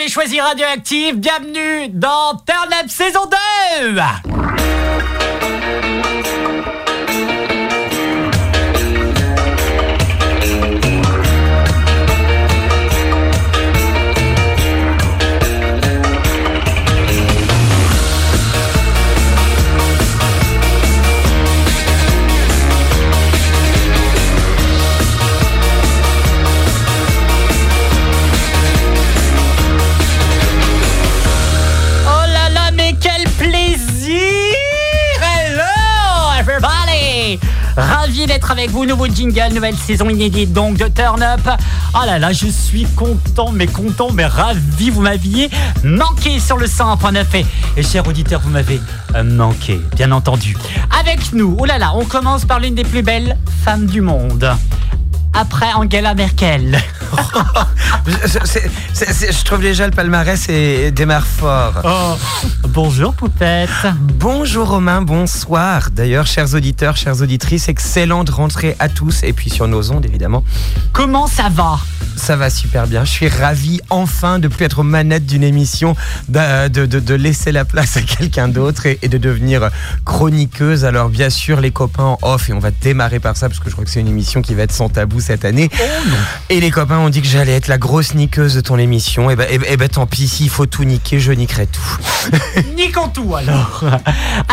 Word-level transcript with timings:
avez 0.00 0.08
choisi 0.08 0.40
Radioactive. 0.40 1.16
Bienvenue 1.16 1.88
dans 1.90 2.34
Turn 2.46 2.72
Up 2.82 2.88
saison 2.88 3.20
2. 3.84 5.39
Ravi 37.76 38.26
d'être 38.26 38.50
avec 38.50 38.70
vous, 38.70 38.84
nouveau 38.84 39.06
jingle, 39.06 39.52
nouvelle 39.54 39.76
saison 39.76 40.08
inédite 40.08 40.52
donc 40.52 40.76
de 40.76 40.88
Turn 40.88 41.22
Up. 41.22 41.40
Oh 41.94 42.04
là 42.06 42.18
là, 42.18 42.32
je 42.32 42.46
suis 42.46 42.84
content, 42.96 43.52
mais 43.52 43.66
content, 43.66 44.10
mais 44.12 44.26
ravi, 44.26 44.90
vous 44.90 45.02
m'aviez 45.02 45.50
manqué 45.84 46.38
sur 46.38 46.56
le 46.56 46.66
100.9 46.66 47.24
et, 47.34 47.46
et 47.76 47.82
chers 47.82 48.06
auditeurs, 48.06 48.40
vous 48.40 48.50
m'avez 48.50 48.80
euh, 49.14 49.22
manqué, 49.22 49.80
bien 49.96 50.12
entendu. 50.12 50.56
Avec 50.98 51.32
nous, 51.32 51.56
oh 51.58 51.64
là 51.64 51.78
là, 51.78 51.92
on 51.94 52.04
commence 52.04 52.44
par 52.44 52.60
l'une 52.60 52.74
des 52.74 52.84
plus 52.84 53.02
belles 53.02 53.36
femmes 53.64 53.86
du 53.86 54.00
monde. 54.00 54.50
Après 55.32 55.72
Angela 55.74 56.14
Merkel. 56.14 56.78
C'est- 58.26 58.46
c'est- 58.46 58.70
c'est- 58.92 59.12
c'est- 59.12 59.32
je 59.32 59.44
trouve 59.44 59.60
déjà 59.60 59.84
le 59.86 59.92
palmarès 59.92 60.48
et 60.48 60.90
démarre 60.90 61.26
fort. 61.26 61.74
Oh, 61.84 62.16
bonjour 62.68 63.14
Poupette. 63.14 63.68
Bonjour 64.18 64.68
Romain, 64.68 65.02
bonsoir. 65.02 65.90
D'ailleurs, 65.90 66.26
chers 66.26 66.54
auditeurs, 66.54 66.96
chères 66.96 67.20
auditrices, 67.20 67.68
excellente 67.68 68.30
rentrée 68.30 68.74
à 68.78 68.88
tous 68.88 69.22
et 69.22 69.32
puis 69.32 69.50
sur 69.50 69.68
nos 69.68 69.90
ondes 69.92 70.04
évidemment. 70.06 70.44
Comment 70.92 71.26
ça 71.26 71.48
va? 71.50 71.78
Ça 72.16 72.36
va 72.36 72.50
super 72.50 72.86
bien. 72.86 73.04
Je 73.04 73.10
suis 73.10 73.28
ravi 73.28 73.80
enfin 73.90 74.38
de 74.38 74.48
plus 74.48 74.64
être 74.64 74.80
aux 74.80 74.84
manettes 74.84 75.26
d'une 75.26 75.44
émission, 75.44 75.94
de, 76.28 76.68
de- 76.68 76.86
de- 76.86 77.00
de 77.00 77.14
laisser 77.14 77.52
la 77.52 77.64
place 77.64 77.96
à 77.96 78.02
quelqu'un 78.02 78.48
d'autre 78.48 78.86
et, 78.86 78.98
et 79.02 79.08
de 79.08 79.18
devenir 79.18 79.70
chroniqueuse. 80.04 80.84
Alors 80.84 81.08
bien 81.08 81.30
sûr, 81.30 81.60
les 81.60 81.70
copains 81.70 82.04
en 82.04 82.18
off 82.22 82.48
et 82.48 82.52
on 82.52 82.58
va 82.58 82.70
démarrer 82.70 83.20
par 83.20 83.36
ça 83.36 83.48
parce 83.48 83.60
que 83.60 83.66
je 83.68 83.72
crois 83.74 83.84
que 83.84 83.90
c'est 83.90 84.00
une 84.00 84.08
émission 84.08 84.42
qui 84.42 84.54
va 84.54 84.62
être 84.62 84.72
sans 84.72 84.88
tabou 84.88 85.20
cette 85.20 85.44
année. 85.44 85.70
Et 86.50 86.60
les 86.60 86.70
copains 86.70 86.98
ont 87.00 87.08
dit 87.10 87.20
que 87.22 87.28
j'allais 87.28 87.52
être 87.56 87.68
la 87.68 87.78
grosse 87.78 88.14
niqueuse 88.14 88.54
de 88.54 88.60
ton 88.60 88.78
émission. 88.78 89.30
Et 89.30 89.36
ben, 89.36 89.46
eh 89.50 89.58
ben- 89.58 89.68
eh 89.70 89.76
ben, 89.76 89.88
tant 89.88 90.06
pis, 90.06 90.28
s'il 90.28 90.48
faut 90.50 90.66
tout 90.66 90.84
niquer, 90.84 91.18
je 91.20 91.32
niquerai 91.32 91.66
tout. 91.66 91.98
Niquons 92.76 93.08
tout 93.08 93.34
alors. 93.34 93.82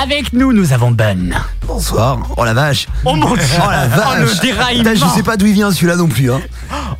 Avec 0.02 0.34
nous, 0.34 0.54
nous 0.54 0.73
avons 0.73 0.92
Ben. 0.92 1.36
Bonsoir. 1.67 2.20
Oh 2.38 2.45
la 2.45 2.54
vache. 2.54 2.88
Oh 3.06 3.16
mon 3.16 3.34
dieu. 3.36 3.44
Oh 3.66 3.70
la 3.72 3.88
vache. 3.88 4.08
Oh 4.09 4.22
le 4.23 4.42
déraillement. 4.42 4.92
Putain, 4.94 5.08
je 5.08 5.16
sais 5.16 5.23
pas 5.23 5.38
d'où 5.38 5.45
il 5.45 5.54
vient 5.54 5.72
celui-là 5.72 5.95
non 5.98 6.08
plus. 6.08 6.31
Hein. 6.31 6.42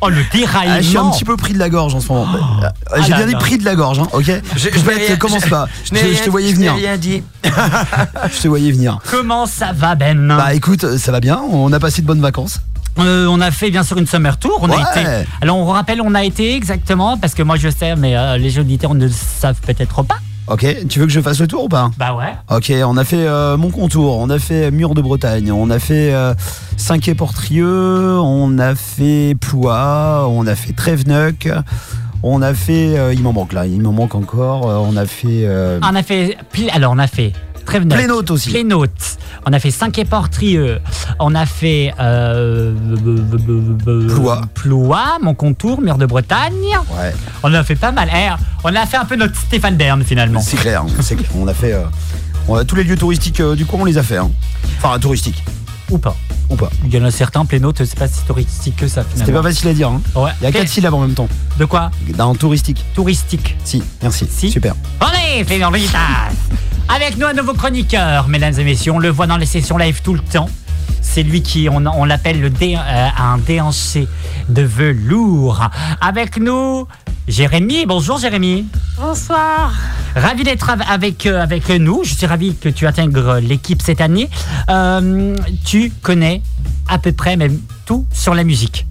Oh 0.00 0.08
le 0.08 0.22
déraillement. 0.32 0.74
Ah, 0.76 0.80
je 0.80 0.88
suis 0.88 0.98
un 0.98 1.10
petit 1.10 1.24
peu 1.24 1.36
pris 1.36 1.52
de 1.54 1.58
la 1.58 1.68
gorge 1.70 1.94
en 1.94 2.00
ce 2.00 2.08
moment. 2.12 2.26
Euh, 2.62 2.68
Ah 2.92 3.00
J'ai 3.02 3.10
là 3.10 3.16
bien 3.18 3.26
dit 3.26 3.34
pris 3.36 3.58
de 3.58 3.64
la 3.64 3.74
gorge, 3.74 3.98
hein, 3.98 4.08
ok 4.12 4.24
Je- 4.56 4.68
Je 4.72 4.78
rien- 4.80 5.16
commence 5.16 5.44
je- 5.44 5.50
pas. 5.50 5.66
Je, 5.84 5.90
te 6.24 6.30
voyais 6.30 6.52
venir. 6.52 6.74
rien 6.74 6.96
dit. 6.96 7.22
Je 7.44 8.40
te 8.42 8.48
voyais 8.48 8.70
venir. 8.72 8.98
Comment 9.10 9.46
ça 9.46 9.72
va 9.74 9.94
Ben? 9.94 10.28
Bah 10.36 10.54
écoute, 10.54 10.96
ça 10.98 11.12
va 11.12 11.20
bien. 11.20 11.40
On 11.50 11.72
a 11.72 11.80
passé 11.80 12.02
de 12.02 12.06
bonnes 12.06 12.20
vacances. 12.20 12.60
Euh, 12.98 13.26
On 13.26 13.40
a 13.40 13.50
fait 13.50 13.70
bien 13.70 13.82
sûr 13.82 13.96
une 13.98 14.06
summer 14.06 14.36
tour. 14.38 14.58
On 14.62 14.68
Ouais. 14.68 14.76
a 14.76 15.00
été. 15.20 15.28
Alors 15.40 15.56
on 15.58 15.66
rappelle, 15.66 16.00
on 16.02 16.14
a 16.14 16.24
été 16.24 16.54
exactement 16.56 17.16
parce 17.16 17.34
que 17.34 17.42
moi 17.42 17.56
je 17.56 17.68
sais, 17.68 17.94
mais 17.96 18.16
euh, 18.16 18.36
les 18.38 18.58
auditeurs 18.58 18.94
ne 18.94 19.06
le 19.06 19.12
savent 19.12 19.60
peut-être 19.60 20.02
pas. 20.02 20.16
Ok. 20.48 20.64
Tu 20.88 20.98
veux 20.98 21.04
que 21.06 21.12
je 21.12 21.20
fasse 21.20 21.38
le 21.40 21.46
tour 21.46 21.64
ou 21.64 21.68
pas? 21.68 21.90
Bah 21.98 22.14
ouais. 22.14 22.34
Ok, 22.56 22.72
on 22.86 22.96
a 22.96 23.04
fait 23.04 23.26
euh, 23.26 23.56
Mon 23.58 23.70
Contour, 23.70 24.18
on 24.18 24.30
a 24.30 24.38
fait 24.38 24.70
Mur 24.70 24.94
de 24.94 25.02
Bretagne, 25.02 25.52
on 25.52 25.68
a 25.68 25.78
fait 25.78 26.14
euh, 26.14 26.32
Saint-Quay-Portrieux, 26.78 28.18
on 28.18 28.58
a 28.58 28.74
fait 28.74 29.34
Ploie, 29.40 30.26
on 30.28 30.46
a 30.46 30.54
fait 30.54 30.72
Tréveneuc, 30.72 31.48
on 32.22 32.42
a 32.42 32.54
fait. 32.54 33.12
il 33.14 33.22
m'en 33.22 33.32
manque 33.32 33.52
là, 33.52 33.66
il 33.66 33.80
m'en 33.82 33.92
manque 33.92 34.14
encore. 34.14 34.64
on 34.66 34.96
a 34.96 35.06
fait. 35.06 35.44
euh, 35.44 35.78
On 35.82 35.94
a 35.94 36.02
fait. 36.02 36.36
Alors 36.72 36.92
on 36.92 36.98
a 36.98 37.06
fait. 37.06 37.32
Tréveneuc. 37.68 37.98
Plénote 37.98 38.30
aussi. 38.30 38.50
Plénote. 38.50 39.18
On 39.46 39.52
a 39.52 39.58
fait 39.58 39.70
5 39.70 40.02
Portrieux. 40.08 40.80
On 41.18 41.34
a 41.34 41.44
fait. 41.46 41.92
Euh, 42.00 42.74
Ploie. 44.08 44.42
Ploie, 44.54 45.18
mon 45.22 45.34
contour, 45.34 45.80
mur 45.80 45.98
de 45.98 46.06
Bretagne. 46.06 46.52
Ouais, 46.90 47.14
On 47.42 47.52
a 47.52 47.62
fait 47.62 47.76
pas 47.76 47.92
mal. 47.92 48.08
Eh, 48.14 48.30
on 48.64 48.74
a 48.74 48.86
fait 48.86 48.96
un 48.96 49.04
peu 49.04 49.16
notre 49.16 49.36
Stéphane 49.36 49.76
Bern 49.76 50.02
finalement. 50.02 50.40
c'est 50.40 50.56
clair, 50.56 50.84
c'est 51.00 51.16
clair. 51.16 51.28
On 51.36 51.46
a 51.46 51.54
fait. 51.54 51.72
euh, 51.74 51.84
on 52.48 52.54
a- 52.56 52.64
tous 52.64 52.74
les 52.76 52.84
lieux 52.84 52.96
touristiques 52.96 53.40
euh, 53.40 53.54
du 53.54 53.66
coin, 53.66 53.80
on 53.82 53.84
les 53.84 53.98
a 53.98 54.02
fait. 54.02 54.16
hein. 54.16 54.30
Enfin, 54.82 54.98
touristiques, 54.98 55.44
Ou 55.90 55.98
pas. 55.98 56.16
ou 56.48 56.56
pas. 56.56 56.70
Il 56.84 56.94
y 56.94 56.98
en 56.98 57.04
a 57.04 57.10
certains, 57.10 57.44
Plénote, 57.44 57.84
c'est 57.84 57.98
pas 57.98 58.08
si 58.08 58.22
touristique 58.24 58.76
que 58.76 58.88
ça 58.88 59.02
C'était 59.02 59.24
finalement. 59.24 59.42
pas 59.42 59.48
facile 59.50 59.68
à 59.68 59.74
dire. 59.74 59.88
hein. 59.90 60.00
Ouais. 60.14 60.30
Il 60.40 60.44
y 60.44 60.46
a 60.46 60.52
Fait- 60.52 60.60
quatre 60.60 60.68
syllabes 60.68 60.94
en 60.94 61.00
même 61.00 61.14
temps. 61.14 61.28
De 61.58 61.64
quoi? 61.66 61.90
Dans 62.16 62.34
touristique. 62.34 62.82
Touristique. 62.94 63.56
Si, 63.64 63.82
merci. 64.02 64.26
Si. 64.30 64.50
Super. 64.50 64.74
Allez, 65.00 65.44
Fémorlitas 65.44 65.98
Avec 66.88 67.16
nous 67.18 67.26
un 67.26 67.34
nouveau 67.34 67.54
chroniqueur, 67.54 68.28
mesdames 68.28 68.54
et 68.58 68.64
messieurs, 68.64 68.92
on 68.92 68.98
le 68.98 69.10
voit 69.10 69.26
dans 69.26 69.36
les 69.36 69.46
sessions 69.46 69.76
live 69.78 70.00
tout 70.02 70.14
le 70.14 70.20
temps. 70.20 70.48
C'est 71.02 71.22
lui 71.22 71.42
qui, 71.42 71.68
on, 71.70 71.84
on 71.86 72.04
l'appelle 72.04 72.40
le 72.40 72.50
dé- 72.50 72.76
euh, 72.78 73.08
un 73.18 73.38
déhanché 73.38 74.08
de 74.48 74.62
velours. 74.62 75.68
Avec 76.00 76.38
nous, 76.38 76.86
Jérémy. 77.26 77.86
Bonjour 77.86 78.18
Jérémy. 78.18 78.66
Bonsoir. 78.98 79.72
Ravi 80.16 80.44
d'être 80.44 80.70
av- 80.70 80.82
avec, 80.88 81.26
euh, 81.26 81.42
avec 81.42 81.68
nous. 81.70 82.02
Je 82.04 82.14
suis 82.14 82.26
ravi 82.26 82.54
que 82.56 82.68
tu 82.68 82.86
intègres 82.86 83.38
l'équipe 83.40 83.82
cette 83.82 84.00
année. 84.00 84.28
Euh, 84.70 85.36
tu 85.64 85.92
connais 86.02 86.42
à 86.88 86.98
peu 86.98 87.12
près 87.12 87.36
même 87.36 87.58
tout 87.86 88.06
sur 88.12 88.34
la 88.34 88.44
musique. 88.44 88.86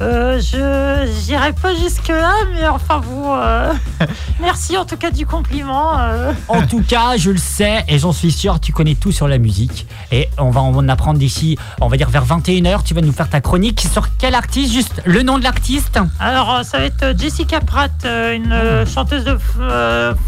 Euh, 0.00 0.40
je 0.40 1.10
j'irai 1.22 1.52
pas 1.52 1.74
jusque 1.74 2.08
là, 2.08 2.32
mais 2.52 2.66
enfin 2.66 2.98
bon, 3.00 3.34
euh, 3.36 3.72
merci 4.40 4.76
en 4.76 4.84
tout 4.84 4.96
cas 4.96 5.10
du 5.10 5.26
compliment. 5.26 5.98
euh. 5.98 6.32
En 6.48 6.66
tout 6.66 6.82
cas, 6.82 7.16
je 7.18 7.30
le 7.30 7.38
sais 7.38 7.84
et 7.88 7.98
j'en 7.98 8.12
suis 8.12 8.32
sûr, 8.32 8.58
tu 8.58 8.72
connais 8.72 8.94
tout 8.94 9.12
sur 9.12 9.28
la 9.28 9.38
musique. 9.38 9.86
Et 10.10 10.28
on 10.38 10.50
va 10.50 10.60
en 10.60 10.88
apprendre 10.88 11.18
d'ici, 11.18 11.58
on 11.80 11.88
va 11.88 11.96
dire 11.96 12.08
vers 12.08 12.24
21h, 12.24 12.82
tu 12.84 12.94
vas 12.94 13.02
nous 13.02 13.12
faire 13.12 13.28
ta 13.28 13.40
chronique 13.40 13.86
sur 13.92 14.08
quel 14.16 14.34
artiste, 14.34 14.72
juste 14.72 15.02
le 15.04 15.22
nom 15.22 15.38
de 15.38 15.44
l'artiste? 15.44 15.98
Alors 16.18 16.54
euh, 16.54 16.62
ça 16.62 16.78
va 16.78 16.84
être 16.84 17.18
Jessica 17.18 17.60
Pratt, 17.60 17.92
une 18.04 18.52
euh, 18.52 18.86
chanteuse 18.86 19.24
de 19.24 19.36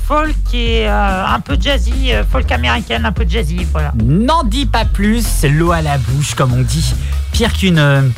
folk 0.07 0.37
et 0.53 0.87
un 0.87 1.41
peu 1.41 1.57
jazzy, 1.59 2.13
folk 2.31 2.53
américaine, 2.53 3.07
un 3.07 3.13
peu 3.13 3.25
jazzy, 3.29 3.67
voilà. 3.73 3.93
N'en 3.97 4.45
dis 4.45 4.67
pas 4.67 4.85
plus, 4.85 5.27
c'est 5.27 5.49
l'eau 5.49 5.73
à 5.73 5.81
la 5.81 5.99
bouche 5.99 6.35
comme 6.35 6.53
on 6.53 6.63
dit. 6.63 6.95
Pire 7.33 7.53
qu'une... 7.53 8.13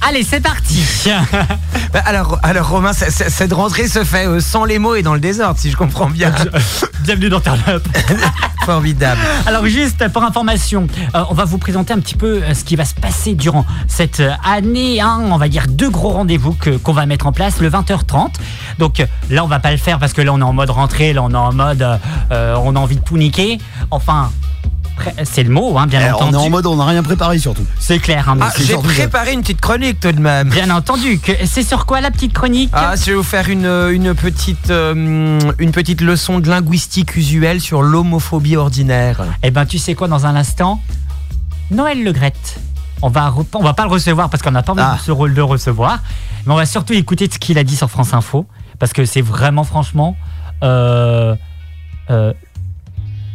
Allez, 0.00 0.22
c'est 0.22 0.40
parti 0.40 0.82
Bah, 1.92 2.00
alors, 2.04 2.38
alors 2.42 2.68
Romain, 2.68 2.92
cette 2.92 3.52
rentrée 3.52 3.88
se 3.88 4.04
fait 4.04 4.26
euh, 4.26 4.40
sans 4.40 4.64
les 4.64 4.78
mots 4.78 4.94
et 4.94 5.02
dans 5.02 5.14
le 5.14 5.20
désordre, 5.20 5.58
si 5.58 5.70
je 5.70 5.76
comprends 5.76 6.08
bien. 6.08 6.32
Bienvenue 7.04 7.28
dans 7.30 7.40
Turn 7.40 7.58
Formidable. 8.66 9.20
Alors 9.46 9.64
juste 9.66 10.06
pour 10.08 10.22
information, 10.22 10.86
euh, 11.14 11.24
on 11.30 11.34
va 11.34 11.44
vous 11.46 11.56
présenter 11.58 11.92
un 11.94 11.98
petit 12.00 12.14
peu 12.14 12.42
euh, 12.42 12.54
ce 12.54 12.64
qui 12.64 12.76
va 12.76 12.84
se 12.84 12.94
passer 12.94 13.34
durant 13.34 13.64
cette 13.86 14.22
année. 14.44 15.00
hein. 15.00 15.20
on 15.24 15.38
va 15.38 15.48
dire 15.48 15.64
deux 15.68 15.88
gros 15.90 16.10
rendez-vous 16.10 16.52
que- 16.52 16.76
qu'on 16.76 16.92
va 16.92 17.06
mettre 17.06 17.26
en 17.26 17.32
place 17.32 17.58
le 17.60 17.70
20h30. 17.70 18.32
Donc 18.78 19.02
là 19.30 19.44
on 19.44 19.48
va 19.48 19.58
pas 19.58 19.70
le 19.70 19.78
faire 19.78 19.98
parce 19.98 20.12
que 20.12 20.20
là 20.22 20.32
on 20.34 20.38
est 20.40 20.44
en 20.44 20.52
mode 20.52 20.70
rentrée, 20.70 21.12
là 21.14 21.22
on 21.22 21.30
est 21.30 21.34
en 21.36 21.52
mode 21.52 21.86
on 22.30 22.76
a 22.76 22.78
envie 22.78 22.96
de 22.96 23.02
tout 23.04 23.16
niquer. 23.16 23.58
Enfin 23.90 24.30
c'est 25.24 25.42
le 25.42 25.50
mot, 25.50 25.76
hein, 25.78 25.86
bien 25.86 26.00
Eh, 26.00 26.10
on 26.12 26.16
entendu. 26.16 26.34
est 26.34 26.38
en 26.38 26.50
mode, 26.50 26.66
on 26.66 26.76
n'a 26.76 26.84
rien 26.86 27.02
préparé 27.02 27.38
surtout. 27.38 27.64
C'est 27.78 27.98
clair, 27.98 28.28
hein, 28.28 28.36
Ah, 28.40 28.52
J'ai 28.58 28.74
ça. 28.74 28.78
préparé 28.78 29.32
une 29.32 29.40
petite 29.42 29.60
chronique 29.60 30.00
tout 30.00 30.12
de 30.12 30.20
même. 30.20 30.48
bien 30.50 30.70
entendu. 30.70 31.18
Que, 31.18 31.32
c'est 31.44 31.62
sur 31.62 31.86
quoi 31.86 32.00
la 32.00 32.10
petite 32.10 32.32
chronique 32.32 32.70
Ah, 32.72 32.94
je 32.96 33.06
vais 33.06 33.14
vous 33.14 33.22
faire 33.22 33.48
une, 33.48 33.66
une, 33.66 34.14
petite, 34.14 34.70
euh, 34.70 35.38
une 35.58 35.72
petite 35.72 36.00
leçon 36.00 36.38
de 36.40 36.48
linguistique 36.48 37.16
usuelle 37.16 37.60
sur 37.60 37.82
l'homophobie 37.82 38.56
ordinaire. 38.56 39.22
Eh 39.42 39.50
ben, 39.50 39.66
tu 39.66 39.78
sais 39.78 39.94
quoi, 39.94 40.08
dans 40.08 40.26
un 40.26 40.36
instant, 40.36 40.80
Noël 41.70 42.02
Le 42.02 42.12
Grette. 42.12 42.60
On 43.02 43.08
va, 43.10 43.32
on 43.54 43.62
va 43.62 43.74
pas 43.74 43.84
le 43.84 43.90
recevoir 43.90 44.28
parce 44.28 44.42
qu'on 44.42 44.50
n'a 44.50 44.62
pas 44.62 44.72
envie 44.72 44.82
Ah. 44.84 44.96
de 44.98 45.04
ce 45.04 45.12
rôle 45.12 45.30
de 45.30 45.36
le 45.36 45.44
recevoir. 45.44 46.00
Mais 46.46 46.52
on 46.52 46.56
va 46.56 46.66
surtout 46.66 46.94
écouter 46.94 47.28
ce 47.32 47.38
qu'il 47.38 47.56
a 47.58 47.64
dit 47.64 47.76
sur 47.76 47.88
France 47.90 48.12
Info. 48.14 48.46
Parce 48.78 48.92
que 48.92 49.04
c'est 49.04 49.20
vraiment, 49.22 49.64
franchement. 49.64 50.16
euh, 50.64 51.36
euh, 52.10 52.32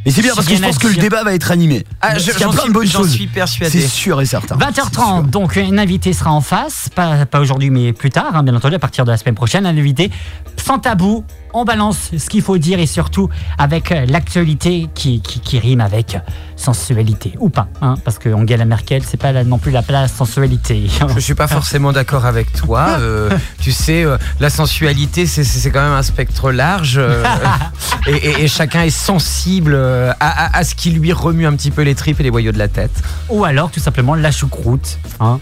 Mais 0.06 0.12
c'est 0.12 0.22
bien 0.22 0.34
parce 0.36 0.48
que 0.48 0.56
je 0.56 0.62
pense 0.62 0.78
que 0.78 0.88
le 0.88 0.96
débat 0.96 1.24
va 1.24 1.34
être 1.34 1.52
animé. 1.52 1.84
Ah, 2.02 2.18
je- 2.18 2.32
Il 2.32 2.40
y 2.40 2.44
a 2.44 2.48
plein 2.50 2.52
suis- 2.60 2.68
de 2.70 2.74
bonnes 2.74 2.88
choses. 2.88 3.12
suis 3.12 3.28
persuadé. 3.28 3.82
C'est 3.82 3.88
sûr 3.88 4.20
et 4.22 4.26
certain. 4.26 4.58
C'est 4.60 4.66
20h30, 4.66 5.22
sûr. 5.22 5.24
donc 5.24 5.56
une 5.56 5.80
invitée 5.80 6.12
sera 6.14 6.32
en 6.32 6.42
face, 6.42 6.90
pas, 6.94 7.26
pas 7.26 7.40
aujourd'hui 7.40 7.70
mais 7.70 7.94
plus 7.94 8.10
tard, 8.10 8.32
hein, 8.36 8.44
bien 8.44 8.56
entendu, 8.56 8.76
à 8.76 8.80
partir 8.80 9.06
de 9.06 9.12
la 9.12 9.18
semaine 9.18 9.36
prochaine, 9.36 9.66
un 9.66 9.78
invité 9.78 10.12
sans 10.58 10.80
tabou, 10.80 11.24
on 11.54 11.66
balance 11.66 12.12
ce 12.18 12.30
qu'il 12.30 12.42
faut 12.42 12.58
dire 12.58 12.80
et 12.80 12.86
surtout 12.86 13.30
avec 13.58 13.92
euh, 13.92 14.06
l'actualité 14.08 14.90
qui, 14.96 15.22
qui, 15.22 15.40
qui 15.40 15.60
rime 15.60 15.82
avec 15.82 16.18
sensualité 16.56 17.34
ou 17.40 17.50
pas, 17.50 17.68
hein, 17.82 17.96
parce 18.06 18.18
que 18.20 18.30
Angela 18.30 18.66
Merkel, 18.66 19.04
c'est 19.06 19.18
pas 19.20 19.32
là 19.32 19.44
non 19.44 19.58
plus 19.58 19.72
la 19.72 19.82
place 19.82 20.14
sensualité. 20.14 20.88
Je 21.16 21.20
suis 21.20 21.36
pas 21.36 21.48
forcément 21.60 21.92
d'accord 21.92 22.26
avec 22.26 22.52
toi. 22.54 22.88
euh, 23.00 23.30
tu 23.60 23.72
sais, 23.72 24.04
euh, 24.06 24.18
la 24.40 24.50
sensualité, 24.50 25.26
c'est- 25.26 25.44
quand 25.72 25.82
même 25.82 25.92
un 25.94 26.04
spectre 26.04 26.52
large. 26.52 26.96
euh, 26.98 27.24
et, 28.08 28.12
et- 28.16 28.44
et 28.44 28.48
chacun 28.48 28.84
est 28.84 28.90
sensible 28.90 29.76
à, 29.76 30.16
à- 30.20 30.58
à 30.58 30.64
ce 30.64 30.76
qui 30.76 30.92
lui 30.92 31.12
remue 31.14 31.46
un 31.46 31.54
petit 31.56 31.72
peu 31.72 31.82
les 31.82 31.96
tripes 31.96 32.20
et 32.20 32.24
les 32.24 32.32
boyaux 32.32 32.52
de 32.52 32.58
la 32.60 32.68
tête. 32.68 32.92
Ou 33.30 33.44
alors 33.46 33.72
tout 33.72 33.80
simplement 33.80 34.16
la 34.16 34.32
choucroute. 34.32 34.98
Hein. 35.20 35.40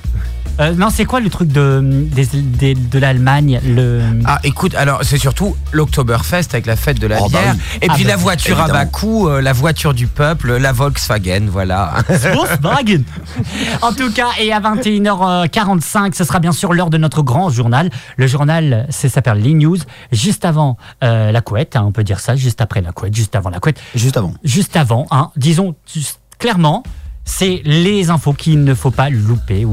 Euh, 0.59 0.74
non, 0.75 0.89
c'est 0.92 1.06
quoi 1.06 1.19
le 1.19 1.30
truc 1.30 1.48
de, 1.51 1.81
de 1.81 3.00
l'Allemagne 3.00 3.59
le... 3.65 4.01
Ah, 4.25 4.39
écoute, 4.44 4.75
alors 4.75 5.00
c'est 5.03 5.18
surtout 5.18 5.56
l'Oktoberfest 5.71 6.48
avec 6.51 6.65
la 6.65 6.75
fête 6.75 7.00
de 7.00 7.07
la 7.07 7.18
Oh, 7.19 7.30
bah 7.30 7.39
bière. 7.42 7.53
oui. 7.56 7.80
Et 7.81 7.88
Ah, 7.89 7.94
puis 7.95 8.03
bah, 8.03 8.09
la 8.12 8.15
voiture 8.18 8.59
à 8.59 8.68
bas 8.68 8.86
coût, 8.86 9.27
euh, 9.27 9.42
la 9.42 9.53
voiture 9.53 9.94
du 9.94 10.07
peuple, 10.07 10.57
la 10.57 10.71
Volkswagen, 10.71 11.48
voilà. 11.50 11.94
Volkswagen. 12.09 13.03
En 13.81 13.94
tout 13.94 14.12
cas, 14.12 14.27
et 14.39 14.51
à 14.53 14.59
21h45, 14.59 16.13
ce 16.15 16.24
sera 16.24 16.39
bien 16.39 16.51
sûr 16.51 16.74
l'heure 16.74 16.89
de 16.89 16.97
notre 16.97 17.21
grand 17.24 17.50
journal. 17.50 17.89
Le 18.18 18.27
journal, 18.27 18.86
c'est 18.89 19.09
s'appelle 19.09 19.39
Les 19.42 19.54
News, 19.54 19.77
juste 20.12 20.45
avant 20.45 20.77
euh, 21.04 21.31
la 21.31 21.42
couette, 21.42 21.75
hein, 21.75 21.83
on 21.88 21.92
peut 21.92 22.04
dire 22.04 22.19
ça, 22.19 22.36
juste 22.36 22.62
après 22.62 22.81
la 22.81 22.92
couette, 22.92 23.15
juste 23.15 23.36
avant 23.36 23.50
la 23.50 23.59
couette, 23.59 23.80
Juste 23.95 24.18
avant. 24.18 24.33
juste 24.44 24.75
avant, 24.75 25.07
hein, 25.12 25.31
disons 25.38 25.75
juste 25.92 26.19
clairement. 26.38 26.83
C'est 27.23 27.62
les 27.65 28.09
infos 28.09 28.33
qu'il 28.33 28.63
ne 28.63 28.73
faut 28.73 28.91
pas 28.91 29.09
louper 29.09 29.65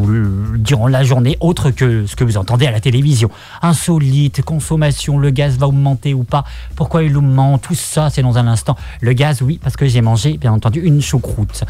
durant 0.55 0.87
la 0.87 1.03
journée, 1.03 1.37
autre 1.41 1.71
que 1.71 2.07
ce 2.07 2.15
que 2.15 2.25
vous 2.25 2.37
entendez 2.37 2.67
à 2.67 2.71
la 2.71 2.81
télévision. 2.81 3.31
Insolite, 3.63 4.43
consommation, 4.43 5.19
le 5.19 5.31
gaz 5.31 5.57
va 5.57 5.67
augmenter 5.67 6.15
ou 6.15 6.25
pas, 6.25 6.45
pourquoi 6.77 7.03
il 7.03 7.17
augmente, 7.17 7.63
tout 7.63 7.75
ça 7.75 8.11
c'est 8.11 8.23
dans 8.23 8.39
un 8.39 8.47
instant. 8.47 8.77
Le 9.01 9.13
gaz, 9.13 9.43
oui, 9.43 9.59
parce 9.63 9.77
que 9.77 9.87
j'ai 9.87 10.03
mangé, 10.03 10.37
bien 10.37 10.53
entendu, 10.53 10.81
une 10.81 11.01
choucroute. 11.01 11.65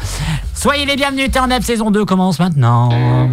Soyez 0.53 0.85
les 0.85 0.95
bienvenus, 0.95 1.31
Turn 1.31 1.49
saison 1.61 1.91
2 1.91 2.05
commence 2.05 2.39
maintenant. 2.39 3.29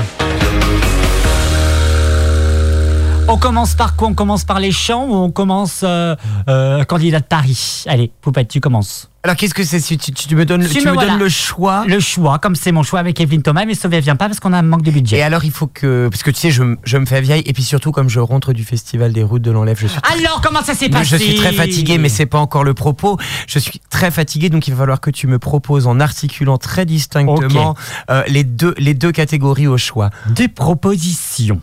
On 3.29 3.39
commence 3.39 3.75
par 3.75 3.97
quoi? 3.97 4.07
On 4.09 4.15
commence 4.15 4.45
par 4.45 4.61
les 4.61 4.71
chants 4.71 5.07
ou 5.09 5.15
on 5.15 5.31
commence 5.33 5.81
euh, 5.83 6.15
euh, 6.49 6.85
candidat 6.85 7.19
de 7.19 7.25
Paris? 7.25 7.83
Allez, 7.89 8.13
Poupette, 8.21 8.47
tu 8.49 8.61
commences. 8.61 9.11
Alors 9.25 9.35
qu'est-ce 9.35 9.53
que 9.55 9.65
c'est? 9.65 9.81
Si 9.81 9.99
tu, 9.99 10.13
tu- 10.13 10.29
tu 10.29 10.37
me 10.37 10.45
donnes, 10.45 10.63
Tu 10.65 10.75
tu 10.79 10.81
me 10.83 10.91
me 10.91 10.95
voilà. 10.95 11.11
donnes 11.11 11.19
le 11.19 11.29
choix 11.29 11.85
Le 11.89 11.99
choix, 11.99 12.39
comme 12.39 12.55
c'est 12.55 12.71
mon 12.71 12.85
choix 12.85 13.01
avec 13.01 13.21
Evelyne 13.21 13.43
Thomas, 13.43 13.65
mais 13.67 13.75
ça 13.75 13.89
ne 13.89 13.99
vient 13.99 14.15
pas 14.15 14.27
parce 14.29 14.39
qu'on 14.39 14.53
a 14.53 14.59
un 14.59 14.63
manque 14.63 14.83
de 14.83 14.93
budget. 14.93 15.17
Et 15.17 15.23
alors 15.23 15.45
il 15.45 15.51
faut 15.51 15.67
que 15.67 16.09
parce 16.09 16.23
que 16.23 16.31
tu 16.31 16.39
sais 16.39 16.51
je, 16.53 16.63
me 16.63 17.05
fais 17.07 17.21
vieille 17.21 17.43
et 17.45 17.53
puis 17.53 17.65
surtout 17.65 17.91
comme 17.91 18.09
je 18.09 18.21
rentre 18.21 18.53
du 18.53 18.63
festival 18.63 19.13
des 19.13 19.25
routes 19.25 19.43
de 19.43 19.51
l'enlève 19.51 19.79
je 19.81 19.89
suis 19.89 19.99
Alors, 20.17 20.41
comment 20.41 20.63
ça 20.63 20.75
s'est 20.75 20.89
passé 20.89 21.05
je 21.07 21.17
suis 21.17 21.35
très 21.35 21.53
fatigué, 21.53 21.99
mais 21.99 22.09
c'est 22.09 22.27
pas 22.27 22.39
encore 22.39 22.63
le 22.63 22.75
propos. 22.75 23.19
Je 23.49 23.59
suis 23.59 23.81
très 23.91 24.13
fatigué, 24.13 24.49
donc 24.51 24.69
il 24.69 24.71
va 24.75 24.77
falloir 24.79 25.01
que 25.01 25.11
tu 25.11 25.27
me 25.27 25.41
proposes 25.41 25.89
en 25.89 25.99
articulant 25.99 26.59
très 26.59 26.87
distinctement 26.87 27.75
euh, 28.11 28.23
les, 28.29 28.45
deux, 28.45 28.75
les 28.79 28.95
deux 28.95 29.11
catégories 29.11 29.67
au 29.67 29.77
choix. 29.79 30.11
Des 30.29 30.47
propositions. 30.47 31.61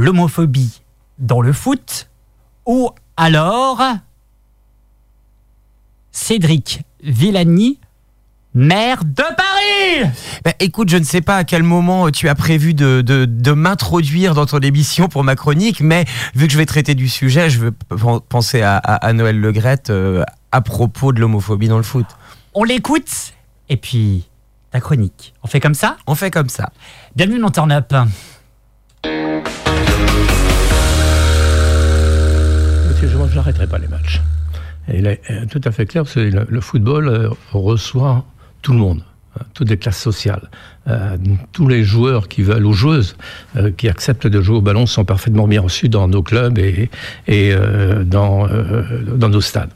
L'homophobie 0.00 0.80
dans 1.18 1.42
le 1.42 1.52
foot 1.52 2.08
ou 2.64 2.88
alors 3.18 3.82
Cédric 6.10 6.80
Villani, 7.02 7.78
maire 8.54 9.04
de 9.04 9.12
Paris 9.36 10.10
Ben, 10.42 10.54
écoute, 10.58 10.88
je 10.88 10.96
ne 10.96 11.04
sais 11.04 11.20
pas 11.20 11.36
à 11.36 11.44
quel 11.44 11.64
moment 11.64 12.10
tu 12.10 12.30
as 12.30 12.34
prévu 12.34 12.72
de, 12.72 13.02
de, 13.02 13.26
de 13.26 13.52
m'introduire 13.52 14.34
dans 14.34 14.46
ton 14.46 14.60
émission 14.60 15.08
pour 15.08 15.22
ma 15.22 15.36
chronique, 15.36 15.82
mais 15.82 16.06
vu 16.34 16.46
que 16.46 16.52
je 16.54 16.56
vais 16.56 16.64
traiter 16.64 16.94
du 16.94 17.06
sujet, 17.06 17.50
je 17.50 17.58
veux 17.58 17.72
penser 18.26 18.62
à, 18.62 18.78
à, 18.78 18.94
à 19.06 19.12
Noël 19.12 19.38
Legrette 19.38 19.90
euh, 19.90 20.24
à 20.50 20.62
propos 20.62 21.12
de 21.12 21.20
l'homophobie 21.20 21.68
dans 21.68 21.76
le 21.76 21.82
foot. 21.82 22.06
On 22.54 22.64
l'écoute 22.64 23.34
et 23.68 23.76
puis 23.76 24.30
ta 24.70 24.80
chronique. 24.80 25.34
On 25.42 25.46
fait 25.46 25.60
comme 25.60 25.74
ça? 25.74 25.98
On 26.06 26.14
fait 26.14 26.30
comme 26.30 26.48
ça. 26.48 26.70
Bienvenue 27.16 27.38
dans 27.38 27.50
Turn 27.50 27.70
Up. 27.70 27.92
N'arrêterai 33.34 33.66
pas 33.66 33.78
les 33.78 33.88
matchs. 33.88 34.20
Et 34.88 34.98
il 34.98 35.06
est 35.06 35.20
euh, 35.30 35.46
tout 35.50 35.60
à 35.64 35.70
fait 35.70 35.86
clair, 35.86 36.04
parce 36.04 36.14
que 36.14 36.20
le, 36.20 36.60
football 36.60 37.08
euh, 37.08 37.28
reçoit 37.52 38.24
tout 38.62 38.72
le 38.72 38.78
monde, 38.78 39.02
hein, 39.38 39.44
toutes 39.54 39.70
les 39.70 39.76
classes 39.76 40.00
sociales. 40.00 40.50
Euh, 40.88 41.16
tous 41.52 41.68
les 41.68 41.84
joueurs 41.84 42.28
qui 42.28 42.42
veulent, 42.42 42.66
ou 42.66 42.72
joueuses, 42.72 43.16
qui 43.76 43.88
acceptent 43.88 44.26
de 44.26 44.40
jouer 44.40 44.56
au 44.56 44.62
ballon 44.62 44.86
sont 44.86 45.04
parfaitement 45.04 45.46
bien 45.46 45.60
reçus 45.60 45.88
dans 45.88 46.08
nos 46.08 46.22
clubs 46.22 46.58
et, 46.58 46.88
dans, 48.04 48.48
nos 48.48 49.40
stades. 49.40 49.70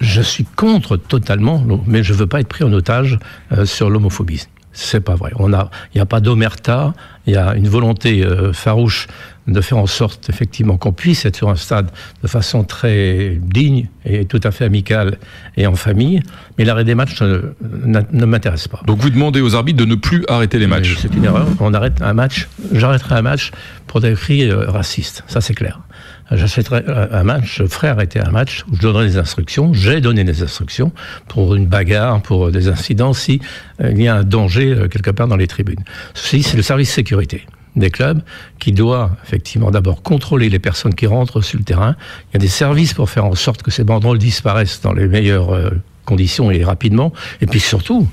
Je 0.00 0.22
suis 0.22 0.44
contre 0.44 0.96
totalement, 0.96 1.64
mais 1.86 2.04
je 2.04 2.12
ne 2.12 2.18
veux 2.18 2.26
pas 2.28 2.40
être 2.40 2.48
pris 2.48 2.64
en 2.64 2.72
otage 2.72 3.18
sur 3.64 3.90
l'homophobie. 3.90 4.46
C'est 4.72 5.00
pas 5.00 5.16
vrai. 5.16 5.32
A, 5.32 5.70
il 5.92 5.98
n'y 5.98 6.00
a 6.00 6.06
pas 6.06 6.20
d'omerta. 6.20 6.94
Il 7.28 7.34
y 7.34 7.36
a 7.36 7.54
une 7.54 7.68
volonté 7.68 8.24
euh, 8.24 8.54
farouche 8.54 9.06
de 9.46 9.60
faire 9.60 9.76
en 9.76 9.86
sorte 9.86 10.30
effectivement 10.30 10.78
qu'on 10.78 10.94
puisse 10.94 11.26
être 11.26 11.36
sur 11.36 11.50
un 11.50 11.56
stade 11.56 11.90
de 12.22 12.26
façon 12.26 12.64
très 12.64 13.38
digne 13.38 13.88
et 14.06 14.24
tout 14.24 14.40
à 14.44 14.50
fait 14.50 14.64
amicale 14.64 15.18
et 15.58 15.66
en 15.66 15.74
famille. 15.74 16.22
Mais 16.56 16.64
l'arrêt 16.64 16.84
des 16.84 16.94
matchs 16.94 17.20
ne 17.20 18.24
m'intéresse 18.24 18.66
pas. 18.66 18.80
Donc 18.86 19.00
vous 19.00 19.10
demandez 19.10 19.42
aux 19.42 19.54
arbitres 19.54 19.78
de 19.78 19.84
ne 19.84 19.94
plus 19.94 20.24
arrêter 20.28 20.58
les 20.58 20.66
matchs. 20.66 20.96
C'est 20.98 21.14
une 21.14 21.24
erreur. 21.24 21.46
On 21.60 21.74
arrête 21.74 22.00
un 22.00 22.14
match. 22.14 22.48
J'arrêterai 22.72 23.16
un 23.16 23.22
match 23.22 23.50
pour 23.86 24.00
des 24.00 24.14
cris 24.14 24.50
euh, 24.50 24.64
racistes. 24.70 25.22
Ça, 25.26 25.42
c'est 25.42 25.54
clair. 25.54 25.80
J'achèterai 26.30 26.84
un 27.10 27.24
match, 27.24 27.58
je 27.58 27.66
ferai 27.66 27.88
arrêter 27.88 28.20
un 28.20 28.30
match 28.30 28.64
où 28.70 28.76
je 28.76 28.82
donnerai 28.82 29.06
des 29.06 29.16
instructions. 29.16 29.72
J'ai 29.72 30.00
donné 30.00 30.24
des 30.24 30.42
instructions 30.42 30.92
pour 31.26 31.54
une 31.54 31.66
bagarre, 31.66 32.20
pour 32.20 32.50
des 32.50 32.68
incidents, 32.68 33.14
si 33.14 33.40
euh, 33.80 33.90
il 33.92 34.02
y 34.02 34.08
a 34.08 34.16
un 34.16 34.24
danger 34.24 34.72
euh, 34.72 34.88
quelque 34.88 35.10
part 35.10 35.28
dans 35.28 35.36
les 35.36 35.46
tribunes. 35.46 35.82
Ceci, 36.14 36.42
c'est 36.42 36.56
le 36.56 36.62
service 36.62 36.90
sécurité 36.90 37.46
des 37.76 37.90
clubs 37.90 38.20
qui 38.58 38.72
doit 38.72 39.10
effectivement 39.24 39.70
d'abord 39.70 40.02
contrôler 40.02 40.48
les 40.48 40.58
personnes 40.58 40.94
qui 40.94 41.06
rentrent 41.06 41.40
sur 41.40 41.58
le 41.58 41.64
terrain. 41.64 41.96
Il 42.30 42.34
y 42.34 42.36
a 42.36 42.40
des 42.40 42.48
services 42.48 42.92
pour 42.92 43.08
faire 43.08 43.24
en 43.24 43.34
sorte 43.34 43.62
que 43.62 43.70
ces 43.70 43.84
banderoles 43.84 44.18
disparaissent 44.18 44.80
dans 44.82 44.92
les 44.92 45.06
meilleures 45.06 45.54
euh, 45.54 45.70
conditions 46.04 46.50
et 46.50 46.64
rapidement. 46.64 47.12
Et 47.40 47.46
puis 47.46 47.60
surtout, 47.60 48.08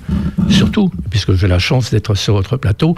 surtout, 0.49 0.91
puisque 1.09 1.33
j'ai 1.33 1.47
la 1.47 1.59
chance 1.59 1.91
d'être 1.91 2.13
sur 2.15 2.33
votre 2.33 2.57
plateau, 2.57 2.95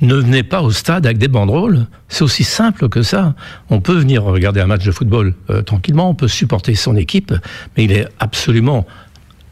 ne 0.00 0.14
venez 0.14 0.42
pas 0.42 0.62
au 0.62 0.70
stade 0.70 1.06
avec 1.06 1.18
des 1.18 1.28
banderoles. 1.28 1.86
C'est 2.08 2.22
aussi 2.22 2.44
simple 2.44 2.88
que 2.88 3.02
ça. 3.02 3.34
On 3.68 3.80
peut 3.80 3.98
venir 3.98 4.22
regarder 4.22 4.60
un 4.60 4.66
match 4.66 4.84
de 4.84 4.92
football 4.92 5.34
euh, 5.50 5.62
tranquillement, 5.62 6.10
on 6.10 6.14
peut 6.14 6.28
supporter 6.28 6.74
son 6.74 6.96
équipe, 6.96 7.34
mais 7.76 7.84
il 7.84 7.92
est 7.92 8.08
absolument 8.18 8.86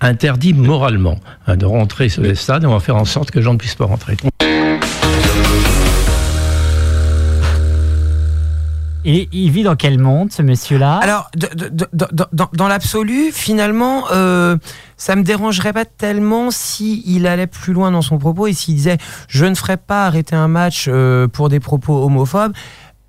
interdit 0.00 0.54
moralement 0.54 1.18
hein, 1.46 1.56
de 1.56 1.66
rentrer 1.66 2.08
sur 2.08 2.22
les 2.22 2.34
stades 2.34 2.64
et 2.64 2.66
on 2.66 2.72
va 2.72 2.80
faire 2.80 2.96
en 2.96 3.04
sorte 3.04 3.30
que 3.30 3.38
les 3.38 3.44
gens 3.44 3.54
ne 3.54 3.58
puissent 3.58 3.74
pas 3.74 3.86
rentrer. 3.86 4.16
Et 9.04 9.28
il 9.32 9.50
vit 9.50 9.62
dans 9.62 9.76
quel 9.76 9.98
monde, 9.98 10.32
ce 10.32 10.42
monsieur-là 10.42 10.96
Alors, 10.96 11.30
dans 12.52 12.68
l'absolu, 12.68 13.30
finalement, 13.32 14.04
euh, 14.10 14.56
ça 14.96 15.14
me 15.16 15.22
dérangerait 15.22 15.72
pas 15.72 15.84
tellement 15.84 16.50
si 16.50 17.02
il 17.06 17.26
allait 17.26 17.46
plus 17.46 17.72
loin 17.72 17.90
dans 17.90 18.02
son 18.02 18.18
propos 18.18 18.48
et 18.48 18.52
s'il 18.52 18.74
disait 18.74 18.98
je 19.28 19.44
ne 19.44 19.54
ferai 19.54 19.76
pas 19.76 20.06
arrêter 20.06 20.34
un 20.34 20.48
match 20.48 20.86
euh, 20.88 21.28
pour 21.28 21.48
des 21.48 21.60
propos 21.60 22.04
homophobes, 22.04 22.52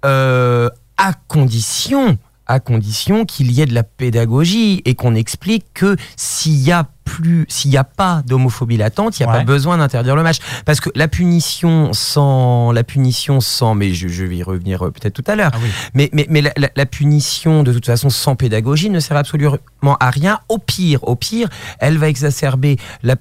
euh, 0.05 0.69
à 0.97 1.13
condition, 1.27 2.17
à 2.45 2.59
condition 2.59 3.25
qu'il 3.25 3.51
y 3.51 3.61
ait 3.61 3.65
de 3.65 3.73
la 3.73 3.83
pédagogie 3.83 4.81
et 4.85 4.95
qu'on 4.95 5.15
explique 5.15 5.65
que 5.73 5.95
s'il 6.15 6.61
y 6.61 6.71
a 6.71 6.85
plus, 7.09 7.45
s'il 7.49 7.71
n'y 7.71 7.77
a 7.77 7.83
pas 7.83 8.21
d'homophobie 8.27 8.77
latente, 8.77 9.19
il 9.19 9.23
n'y 9.23 9.29
a 9.29 9.31
Ouais. 9.33 9.39
pas 9.39 9.43
besoin 9.45 9.77
d'interdire 9.77 10.15
le 10.15 10.21
match. 10.23 10.37
Parce 10.65 10.79
que 10.79 10.89
la 10.95 11.07
punition 11.07 11.91
sans, 11.93 12.71
la 12.71 12.83
punition 12.83 13.41
sans, 13.41 13.73
mais 13.75 13.93
je, 13.93 14.07
je 14.07 14.23
vais 14.25 14.37
y 14.37 14.43
revenir 14.43 14.85
euh, 14.85 14.91
peut-être 14.91 15.13
tout 15.13 15.23
à 15.27 15.35
l'heure. 15.35 15.51
Ah 15.53 15.57
oui. 15.61 15.69
Mais, 15.95 16.09
mais, 16.13 16.27
mais 16.29 16.41
la, 16.41 16.51
la- 16.57 16.69
la 16.75 16.85
punition, 16.85 17.63
de 17.63 17.73
toute 17.73 17.85
façon, 17.87 18.09
sans 18.09 18.35
pédagogie, 18.35 18.89
ne 18.89 18.99
sert 18.99 19.17
absolument 19.17 19.57
à 19.99 20.09
rien. 20.11 20.39
Au 20.49 20.57
pire, 20.59 21.03
au 21.03 21.15
pire, 21.15 21.49
elle 21.79 21.97
va 21.97 22.07
exacerber 22.09 22.77
la, 23.03 23.15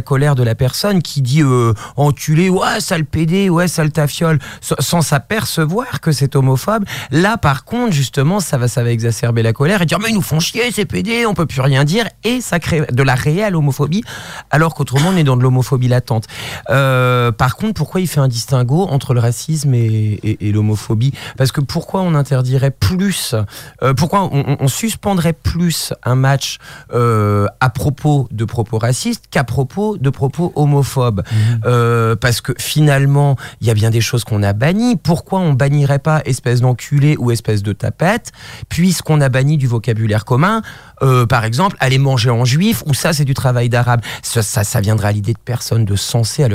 colère 0.00 0.34
de 0.34 0.42
la 0.42 0.54
personne 0.54 1.02
qui 1.02 1.20
dit 1.22 1.42
euh, 1.42 1.74
enculé, 1.96 2.48
ouais, 2.48 2.80
sale 2.80 3.04
pédé, 3.04 3.50
ouais, 3.50 3.68
sale 3.68 3.90
tafiole, 3.92 4.38
sans, 4.60 4.76
sans 4.78 5.02
s'apercevoir 5.02 6.00
que 6.00 6.12
c'est 6.12 6.34
homophobe. 6.36 6.84
Là, 7.10 7.36
par 7.36 7.64
contre, 7.64 7.92
justement, 7.92 8.40
ça 8.40 8.56
va, 8.58 8.68
ça 8.68 8.82
va 8.82 8.90
exacerber 8.90 9.42
la 9.42 9.52
colère 9.52 9.82
et 9.82 9.86
dire 9.86 9.98
mais 9.98 10.08
ils 10.10 10.14
nous 10.14 10.22
font 10.22 10.40
chier, 10.40 10.70
ces 10.72 10.84
pédés, 10.84 11.26
on 11.26 11.34
peut 11.34 11.46
plus 11.46 11.60
rien 11.60 11.84
dire. 11.84 12.06
Et 12.24 12.40
ça 12.40 12.58
crée 12.58 12.82
de 12.90 13.02
la 13.02 13.14
réelle 13.18 13.56
homophobie, 13.56 14.02
alors 14.50 14.74
qu'autrement 14.74 15.10
on 15.12 15.16
est 15.16 15.24
dans 15.24 15.36
de 15.36 15.42
l'homophobie 15.42 15.88
latente. 15.88 16.24
Euh, 16.70 17.32
par 17.32 17.56
contre, 17.56 17.74
pourquoi 17.74 18.00
il 18.00 18.06
fait 18.06 18.20
un 18.20 18.28
distinguo 18.28 18.82
entre 18.88 19.14
le 19.14 19.20
racisme 19.20 19.74
et, 19.74 19.84
et- 20.22 20.48
et 20.48 20.52
l'homophobie? 20.52 21.12
Parce 21.36 21.52
que 21.52 21.60
pourquoi 21.60 22.00
on 22.02 22.14
interdirait 22.14 22.70
plus, 22.70 23.34
euh, 23.82 23.94
pourquoi 23.94 24.28
on, 24.32 24.56
on 24.60 24.68
suspendrait 24.68 25.32
plus 25.32 25.92
un 26.04 26.14
match 26.14 26.58
euh, 26.94 27.46
à 27.60 27.70
propos 27.70 28.28
de 28.30 28.44
propos 28.44 28.78
racistes 28.78 29.24
qu'à 29.30 29.44
propos 29.44 29.96
de 29.98 30.10
propos 30.10 30.52
homophobes? 30.56 31.22
Euh, 31.66 32.16
Parce 32.16 32.40
que 32.40 32.52
finalement, 32.58 33.36
il 33.60 33.66
y 33.66 33.70
a 33.70 33.74
bien 33.74 33.90
des 33.90 34.00
choses 34.00 34.24
qu'on 34.24 34.42
a 34.42 34.52
bannies. 34.52 34.96
Pourquoi 34.96 35.40
on 35.40 35.52
bannirait 35.52 35.98
pas 35.98 36.22
espèce 36.24 36.60
d'enculé 36.60 37.16
ou 37.18 37.30
espèce 37.30 37.62
de 37.62 37.72
tapette, 37.72 38.32
puisqu'on 38.68 39.20
a 39.20 39.28
banni 39.28 39.56
du 39.56 39.66
vocabulaire 39.66 40.24
commun? 40.24 40.62
Euh, 41.02 41.26
par 41.26 41.44
exemple, 41.44 41.76
aller 41.80 41.98
manger 41.98 42.30
en 42.30 42.44
juif, 42.44 42.82
ou 42.86 42.94
ça, 42.94 43.12
c'est 43.12 43.24
du 43.24 43.34
travail 43.34 43.68
d'arabe. 43.68 44.00
Ça, 44.22 44.42
ça, 44.42 44.64
ça 44.64 44.80
viendra 44.80 45.08
à 45.08 45.12
l'idée 45.12 45.32
de 45.32 45.38
personne 45.44 45.84
de 45.84 45.96
sensé 45.96 46.44
à 46.44 46.48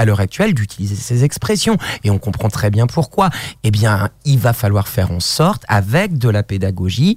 à 0.00 0.04
l'heure 0.04 0.20
actuelle 0.20 0.54
d'utiliser 0.54 0.94
ces 0.94 1.24
expressions. 1.24 1.76
Et 2.04 2.10
on 2.10 2.18
comprend 2.18 2.48
très 2.48 2.70
bien 2.70 2.86
pourquoi. 2.86 3.30
Eh 3.64 3.70
bien, 3.72 4.10
il 4.24 4.38
va 4.38 4.52
falloir 4.52 4.86
faire 4.86 5.10
en 5.10 5.18
sorte, 5.20 5.64
avec 5.68 6.18
de 6.18 6.28
la 6.28 6.42
pédagogie, 6.44 7.16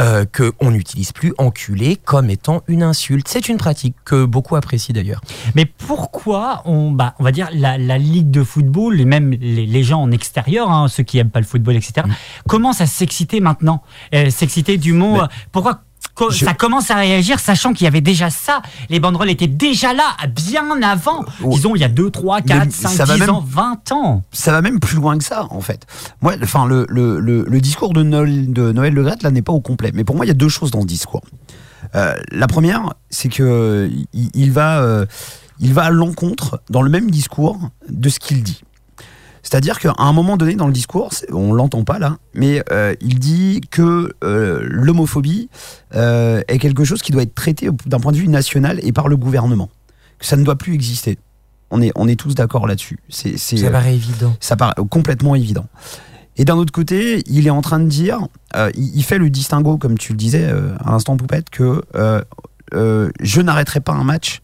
euh, 0.00 0.24
qu'on 0.24 0.70
n'utilise 0.72 1.12
plus 1.12 1.32
enculé 1.38 1.96
comme 1.96 2.30
étant 2.30 2.62
une 2.66 2.82
insulte. 2.82 3.28
C'est 3.28 3.48
une 3.48 3.58
pratique 3.58 3.94
que 4.04 4.24
beaucoup 4.24 4.56
apprécient 4.56 4.92
d'ailleurs. 4.94 5.20
Mais 5.54 5.66
pourquoi 5.66 6.62
on, 6.64 6.90
bah, 6.90 7.14
on 7.18 7.24
va 7.24 7.30
dire 7.32 7.48
la, 7.52 7.78
la 7.78 7.98
ligue 7.98 8.30
de 8.30 8.42
football 8.42 9.00
et 9.00 9.04
même 9.04 9.30
les, 9.30 9.66
les 9.66 9.82
gens 9.84 10.02
en 10.02 10.10
extérieur, 10.10 10.70
hein, 10.70 10.88
ceux 10.88 11.02
qui 11.04 11.18
aiment 11.18 11.30
pas 11.30 11.40
le 11.40 11.46
football, 11.46 11.76
etc., 11.76 12.06
commencent 12.48 12.80
à 12.80 12.86
s'exciter 12.86 13.40
maintenant, 13.40 13.82
Euh, 14.14 14.30
s'exciter 14.30 14.78
du 14.78 14.92
mot. 14.92 15.14
Mais- 15.14 15.20
euh, 15.20 15.26
pourquoi 15.52 15.80
co- 16.16 16.30
Je- 16.32 16.44
ça 16.44 16.54
commence 16.54 16.90
à 16.90 16.96
réagir, 16.96 17.38
sachant 17.38 17.72
qu'il 17.72 17.84
y 17.84 17.86
avait 17.86 18.00
déjà 18.00 18.28
ça. 18.30 18.62
Les 18.90 18.98
banderoles 18.98 19.30
étaient 19.30 19.46
déjà 19.46 19.92
là, 19.94 20.16
bien 20.34 20.82
avant. 20.82 21.24
Oh. 21.44 21.50
Disons, 21.52 21.76
il 21.76 21.80
y 21.80 21.84
a 21.84 21.88
2, 21.88 22.10
3, 22.10 22.40
4, 22.40 22.64
Mais 22.66 22.70
5, 22.72 22.88
ça 22.88 23.04
va 23.04 23.14
10 23.14 23.20
même- 23.20 23.30
ans, 23.30 23.44
20 23.46 23.92
ans. 23.92 24.22
ça 24.32 24.50
va 24.50 24.60
même 24.62 24.80
plus 24.80 24.96
loin 24.96 25.16
que 25.16 25.22
ça, 25.24 25.46
en 25.50 25.60
fait. 25.60 25.86
Moi, 26.22 26.34
enfin, 26.42 26.66
le, 26.66 26.84
le, 26.88 27.20
le, 27.20 27.44
le 27.48 27.60
discours 27.60 27.92
de 27.92 28.02
Noël, 28.02 28.52
de 28.52 28.72
Noël 28.72 28.92
Le 28.92 29.04
Graët, 29.04 29.22
là, 29.22 29.30
n'est 29.30 29.42
pas 29.42 29.52
au 29.52 29.60
complet. 29.60 29.92
Mais 29.94 30.02
pour 30.02 30.16
moi, 30.16 30.24
il 30.24 30.28
y 30.28 30.32
a 30.32 30.34
deux 30.34 30.48
choses 30.48 30.72
dans 30.72 30.80
ce 30.80 30.86
discours. 30.86 31.22
Euh, 31.94 32.14
la 32.32 32.48
première, 32.48 32.94
c'est 33.10 33.28
que 33.28 33.88
il, 34.12 34.30
il 34.34 34.50
va, 34.50 34.80
euh, 34.80 35.06
il 35.60 35.72
va 35.72 35.84
à 35.84 35.90
l'encontre, 35.90 36.60
dans 36.68 36.82
le 36.82 36.90
même 36.90 37.10
discours, 37.10 37.58
de 37.88 38.08
ce 38.08 38.18
qu'il 38.18 38.42
dit. 38.42 38.62
C'est-à-dire 39.46 39.78
qu'à 39.78 39.94
un 39.98 40.12
moment 40.12 40.36
donné 40.36 40.56
dans 40.56 40.66
le 40.66 40.72
discours, 40.72 41.10
on 41.30 41.52
l'entend 41.52 41.84
pas 41.84 42.00
là, 42.00 42.16
mais 42.34 42.64
euh, 42.72 42.96
il 43.00 43.20
dit 43.20 43.60
que 43.70 44.12
euh, 44.24 44.58
l'homophobie 44.68 45.48
euh, 45.94 46.42
est 46.48 46.58
quelque 46.58 46.82
chose 46.82 47.00
qui 47.00 47.12
doit 47.12 47.22
être 47.22 47.34
traité 47.36 47.70
d'un 47.86 48.00
point 48.00 48.10
de 48.10 48.16
vue 48.16 48.26
national 48.26 48.80
et 48.82 48.90
par 48.90 49.06
le 49.06 49.16
gouvernement. 49.16 49.70
Que 50.18 50.26
ça 50.26 50.36
ne 50.36 50.42
doit 50.42 50.56
plus 50.56 50.74
exister. 50.74 51.16
On 51.70 51.80
est, 51.80 51.92
on 51.94 52.08
est 52.08 52.18
tous 52.18 52.34
d'accord 52.34 52.66
là-dessus. 52.66 52.98
C'est, 53.08 53.36
Ça 53.36 53.70
paraît 53.70 53.94
évident. 53.94 54.34
ça 54.40 54.56
paraît 54.56 54.74
complètement 54.90 55.36
évident. 55.36 55.66
Et 56.36 56.44
d'un 56.44 56.56
autre 56.56 56.72
côté, 56.72 57.22
il 57.26 57.46
est 57.46 57.50
en 57.50 57.62
train 57.62 57.78
de 57.78 57.88
dire, 57.88 58.26
il, 58.74 58.96
il 58.96 59.04
fait 59.04 59.18
le 59.18 59.30
distinguo, 59.30 59.78
comme 59.78 59.96
tu 59.96 60.12
le 60.12 60.18
disais 60.18 60.44
à 60.44 60.90
l'instant 60.90 61.16
Poupette, 61.16 61.50
que 61.50 61.82
je 62.72 63.40
n'arrêterai 63.40 63.78
pas 63.78 63.92
un 63.92 64.02
match 64.02 64.42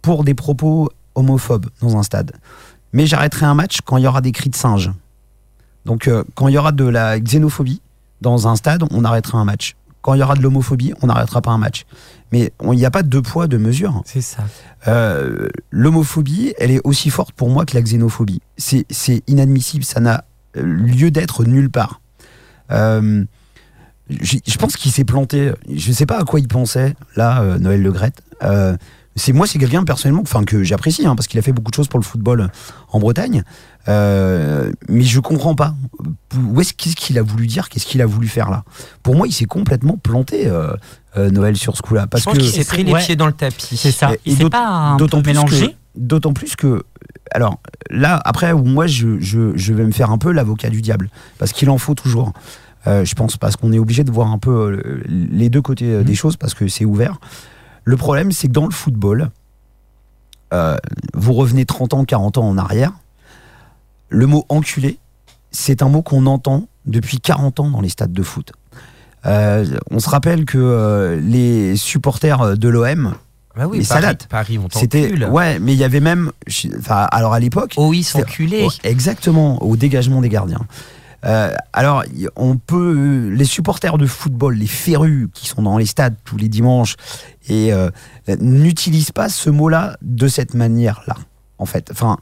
pour 0.00 0.24
des 0.24 0.32
propos 0.32 0.88
homophobes 1.14 1.66
dans 1.82 1.98
un 1.98 2.02
stade. 2.02 2.32
Mais 2.92 3.06
j'arrêterai 3.06 3.46
un 3.46 3.54
match 3.54 3.78
quand 3.84 3.96
il 3.96 4.04
y 4.04 4.06
aura 4.06 4.20
des 4.20 4.32
cris 4.32 4.50
de 4.50 4.56
singe. 4.56 4.90
Donc 5.84 6.08
euh, 6.08 6.24
quand 6.34 6.48
il 6.48 6.54
y 6.54 6.58
aura 6.58 6.72
de 6.72 6.84
la 6.84 7.18
xénophobie 7.20 7.80
dans 8.20 8.48
un 8.48 8.56
stade, 8.56 8.84
on 8.90 9.04
arrêtera 9.04 9.38
un 9.38 9.44
match. 9.44 9.76
Quand 10.02 10.14
il 10.14 10.20
y 10.20 10.22
aura 10.22 10.34
de 10.34 10.42
l'homophobie, 10.42 10.94
on 11.02 11.08
n'arrêtera 11.08 11.42
pas 11.42 11.50
un 11.50 11.58
match. 11.58 11.84
Mais 12.32 12.52
il 12.62 12.70
n'y 12.70 12.86
a 12.86 12.90
pas 12.90 13.02
de 13.02 13.08
deux 13.08 13.22
poids, 13.22 13.48
deux 13.48 13.58
mesures. 13.58 14.02
C'est 14.06 14.22
ça. 14.22 14.44
Euh, 14.88 15.48
l'homophobie, 15.70 16.54
elle 16.58 16.70
est 16.70 16.80
aussi 16.84 17.10
forte 17.10 17.32
pour 17.32 17.50
moi 17.50 17.66
que 17.66 17.74
la 17.74 17.82
xénophobie. 17.82 18.40
C'est 18.56 18.86
c'est 18.88 19.22
inadmissible, 19.26 19.84
ça 19.84 20.00
n'a 20.00 20.24
euh, 20.56 20.62
lieu 20.62 21.10
d'être 21.10 21.44
nulle 21.44 21.70
part. 21.70 22.00
Euh, 22.70 23.24
je 24.08 24.56
pense 24.56 24.76
qu'il 24.76 24.90
s'est 24.90 25.04
planté. 25.04 25.52
Je 25.72 25.88
ne 25.90 25.94
sais 25.94 26.06
pas 26.06 26.18
à 26.18 26.24
quoi 26.24 26.40
il 26.40 26.48
pensait 26.48 26.94
là, 27.14 27.58
Noël 27.58 27.80
Le 27.82 27.92
Graët. 27.92 28.20
C'est 29.20 29.32
moi, 29.32 29.46
c'est 29.46 29.58
quelqu'un 29.58 29.84
personnellement, 29.84 30.22
enfin 30.22 30.44
que 30.44 30.62
j'apprécie, 30.62 31.06
hein, 31.06 31.14
parce 31.14 31.26
qu'il 31.28 31.38
a 31.38 31.42
fait 31.42 31.52
beaucoup 31.52 31.70
de 31.70 31.76
choses 31.76 31.88
pour 31.88 31.98
le 32.00 32.04
football 32.04 32.50
en 32.90 32.98
Bretagne. 32.98 33.42
Euh, 33.88 34.70
mais 34.88 35.02
je 35.02 35.20
comprends 35.20 35.54
pas. 35.54 35.74
Où 36.52 36.60
est-ce 36.60 36.72
qu'est-ce 36.74 36.96
qu'il 36.96 37.18
a 37.18 37.22
voulu 37.22 37.46
dire? 37.46 37.68
Qu'est-ce 37.68 37.86
qu'il 37.86 38.00
a 38.02 38.06
voulu 38.06 38.28
faire 38.28 38.50
là? 38.50 38.64
Pour 39.02 39.16
moi, 39.16 39.26
il 39.26 39.32
s'est 39.32 39.44
complètement 39.46 39.96
planté, 39.96 40.46
euh, 40.46 40.72
euh, 41.16 41.30
Noël, 41.30 41.56
sur 41.56 41.76
ce 41.76 41.82
coup-là, 41.82 42.06
parce 42.06 42.22
Je 42.22 42.28
pense 42.30 42.38
que 42.38 42.42
qu'il 42.42 42.50
s'est 42.50 42.64
pris 42.64 42.84
les 42.84 42.92
Ouais. 42.92 43.00
pieds 43.04 43.16
dans 43.16 43.26
le 43.26 43.32
tapis. 43.32 43.76
C'est 43.76 43.90
ça. 43.92 44.12
Et 44.14 44.20
Il 44.26 44.32
s'est 44.36 44.42
d'autant- 44.44 44.58
pas 44.58 44.68
un 44.68 44.96
d'autant 44.96 45.22
plus 45.22 45.32
mélangé 45.32 45.68
que- 45.68 45.74
D'autant 45.96 46.32
plus 46.32 46.54
que, 46.54 46.84
alors 47.32 47.58
là, 47.90 48.20
après, 48.24 48.52
où 48.52 48.62
moi, 48.64 48.86
je, 48.86 49.18
je, 49.18 49.50
je 49.56 49.72
vais 49.74 49.84
me 49.84 49.90
faire 49.90 50.10
un 50.12 50.18
peu 50.18 50.30
l'avocat 50.30 50.70
du 50.70 50.82
diable, 50.82 51.10
parce 51.38 51.52
qu'il 51.52 51.68
en 51.68 51.78
faut 51.78 51.94
toujours. 51.94 52.32
Euh, 52.86 53.04
je 53.04 53.14
pense 53.14 53.36
parce 53.36 53.56
qu'on 53.56 53.72
est 53.72 53.78
obligé 53.78 54.04
de 54.04 54.10
voir 54.10 54.30
un 54.30 54.38
peu 54.38 54.50
euh, 54.52 55.02
les 55.06 55.50
deux 55.50 55.60
côtés 55.60 55.86
euh, 55.92 56.02
des 56.04 56.14
choses, 56.14 56.36
parce 56.36 56.54
que 56.54 56.68
c'est 56.68 56.84
ouvert. 56.84 57.18
Le 57.90 57.96
problème, 57.96 58.30
c'est 58.30 58.46
que 58.46 58.52
dans 58.52 58.66
le 58.66 58.70
football, 58.70 59.30
euh, 60.52 60.76
vous 61.12 61.32
revenez 61.32 61.64
30 61.64 61.94
ans, 61.94 62.04
40 62.04 62.38
ans 62.38 62.48
en 62.48 62.56
arrière, 62.56 62.92
le 64.10 64.28
mot 64.28 64.46
enculé, 64.48 65.00
c'est 65.50 65.82
un 65.82 65.88
mot 65.88 66.00
qu'on 66.00 66.26
entend 66.26 66.68
depuis 66.86 67.18
40 67.18 67.58
ans 67.58 67.68
dans 67.68 67.80
les 67.80 67.88
stades 67.88 68.12
de 68.12 68.22
foot. 68.22 68.52
Euh, 69.26 69.66
on 69.90 69.98
se 69.98 70.08
rappelle 70.08 70.44
que 70.44 70.56
euh, 70.56 71.20
les 71.20 71.74
supporters 71.74 72.56
de 72.56 72.68
l'OM, 72.68 73.14
Bah 73.56 73.66
oui, 73.66 73.78
Paris, 73.78 73.84
salades. 73.84 74.22
Paris, 74.28 74.58
on 74.58 74.68
c'était 74.70 75.12
ouais, 75.24 75.58
mais 75.58 75.72
il 75.72 75.78
y 75.78 75.82
avait 75.82 75.98
même, 75.98 76.30
enfin, 76.78 77.08
alors 77.10 77.34
à 77.34 77.40
l'époque, 77.40 77.74
Oh 77.76 77.88
oui, 77.88 78.04
s'enculer. 78.04 78.68
oh, 78.68 78.72
exactement 78.84 79.60
au 79.64 79.76
dégagement 79.76 80.20
des 80.20 80.28
gardiens. 80.28 80.64
Euh, 81.24 81.54
alors, 81.72 82.04
on 82.36 82.56
peut, 82.56 83.28
les 83.28 83.44
supporters 83.44 83.98
de 83.98 84.06
football, 84.06 84.54
les 84.54 84.66
férus 84.66 85.28
qui 85.34 85.46
sont 85.46 85.62
dans 85.62 85.78
les 85.78 85.86
stades 85.86 86.16
tous 86.24 86.36
les 86.36 86.48
dimanches, 86.48 86.96
et 87.48 87.72
euh, 87.72 87.90
n'utilisent 88.40 89.12
pas 89.12 89.28
ce 89.28 89.50
mot-là 89.50 89.96
de 90.02 90.28
cette 90.28 90.54
manière-là, 90.54 91.16
en 91.58 91.66
fait. 91.66 91.88
Enfin, 91.90 92.18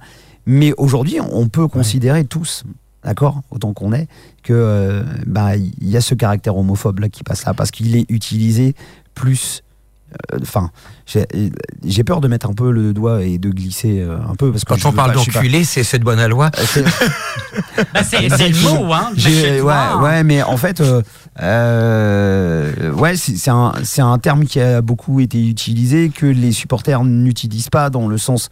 mais 0.46 0.72
aujourd'hui, 0.78 1.18
on 1.20 1.48
peut 1.48 1.68
considérer 1.68 2.24
tous, 2.24 2.64
d'accord, 3.04 3.42
autant 3.50 3.72
qu'on 3.72 3.92
est, 3.92 4.08
que 4.42 4.52
euh, 4.52 5.02
bah, 5.26 5.56
il 5.56 5.88
y 5.88 5.96
a 5.96 6.00
ce 6.00 6.14
caractère 6.14 6.56
homophobe 6.56 7.00
là 7.00 7.08
qui 7.08 7.22
passe 7.22 7.44
là, 7.44 7.54
parce 7.54 7.70
qu'il 7.70 7.96
est 7.96 8.06
utilisé 8.10 8.74
plus. 9.14 9.62
Enfin, 10.40 10.70
j'ai 11.86 12.04
peur 12.04 12.20
de 12.20 12.28
mettre 12.28 12.48
un 12.50 12.52
peu 12.52 12.70
le 12.70 12.92
doigt 12.92 13.22
et 13.22 13.38
de 13.38 13.48
glisser 13.50 14.00
euh, 14.00 14.18
un 14.30 14.34
peu 14.34 14.50
parce 14.52 14.64
que 14.64 14.74
Quand 14.74 14.88
on 14.88 14.92
parle 14.92 15.12
d'enculé, 15.14 15.64
c'est 15.64 15.98
de 15.98 16.04
bonne 16.04 16.24
loi. 16.26 16.50
Euh, 16.58 16.62
c'est- 16.66 16.84
Bah, 17.94 18.00
c'est 18.02 18.20
le 18.48 18.62
mot, 18.62 18.92
hein. 18.92 19.10
j'ai- 19.16 19.60
ouais, 19.62 20.24
mais 20.24 20.42
en 20.42 20.56
fait, 20.56 20.80
euh, 20.80 21.00
euh, 21.78 22.92
ouais, 22.92 23.16
c'est 23.16 23.50
un, 23.50 23.72
c'est 23.84 24.02
un 24.02 24.18
terme 24.18 24.44
qui 24.44 24.60
a 24.60 24.80
beaucoup 24.82 25.20
été 25.20 25.46
utilisé 25.46 26.10
que 26.10 26.26
les 26.26 26.52
supporters 26.52 27.04
n'utilisent 27.04 27.70
pas 27.70 27.90
dans 27.90 28.08
le 28.08 28.18
sens 28.18 28.50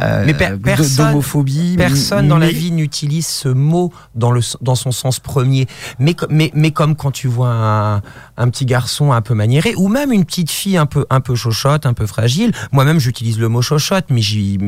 euh, 0.00 0.24
Mais 0.26 0.34
per- 0.34 0.50
de- 0.50 0.56
personne- 0.56 1.06
d'homophobie. 1.08 1.76
Personne 1.78 2.28
dans 2.28 2.38
la 2.38 2.50
vie 2.50 2.70
n'utilise 2.70 3.26
ce 3.26 3.48
mot 3.48 3.92
dans, 4.14 4.30
le, 4.30 4.40
dans 4.60 4.74
son 4.74 4.92
sens 4.92 5.20
premier. 5.20 5.66
Mais, 5.98 6.14
mais, 6.28 6.50
mais 6.54 6.70
comme 6.70 6.96
quand 6.96 7.10
tu 7.10 7.28
vois 7.28 7.48
un, 7.50 7.96
un 8.36 8.48
petit 8.50 8.66
garçon 8.66 9.12
un 9.12 9.22
peu 9.22 9.34
maniéré, 9.34 9.74
ou 9.76 9.88
même 9.88 10.12
une 10.12 10.24
petite 10.24 10.50
fille 10.50 10.76
un 10.76 10.86
peu, 10.86 11.06
un 11.10 11.20
peu 11.20 11.34
chochotte, 11.34 11.79
un 11.86 11.92
peu 11.94 12.06
fragile, 12.06 12.52
moi-même 12.72 12.98
j'utilise 12.98 13.38
le 13.38 13.48
mot 13.48 13.62
chochotte, 13.62 14.06
mais 14.10 14.20
j'y, 14.22 14.58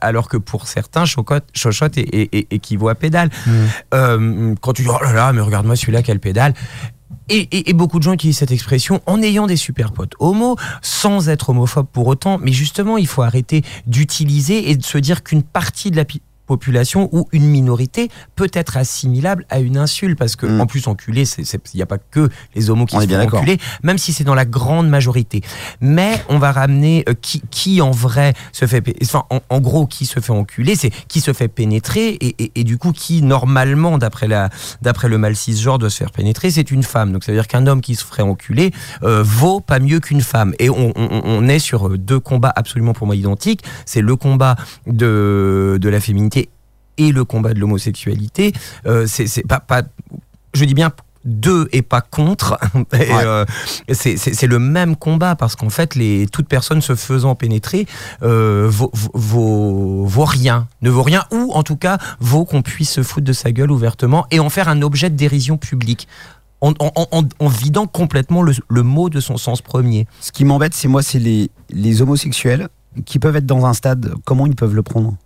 alors 0.00 0.28
que 0.28 0.36
pour 0.36 0.66
certains, 0.68 1.04
chocotte, 1.04 1.44
chochotte 1.54 1.96
équivaut 1.96 2.88
à 2.88 2.94
pédale. 2.94 3.30
Euh, 3.94 4.54
quand 4.60 4.72
tu 4.72 4.82
dis, 4.82 4.88
oh 4.88 5.02
là 5.02 5.12
là, 5.12 5.32
mais 5.32 5.40
regarde-moi 5.40 5.76
celui-là, 5.76 6.02
quelle 6.02 6.20
pédale. 6.20 6.54
Et, 7.28 7.38
et- 7.56 7.70
et 7.70 7.72
beaucoup 7.72 7.98
de 7.98 8.04
gens 8.04 8.12
utilisent 8.12 8.38
cette 8.38 8.52
expression 8.52 9.00
en 9.06 9.20
ayant 9.20 9.46
des 9.48 9.56
super 9.56 9.90
potes 9.92 10.12
homo, 10.20 10.56
sans 10.80 11.28
être 11.28 11.50
homophobe 11.50 11.86
pour 11.92 12.06
autant. 12.06 12.38
Mais 12.38 12.52
justement, 12.52 12.98
il 12.98 13.06
faut 13.08 13.22
arrêter 13.22 13.62
d'utiliser 13.86 14.70
et 14.70 14.76
de 14.76 14.84
se 14.84 14.98
dire 14.98 15.24
qu'une 15.24 15.42
partie 15.42 15.90
de 15.90 15.96
la 15.96 16.04
population 16.46 17.08
ou 17.12 17.28
une 17.32 17.46
minorité 17.46 18.08
peut 18.36 18.50
être 18.52 18.76
assimilable 18.76 19.44
à 19.50 19.58
une 19.60 19.76
insulte. 19.76 20.18
Parce 20.18 20.36
que 20.36 20.46
Mm. 20.46 20.60
en 20.60 20.66
plus 20.66 20.86
enculé 20.88 21.24
il 21.38 21.58
n'y 21.74 21.82
a 21.82 21.86
pas 21.86 21.98
que 21.98 22.28
les 22.54 22.70
homos 22.70 22.86
qui 22.86 22.96
On 22.96 23.00
se 23.00 23.06
bien 23.06 23.20
font 23.28 23.36
enculer 23.38 23.58
même 23.82 23.98
si 23.98 24.12
c'est 24.12 24.24
dans 24.24 24.34
la 24.34 24.44
grande 24.44 24.88
majorité. 24.88 25.42
Mais 25.80 26.22
on 26.28 26.38
va 26.38 26.52
ramener 26.52 27.04
euh, 27.08 27.14
qui, 27.20 27.42
qui 27.50 27.80
en 27.82 27.90
vrai 27.90 28.34
se 28.52 28.66
fait 28.66 28.82
enfin, 29.02 29.24
en, 29.30 29.40
en 29.48 29.60
gros 29.60 29.86
qui 29.86 30.06
se 30.06 30.20
fait 30.20 30.32
enculer 30.32 30.76
c'est 30.76 30.90
qui 31.08 31.20
se 31.20 31.32
fait 31.32 31.48
pénétrer 31.48 32.08
et, 32.10 32.34
et- 32.42 32.52
et 32.54 32.64
du 32.64 32.78
coup 32.78 32.92
qui 32.92 33.22
normalement 33.22 33.98
d'après 33.98 34.28
la 34.28 34.50
d'après 34.82 35.08
le 35.08 35.18
mal 35.18 35.34
cisgenre 35.36 35.78
doit 35.78 35.90
se 35.90 35.96
faire 35.98 36.12
pénétrer 36.12 36.50
c'est 36.50 36.70
une 36.70 36.82
femme. 36.82 37.12
Donc 37.12 37.24
ça 37.24 37.32
veut 37.32 37.38
dire 37.38 37.48
qu'un 37.48 37.66
homme 37.66 37.80
qui 37.80 37.94
se 37.96 38.04
ferait 38.04 38.22
enculer 38.22 38.72
euh, 39.02 39.22
vaut 39.24 39.60
pas 39.60 39.78
mieux 39.80 40.00
qu'une 40.00 40.20
femme. 40.20 40.54
Et 40.58 40.70
on, 40.70 40.92
on- 40.96 41.22
on 41.24 41.48
est 41.48 41.58
sur 41.58 41.88
euh, 41.88 41.98
deux 41.98 42.20
combats 42.20 42.52
absolument 42.54 42.92
pour 42.92 43.06
moi 43.06 43.16
identiques. 43.16 43.62
C'est 43.84 44.00
le 44.00 44.14
combat 44.16 44.56
de, 44.86 45.78
de 45.80 45.88
la 45.88 46.00
féminité 46.00 46.35
et 46.98 47.12
le 47.12 47.24
combat 47.24 47.54
de 47.54 47.58
l'homosexualité. 47.60 48.52
Euh, 48.86 49.06
c'est 49.06 49.46
pas, 49.46 49.60
pas, 49.60 49.82
je 50.54 50.64
dis 50.64 50.74
bien 50.74 50.90
de 51.24 51.68
et 51.72 51.82
pas 51.82 52.00
contre. 52.02 52.56
Ouais. 52.92 53.08
euh, 53.10 53.44
c'est- 53.92 54.46
le 54.46 54.58
même 54.60 54.94
combat 54.96 55.34
parce 55.34 55.56
qu'en 55.56 55.70
fait, 55.70 55.94
les, 55.96 56.26
toute 56.28 56.46
personne 56.46 56.80
se 56.80 56.94
faisant 56.94 57.34
pénétrer 57.34 57.86
euh, 58.22 58.66
vaut, 58.70 58.92
vaut, 59.12 60.04
vaut 60.06 60.24
rien, 60.24 60.68
ne 60.82 60.90
vaut 60.90 61.02
rien, 61.02 61.24
ou 61.32 61.50
en 61.52 61.62
tout 61.64 61.74
cas 61.76 61.98
vaut 62.20 62.44
qu'on 62.44 62.62
puisse 62.62 62.90
se 62.92 63.02
foutre 63.02 63.26
de 63.26 63.32
sa 63.32 63.50
gueule 63.50 63.72
ouvertement 63.72 64.26
et 64.30 64.38
en 64.38 64.50
faire 64.50 64.68
un 64.68 64.82
objet 64.82 65.10
de 65.10 65.16
dérision 65.16 65.56
publique. 65.58 66.06
En, 66.60 66.72
en- 66.78 66.92
en- 67.10 67.22
en 67.38 67.48
vidant 67.48 67.86
complètement 67.86 68.42
le, 68.42 68.52
le 68.70 68.82
mot 68.82 69.10
de 69.10 69.20
son 69.20 69.36
sens 69.36 69.60
premier. 69.60 70.06
Ce 70.20 70.32
qui 70.32 70.44
m'embête, 70.44 70.72
c'est 70.74 70.88
moi, 70.88 71.02
c'est 71.02 71.18
les, 71.18 71.50
les 71.70 72.00
homosexuels 72.02 72.68
qui 73.04 73.18
peuvent 73.18 73.36
être 73.36 73.44
dans 73.46 73.66
un 73.66 73.74
stade. 73.74 74.14
Comment 74.24 74.46
ils 74.46 74.54
peuvent 74.56 74.74
le 74.74 74.82
prendre? 74.82 75.16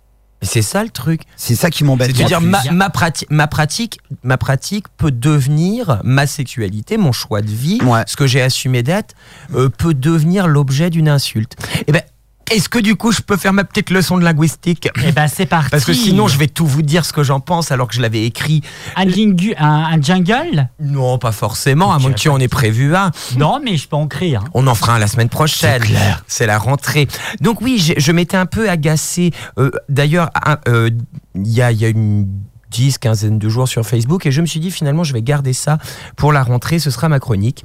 Et 0.41 0.45
C'est 0.45 0.61
ça 0.61 0.83
le 0.83 0.89
truc. 0.89 1.21
C'est 1.35 1.55
ça 1.55 1.69
qui 1.69 1.83
m'embête. 1.83 2.15
C'est-à-dire 2.15 2.41
ma, 2.41 2.61
ma, 2.71 2.89
prati- 2.89 3.25
ma 3.29 3.47
pratique, 3.47 3.99
ma 4.23 4.37
pratique 4.37 4.85
peut 4.97 5.11
devenir 5.11 6.01
ma 6.03 6.25
sexualité, 6.27 6.97
mon 6.97 7.11
choix 7.11 7.41
de 7.41 7.49
vie, 7.51 7.79
Ouais. 7.83 8.03
ce 8.07 8.15
que 8.15 8.25
j'ai 8.27 8.41
assumé 8.41 8.81
d'être, 8.83 9.13
euh, 9.53 9.69
peut 9.69 9.93
devenir 9.93 10.47
l'objet 10.47 10.89
d'une 10.89 11.09
insulte. 11.09 11.55
Et 11.87 11.91
ben, 11.91 12.01
est-ce 12.49 12.67
que 12.69 12.79
du 12.79 12.95
coup 12.95 13.11
je 13.11 13.21
peux 13.21 13.37
faire 13.37 13.53
ma 13.53 13.63
petite 13.63 13.89
leçon 13.89 14.17
de 14.17 14.23
linguistique 14.23 14.89
Eh 15.05 15.11
ben 15.11 15.27
c'est 15.27 15.45
parti. 15.45 15.69
Parce 15.69 15.85
que 15.85 15.93
sinon 15.93 16.27
je 16.27 16.37
vais 16.37 16.47
tout 16.47 16.65
vous 16.65 16.81
dire 16.81 17.05
ce 17.05 17.13
que 17.13 17.23
j'en 17.23 17.39
pense 17.39 17.71
alors 17.71 17.87
que 17.87 17.93
je 17.93 18.01
l'avais 18.01 18.25
écrit. 18.25 18.61
Un, 18.95 19.05
jingu- 19.05 19.55
un, 19.57 19.67
un 19.93 20.01
jungle 20.01 20.69
Non, 20.79 21.17
pas 21.17 21.31
forcément, 21.31 21.93
à 21.93 21.99
moins 21.99 22.11
que 22.11 22.17
tu 22.19 22.29
en 22.29 22.39
aies 22.39 22.47
prévu 22.47 22.95
un. 22.95 23.11
Non, 23.37 23.59
mais 23.63 23.77
je 23.77 23.87
peux 23.87 23.95
en 23.95 24.07
créer. 24.07 24.35
hein. 24.35 24.43
On 24.53 24.67
en 24.67 24.75
fera 24.75 24.95
un 24.95 24.99
la 24.99 25.07
semaine 25.07 25.29
prochaine. 25.29 25.83
C'est 26.27 26.45
la 26.47 26.57
rentrée. 26.57 27.07
Donc 27.41 27.61
oui, 27.61 27.93
je 27.97 28.11
m'étais 28.11 28.37
un 28.37 28.45
peu 28.45 28.69
agacé. 28.69 29.31
euh, 29.57 29.71
D'ailleurs, 29.89 30.29
euh, 30.67 30.89
il 31.35 31.47
y, 31.47 31.61
a, 31.61 31.71
il 31.71 31.79
y 31.79 31.85
a 31.85 31.89
une 31.89 32.27
dix, 32.71 32.97
quinzaine 32.97 33.37
de 33.37 33.49
jours 33.49 33.67
sur 33.67 33.85
Facebook 33.85 34.25
et 34.25 34.31
je 34.31 34.41
me 34.41 34.45
suis 34.45 34.59
dit 34.59 34.71
finalement 34.71 35.03
je 35.03 35.13
vais 35.13 35.21
garder 35.21 35.53
ça 35.53 35.77
pour 36.15 36.31
la 36.31 36.41
rentrée, 36.41 36.79
ce 36.79 36.89
sera 36.89 37.09
ma 37.09 37.19
chronique. 37.19 37.63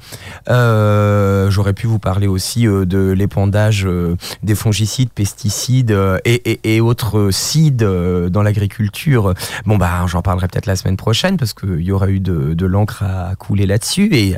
Euh, 0.51 1.51
J'aurais 1.51 1.73
pu 1.73 1.87
vous 1.87 1.99
parler 1.99 2.27
aussi 2.27 2.67
euh, 2.67 2.85
de 2.85 3.13
l'épandage 3.13 3.87
euh, 3.87 4.17
des 4.43 4.55
fongicides, 4.55 5.11
pesticides 5.11 5.97
et, 6.25 6.81
autres 6.81 7.31
cides 7.31 7.85
dans 7.85 8.43
l'agriculture. 8.43 9.35
Bon 9.65 9.77
bah 9.77 10.05
j'en 10.07 10.23
parlerai 10.23 10.49
peut-être 10.49 10.67
la 10.67 10.77
semaine 10.77 10.97
prochaine 10.97 11.37
parce 11.37 11.55
qu'il 11.55 11.81
y 11.81 11.93
aura 11.93 12.09
eu 12.09 12.21
de, 12.21 12.67
l'encre 12.67 13.03
à 13.05 13.35
couler 13.37 13.67
là-dessus 13.67 14.09
et 14.13 14.35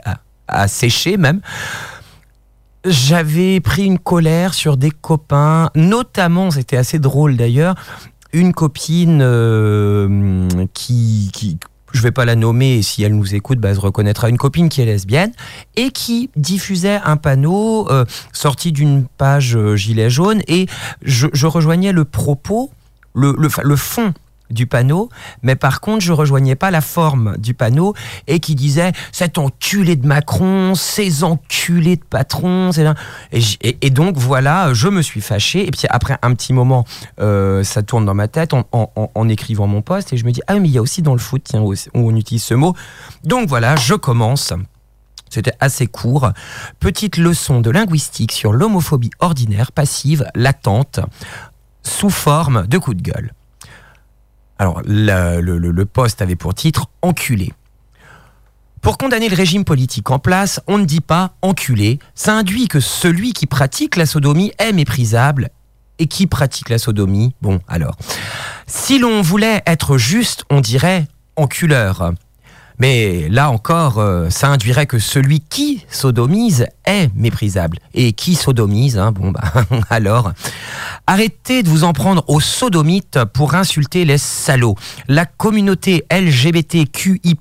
à 0.46 0.68
sécher 0.68 1.16
même. 1.16 1.40
J'avais 2.84 3.60
pris 3.60 3.84
une 3.84 3.98
colère 3.98 4.54
sur 4.54 4.76
des 4.76 4.90
copains, 4.90 5.70
notamment, 5.74 6.50
c'était 6.50 6.76
assez 6.76 6.98
drôle 6.98 7.36
d'ailleurs, 7.36 7.74
une 8.32 8.52
copine 8.52 9.20
euh, 9.22 10.48
qui, 10.74 11.30
qui, 11.32 11.58
je 11.92 12.02
vais 12.02 12.10
pas 12.10 12.24
la 12.24 12.36
nommer, 12.36 12.76
et 12.76 12.82
si 12.82 13.02
elle 13.02 13.16
nous 13.16 13.34
écoute, 13.34 13.58
bah, 13.58 13.70
elle 13.70 13.76
se 13.76 13.80
reconnaîtra, 13.80 14.28
une 14.28 14.38
copine 14.38 14.68
qui 14.68 14.80
est 14.82 14.86
lesbienne, 14.86 15.32
et 15.76 15.90
qui 15.90 16.30
diffusait 16.36 17.00
un 17.04 17.16
panneau 17.16 17.90
euh, 17.90 18.04
sorti 18.32 18.72
d'une 18.72 19.06
page 19.16 19.56
euh, 19.56 19.76
gilet 19.76 20.10
jaune, 20.10 20.42
et 20.48 20.66
je, 21.02 21.46
rejoignais 21.46 21.92
le 21.92 22.04
propos, 22.04 22.70
le 23.14 23.76
fond 23.76 24.12
du 24.50 24.66
panneau, 24.66 25.08
mais 25.42 25.56
par 25.56 25.80
contre, 25.80 26.00
je 26.00 26.12
rejoignais 26.12 26.54
pas 26.54 26.70
la 26.70 26.80
forme 26.80 27.36
du 27.38 27.54
panneau 27.54 27.94
et 28.26 28.40
qui 28.40 28.54
disait 28.54 28.92
cet 29.12 29.38
enculé 29.38 29.96
de 29.96 30.06
Macron, 30.06 30.74
ces 30.74 31.24
enculés 31.24 31.96
de 31.96 32.04
patrons, 32.04 32.72
c'est. 32.72 32.86
Et, 33.32 33.76
et- 33.82 33.90
donc 33.90 34.16
voilà, 34.16 34.72
je 34.74 34.88
me 34.88 35.02
suis 35.02 35.20
fâché. 35.20 35.66
Et 35.66 35.70
puis 35.70 35.82
après 35.90 36.16
un 36.22 36.34
petit 36.34 36.52
moment, 36.52 36.84
euh, 37.20 37.62
ça 37.64 37.82
tourne 37.82 38.04
dans 38.04 38.14
ma 38.14 38.28
tête 38.28 38.54
en, 38.54 38.64
en- 38.72 39.28
écrivant 39.28 39.66
mon 39.66 39.82
poste 39.82 40.12
et 40.12 40.16
je 40.16 40.24
me 40.24 40.32
dis 40.32 40.40
ah 40.46 40.54
mais 40.58 40.68
il 40.68 40.72
y 40.72 40.78
a 40.78 40.82
aussi 40.82 41.02
dans 41.02 41.12
le 41.12 41.18
foot, 41.18 41.42
tiens, 41.44 41.60
où 41.60 41.74
on 41.94 42.16
utilise 42.16 42.42
ce 42.42 42.54
mot. 42.54 42.74
Donc 43.24 43.48
voilà, 43.48 43.76
je 43.76 43.94
commence. 43.94 44.52
C'était 45.30 45.52
assez 45.60 45.86
court. 45.86 46.30
Petite 46.80 47.18
leçon 47.18 47.60
de 47.60 47.70
linguistique 47.70 48.32
sur 48.32 48.52
l'homophobie 48.54 49.10
ordinaire, 49.18 49.72
passive, 49.72 50.24
latente, 50.34 51.00
sous 51.82 52.08
forme 52.08 52.66
de 52.66 52.78
coup 52.78 52.94
de 52.94 53.02
gueule. 53.02 53.32
Alors, 54.58 54.82
le- 54.84 55.40
le 55.40 55.84
poste 55.86 56.20
avait 56.22 56.36
pour 56.36 56.54
titre 56.54 56.86
Enculé. 57.02 57.52
Pour 58.80 58.96
condamner 58.98 59.28
le 59.28 59.36
régime 59.36 59.64
politique 59.64 60.10
en 60.10 60.18
place, 60.18 60.60
on 60.66 60.78
ne 60.78 60.84
dit 60.84 61.00
pas 61.00 61.32
enculé. 61.42 61.98
Ça 62.14 62.34
induit 62.34 62.68
que 62.68 62.80
celui 62.80 63.32
qui 63.32 63.46
pratique 63.46 63.96
la 63.96 64.06
sodomie 64.06 64.52
est 64.58 64.72
méprisable. 64.72 65.50
Et 66.00 66.06
qui 66.06 66.28
pratique 66.28 66.68
la 66.68 66.78
sodomie? 66.78 67.34
Bon, 67.42 67.58
alors. 67.66 67.96
Si 68.68 69.00
l'on 69.00 69.20
voulait 69.20 69.62
être 69.66 69.98
juste, 69.98 70.44
on 70.48 70.60
dirait 70.60 71.08
enculeur. 71.34 72.12
Mais 72.78 73.28
là 73.28 73.50
encore, 73.50 73.98
euh, 73.98 74.30
ça 74.30 74.48
induirait 74.48 74.86
que 74.86 74.98
celui 74.98 75.40
qui 75.40 75.84
sodomise 75.90 76.66
est 76.84 77.10
méprisable. 77.14 77.78
Et 77.94 78.12
qui 78.12 78.34
sodomise, 78.34 78.98
hein, 78.98 79.12
bon 79.12 79.32
bah 79.32 79.52
alors. 79.90 80.32
Arrêtez 81.06 81.62
de 81.62 81.68
vous 81.68 81.84
en 81.84 81.92
prendre 81.92 82.22
aux 82.28 82.40
sodomites 82.40 83.24
pour 83.32 83.54
insulter 83.54 84.04
les 84.04 84.18
salauds. 84.18 84.76
La 85.08 85.26
communauté 85.26 86.04
LGBTQI+, 86.10 87.36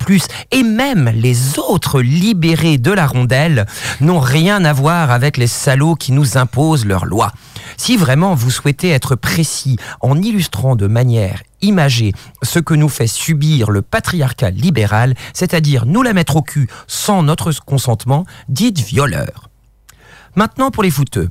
et 0.51 0.63
même 0.63 1.11
les 1.13 1.59
autres 1.59 2.01
libérés 2.01 2.77
de 2.77 2.91
la 2.91 3.05
rondelle 3.05 3.65
n'ont 4.01 4.19
rien 4.19 4.63
à 4.65 4.73
voir 4.73 5.11
avec 5.11 5.37
les 5.37 5.47
salauds 5.47 5.95
qui 5.95 6.13
nous 6.13 6.37
imposent 6.37 6.85
leurs 6.85 7.05
lois. 7.05 7.31
Si 7.75 7.97
vraiment 7.97 8.33
vous 8.35 8.51
souhaitez 8.51 8.89
être 8.89 9.15
précis 9.15 9.77
en 10.01 10.21
illustrant 10.21 10.75
de 10.75 10.87
manière 10.87 11.41
imagée 11.61 12.13
ce 12.43 12.59
que 12.59 12.73
nous 12.73 12.89
fait 12.89 13.07
subir 13.07 13.71
le 13.71 13.81
patriarcat 13.81 14.51
libéral, 14.51 15.13
c'est-à-dire 15.33 15.85
nous 15.85 16.03
la 16.03 16.13
mettre 16.13 16.35
au 16.35 16.41
cul 16.41 16.69
sans 16.87 17.23
notre 17.23 17.51
consentement, 17.63 18.25
dites 18.49 18.79
violeur. 18.79 19.49
Maintenant 20.35 20.71
pour 20.71 20.83
les 20.83 20.91
fouteux 20.91 21.29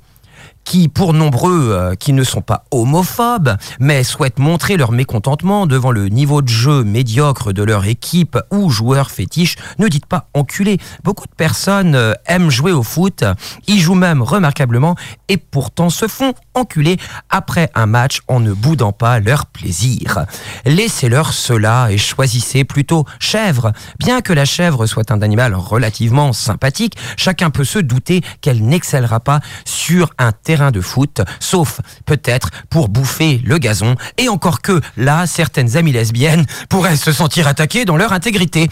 qui, 0.67 0.89
pour 0.89 1.15
nombreux 1.15 1.71
euh, 1.71 1.95
qui 1.95 2.13
ne 2.13 2.25
sont 2.25 2.43
pas 2.43 2.65
homophobes, 2.73 3.57
mais 3.81 4.05
souhaitent 4.05 4.41
montrer 4.41 4.77
leur 4.77 4.93
mécontentement 4.93 5.67
devant 5.67 5.93
le 5.93 6.09
niveau 6.09 6.43
de 6.43 6.49
jeu 6.49 6.85
médiocre 6.85 7.53
de 7.53 7.63
leur 7.63 7.87
équipe 7.87 8.37
ou 8.51 8.69
joueurs 8.69 9.11
fétiches, 9.11 9.57
ne 9.79 9.89
dites 9.89 10.07
pas 10.07 10.29
enculé. 10.35 10.79
Beaucoup 11.05 11.27
de 11.27 11.35
personnes 11.35 11.95
euh, 11.95 12.13
aiment 12.27 12.51
jouer 12.51 12.73
au 12.73 12.83
foot, 12.83 13.25
y 13.69 13.79
jouent 13.79 13.95
même 13.95 14.21
remarquablement, 14.21 14.97
et 15.29 15.37
pourtant 15.37 15.89
se 15.89 16.09
font 16.09 16.35
enculer 16.55 16.99
après 17.31 17.71
un 17.75 17.87
match 17.87 18.21
en 18.27 18.41
ne 18.41 18.53
boudant 18.53 18.93
pas 18.93 19.21
leur 19.21 19.47
plaisir. 19.47 20.27
Laissez-leur 20.65 21.33
cela 21.33 21.93
et 21.93 21.99
choisissez 21.99 22.65
plutôt 22.65 23.05
chèvre. 23.21 23.73
Bien 24.01 24.21
que 24.21 24.33
la 24.33 24.45
chèvre 24.45 24.87
soit 24.87 25.13
un 25.13 25.23
animal 25.23 25.55
relativement 25.55 26.33
sympathique, 26.33 26.97
chacun 27.17 27.51
peut 27.51 27.65
se 27.65 27.79
douter 27.79 28.23
qu'elle 28.41 28.65
n'excellera 28.67 29.21
pas 29.21 29.39
sur 29.65 30.11
un 30.19 30.33
terrain 30.33 30.56
de 30.57 30.81
foot, 30.81 31.21
sauf 31.41 31.81
peut-être 32.05 32.51
pour 32.71 32.89
bouffer 32.89 33.41
le 33.45 33.59
gazon, 33.59 33.97
et 34.19 34.29
encore 34.29 34.63
que 34.63 34.81
là, 34.97 35.27
certaines 35.27 35.77
amies 35.77 35.93
lesbiennes 35.93 36.47
pourraient 36.69 36.97
se 36.97 37.13
sentir 37.13 37.47
attaquées 37.47 37.85
dans 37.85 37.97
leur 37.97 38.13
intégrité. 38.13 38.69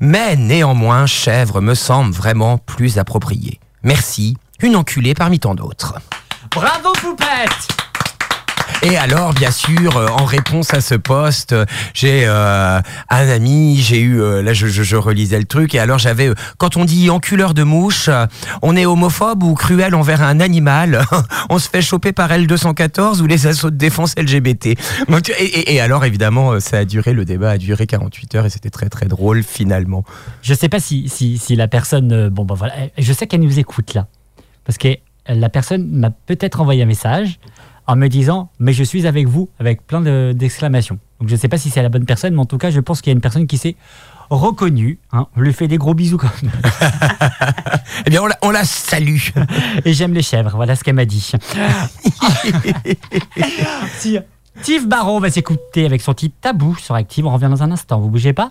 Mais 0.00 0.36
néanmoins, 0.36 1.06
chèvre 1.06 1.60
me 1.60 1.74
semble 1.74 2.12
vraiment 2.12 2.58
plus 2.58 2.98
approprié. 2.98 3.60
Merci, 3.82 4.36
une 4.60 4.76
enculée 4.76 5.14
parmi 5.14 5.38
tant 5.38 5.54
d'autres. 5.54 5.94
Bravo 6.50 6.92
Poupette 7.00 7.83
Et 8.82 8.96
alors, 8.96 9.32
bien 9.32 9.50
sûr, 9.50 9.96
euh, 9.96 10.08
en 10.08 10.24
réponse 10.24 10.74
à 10.74 10.80
ce 10.80 10.94
poste, 10.94 11.52
euh, 11.52 11.64
j'ai 11.94 12.24
euh, 12.26 12.80
un 13.08 13.28
ami, 13.28 13.78
j'ai 13.80 14.00
eu, 14.00 14.20
là 14.42 14.52
je, 14.52 14.96
relisais 14.96 15.38
le 15.38 15.44
truc, 15.44 15.74
et 15.74 15.78
alors 15.78 15.98
j'avais, 15.98 16.30
quand 16.58 16.76
on 16.76 16.84
dit 16.84 17.08
enculeur 17.10 17.54
de 17.54 17.62
mouche, 17.62 18.10
on 18.62 18.76
est 18.76 18.86
homophobe 18.86 19.42
ou 19.42 19.54
cruel 19.54 19.94
envers 19.94 20.22
un 20.22 20.40
animal, 20.40 21.04
on 21.50 21.58
se 21.58 21.68
fait 21.68 21.82
choper 21.82 22.12
par 22.12 22.30
L214 22.30 23.20
ou 23.20 23.26
les 23.26 23.46
assauts 23.46 23.70
de 23.70 23.76
défense 23.76 24.14
LGBT. 24.18 24.78
Et, 25.38 25.80
alors, 25.80 26.04
évidemment, 26.04 26.60
ça 26.60 26.78
a 26.78 26.84
duré, 26.84 27.12
le 27.12 27.24
débat 27.24 27.52
a 27.52 27.58
duré 27.58 27.86
48 27.86 28.34
heures, 28.34 28.46
et 28.46 28.50
c'était 28.50 28.70
très 28.70 28.88
très 28.88 29.06
drôle 29.06 29.42
finalement. 29.42 30.04
Je 30.42 30.54
sais 30.54 30.68
pas 30.68 30.80
si, 30.80 31.08
si, 31.08 31.56
la 31.56 31.68
personne. 31.68 32.28
Bon, 32.28 32.44
bah 32.44 32.54
voilà. 32.56 32.74
Je 32.98 33.12
sais 33.12 33.26
qu'elle 33.26 33.40
nous 33.40 33.58
écoute 33.58 33.94
là. 33.94 34.06
Parce 34.64 34.78
que 34.78 34.88
la 35.28 35.48
personne 35.48 35.88
m'a 35.90 36.10
peut-être 36.10 36.60
envoyé 36.60 36.82
un 36.82 36.86
message 36.86 37.38
en 37.86 37.96
me 37.96 38.08
disant 38.08 38.50
Mais 38.58 38.72
je 38.72 38.82
suis 38.84 39.06
avec 39.06 39.26
vous, 39.28 39.48
avec 39.58 39.86
plein 39.86 40.00
de- 40.00 40.32
d'exclamations. 40.34 40.98
Donc 41.20 41.28
je 41.28 41.36
sais 41.36 41.48
pas 41.48 41.58
si 41.58 41.70
c'est 41.70 41.82
la 41.82 41.88
bonne 41.88 42.04
personne, 42.06 42.34
mais 42.34 42.40
en 42.40 42.46
tout 42.46 42.58
cas, 42.58 42.70
je 42.70 42.80
pense 42.80 43.00
qu'il 43.00 43.10
y 43.10 43.14
a 43.14 43.16
une 43.16 43.20
personne 43.20 43.46
qui 43.46 43.58
s'est 43.58 43.76
reconnue. 44.30 44.98
hein. 45.12 45.26
On 45.36 45.40
lui 45.40 45.52
fait 45.52 45.68
des 45.68 45.76
gros 45.78 45.94
bisous 45.94 46.16
quand 46.18 46.30
même. 46.42 46.52
Eh 48.06 48.10
bien, 48.10 48.22
on 48.22 48.26
la, 48.26 48.36
on 48.42 48.50
la 48.50 48.64
salue. 48.64 49.18
Et 49.84 49.92
j'aime 49.94 50.12
les 50.14 50.22
chèvres, 50.22 50.50
voilà 50.56 50.74
ce 50.74 50.82
qu'elle 50.82 50.96
m'a 50.96 51.04
dit. 51.04 51.20
si 53.98 54.18
Steve 54.60 54.86
Barron 54.88 55.20
va 55.20 55.30
s'écouter 55.30 55.84
avec 55.86 56.00
son 56.00 56.14
titre 56.14 56.34
tabou 56.40 56.76
sur 56.76 56.94
Active. 56.94 57.26
On 57.26 57.32
revient 57.32 57.48
dans 57.50 57.62
un 57.62 57.70
instant, 57.70 58.00
vous 58.00 58.08
bougez 58.08 58.32
pas. 58.32 58.50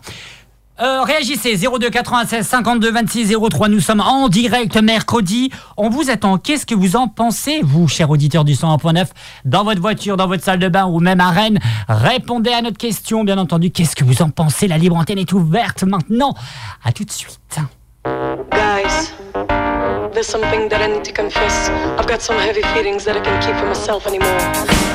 Euh, 0.82 1.04
réagissez 1.04 1.56
02 1.56 1.90
96 1.92 2.48
52 2.48 2.92
26 2.92 3.36
03. 3.52 3.70
Nous 3.70 3.80
sommes 3.80 4.00
en 4.02 4.28
direct 4.28 4.76
mercredi. 4.78 5.52
On 5.78 5.90
vous 5.90 6.10
attend. 6.10 6.38
Qu'est-ce 6.38 6.66
que 6.66 6.74
vous 6.74 6.96
en 6.96 7.08
pensez, 7.08 7.62
vous, 7.64 7.88
chers 7.88 8.10
auditeurs 8.10 8.44
du 8.44 8.54
101.9, 8.54 9.06
dans 9.46 9.64
votre 9.64 9.82
voiture, 9.82 10.18
dans 10.18 10.28
votre 10.28 10.44
salle 10.44 10.60
de 10.60 10.68
bain 10.70 10.86
ou 10.86 11.00
même 11.00 11.22
à 11.22 11.30
Rennes? 11.30 11.60
Répondez 11.88 12.52
à 12.52 12.62
notre 12.62 12.78
question, 12.78 13.24
bien 13.24 13.38
entendu. 13.38 13.70
Qu'est-ce 13.70 13.96
que 13.96 14.04
vous 14.04 14.22
en 14.24 14.30
pensez? 14.30 14.68
La 14.68 14.78
libre 14.80 14.96
antenne 14.98 15.20
est 15.20 15.32
ouverte 15.32 15.84
maintenant. 15.84 16.34
À 16.84 16.92
tout 16.92 17.04
de 17.04 17.12
suite. 17.12 17.60
Guys, 18.52 19.14
there's 20.14 20.28
something 20.28 20.68
that 20.70 20.82
I 20.82 20.88
need 20.92 21.04
to 21.04 21.14
confess. 21.14 21.70
I've 22.00 22.08
got 22.08 22.20
some 22.20 22.38
heavy 22.38 22.64
feelings 22.74 23.06
that 23.06 23.16
I 23.16 23.22
can't 23.22 23.42
keep 23.46 23.56
for 23.56 23.68
myself 23.68 24.08
anymore. 24.08 24.28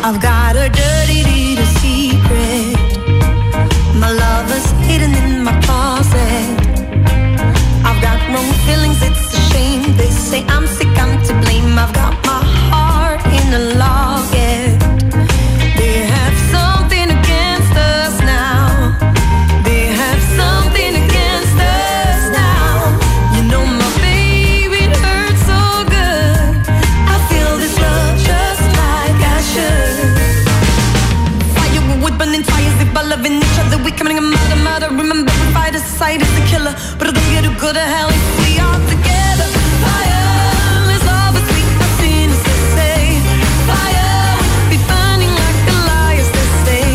I've 0.05 0.21
got 0.21 0.57
a 0.57 0.69
dirty 0.69 1.23
little 1.23 1.65
secret. 1.81 2.77
My 3.95 4.11
love 4.13 4.51
is 4.55 4.71
hidden 4.87 5.15
in 5.15 5.28
my 5.49 5.61
closet. 5.63 6.47
I've 7.89 8.01
got 8.03 8.19
wrong 8.33 8.53
feelings, 8.67 9.01
it's 9.09 9.35
a 9.39 9.41
shame. 9.51 9.97
They 9.97 10.11
say 10.11 10.45
I'm 10.55 10.67
sick, 10.67 10.93
I'm 11.05 11.13
to 11.27 11.33
blame. 11.43 11.79
I've 11.79 11.95
got 11.95 12.15
my 12.31 12.41
heart 12.71 13.25
in 13.39 13.47
a 13.61 13.63
locket. 13.79 14.18
A 35.99 36.23
is 36.23 36.39
a 36.39 36.45
killer, 36.47 36.75
but 36.99 37.09
I 37.09 37.13
don't 37.13 37.31
get 37.35 37.43
to 37.43 37.51
go 37.61 37.73
to 37.73 37.81
hell 37.95 38.09
if 38.09 38.25
we 38.39 38.51
are 38.67 38.79
together. 38.93 39.49
Fire 39.83 40.95
is. 40.95 41.03
Fire 43.71 44.39
be 44.71 44.77
burning 44.91 45.35
like 45.43 45.59
the 45.69 45.75
liars 45.89 46.29
they 46.37 46.49
say. 46.65 46.87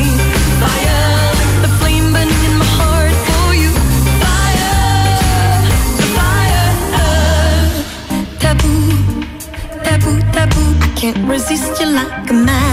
Fire 0.64 1.04
the 1.64 1.70
flame 1.80 2.08
burning 2.16 2.42
in 2.48 2.54
my 2.64 2.70
heart 2.80 3.16
for 3.28 3.48
you. 3.64 3.72
Fire, 4.24 4.80
fire. 6.18 6.68
Uh. 7.02 7.66
Taboo, 8.44 8.88
taboo, 9.86 10.18
taboo. 10.36 10.68
I 10.88 10.90
can't 11.00 11.22
resist 11.28 11.80
you 11.82 11.88
like 11.88 12.30
a 12.30 12.34
magnet. 12.34 12.73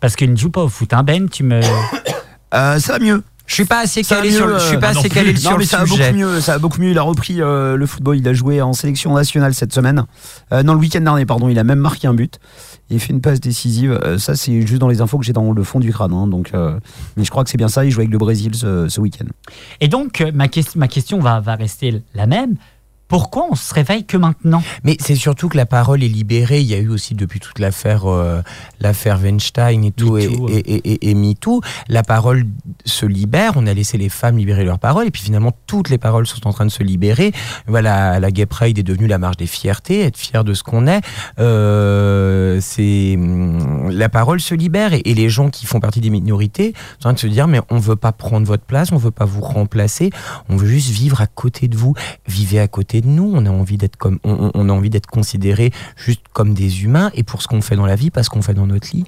Parce 0.00 0.14
qu'il 0.14 0.30
ne 0.30 0.36
joue 0.36 0.50
pas 0.50 0.62
au 0.62 0.68
foot, 0.68 0.92
hein 0.92 1.02
Ben, 1.02 1.28
tu 1.28 1.42
me... 1.42 1.62
Ça 2.52 2.78
va 2.78 2.98
mieux. 2.98 3.22
Je 3.50 3.54
suis 3.56 3.64
pas 3.64 3.80
assez 3.80 4.04
calé 4.04 4.30
mieux, 4.30 4.36
sur 4.36 4.46
le, 4.46 4.58
je 4.60 4.64
suis 4.64 4.76
euh, 4.76 4.78
pas 4.78 4.92
bah 4.92 4.98
assez 5.00 5.08
calé 5.08 5.34
sur 5.34 5.58
le 5.58 5.64
ça 5.64 5.84
sujet. 5.84 6.12
beaucoup 6.12 6.16
mieux. 6.18 6.40
Ça 6.40 6.52
va 6.52 6.58
beaucoup 6.60 6.80
mieux. 6.80 6.90
Il 6.90 6.98
a 6.98 7.02
repris 7.02 7.42
euh, 7.42 7.76
le 7.76 7.84
football. 7.84 8.16
Il 8.16 8.28
a 8.28 8.32
joué 8.32 8.62
en 8.62 8.72
sélection 8.72 9.12
nationale 9.12 9.54
cette 9.54 9.72
semaine. 9.74 10.04
Euh, 10.52 10.62
non, 10.62 10.74
le 10.74 10.78
week-end 10.78 11.00
dernier, 11.00 11.26
pardon. 11.26 11.48
Il 11.48 11.58
a 11.58 11.64
même 11.64 11.80
marqué 11.80 12.06
un 12.06 12.14
but. 12.14 12.38
Il 12.90 13.00
fait 13.00 13.12
une 13.12 13.20
passe 13.20 13.40
décisive. 13.40 13.98
Euh, 14.04 14.18
ça, 14.18 14.36
c'est 14.36 14.60
juste 14.64 14.78
dans 14.80 14.86
les 14.86 15.00
infos 15.00 15.18
que 15.18 15.24
j'ai 15.24 15.32
dans 15.32 15.50
le 15.50 15.64
fond 15.64 15.80
du 15.80 15.92
crâne. 15.92 16.12
hein. 16.12 16.28
donc, 16.28 16.52
mais 17.16 17.24
je 17.24 17.30
crois 17.30 17.42
que 17.42 17.50
c'est 17.50 17.58
bien 17.58 17.66
ça. 17.66 17.84
Il 17.84 17.90
joue 17.90 17.98
avec 18.00 18.12
le 18.12 18.18
Brésil 18.18 18.54
ce, 18.54 18.88
ce 18.88 19.00
week-end. 19.00 19.26
Et 19.80 19.88
donc, 19.88 20.24
ma, 20.32 20.46
ques- 20.46 20.76
ma 20.76 20.86
question 20.86 21.18
va, 21.18 21.40
va 21.40 21.56
rester 21.56 22.02
la 22.14 22.26
même. 22.28 22.54
Pourquoi 23.10 23.48
on 23.50 23.56
se 23.56 23.74
réveille 23.74 24.04
que 24.04 24.16
maintenant? 24.16 24.62
Mais 24.84 24.96
c'est 25.00 25.16
surtout 25.16 25.48
que 25.48 25.56
la 25.56 25.66
parole 25.66 26.04
est 26.04 26.08
libérée. 26.08 26.60
Il 26.60 26.68
y 26.68 26.74
a 26.74 26.78
eu 26.78 26.88
aussi 26.88 27.16
depuis 27.16 27.40
toute 27.40 27.58
l'affaire, 27.58 28.06
euh, 28.06 28.40
l'affaire 28.78 29.18
Weinstein 29.20 29.82
et 29.82 29.90
tout, 29.90 30.16
et, 30.16 30.28
MeToo, 30.28 30.48
et, 30.48 30.58
et, 30.58 30.92
et, 30.92 31.10
et 31.10 31.14
MeToo, 31.14 31.60
la 31.88 32.04
parole 32.04 32.44
se 32.84 33.06
libère. 33.06 33.54
On 33.56 33.66
a 33.66 33.74
laissé 33.74 33.98
les 33.98 34.08
femmes 34.08 34.38
libérer 34.38 34.64
leur 34.64 34.78
parole, 34.78 35.08
et 35.08 35.10
puis 35.10 35.22
finalement 35.22 35.52
toutes 35.66 35.88
les 35.88 35.98
paroles 35.98 36.28
sont 36.28 36.46
en 36.46 36.52
train 36.52 36.66
de 36.66 36.70
se 36.70 36.84
libérer. 36.84 37.32
Voilà, 37.66 38.20
la 38.20 38.30
Gay 38.30 38.46
Pride 38.46 38.78
est 38.78 38.84
devenue 38.84 39.08
la 39.08 39.18
marche 39.18 39.38
des 39.38 39.48
fiertés, 39.48 40.02
être 40.02 40.16
fier 40.16 40.44
de 40.44 40.54
ce 40.54 40.62
qu'on 40.62 40.86
est. 40.86 41.00
Euh, 41.40 42.60
c'est 42.60 43.16
hum, 43.16 43.90
la 43.90 44.08
parole 44.08 44.40
se 44.40 44.54
libère, 44.54 44.94
et, 44.94 45.02
et 45.04 45.14
les 45.14 45.28
gens 45.28 45.50
qui 45.50 45.66
font 45.66 45.80
partie 45.80 46.00
des 46.00 46.10
minorités 46.10 46.74
sont 47.00 47.08
en 47.08 47.10
train 47.10 47.12
de 47.14 47.18
se 47.18 47.26
dire 47.26 47.48
mais 47.48 47.60
on 47.70 47.78
veut 47.78 47.96
pas 47.96 48.12
prendre 48.12 48.46
votre 48.46 48.64
place, 48.64 48.92
on 48.92 48.98
veut 48.98 49.10
pas 49.10 49.24
vous 49.24 49.40
remplacer, 49.40 50.10
on 50.48 50.56
veut 50.56 50.68
juste 50.68 50.90
vivre 50.90 51.20
à 51.20 51.26
côté 51.26 51.66
de 51.66 51.76
vous. 51.76 51.94
Vivez 52.28 52.60
à 52.60 52.68
côté 52.68 52.99
de 53.00 53.08
nous. 53.08 53.30
On 53.34 53.44
a 53.46 53.50
envie 53.50 53.76
d'être 53.76 53.96
comme, 53.96 54.18
on, 54.24 54.68
a 54.68 54.72
envie 54.72 54.90
d'être 54.90 55.06
considérés 55.06 55.72
juste 55.96 56.22
comme 56.32 56.54
des 56.54 56.84
humains 56.84 57.10
et 57.14 57.22
pour 57.22 57.42
ce 57.42 57.48
qu'on 57.48 57.60
fait 57.62 57.76
dans 57.76 57.86
la 57.86 57.96
vie, 57.96 58.10
pas 58.10 58.22
ce 58.22 58.30
qu'on 58.30 58.42
fait 58.42 58.54
dans 58.54 58.66
notre 58.66 58.88
lit. 58.94 59.04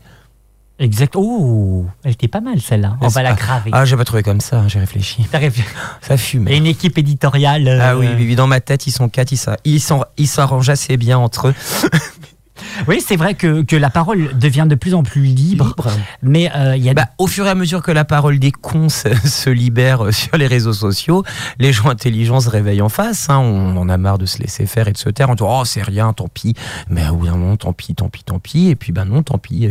Exact. 0.79 1.15
Oh, 1.17 1.87
elle 2.03 2.13
était 2.13 2.29
pas 2.29 2.41
mal 2.41 2.61
celle-là. 2.61 2.97
On 3.01 3.09
va 3.09 3.23
la 3.23 3.35
graver. 3.35 3.71
Ah, 3.73 3.85
j'ai 3.85 3.97
pas 3.97 4.05
trouvé 4.05 4.23
comme 4.25 4.41
ça. 4.41 4.61
hein, 4.61 4.69
j'ai 4.69 4.81
réfléchi. 4.81 5.25
Réfléchi. 5.33 5.69
Ça 6.01 6.17
fume. 6.17 6.49
Et 6.49 6.57
une 6.57 6.67
équipe 6.67 6.99
éditoriale. 6.99 7.69
euh, 7.69 7.79
Ah 7.81 7.97
oui, 7.97 8.09
oui, 8.17 8.25
oui, 8.27 8.35
dans 8.37 8.49
ma 8.49 8.61
tête, 8.61 8.87
ils 8.87 8.91
sont 8.91 9.09
quatre, 9.09 9.33
ils 9.33 10.29
s'arrangent 10.29 10.71
assez 10.71 10.97
bien 10.97 11.19
entre 11.19 11.49
eux. 11.49 11.55
Oui, 12.89 13.03
c'est 13.07 13.17
vrai 13.17 13.35
que, 13.35 13.63
que 13.63 13.77
la 13.77 13.91
parole 13.91 14.37
devient 14.39 14.67
de 14.69 14.75
plus 14.75 14.95
en 14.95 15.03
plus 15.03 15.23
libre, 15.23 15.67
Libre. 15.69 15.91
mais 16.23 16.51
euh, 16.55 16.77
y 16.77 16.89
a 16.89 16.95
Bah, 16.95 17.09
au 17.19 17.27
fur 17.27 17.47
et 17.47 17.51
à 17.51 17.55
mesure 17.55 17.83
que 17.83 17.91
la 17.93 18.05
parole 18.05 18.39
des 18.39 18.51
cons 18.53 18.89
se, 18.89 19.51
libère 19.51 20.05
euh, 20.07 20.13
sur 20.13 20.37
les 20.37 20.47
réseaux 20.47 20.73
sociaux, 20.73 21.25
les 21.59 21.73
gens 21.73 21.89
intelligents 21.89 22.41
se 22.41 22.49
réveillent 22.49 22.83
en 22.83 22.89
face. 22.89 23.29
hein. 23.31 23.39
On 23.39 23.77
en 23.77 23.89
a 23.89 23.97
marre 23.97 24.19
de 24.19 24.27
se 24.27 24.39
laisser 24.39 24.67
faire 24.67 24.89
et 24.89 24.93
de 24.93 24.99
se 24.99 25.09
taire. 25.09 25.31
On 25.31 25.35
dit 25.35 25.43
oh 25.47 25.63
c'est 25.65 25.83
rien, 25.83 26.13
tant 26.13 26.29
pis. 26.29 26.55
Mais 26.89 27.09
oui, 27.09 27.29
non, 27.29 27.57
tant 27.57 27.73
pis, 27.73 27.95
tant 27.95 28.09
pis, 28.09 28.25
tant 28.25 28.39
pis. 28.39 28.69
Et 28.69 28.77
puis 28.77 28.93
ben 28.93 29.05
non, 29.05 29.23
tant 29.23 29.39
pis, 29.39 29.69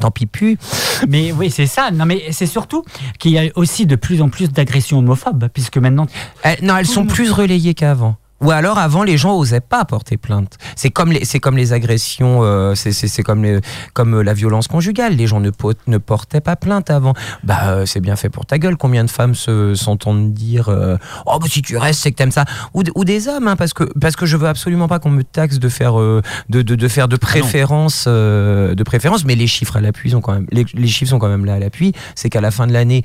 tant 0.00 0.10
pis 0.10 0.26
plus. 0.26 0.58
Mais 1.08 1.32
oui, 1.32 1.50
c'est 1.50 1.66
ça. 1.66 1.90
Non, 1.90 2.06
mais 2.06 2.22
c'est 2.30 2.46
surtout 2.46 2.84
qu'il 3.18 3.32
y 3.32 3.38
a 3.38 3.44
aussi 3.56 3.86
de 3.86 3.96
plus 3.96 4.22
en 4.22 4.28
plus 4.28 4.50
d'agressions 4.50 4.98
homophobes, 4.98 5.48
puisque 5.52 5.76
maintenant. 5.78 6.06
Eh, 6.44 6.64
non, 6.64 6.76
elles 6.76 6.86
sont 6.86 7.04
plus 7.06 7.30
relayées 7.30 7.74
qu'avant. 7.74 8.16
Ou 8.40 8.50
alors 8.50 8.78
avant, 8.78 9.04
les 9.04 9.16
gens 9.16 9.36
osaient 9.36 9.60
pas 9.60 9.84
porter 9.84 10.16
plainte. 10.16 10.58
C'est 10.76 10.90
comme 10.90 11.12
les, 11.12 11.24
c'est 11.24 11.40
comme 11.40 11.56
les 11.56 11.72
agressions, 11.72 12.40
euh, 12.42 12.74
c'est, 12.74 13.22
comme, 13.22 13.42
les, 13.42 13.60
comme 13.94 14.16
euh, 14.16 14.22
la 14.22 14.34
violence 14.34 14.68
conjugale. 14.68 15.14
Les 15.14 15.26
gens 15.26 15.40
ne, 15.40 15.50
po- 15.50 15.72
ne 15.86 15.98
portaient 15.98 16.40
pas 16.42 16.56
plainte 16.56 16.90
avant. 16.90 17.14
Bah, 17.42 17.58
euh, 17.68 17.86
c'est 17.86 18.00
bien 18.00 18.16
fait 18.16 18.28
pour 18.28 18.44
ta 18.44 18.58
gueule. 18.58 18.76
Combien 18.76 19.04
de 19.04 19.10
femmes 19.10 19.34
se, 19.34 19.74
s'entendent 19.74 20.34
dire, 20.34 20.68
euh, 20.68 20.96
oh 21.26 21.38
bah 21.40 21.46
si 21.48 21.62
tu 21.62 21.76
restes, 21.76 22.00
c'est 22.02 22.10
que 22.10 22.16
t'aimes 22.16 22.32
ça. 22.32 22.44
Ou, 22.74 22.82
des 23.04 23.28
hommes, 23.28 23.48
hein, 23.48 23.56
parce 23.56 23.72
que 23.72 23.84
parce 23.98 24.16
que 24.16 24.26
je 24.26 24.36
veux 24.36 24.48
absolument 24.48 24.88
pas 24.88 24.98
qu'on 24.98 25.10
me 25.10 25.22
taxe 25.24 25.58
de 25.58 25.68
faire 25.68 25.98
euh, 25.98 26.20
de, 26.50 26.62
de, 26.62 26.74
de 26.74 26.88
faire 26.88 27.08
de 27.08 27.16
préférence, 27.16 28.04
euh, 28.08 28.74
de 28.74 28.82
préférence. 28.82 29.24
Mais 29.24 29.36
les 29.36 29.46
chiffres 29.46 29.76
à 29.76 29.80
l'appui 29.80 30.10
sont 30.10 30.20
quand 30.20 30.34
même, 30.34 30.46
les, 30.50 30.66
les 30.74 30.88
chiffres 30.88 31.10
sont 31.10 31.18
quand 31.18 31.28
même 31.28 31.44
là 31.44 31.54
à 31.54 31.58
l'appui. 31.58 31.92
C'est 32.14 32.28
qu'à 32.30 32.40
la 32.40 32.50
fin 32.50 32.66
de 32.66 32.72
l'année, 32.72 33.04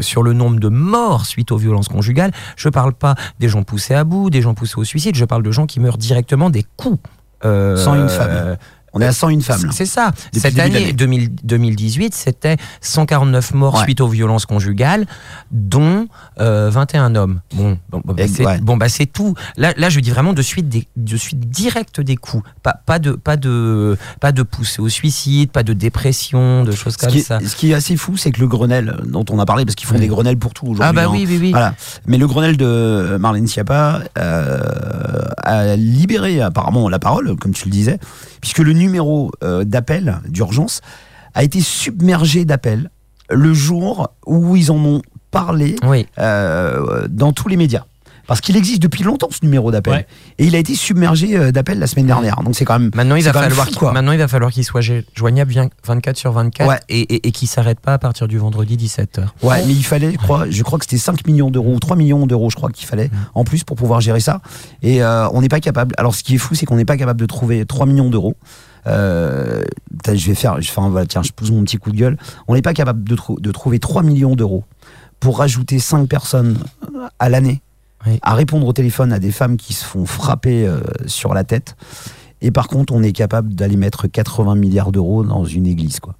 sur 0.00 0.22
le 0.22 0.32
nombre 0.32 0.58
de 0.60 0.68
morts 0.68 1.26
suite 1.26 1.52
aux 1.52 1.56
violences 1.58 1.88
conjugales, 1.88 2.32
je 2.56 2.68
parle 2.68 2.92
pas 2.92 3.14
des 3.38 3.48
gens 3.48 3.62
poussés 3.62 3.94
à 3.94 4.04
bout, 4.04 4.15
des 4.30 4.42
gens 4.42 4.54
poussés 4.54 4.78
au 4.78 4.84
suicide, 4.84 5.14
je 5.14 5.24
parle 5.24 5.42
de 5.42 5.50
gens 5.50 5.66
qui 5.66 5.80
meurent 5.80 5.98
directement 5.98 6.50
des 6.50 6.64
coups. 6.76 6.98
Euh, 7.44 7.76
101 7.76 8.08
femmes. 8.08 8.56
On 8.96 9.00
est 9.00 9.06
à 9.06 9.12
101 9.12 9.40
femmes. 9.40 9.70
C'est 9.72 9.84
ça. 9.84 10.12
Depuis 10.32 10.40
Cette 10.40 10.58
année 10.58 10.80
l'année. 10.80 10.92
2000 10.94 11.34
2018, 11.44 12.14
c'était 12.14 12.56
149 12.80 13.52
morts 13.54 13.74
Ouais. 13.74 13.82
suite 13.82 14.00
aux 14.00 14.08
violences 14.08 14.46
conjugales, 14.46 15.06
dont 15.50 16.08
euh, 16.40 16.70
21 16.70 17.14
hommes. 17.14 17.40
Bon, 17.54 17.78
bon, 17.90 18.00
bah, 18.04 18.14
Et- 18.16 18.28
c'est 18.28 18.46
ouais. 18.46 18.58
bon, 18.60 18.76
bah, 18.78 18.86
tout. 19.12 19.34
Là, 19.58 19.74
là, 19.76 19.90
je 19.90 20.00
dis 20.00 20.10
vraiment 20.10 20.32
de 20.32 20.40
suite, 20.42 20.68
des, 20.68 20.88
de 20.96 21.16
suite 21.18 21.50
direct 21.50 22.00
des 22.00 22.16
coups. 22.16 22.42
Pas, 22.62 22.80
pas 22.86 22.98
de, 22.98 23.12
pas 23.12 23.36
de, 23.36 23.98
pas 24.20 24.32
de 24.32 24.42
poussée 24.42 24.80
au 24.80 24.88
suicide, 24.88 25.50
pas 25.50 25.62
de 25.62 25.74
dépression, 25.74 26.64
de 26.64 26.72
choses 26.72 26.94
Ce 26.94 26.98
comme 26.98 27.10
qui, 27.10 27.20
ça. 27.20 27.38
ce 27.46 27.54
qui 27.54 27.70
est 27.72 27.74
assez 27.74 27.96
fou, 27.96 28.16
c'est 28.16 28.30
que 28.32 28.40
le 28.40 28.48
Grenelle, 28.48 28.96
dont 29.06 29.24
on 29.30 29.38
a 29.38 29.44
parlé, 29.44 29.64
parce 29.66 29.74
qu'ils 29.74 29.86
font 29.86 29.94
Oui. 29.96 30.00
des 30.00 30.08
Grenelles 30.08 30.38
pour 30.38 30.54
tout 30.54 30.64
aujourd'hui. 30.66 30.84
Ah 30.88 30.92
bah 30.94 31.04
hein. 31.06 31.10
oui, 31.12 31.26
oui, 31.28 31.38
oui. 31.40 31.50
Voilà. 31.50 31.74
Mais 32.06 32.16
le 32.16 32.26
Grenelle 32.26 32.56
de 32.56 33.18
Marlène 33.20 33.46
Schiappa 33.46 34.00
euh, 34.18 34.60
a 35.42 35.76
libéré 35.76 36.40
apparemment 36.40 36.88
la 36.88 36.98
parole, 36.98 37.36
comme 37.36 37.52
tu 37.52 37.66
le 37.66 37.70
disais, 37.70 37.98
puisque 38.40 38.58
le 38.58 38.72
numéro 38.86 39.30
euh, 39.44 39.64
d'appel 39.64 40.18
d'urgence 40.28 40.80
a 41.34 41.42
été 41.44 41.60
submergé 41.60 42.44
d'appels 42.44 42.90
le 43.28 43.52
jour 43.52 44.08
où 44.26 44.56
ils 44.56 44.70
en 44.70 44.76
ont 44.78 45.02
parlé 45.30 45.76
Oui. 45.86 46.06
euh, 46.18 47.06
dans 47.10 47.32
tous 47.32 47.48
les 47.48 47.56
médias. 47.56 47.84
Parce 48.28 48.40
qu'il 48.40 48.56
existe 48.56 48.82
depuis 48.82 49.04
longtemps 49.04 49.28
ce 49.30 49.44
numéro 49.44 49.70
d'appel. 49.70 49.92
Ouais. 49.92 50.06
Et 50.38 50.46
il 50.46 50.56
a 50.56 50.58
été 50.58 50.74
submergé 50.74 51.36
euh, 51.36 51.52
d'appels 51.52 51.78
la 51.78 51.86
semaine 51.86 52.06
dernière. 52.06 52.34
Donc 52.42 52.56
c'est 52.56 52.64
quand 52.64 52.76
même. 52.76 52.90
Maintenant, 52.92 53.14
il 53.14 53.22
va 53.22 53.32
falloir 53.32 53.68
fou, 53.68 53.86
maintenant, 53.92 54.10
il 54.10 54.18
va 54.18 54.26
falloir 54.26 54.50
qu'il 54.50 54.64
soit 54.64 54.80
jo- 54.80 54.94
joignable 55.14 55.50
bien 55.52 55.68
24 55.86 56.16
sur 56.16 56.32
24 56.32 56.68
Ouais. 56.68 56.80
et, 56.88 57.02
et, 57.02 57.28
et 57.28 57.30
qu'il 57.30 57.46
s'arrête 57.46 57.78
pas 57.78 57.92
à 57.92 57.98
partir 57.98 58.26
du 58.26 58.36
vendredi 58.38 58.76
17h. 58.76 59.26
Ouais, 59.44 59.64
mais 59.64 59.72
il 59.72 59.84
fallait, 59.84 60.10
je 60.10 60.16
crois, 60.16 60.50
je 60.50 60.62
crois 60.64 60.76
que 60.80 60.84
c'était 60.86 60.98
5 60.98 61.24
millions 61.28 61.52
d'euros 61.52 61.74
ou 61.74 61.78
3 61.78 61.94
millions 61.94 62.26
d'euros, 62.26 62.50
je 62.50 62.56
crois 62.56 62.70
qu'il 62.70 62.86
fallait 62.88 63.10
en 63.34 63.44
plus 63.44 63.62
pour 63.62 63.76
pouvoir 63.76 64.00
gérer 64.00 64.18
ça. 64.20 64.40
Et 64.82 65.04
euh, 65.04 65.28
on 65.30 65.40
n'est 65.40 65.48
pas 65.48 65.60
capable. 65.60 65.94
Alors, 65.96 66.12
ce 66.16 66.24
qui 66.24 66.34
est 66.34 66.38
fou, 66.38 66.56
c'est 66.56 66.66
qu'on 66.66 66.76
n'est 66.76 66.84
pas 66.84 66.96
capable 66.96 67.20
de 67.20 67.26
trouver 67.26 67.64
3 67.64 67.86
millions 67.86 68.10
d'euros. 68.10 68.34
Euh, 68.86 69.62
je 70.06 70.26
vais 70.28 70.34
faire, 70.34 70.60
je, 70.60 70.70
enfin, 70.70 70.88
voilà, 70.88 71.06
tiens, 71.06 71.22
je 71.22 71.32
pousse 71.32 71.50
mon 71.50 71.62
petit 71.64 71.76
coup 71.78 71.90
de 71.90 71.96
gueule. 71.96 72.16
On 72.48 72.54
n'est 72.54 72.62
pas 72.62 72.74
capable 72.74 73.02
de, 73.08 73.14
trou- 73.16 73.40
de 73.40 73.50
trouver 73.52 73.78
3 73.78 74.02
millions 74.02 74.36
d'euros 74.36 74.64
pour 75.20 75.38
rajouter 75.38 75.78
5 75.78 76.08
personnes 76.08 76.58
à 77.18 77.28
l'année 77.28 77.62
Oui. 78.06 78.18
à 78.22 78.34
répondre 78.34 78.66
au 78.66 78.72
téléphone 78.72 79.12
à 79.12 79.18
des 79.18 79.32
femmes 79.32 79.56
qui 79.56 79.72
se 79.72 79.84
font 79.84 80.06
frapper 80.06 80.66
euh, 80.66 80.80
sur 81.06 81.34
la 81.34 81.42
tête. 81.44 81.76
Et 82.42 82.50
par 82.50 82.68
contre, 82.68 82.92
on 82.92 83.02
est 83.02 83.12
capable 83.12 83.54
d'aller 83.54 83.76
mettre 83.76 84.06
80 84.06 84.54
milliards 84.56 84.92
d'euros 84.92 85.24
dans 85.24 85.44
une 85.44 85.66
église, 85.66 86.00
quoi. 86.00 86.14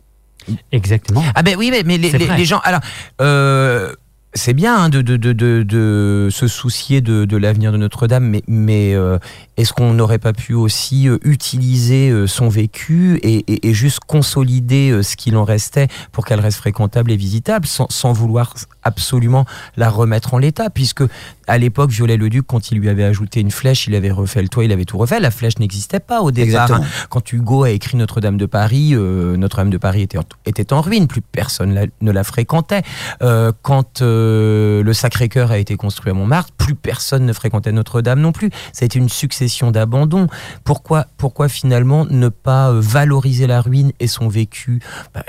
Exactement. 0.73 1.23
Ah 1.35 1.43
ben 1.43 1.57
oui, 1.59 1.71
mais, 1.71 1.83
mais 1.85 1.99
les, 1.99 2.45
gens. 2.45 2.61
Alors, 2.65 2.81
euh, 3.21 3.93
c'est 4.37 4.55
bien 4.55 4.77
hein, 4.77 4.89
de, 4.89 5.03
de, 5.03 5.17
de, 5.17 5.33
de, 5.63 6.29
se 6.31 6.47
soucier 6.47 7.01
de, 7.01 7.37
l'avenir 7.37 7.73
de 7.73 7.77
Notre-Dame, 7.77 8.25
mais, 8.25 8.43
mais 8.47 8.95
euh, 8.95 9.19
est-ce 9.57 9.73
qu'on 9.73 9.93
n'aurait 9.93 10.19
pas 10.19 10.33
pu 10.33 10.55
aussi 10.55 11.09
euh, 11.09 11.19
utiliser 11.25 12.11
euh, 12.11 12.27
son 12.27 12.49
vécu 12.49 13.17
et, 13.23 13.45
et, 13.53 13.69
et 13.69 13.75
juste 13.75 14.01
consolider 14.07 15.03
ce 15.03 15.17
qu'il 15.17 15.37
en 15.37 15.45
restait 15.45 15.89
pour 16.13 16.25
qu'elle 16.25 16.41
reste 16.41 16.59
fréquentable 16.59 17.11
et 17.11 17.17
visitable, 17.17 17.67
sans, 17.67 17.87
sans 17.91 18.13
vouloir 18.13 18.55
absolument 18.87 19.45
la 19.77 19.91
remettre 19.91 20.35
en 20.35 20.39
l'état, 20.39 20.71
puisque 20.71 21.03
à 21.49 21.59
l'époque, 21.59 21.91
Viollet-le-Duc, 21.91 22.45
quand 22.47 22.71
il 22.71 22.79
lui 22.79 22.89
avait 22.89 23.05
ajouté 23.05 23.41
une 23.41 23.51
flèche, 23.51 23.87
il 23.87 23.95
avait 23.95 24.11
refait 24.11 24.43
le 24.43 24.49
toit, 24.49 24.65
il 24.65 24.73
avait 24.73 24.85
tout 24.85 24.99
refait. 24.99 25.21
La 25.21 25.31
flèche 25.31 25.59
n'existait 25.59 26.01
pas 26.01 26.21
au 26.23 26.31
départ. 26.33 26.73
Hein. 26.73 26.81
Quand 27.09 27.33
Hugo 27.33 27.63
a 27.65 27.71
écrit 27.71 27.97
Notre-Dame 27.97 28.37
de 28.37 28.47
Paris, 28.47 28.91
euh, 28.95 29.37
Notre-Dame 29.37 29.71
de 29.71 29.79
Paris 29.79 30.03
était 30.03 30.19
en, 30.19 30.25
était 30.45 30.73
en 30.73 30.81
ruine, 30.81 31.07
plus 31.07 31.21
personne 31.21 31.73
la- 31.75 31.87
ne 32.01 32.11
la 32.11 32.25
fréquentait. 32.25 32.83
Euh, 33.23 33.53
quand 33.63 34.03
euh, 34.03 34.83
le 34.83 34.93
Sacré-Cœur 34.93 35.51
a 35.53 35.59
été 35.59 35.77
construit 35.77 36.11
à 36.11 36.15
Montmartre, 36.15 36.53
plus 36.57 36.75
personne 36.75 37.25
ne 37.27 37.33
fréquentait 37.33 37.73
Notre-Dame 37.73 38.21
non 38.21 38.33
plus. 38.33 38.51
Ça 38.73 38.83
a 38.83 38.87
été 38.87 38.99
une 38.99 39.09
succession 39.09 39.71
d'abandons. 39.71 40.27
Pourquoi, 40.65 41.07
pourquoi 41.17 41.49
finalement 41.49 42.07
ne 42.11 42.29
pas 42.29 42.73
valoriser 42.73 43.47
la 43.47 43.61
ruine 43.61 43.93
et 44.01 44.09
son 44.09 44.29
vécu? 44.29 44.81
Bah, 45.15 45.23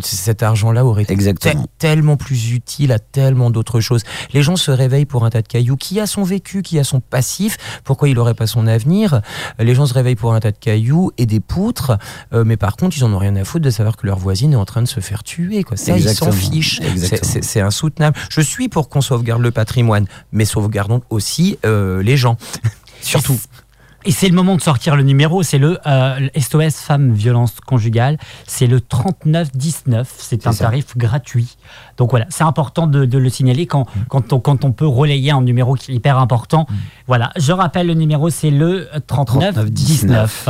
Cet 0.00 0.42
argent-là 0.42 0.84
aurait 0.86 1.02
été 1.02 1.12
Exactement. 1.12 1.66
tellement 1.78 2.16
plus 2.16 2.52
utile 2.52 2.92
à 2.92 2.97
tellement 2.98 3.50
d'autres 3.50 3.80
choses. 3.80 4.02
Les 4.32 4.42
gens 4.42 4.56
se 4.56 4.70
réveillent 4.70 5.06
pour 5.06 5.24
un 5.24 5.30
tas 5.30 5.42
de 5.42 5.48
cailloux. 5.48 5.76
Qui 5.76 6.00
a 6.00 6.06
son 6.06 6.22
vécu, 6.22 6.62
qui 6.62 6.78
a 6.78 6.84
son 6.84 7.00
passif? 7.00 7.56
Pourquoi 7.84 8.08
il 8.08 8.14
n'aurait 8.14 8.34
pas 8.34 8.46
son 8.46 8.66
avenir? 8.66 9.20
Les 9.58 9.74
gens 9.74 9.86
se 9.86 9.94
réveillent 9.94 10.16
pour 10.16 10.34
un 10.34 10.40
tas 10.40 10.52
de 10.52 10.56
cailloux 10.58 11.12
et 11.18 11.26
des 11.26 11.40
poutres, 11.40 11.98
euh, 12.32 12.44
mais 12.44 12.56
par 12.56 12.76
contre, 12.76 12.96
ils 12.96 13.04
en 13.04 13.12
ont 13.12 13.18
rien 13.18 13.36
à 13.36 13.44
foutre 13.44 13.64
de 13.64 13.70
savoir 13.70 13.96
que 13.96 14.06
leur 14.06 14.18
voisine 14.18 14.52
est 14.52 14.56
en 14.56 14.64
train 14.64 14.82
de 14.82 14.88
se 14.88 15.00
faire 15.00 15.22
tuer. 15.22 15.64
Quoi. 15.64 15.76
Ça, 15.76 15.96
Exactement. 15.96 16.30
ils 16.32 16.34
s'en 16.34 16.50
fichent. 16.52 16.80
C'est 17.42 17.60
insoutenable. 17.60 18.16
Je 18.30 18.40
suis 18.40 18.68
pour 18.68 18.88
qu'on 18.88 19.00
sauvegarde 19.00 19.42
le 19.42 19.50
patrimoine, 19.50 20.06
mais 20.32 20.44
sauvegardons 20.44 21.02
aussi 21.10 21.58
euh, 21.64 22.02
les 22.02 22.16
gens. 22.16 22.36
Surtout. 23.00 23.38
Et 24.04 24.12
c'est 24.12 24.28
le 24.28 24.34
moment 24.34 24.54
de 24.54 24.60
sortir 24.60 24.94
le 24.94 25.02
numéro, 25.02 25.42
c'est 25.42 25.58
le 25.58 25.78
euh, 25.86 26.28
SOS 26.38 26.76
Femmes 26.76 27.12
Violence 27.12 27.56
Conjugale, 27.66 28.16
c'est 28.46 28.68
le 28.68 28.80
3919, 28.80 30.14
c'est 30.16 30.46
un 30.46 30.52
ça. 30.52 30.66
tarif 30.66 30.96
gratuit. 30.96 31.56
Donc 31.96 32.10
voilà, 32.10 32.26
c'est 32.28 32.44
important 32.44 32.86
de, 32.86 33.04
de 33.04 33.18
le 33.18 33.28
signaler 33.28 33.66
quand, 33.66 33.86
quand, 34.08 34.32
on, 34.32 34.38
quand 34.38 34.64
on 34.64 34.70
peut 34.70 34.86
relayer 34.86 35.32
un 35.32 35.42
numéro 35.42 35.74
qui 35.74 35.90
est 35.90 35.94
hyper 35.96 36.16
important. 36.18 36.66
Voilà, 37.08 37.32
je 37.36 37.50
rappelle 37.50 37.88
le 37.88 37.94
numéro, 37.94 38.30
c'est 38.30 38.50
le 38.50 38.88
3919. 39.08 40.48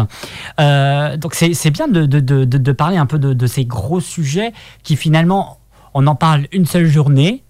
Euh, 0.60 1.16
donc 1.16 1.34
c'est 1.34 1.70
bien 1.70 1.88
de, 1.88 2.72
parler 2.72 2.98
un 2.98 3.06
peu 3.06 3.18
de 3.18 3.46
ces 3.46 3.64
gros 3.64 4.00
sujets 4.00 4.52
qui 4.82 4.94
finalement, 4.94 5.58
on 5.94 6.06
en 6.06 6.14
parle 6.14 6.46
une 6.52 6.66
seule 6.66 6.86
journée, 6.86 7.42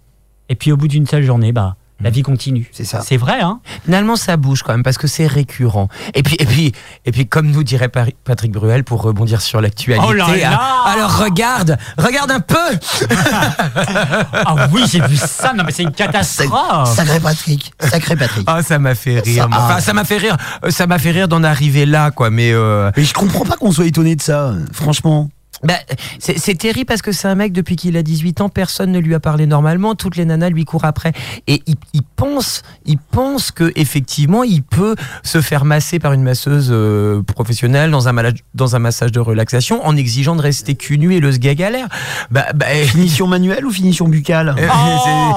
et 0.49 0.55
puis 0.55 0.71
au 0.71 0.77
bout 0.77 0.89
d'une 0.89 1.07
seule 1.07 1.25
journée, 1.25 1.51
bah, 1.51 1.77
la 2.01 2.11
vie 2.11 2.23
continue. 2.23 2.69
C'est 2.73 2.85
ça. 2.85 3.01
C'est 3.01 3.17
vrai, 3.17 3.41
hein 3.41 3.61
Finalement, 3.85 4.15
ça 4.17 4.37
bouge 4.37 4.63
quand 4.63 4.73
même 4.73 4.83
parce 4.85 4.99
que 4.99 5.07
c'est 5.09 5.27
récurrent. 5.27 5.89
Et 6.15 6.23
puis, 6.23 6.37
et 6.39 6.47
puis, 6.47 6.73
et 7.05 7.11
puis, 7.13 7.27
comme 7.27 7.51
nous 7.51 7.65
dirait 7.65 7.89
Patrick 7.89 8.53
Bruel 8.53 8.85
pour 8.85 9.03
rebondir 9.03 9.41
sur 9.41 9.61
l'actualité. 9.61 10.07
Oh 10.09 10.13
là 10.13 10.37
là 10.37 10.59
ah, 10.61 10.93
alors 10.93 11.19
regarde, 11.19 11.77
regarde 11.97 12.31
un 12.31 12.41
peu. 12.41 12.57
Ah 14.33 14.69
oui, 14.73 14.83
j'ai 14.91 15.01
vu 15.01 15.17
ça. 15.17 15.53
Non, 15.53 15.65
mais 15.65 15.73
c'est 15.73 15.83
une 15.83 15.93
catastrophe. 15.93 16.95
Sacré 16.95 17.21
Patrick. 17.21 17.73
Sacré 17.81 18.17
Patrick. 18.17 18.45
Ah, 18.47 18.63
ça 18.63 18.79
m'a 18.79 18.95
fait 18.95 19.21
rire. 19.21 19.43
Ça- 19.43 19.49
moi. 19.49 19.59
Enfin, 19.61 19.75
ah. 19.79 19.81
ça 19.81 19.93
m'a 19.93 20.05
fait 20.05 20.19
rire. 20.19 20.37
euh, 20.65 20.71
Ça 20.71 20.87
m'a 20.87 20.99
fait 20.99 21.11
rire 21.11 21.29
d'en 21.29 21.43
arriver 21.43 21.87
là, 21.87 22.11
quoi. 22.11 22.31
Mais 22.31 22.53
euh, 22.53 22.91
Mais 22.97 23.05
je 23.05 23.15
comprends 23.15 23.45
pas 23.45 23.57
qu'on 23.57 23.73
soit 23.73 23.87
étonné 23.87 24.17
de 24.17 24.23
ça, 24.23 24.53
franchement. 24.73 25.29
Bah, 25.65 25.75
c'est 26.19 26.57
terrible 26.59 26.87
parce 26.87 27.03
que 27.03 27.13
c'est 27.13 27.29
un 27.29 27.35
mec 27.35 27.53
depuis 27.53 27.77
qu'il 27.77 27.97
a 27.97 28.03
18 28.03 28.41
ans, 28.41 28.49
personne 28.49 28.93
ne 28.93 28.99
lui 28.99 29.15
a 29.15 29.21
parlé 29.21 29.47
normalement. 29.47 29.95
Toutes 29.95 30.17
les 30.17 30.25
nanas 30.25 30.51
lui 30.51 30.65
courent 30.65 30.85
après 30.85 31.13
et 31.47 31.63
il, 31.67 31.75
il 31.95 32.03
pense, 32.17 32.63
il 32.87 32.99
pense 32.99 33.51
que 33.51 33.73
effectivement, 33.77 34.45
il 34.45 34.63
peut 34.63 34.95
se 35.23 35.41
faire 35.41 35.65
masser 35.65 35.99
par 35.99 36.13
une 36.13 36.23
masseuse 36.23 36.69
euh, 36.71 37.23
professionnelle 37.23 37.91
dans 37.91 38.09
un 38.09 38.15
dans 38.55 38.77
un 38.77 38.79
massage 38.79 39.13
de 39.13 39.21
relaxation 39.21 39.85
en 39.87 39.97
exigeant 39.97 40.37
de 40.37 40.43
rester 40.43 40.75
cul 40.75 40.99
nu 40.99 41.15
et 41.15 41.21
le 41.21 41.33
sgag 41.33 41.57
galère. 41.59 41.89
Bah, 42.31 42.47
bah, 42.55 42.67
Finition 42.87 43.27
manuelle 43.27 43.65
ou 43.67 43.71
finition 43.71 44.07
buccale 44.09 44.55
Euh, 44.59 44.69
Oh 44.71 45.35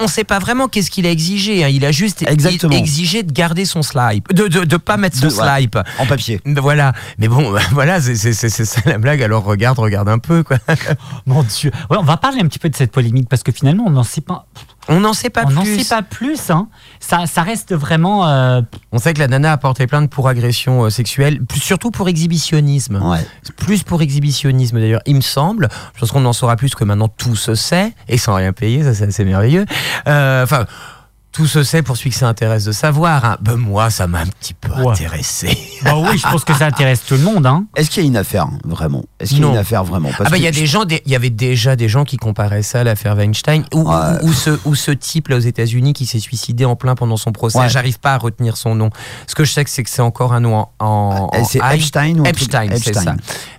on, 0.00 0.04
on 0.04 0.08
sait 0.08 0.24
pas 0.24 0.38
vraiment 0.38 0.68
qu'est-ce 0.68 0.90
qu'il 0.90 1.06
a 1.06 1.10
exigé. 1.10 1.64
hein. 1.64 1.68
Il 1.68 1.84
a 1.84 1.92
juste 1.92 2.22
Exactement. 2.26 2.74
exigé 2.76 3.22
de 3.22 3.32
garder 3.32 3.64
son 3.64 3.82
slip, 3.82 4.32
de 4.32 4.46
de 4.48 4.76
pas 4.76 4.96
mettre 4.96 5.16
son 5.16 5.26
De- 5.28 5.32
ouais. 5.32 5.82
En 5.98 6.06
papier. 6.06 6.40
Voilà. 6.46 6.92
Mais 7.18 7.28
bon, 7.28 7.52
voilà, 7.72 8.00
c'est 8.00 8.14
ça 8.34 8.80
la 8.86 8.98
blague. 8.98 9.22
Alors 9.22 9.56
regarde, 9.58 9.78
regarde 9.78 10.08
un 10.08 10.18
peu 10.18 10.42
quoi. 10.42 10.58
Mon 11.26 11.42
Dieu. 11.42 11.70
Ouais, 11.90 11.96
on 11.98 12.02
va 12.04 12.16
parler 12.16 12.40
un 12.40 12.46
petit 12.46 12.58
peu 12.58 12.68
de 12.70 12.76
cette 12.76 12.92
polémique 12.92 13.28
parce 13.28 13.42
que 13.42 13.52
finalement, 13.52 13.84
on 13.86 13.90
n'en 13.90 14.02
sait 14.04 14.20
pas. 14.20 14.46
On 14.90 15.00
n'en 15.00 15.12
sait 15.12 15.28
pas 15.28 15.44
On 15.46 15.50
n'en 15.50 15.62
plus. 15.64 15.80
sait 15.82 15.94
pas 15.94 16.02
plus. 16.02 16.50
Hein. 16.50 16.68
Ça, 17.00 17.26
ça 17.26 17.42
reste 17.42 17.74
vraiment. 17.74 18.26
euh, 18.28 18.62
On 18.92 18.98
sait 18.98 19.12
que 19.12 19.18
la 19.18 19.28
nana 19.28 19.52
a 19.52 19.56
porté 19.58 19.86
plainte 19.86 20.08
pour 20.10 20.28
agression 20.28 20.84
euh, 20.84 20.90
sexuelle, 20.90 21.44
plus- 21.44 21.60
surtout 21.60 21.90
pour 21.90 22.08
exhibitionnisme. 22.08 22.96
Ouais. 23.02 23.18
Plus 23.58 23.82
pour 23.82 24.00
exhibitionnisme 24.00 24.78
d'ailleurs, 24.80 25.02
il 25.04 25.16
me 25.16 25.20
semble. 25.20 25.68
Je 25.94 26.00
pense 26.00 26.10
qu'on 26.12 26.24
en 26.24 26.32
saura 26.32 26.56
plus 26.56 26.74
que 26.74 26.84
maintenant 26.84 27.08
tout 27.08 27.36
se 27.36 27.54
sait, 27.54 27.92
et 28.08 28.16
sans 28.16 28.34
rien 28.34 28.52
payer, 28.52 28.82
ça 28.84 28.94
c'est 28.94 29.04
assez 29.08 29.24
merveilleux. 29.24 29.66
Euh, 30.06 30.42
Enfin. 30.44 30.64
Tout 31.38 31.46
se 31.46 31.62
sait 31.62 31.82
pour 31.82 31.96
celui 31.96 32.10
que 32.10 32.16
ça 32.16 32.26
intéresse 32.26 32.64
de 32.64 32.72
savoir. 32.72 33.24
hein. 33.24 33.36
Ben, 33.40 33.54
moi, 33.54 33.90
ça 33.90 34.08
m'a 34.08 34.18
un 34.22 34.26
petit 34.26 34.54
peu 34.54 34.72
Ouais. 34.72 34.88
intéressé. 34.90 35.56
Bah 35.84 35.92
oui, 35.96 36.18
je 36.18 36.28
pense 36.28 36.42
que 36.42 36.52
ça 36.52 36.66
intéresse 36.66 37.04
tout 37.06 37.14
le 37.14 37.22
monde. 37.22 37.46
Hein. 37.46 37.66
Est-ce 37.76 37.88
qu'il 37.90 38.02
y 38.02 38.06
a 38.06 38.08
une 38.08 38.16
affaire, 38.16 38.48
vraiment? 38.64 39.04
Est-ce 39.20 39.30
qu'il 39.30 39.38
y 39.38 39.42
a 39.42 39.46
Non. 39.46 39.52
une 39.52 39.58
affaire, 39.58 39.84
vraiment? 39.84 40.08
Parce 40.08 40.24
Ah 40.26 40.30
bah 40.30 40.36
il 40.36 40.42
y 40.42 40.48
a 40.48 40.50
des 40.50 40.66
gens, 40.66 40.84
des- 40.84 41.00
il 41.06 41.12
y 41.12 41.14
avait 41.14 41.30
déjà 41.30 41.76
des 41.76 41.88
gens 41.88 42.02
qui 42.04 42.16
comparaient 42.16 42.64
ça 42.64 42.80
à 42.80 42.84
l'affaire 42.84 43.14
Weinstein 43.16 43.64
ou, 43.72 43.82
Ouais. 43.88 43.94
ou, 44.22 44.26
ou 44.30 44.32
ce, 44.32 44.58
ou 44.64 44.74
ce 44.74 44.90
type 44.90 45.28
là 45.28 45.36
aux 45.36 45.40
États-Unis 45.40 45.92
qui 45.92 46.04
s'est 46.06 46.18
suicidé 46.18 46.64
en 46.64 46.74
plein 46.74 46.96
pendant 46.96 47.16
son 47.16 47.30
procès. 47.30 47.60
Ouais. 47.60 47.68
J'arrive 47.68 48.00
pas 48.00 48.14
à 48.14 48.18
retenir 48.18 48.56
son 48.56 48.74
nom. 48.74 48.90
Ce 49.28 49.36
que 49.36 49.44
je 49.44 49.52
sais 49.52 49.62
c'est 49.68 49.84
que 49.84 49.90
c'est 49.90 50.02
encore 50.02 50.32
un 50.32 50.40
nom 50.40 50.56
en, 50.56 50.70
en, 50.80 51.30
en 51.32 51.44
C'est. 51.44 51.60
Epstein 51.72 52.18
ou 52.18 52.24
Epstein, 52.26 52.70
c'est 52.82 52.92
ça. 52.94 53.14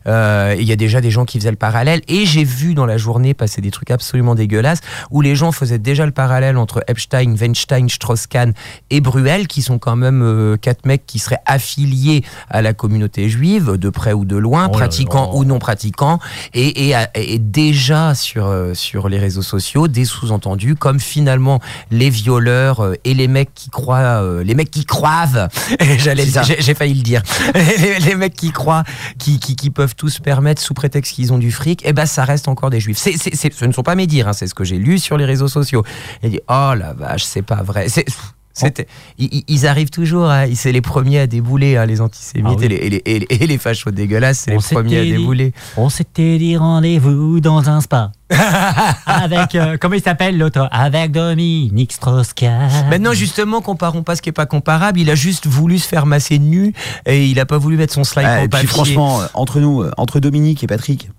Euh, 0.07 0.55
Il 0.59 0.67
y 0.67 0.73
a 0.73 0.75
déjà 0.75 0.99
des 0.99 1.11
gens 1.11 1.23
qui 1.23 1.39
faisaient 1.39 1.51
le 1.51 1.55
parallèle 1.55 2.01
et 2.09 2.25
j'ai 2.25 2.43
vu 2.43 2.73
dans 2.73 2.85
la 2.85 2.97
journée 2.97 3.33
passer 3.33 3.61
des 3.61 3.71
trucs 3.71 3.91
absolument 3.91 4.35
dégueulasses 4.35 4.81
où 5.09 5.21
les 5.21 5.37
gens 5.37 5.53
faisaient 5.53 5.77
déjà 5.79 6.05
le 6.05 6.11
parallèle 6.11 6.57
entre 6.57 6.83
Epstein, 6.87 7.35
Weinstein, 7.39 7.68
Strauss-Kahn 7.89 8.53
et 8.89 9.01
Bruel 9.01 9.47
qui 9.47 9.61
sont 9.61 9.79
quand 9.79 9.95
même 9.95 10.21
euh, 10.21 10.57
quatre 10.57 10.85
mecs 10.85 11.05
qui 11.05 11.19
seraient 11.19 11.41
affiliés 11.45 12.23
à 12.49 12.61
la 12.61 12.73
communauté 12.73 13.29
juive 13.29 13.77
de 13.77 13.89
près 13.89 14.13
ou 14.13 14.25
de 14.25 14.35
loin, 14.35 14.67
Oh 14.67 14.71
pratiquants 14.71 15.31
ou 15.35 15.45
non 15.45 15.59
pratiquants 15.59 16.19
et, 16.53 16.89
et, 16.89 16.95
et 17.15 17.39
déjà 17.39 18.15
sur, 18.15 18.47
euh, 18.47 18.73
sur 18.73 19.09
les 19.09 19.19
réseaux 19.19 19.41
sociaux 19.41 19.87
des 19.87 20.05
sous-entendus 20.05 20.75
comme 20.75 20.99
finalement 20.99 21.59
les 21.91 22.09
violeurs 22.09 22.81
euh, 22.81 22.95
et 23.03 23.13
les 23.13 23.27
mecs 23.27 23.53
qui 23.53 23.69
croient 23.69 24.21
euh, 24.21 24.43
les 24.43 24.55
mecs 24.55 24.71
qui 24.71 24.85
croivent. 24.85 25.47
J'allais 25.97 26.25
ça. 26.25 26.43
j'ai 26.43 26.73
failli 26.73 26.93
le 26.93 27.01
dire. 27.01 27.21
Les, 27.79 27.99
les 27.99 28.15
mecs 28.15 28.35
qui 28.35 28.51
croient 28.51 28.83
qui, 29.17 29.39
qui, 29.39 29.55
qui 29.55 29.69
peuvent 29.69 29.95
tout 29.95 30.09
se 30.09 30.19
permettre 30.21 30.61
sous 30.61 30.73
prétexte 30.73 31.13
qu'ils 31.13 31.31
ont 31.33 31.37
du 31.37 31.51
fric 31.51 31.85
et 31.85 31.93
ben 31.93 32.05
ça 32.05 32.23
reste 32.23 32.47
encore 32.47 32.69
des 32.69 32.79
juifs. 32.79 32.97
Ce 32.97 33.65
ne 33.65 33.71
sont 33.71 33.83
pas 33.83 33.95
mes 33.95 34.07
dires 34.07 34.27
hein, 34.27 34.33
c'est 34.33 34.47
ce 34.47 34.53
que 34.53 34.63
j'ai 34.63 34.77
lu 34.77 34.99
sur 34.99 35.17
les 35.17 35.25
réseaux 35.25 35.47
sociaux. 35.47 35.83
Et 36.23 36.29
dit 36.29 36.39
oh 36.49 36.73
la 36.75 36.93
vache 36.93 37.23
c'est 37.23 37.41
pas 37.55 37.63
vrai 37.63 37.89
c'est 37.89 38.05
c'était- 38.51 38.87
ils, 39.17 39.67
arrivent 39.67 39.89
toujours, 39.91 40.29
hein, 40.29 40.47
c'est 40.53 40.73
les 40.73 40.81
premiers 40.81 41.19
à 41.19 41.27
débouler, 41.27 41.77
hein, 41.77 41.85
les 41.85 42.01
antisémites 42.01 42.51
Ah 42.51 42.59
oui. 42.59 42.65
et, 42.65 42.67
les, 42.67 42.75
et, 42.75 42.89
les, 42.89 43.01
et 43.05 43.19
les- 43.19 43.27
et 43.43 43.47
les 43.47 43.57
fachos 43.57 43.91
dégueulasses, 43.91 44.39
c'est 44.39 44.51
On 44.53 44.57
les 44.57 44.75
premiers 44.75 44.99
à 44.99 45.03
dit- 45.03 45.11
débouler. 45.13 45.53
On 45.77 45.87
s'était 45.87 46.37
dit 46.37 46.57
rendez-vous 46.57 47.39
dans 47.39 47.69
un 47.69 47.79
spa. 47.79 48.11
Avec, 49.05 49.55
euh, 49.55 49.77
comment 49.79 49.95
il 49.95 50.01
s'appelle 50.01 50.37
l'autre? 50.37 50.67
Avec 50.71 51.11
Dominique 51.13 51.93
Strauss-Kahn. 51.93 52.89
Maintenant, 52.89 53.13
justement, 53.13 53.61
comparons 53.61 54.03
pas 54.03 54.17
ce 54.17 54.21
qui 54.21 54.27
est 54.29 54.33
pas 54.33 54.45
comparable. 54.47 54.99
Il 54.99 55.09
a 55.09 55.15
juste 55.15 55.47
voulu 55.47 55.79
se 55.79 55.87
faire 55.87 56.05
masser 56.05 56.37
nu 56.37 56.73
et 57.05 57.27
il 57.27 57.39
a 57.39 57.45
pas 57.45 57.57
voulu 57.59 57.77
mettre 57.77 57.93
son 57.93 58.03
slide 58.03 58.25
Ouais, 58.25 58.31
en 58.31 58.37
et 58.39 58.39
puis 58.41 58.49
papier. 58.49 58.67
franchement, 58.67 59.21
euh, 59.21 59.25
entre 59.35 59.61
nous, 59.61 59.83
euh, 59.83 59.91
entre 59.95 60.19
Dominique 60.19 60.63
et 60.65 60.67
Patrick, 60.67 61.09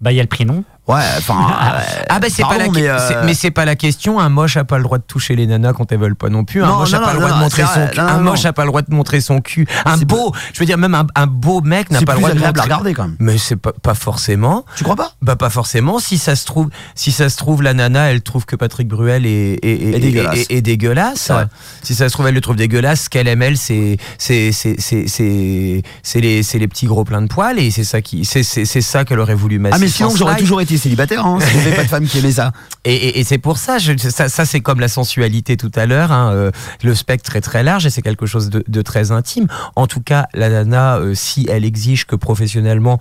Bah, 0.00 0.12
il 0.12 0.16
y 0.16 0.20
a 0.20 0.22
le 0.22 0.28
prénom. 0.28 0.62
Ouais, 0.88 1.02
enfin. 1.18 1.34
euh, 1.76 2.02
Ah 2.08 2.18
bah 2.18 2.28
c'est 2.30 2.42
pas 2.42 2.58
la 2.58 2.68
mais, 2.68 2.88
euh, 2.88 3.22
mais 3.24 3.34
c'est 3.34 3.50
pas 3.50 3.64
la 3.64 3.76
question. 3.76 4.18
Un 4.20 4.28
moche 4.28 4.56
a 4.56 4.64
pas 4.64 4.76
le 4.78 4.84
droit 4.84 4.98
de 4.98 5.02
toucher 5.04 5.36
les 5.36 5.46
nanas 5.46 5.72
quand 5.72 5.90
elles 5.92 5.98
veulent 5.98 6.16
pas 6.16 6.28
non 6.28 6.44
plus. 6.44 6.62
Un 6.62 6.66
Non, 6.68 6.76
moche 6.78 6.92
non, 6.92 6.98
a 6.98 7.00
pas 7.00 7.06
non, 7.08 7.12
le 7.14 7.20
droit 7.26 7.32
de 7.36 7.40
montrer 7.42 7.62
son 7.64 7.86
cul. 7.88 8.00
Un 8.00 8.18
moche 8.18 8.44
a 8.44 8.52
pas 8.52 8.62
le 8.62 8.68
droit 8.68 8.82
de 8.82 8.94
montrer 8.94 9.20
son 9.20 9.40
cul. 9.40 9.66
Un 9.84 9.96
beau, 9.98 10.32
je 10.52 10.60
veux 10.60 10.66
dire 10.66 10.78
même 10.78 10.94
un, 10.94 11.06
un 11.14 11.26
beau 11.26 11.60
mec 11.60 11.90
n'a 11.90 12.00
pas 12.02 12.12
le 12.14 12.18
droit 12.18 12.30
de 12.30 12.38
montrer. 12.38 12.62
regarder 12.62 12.94
quand 12.94 13.04
même. 13.04 13.16
Mais 13.18 13.38
c'est 13.38 13.56
pas, 13.56 13.72
pas 13.72 13.94
forcément. 13.94 14.64
Tu 14.76 14.84
crois 14.84 14.96
pas? 14.96 15.12
Bah 15.22 15.36
pas 15.36 15.50
forcément. 15.50 15.98
Si 15.98 16.18
ça 16.18 16.36
se 16.36 16.44
trouve, 16.46 16.68
si 16.94 17.12
ça 17.12 17.28
se 17.28 17.36
trouve, 17.36 17.62
la 17.62 17.74
nana, 17.74 18.10
elle 18.10 18.22
trouve 18.22 18.44
que 18.46 18.56
Patrick 18.56 18.88
Bruel 18.88 19.26
est, 19.26 19.54
est, 19.62 19.94
est- 19.94 19.98
dégueulasse. 19.98 20.36
est- 20.38 20.50
est 20.52 20.62
dégueulasse. 20.62 21.30
Ouais. 21.30 21.44
Si 21.82 21.94
ça 21.94 22.08
se 22.08 22.12
trouve, 22.12 22.26
elle 22.28 22.34
le 22.34 22.40
trouve 22.40 22.56
dégueulasse. 22.56 23.02
Ce 23.04 23.08
qu'elle 23.10 23.28
aime, 23.28 23.42
elle, 23.42 23.56
c'est 23.56 23.96
c'est 24.18 24.52
c'est 24.52 24.76
c'est 24.78 25.06
c'est 25.08 25.82
c'est 26.02 26.20
les 26.20 26.42
c'est 26.42 26.58
les 26.58 26.68
petits 26.68 26.86
gros 26.86 27.04
pleins 27.04 27.22
de 27.22 27.26
poils 27.28 27.58
et 27.58 27.70
c'est 27.70 27.84
ça 27.84 28.00
qui 28.00 28.24
c'est 28.24 28.42
c'est 28.42 28.64
c'est 28.64 28.80
ça 28.80 29.04
qu'elle 29.04 29.18
aurait 29.20 29.34
voulu 29.34 29.58
mettre. 29.58 29.76
Ah, 29.76 29.78
mais 29.78 29.88
sinon, 29.88 30.10
j'aurais 30.14 30.36
toujours 30.36 30.60
été 30.60 30.75
célibataire, 30.76 31.24
hein, 31.26 31.38
si 31.40 31.70
pas 31.74 31.82
de 31.82 31.88
femme 31.88 32.06
qui 32.06 32.18
aimait 32.18 32.32
ça. 32.32 32.52
Et, 32.84 32.94
et- 32.94 33.20
et 33.20 33.24
c'est 33.24 33.38
pour 33.38 33.58
ça, 33.58 33.78
je- 33.78 33.96
ça, 33.96 34.28
ça 34.28 34.44
c'est 34.44 34.60
comme 34.60 34.80
la 34.80 34.88
sensualité 34.88 35.56
tout 35.56 35.70
à 35.74 35.86
l'heure, 35.86 36.12
hein, 36.12 36.30
euh, 36.32 36.50
le 36.82 36.94
spectre 36.94 37.36
est 37.36 37.40
très 37.40 37.62
large 37.62 37.86
et 37.86 37.90
c'est 37.90 38.02
quelque 38.02 38.26
chose 38.26 38.50
de, 38.50 38.64
de 38.66 38.82
très 38.82 39.10
intime. 39.12 39.46
En 39.76 39.86
tout 39.86 40.00
cas, 40.00 40.26
la 40.34 40.48
nana, 40.48 40.96
euh, 40.98 41.14
si 41.14 41.46
elle 41.50 41.64
exige 41.64 42.06
que 42.06 42.16
professionnellement 42.16 42.98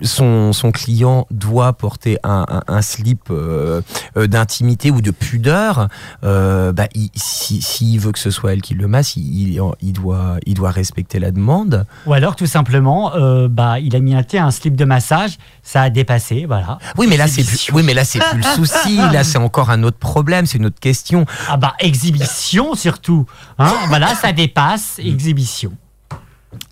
son, 0.00 0.52
son 0.52 0.72
client 0.72 1.26
doit 1.30 1.72
porter 1.74 2.18
un, 2.24 2.44
un- 2.48 2.62
un 2.68 2.82
slip 2.82 3.30
euh, 3.30 3.80
d'intimité 4.16 4.90
ou 4.90 5.00
de 5.00 5.10
pudeur, 5.10 5.88
euh, 6.24 6.72
bah, 6.72 6.86
il- 6.94 7.10
si- 7.14 7.62
s'il 7.62 7.98
veut 8.00 8.12
que 8.12 8.18
ce 8.18 8.30
soit 8.30 8.52
elle 8.52 8.62
qui 8.62 8.74
le 8.74 8.86
masse, 8.88 9.16
il, 9.16 9.52
il- 9.54 9.60
il 9.80 9.92
doit, 9.92 10.36
il 10.46 10.54
doit 10.54 10.70
respecter 10.70 11.18
la 11.18 11.30
demande. 11.30 11.86
Ou 12.06 12.12
alors, 12.14 12.36
tout 12.36 12.46
simplement, 12.46 13.14
euh, 13.14 13.48
bah, 13.48 13.78
il 13.80 13.94
a 13.96 14.00
mis 14.00 14.14
un 14.14 14.22
thé 14.22 14.38
à 14.38 14.46
un 14.46 14.50
slip 14.50 14.76
de 14.76 14.84
massage, 14.84 15.38
ça 15.62 15.82
a 15.82 15.90
dépassé, 15.90 16.44
voilà. 16.46 16.78
Oui, 16.98 17.06
mais 17.12 17.18
là 17.18 17.28
c'est 17.28 17.44
plus, 17.44 17.70
oui, 17.72 17.82
mais 17.82 17.92
là 17.94 18.04
c'est 18.04 18.18
plus 18.18 18.38
le 18.38 18.42
souci. 18.42 18.96
Là 18.96 19.22
c'est 19.22 19.38
encore 19.38 19.70
un 19.70 19.82
autre 19.82 19.98
problème, 19.98 20.46
c'est 20.46 20.58
une 20.58 20.66
autre 20.66 20.80
question. 20.80 21.26
Ah 21.48 21.56
bah, 21.58 21.74
exhibition 21.78 22.74
surtout. 22.74 23.26
Hein 23.58 23.72
voilà, 23.88 24.14
ça 24.14 24.32
dépasse, 24.32 24.98
exhibition. 24.98 25.72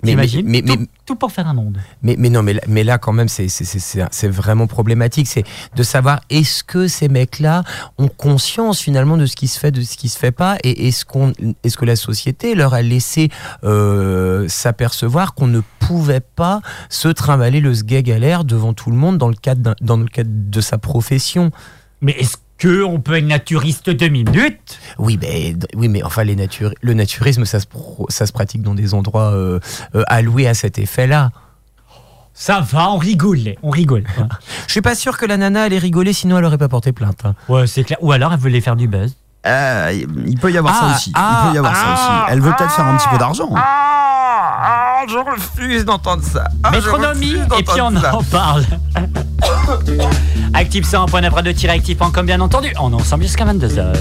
Mais- 0.03 0.11
T'imagines 0.11 0.47
mais- 0.47 0.63
mais- 0.65 0.77
tout, 0.77 0.87
tout 1.07 1.15
pour 1.17 1.33
faire 1.33 1.47
un 1.49 1.55
monde. 1.55 1.79
Mais, 2.03 2.15
mais 2.19 2.29
non, 2.31 2.43
mais, 2.43 2.55
là- 2.55 2.63
mais 2.69 2.85
là, 2.85 2.99
quand 2.99 3.13
même, 3.13 3.29
c'est- 3.29 3.49
vraiment 4.29 4.67
problématique. 4.67 5.27
C'est 5.27 5.45
de 5.77 5.83
savoir 5.83 6.21
est-ce 6.31 6.63
que 6.65 6.89
ces 6.89 7.09
mecs-là 7.09 7.65
ont 7.99 8.09
conscience 8.09 8.81
finalement 8.81 9.17
de 9.17 9.27
ce 9.27 9.37
qui 9.37 9.49
se 9.49 9.59
fait, 9.59 9.71
de 9.71 9.83
ce 9.83 9.97
qui 9.97 10.09
se 10.09 10.19
fait 10.19 10.33
pas, 10.33 10.57
et 10.65 10.89
est-ce 10.89 11.05
qu'on, 11.05 11.33
est-ce 11.65 11.77
que 11.77 11.85
la 11.85 11.97
société 11.97 12.55
leur 12.55 12.75
a 12.75 12.83
laissé 12.83 13.31
euh, 13.65 14.47
s'apercevoir 14.49 15.35
qu'on 15.35 15.47
ne 15.47 15.61
pouvait 15.79 16.21
pas 16.21 16.61
se 16.89 17.09
trimballer 17.09 17.61
le 17.61 17.75
sgeg 17.75 18.11
à 18.11 18.19
l'air 18.19 18.45
devant 18.45 18.75
tout 18.75 18.91
le 18.91 18.97
monde 18.97 19.19
dans 19.19 19.29
le 19.29 19.35
cadre, 19.35 19.75
dans 19.81 19.97
le 19.97 20.07
cadre 20.07 20.31
de 20.33 20.61
sa 20.61 20.79
profession? 20.79 21.51
Mais 22.01 22.13
est-ce 22.13 22.37
qu'on 22.61 23.01
peut 23.01 23.17
être 23.19 23.27
naturiste 23.27 23.91
deux 23.91 24.09
minutes 24.09 24.79
Oui, 24.99 25.19
mais, 25.21 25.55
oui, 25.75 25.89
mais 25.89 26.03
enfin, 26.03 26.25
les 26.25 26.37
nature, 26.37 26.73
le 26.83 26.95
naturisme, 26.95 27.45
ça 27.45 27.61
se, 27.61 27.67
pro- 27.67 28.07
ça 28.11 28.27
se 28.27 28.33
pratique 28.33 28.63
dans 28.63 28.75
des 28.75 28.95
endroits 28.95 29.33
euh, 29.33 29.61
euh, 29.95 30.03
alloués 30.09 30.47
à 30.49 30.55
cet 30.55 30.79
effet-là. 30.79 31.31
Ça 32.35 32.61
va, 32.61 32.91
on 32.91 32.97
rigole, 32.99 33.55
on 33.63 33.71
rigole. 33.71 34.05
Ouais, 34.19 34.25
Je 34.67 34.73
suis 34.73 34.81
pas 34.83 34.95
sûr 34.95 35.19
que 35.19 35.27
la 35.27 35.37
nana 35.37 35.63
allait 35.65 35.79
rigoler, 35.79 36.13
sinon 36.13 36.39
elle 36.39 36.45
aurait 36.45 36.59
pas 36.59 36.69
porté 36.69 36.93
plainte. 36.93 37.21
hein. 37.25 37.35
Ouais, 37.49 37.67
c'est 37.67 37.85
clair. 37.85 37.99
Ou 38.03 38.13
alors, 38.13 38.33
elle 38.33 38.39
voulait 38.39 38.61
faire 38.61 38.77
du 38.77 38.89
buzz. 38.89 39.15
Euh, 39.47 40.03
il 40.27 40.39
peut 40.39 40.53
y 40.53 40.59
avoir 40.59 40.75
ça 40.75 40.87
Ah, 40.91 40.95
aussi. 40.97 41.13
ah, 41.15 41.43
il 41.45 41.49
peut 41.49 41.55
y 41.55 41.59
avoir 41.59 41.75
ça 41.75 41.83
ah, 41.87 41.95
aussi. 42.25 42.33
Elle 42.33 42.41
veut 42.41 42.53
peut-être 42.57 42.73
faire 42.73 42.85
un 42.87 42.97
petit 42.99 43.09
peu 43.09 43.17
d'argent. 43.19 43.49
Je 45.09 45.17
refuse 45.17 45.85
d'entendre 45.85 46.23
ça. 46.23 46.45
Ah, 46.63 46.71
Métronomie, 46.71 47.35
et 47.59 47.63
puis 47.63 47.81
on 47.81 47.99
ça. 48.01 48.15
en 48.17 48.23
parle. 48.23 48.65
Active 50.55 50.85
100.9 50.85 51.43
de 51.43 51.53
tiré 51.53 51.73
actif.com, 51.73 52.27
bien 52.27 52.41
entendu. 52.41 52.73
On 52.81 52.91
est 52.93 52.95
ensemble 52.95 53.23
jusqu'à 53.25 53.45
22h. 53.45 53.93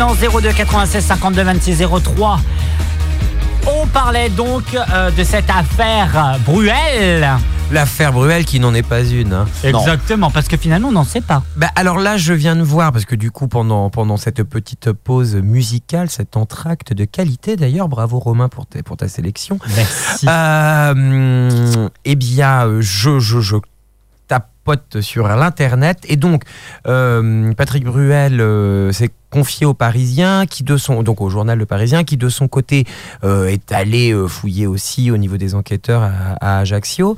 Maintenant 0.00 0.40
02 0.40 0.52
96 0.54 1.04
52 1.04 1.42
26 1.42 1.84
03. 2.02 2.40
On 3.66 3.86
parlait 3.88 4.30
donc 4.30 4.62
euh, 4.74 5.10
de 5.10 5.22
cette 5.22 5.50
affaire 5.50 6.38
Bruel. 6.46 7.28
L'affaire 7.70 8.12
Bruel 8.12 8.46
qui 8.46 8.58
n'en 8.60 8.72
est 8.74 8.82
pas 8.82 9.02
une. 9.04 9.32
hein. 9.34 9.46
Exactement, 9.62 10.30
parce 10.30 10.48
que 10.48 10.56
finalement 10.56 10.88
on 10.88 10.92
n'en 10.92 11.04
sait 11.04 11.20
pas. 11.20 11.42
Bah, 11.56 11.68
alors 11.76 11.98
là, 11.98 12.16
je 12.16 12.32
viens 12.32 12.56
de 12.56 12.62
voir, 12.62 12.92
parce 12.92 13.04
que 13.04 13.14
du 13.14 13.30
coup, 13.30 13.46
pendant, 13.46 13.90
pendant 13.90 14.16
cette 14.16 14.42
petite 14.42 14.90
pause 14.92 15.36
musicale, 15.36 16.08
cet 16.08 16.36
entracte 16.38 16.94
de 16.94 17.04
qualité 17.04 17.56
d'ailleurs, 17.56 17.88
bravo 17.88 18.18
Romain 18.18 18.48
pour, 18.48 18.64
ta- 18.66 18.82
pour 18.82 18.96
ta 18.96 19.06
sélection. 19.06 19.58
Merci. 19.76 20.26
Euh, 20.28 21.88
eh 22.06 22.16
bien, 22.16 22.66
euh, 22.66 22.80
je, 22.80 23.18
je, 23.20 23.40
je 23.40 23.56
tapote 24.26 25.00
sur 25.00 25.26
l'internet 25.28 25.98
et 26.08 26.16
donc 26.16 26.42
euh, 26.86 27.52
Patrick 27.54 27.84
Bruel 27.84 28.40
euh, 28.40 28.90
s'est 28.92 29.09
confié 29.40 29.64
au 29.64 29.72
Parisien 29.72 30.44
qui 30.44 30.64
de 30.64 30.76
son 30.76 31.02
donc 31.02 31.22
au 31.22 31.30
journal 31.30 31.58
Le 31.58 31.64
Parisien 31.64 32.04
qui 32.04 32.18
de 32.18 32.28
son 32.28 32.46
côté 32.46 32.84
euh, 33.24 33.46
est 33.46 33.72
allé 33.72 34.12
euh, 34.12 34.28
fouiller 34.28 34.66
aussi 34.66 35.10
au 35.10 35.16
niveau 35.16 35.38
des 35.38 35.54
enquêteurs 35.54 36.02
à, 36.02 36.36
à 36.42 36.58
Ajaccio. 36.58 37.16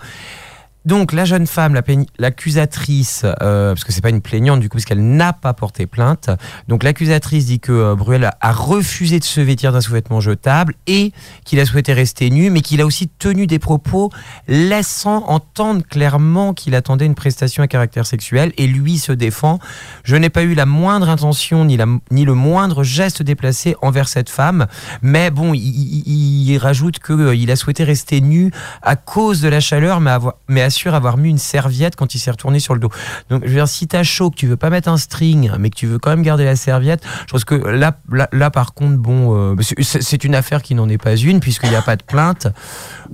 Donc 0.84 1.12
la 1.12 1.24
jeune 1.24 1.46
femme, 1.46 1.80
l'accusatrice, 2.18 3.22
euh, 3.42 3.72
parce 3.72 3.84
que 3.84 3.92
c'est 3.92 4.00
pas 4.00 4.10
une 4.10 4.20
plaignante 4.20 4.58
du 4.60 4.68
coup, 4.68 4.76
parce 4.78 4.84
qu'elle 4.84 5.04
n'a 5.16 5.32
pas 5.32 5.52
porté 5.54 5.86
plainte. 5.86 6.28
Donc 6.66 6.82
l'accusatrice 6.82 7.46
dit 7.46 7.60
que 7.60 7.70
euh, 7.72 7.94
Bruel 7.94 8.30
a, 8.40 8.52
refusé 8.52 9.18
de 9.20 9.24
se 9.24 9.40
vêtir 9.40 9.72
d'un 9.72 9.80
sous-vêtement 9.80 10.20
jetable 10.20 10.74
et 10.86 11.12
qu'il 11.44 11.60
a 11.60 11.66
souhaité 11.66 11.92
rester 11.92 12.30
nu, 12.30 12.50
mais 12.50 12.62
qu'il 12.62 12.80
a 12.80 12.86
aussi 12.86 13.06
tenu 13.08 13.46
des 13.46 13.58
propos 13.60 14.10
laissant 14.48 15.24
entendre 15.28 15.82
clairement 15.88 16.52
qu'il 16.52 16.74
attendait 16.74 17.06
une 17.06 17.14
prestation 17.14 17.62
à 17.62 17.68
caractère 17.68 18.06
sexuel. 18.06 18.52
Et 18.56 18.66
lui 18.66 18.98
se 18.98 19.12
défend. 19.12 19.58
Je 20.04 20.16
n'ai 20.16 20.30
pas 20.30 20.42
eu 20.42 20.54
la 20.54 20.66
moindre 20.66 21.08
intention 21.08 21.64
ni, 21.64 21.76
la, 21.76 21.86
ni 22.10 22.24
le 22.24 22.34
moindre 22.34 22.82
geste 22.82 23.22
déplacé 23.22 23.76
envers 23.82 24.08
cette 24.08 24.30
femme. 24.30 24.66
Mais 25.00 25.30
bon, 25.30 25.54
il, 25.54 25.60
il- 25.62 26.50
il 26.50 26.58
rajoute 26.58 26.98
qu'il 26.98 27.50
a 27.50 27.56
souhaité 27.56 27.84
rester 27.84 28.20
nu 28.20 28.50
à 28.82 28.96
cause 28.96 29.40
de 29.40 29.48
la 29.48 29.60
chaleur, 29.60 30.00
mais, 30.00 30.10
avoir- 30.10 30.34
mais 30.48 30.71
assure 30.72 30.94
avoir 30.94 31.18
mis 31.18 31.28
une 31.28 31.38
serviette 31.38 31.96
quand 31.96 32.14
il 32.14 32.18
s'est 32.18 32.30
retourné 32.30 32.58
sur 32.58 32.72
le 32.72 32.80
dos. 32.80 32.88
Donc, 33.28 33.42
je 33.44 33.48
veux 33.48 33.54
dire, 33.56 33.68
si 33.68 33.86
t'as 33.86 34.02
chaud, 34.02 34.30
que 34.30 34.36
tu 34.36 34.46
veux 34.46 34.56
pas 34.56 34.70
mettre 34.70 34.88
un 34.88 34.96
string, 34.96 35.50
mais 35.58 35.68
que 35.68 35.76
tu 35.76 35.86
veux 35.86 35.98
quand 35.98 36.08
même 36.10 36.22
garder 36.22 36.44
la 36.46 36.56
serviette, 36.56 37.02
je 37.26 37.32
pense 37.32 37.44
que 37.44 37.54
là, 37.54 37.98
là, 38.10 38.28
là, 38.32 38.50
par 38.50 38.72
contre, 38.72 38.96
bon, 38.96 39.36
euh, 39.36 39.56
c'est- 39.82 40.24
une 40.24 40.34
affaire 40.34 40.62
qui 40.62 40.74
n'en 40.74 40.88
est 40.88 40.98
pas 40.98 41.16
une, 41.16 41.40
puisqu'il 41.40 41.68
n'y 41.70 41.76
a 41.76 41.82
pas 41.82 41.96
de 41.96 42.02
plainte. 42.04 42.46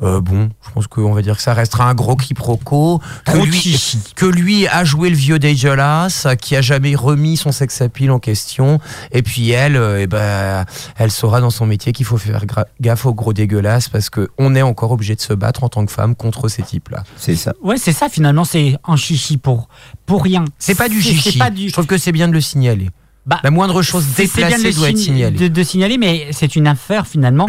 Euh, 0.02 0.20
bon, 0.20 0.50
je 0.64 0.70
pense 0.70 0.86
qu'on 0.86 1.12
va 1.12 1.22
dire 1.22 1.36
que 1.36 1.42
ça 1.42 1.54
restera 1.54 1.88
un 1.88 1.94
gros 1.94 2.14
quiproquo. 2.16 3.00
Que 3.24 3.38
lui, 3.38 3.76
que 4.14 4.26
lui 4.26 4.68
a 4.68 4.84
joué 4.84 5.10
le 5.10 5.16
vieux 5.16 5.38
dégueulasse, 5.38 6.26
qui 6.40 6.54
a 6.54 6.60
jamais 6.60 6.94
remis 6.94 7.36
son 7.36 7.50
sex 7.50 7.80
appeal 7.80 8.10
en 8.10 8.18
question. 8.18 8.78
Et 9.10 9.22
puis 9.22 9.50
elle, 9.50 9.76
euh, 9.76 10.02
eh 10.02 10.06
ben, 10.06 10.64
elle 10.96 11.10
saura 11.10 11.40
dans 11.40 11.50
son 11.50 11.66
métier 11.66 11.92
qu'il 11.92 12.06
faut 12.06 12.18
faire 12.18 12.44
gaffe 12.80 13.06
aux 13.06 13.14
gros 13.14 13.32
dégueulasses 13.32 13.88
parce 13.88 14.10
que 14.10 14.28
on 14.38 14.54
est 14.54 14.62
encore 14.62 14.92
obligé 14.92 15.14
de 15.16 15.20
se 15.20 15.32
battre 15.32 15.64
en 15.64 15.68
tant 15.68 15.84
que 15.86 15.92
femme 15.92 16.14
contre 16.14 16.48
ces 16.48 16.62
types-là. 16.62 17.02
C'est 17.16 17.36
ça. 17.36 17.47
Ouais, 17.62 17.76
c'est 17.76 17.92
ça 17.92 18.08
finalement, 18.08 18.44
c'est 18.44 18.76
un 18.86 18.96
chichi 18.96 19.36
pour, 19.36 19.68
pour 20.06 20.22
rien. 20.22 20.44
C'est 20.58 20.74
pas 20.74 20.88
du 20.88 21.00
chichi. 21.02 21.32
C'est 21.32 21.38
pas 21.38 21.50
du. 21.50 21.68
Je 21.68 21.72
trouve 21.72 21.86
que 21.86 21.98
c'est 21.98 22.12
bien 22.12 22.28
de 22.28 22.32
le 22.32 22.40
signaler. 22.40 22.90
Bah, 23.26 23.40
La 23.44 23.50
moindre 23.50 23.82
chose 23.82 24.06
déplacée 24.16 24.72
doit 24.72 24.88
être 24.90 24.96
sign- 24.96 25.04
signalée. 25.04 25.36
De, 25.38 25.48
de 25.48 25.62
signaler, 25.62 25.98
mais 25.98 26.28
c'est 26.32 26.56
une 26.56 26.66
affaire 26.66 27.06
finalement, 27.06 27.48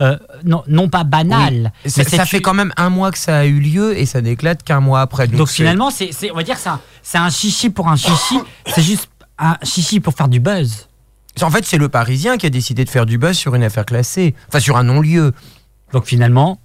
euh, 0.00 0.16
non, 0.44 0.62
non 0.68 0.88
pas 0.88 1.04
banale. 1.04 1.72
Ça, 1.84 2.02
mais 2.02 2.08
ça 2.08 2.24
fait 2.24 2.40
quand 2.40 2.54
même 2.54 2.72
un 2.78 2.88
mois 2.88 3.10
que 3.10 3.18
ça 3.18 3.38
a 3.38 3.44
eu 3.44 3.60
lieu 3.60 3.98
et 3.98 4.06
ça 4.06 4.22
n'éclate 4.22 4.62
qu'un 4.62 4.80
mois 4.80 5.00
après. 5.02 5.26
Donc, 5.28 5.36
Donc 5.38 5.48
finalement, 5.48 5.90
c'est, 5.90 6.10
on 6.30 6.34
va 6.34 6.42
dire 6.44 6.54
que 6.56 6.68
c'est 7.02 7.18
un, 7.18 7.28
chichi 7.30 7.68
pour 7.68 7.88
un 7.88 7.96
chichi. 7.96 8.38
c'est 8.66 8.82
juste 8.82 9.08
un 9.38 9.56
chichi 9.62 10.00
pour 10.00 10.14
faire 10.14 10.28
du 10.28 10.40
buzz. 10.40 10.88
en 11.42 11.50
fait, 11.50 11.64
c'est 11.66 11.78
le 11.78 11.88
Parisien 11.90 12.38
qui 12.38 12.46
a 12.46 12.50
décidé 12.50 12.84
de 12.86 12.90
faire 12.90 13.04
du 13.04 13.18
buzz 13.18 13.36
sur 13.36 13.54
une 13.54 13.62
affaire 13.64 13.84
classée, 13.84 14.34
enfin 14.48 14.60
sur 14.60 14.76
un 14.78 14.84
non-lieu. 14.84 15.32
Donc 15.92 16.06
finalement. 16.06 16.58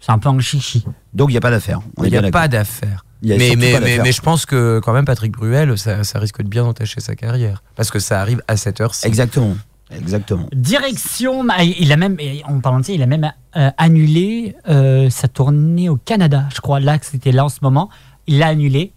C'est 0.00 0.10
un 0.10 0.18
peu 0.18 0.28
un 0.28 0.38
chichi. 0.40 0.84
Donc 1.12 1.28
il 1.28 1.32
n'y 1.32 1.38
a 1.38 1.40
pas 1.40 1.50
d'affaire. 1.50 1.80
Il 1.98 2.10
n'y 2.10 2.16
a 2.16 2.30
pas 2.30 2.48
d'affaire. 2.48 3.04
Mais, 3.22 4.12
je 4.12 4.20
pense 4.22 4.46
que 4.46 4.80
quand 4.82 4.92
même 4.92 5.04
Patrick 5.04 5.32
Bruel, 5.32 5.76
ça, 5.78 6.04
ça 6.04 6.18
risque 6.18 6.42
de 6.42 6.48
bien 6.48 6.64
entacher 6.64 7.00
sa 7.00 7.14
carrière. 7.14 7.62
Parce 7.76 7.90
que 7.90 7.98
ça 7.98 8.20
arrive 8.20 8.42
à 8.48 8.56
cette 8.56 8.80
heure-ci. 8.80 9.06
Exactement. 9.06 9.56
Exactement. 9.94 10.46
Direction, 10.52 11.44
il 11.58 11.92
a 11.92 11.96
même, 11.96 12.16
en 12.44 12.60
parlant 12.60 12.78
de 12.78 12.84
ça, 12.84 12.92
il 12.92 13.02
a 13.02 13.06
même 13.06 13.32
euh, 13.56 13.70
annulé 13.76 14.54
euh, 14.68 15.10
sa 15.10 15.26
tournée 15.26 15.88
au 15.88 15.96
Canada. 15.96 16.44
Je 16.54 16.60
crois 16.60 16.78
là 16.78 16.98
que 16.98 17.06
c'était 17.06 17.32
là 17.32 17.44
en 17.44 17.48
ce 17.48 17.58
moment. 17.62 17.90
Il 18.26 18.38
l'a 18.38 18.46
annulé. 18.48 18.92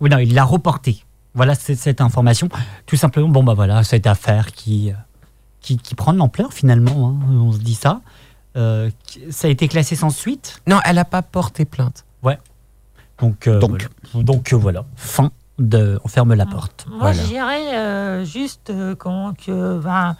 Ou 0.00 0.08
non, 0.08 0.18
il 0.18 0.34
l'a 0.34 0.44
reporté. 0.44 1.04
Voilà 1.34 1.54
cette 1.54 2.00
information. 2.00 2.48
Tout 2.86 2.96
simplement, 2.96 3.28
bon 3.28 3.42
bah 3.44 3.54
voilà, 3.54 3.82
cette 3.82 4.06
affaire 4.06 4.52
qui, 4.52 4.90
euh, 4.90 4.94
qui, 5.60 5.76
qui 5.76 5.94
prend 5.94 6.12
de 6.12 6.18
l'ampleur 6.18 6.52
finalement. 6.52 7.10
hein, 7.10 7.26
on 7.32 7.52
se 7.52 7.58
dit 7.58 7.74
ça. 7.74 8.00
Euh, 8.56 8.90
ça 9.30 9.48
a 9.48 9.50
été 9.50 9.68
classé 9.68 9.96
sans 9.96 10.10
suite. 10.10 10.60
Non, 10.66 10.80
elle 10.84 10.96
n'a 10.96 11.04
pas 11.04 11.22
porté 11.22 11.64
plainte. 11.64 12.04
Donc, 13.18 13.46
euh, 13.46 13.58
Donc. 13.60 13.88
voilà. 14.12 14.24
donc 14.24 14.52
euh, 14.52 14.56
voilà, 14.56 14.84
fin 14.94 15.30
de, 15.58 15.98
on 16.04 16.08
ferme 16.08 16.34
la 16.34 16.44
porte. 16.44 16.84
Moi, 16.86 16.98
Voilà. 16.98 17.22
je 17.22 17.26
dirais 17.26 17.74
euh, 17.78 18.24
juste 18.26 18.68
euh, 18.68 18.94
comment 18.94 19.32
que 19.32 19.78
ben, 19.78 20.16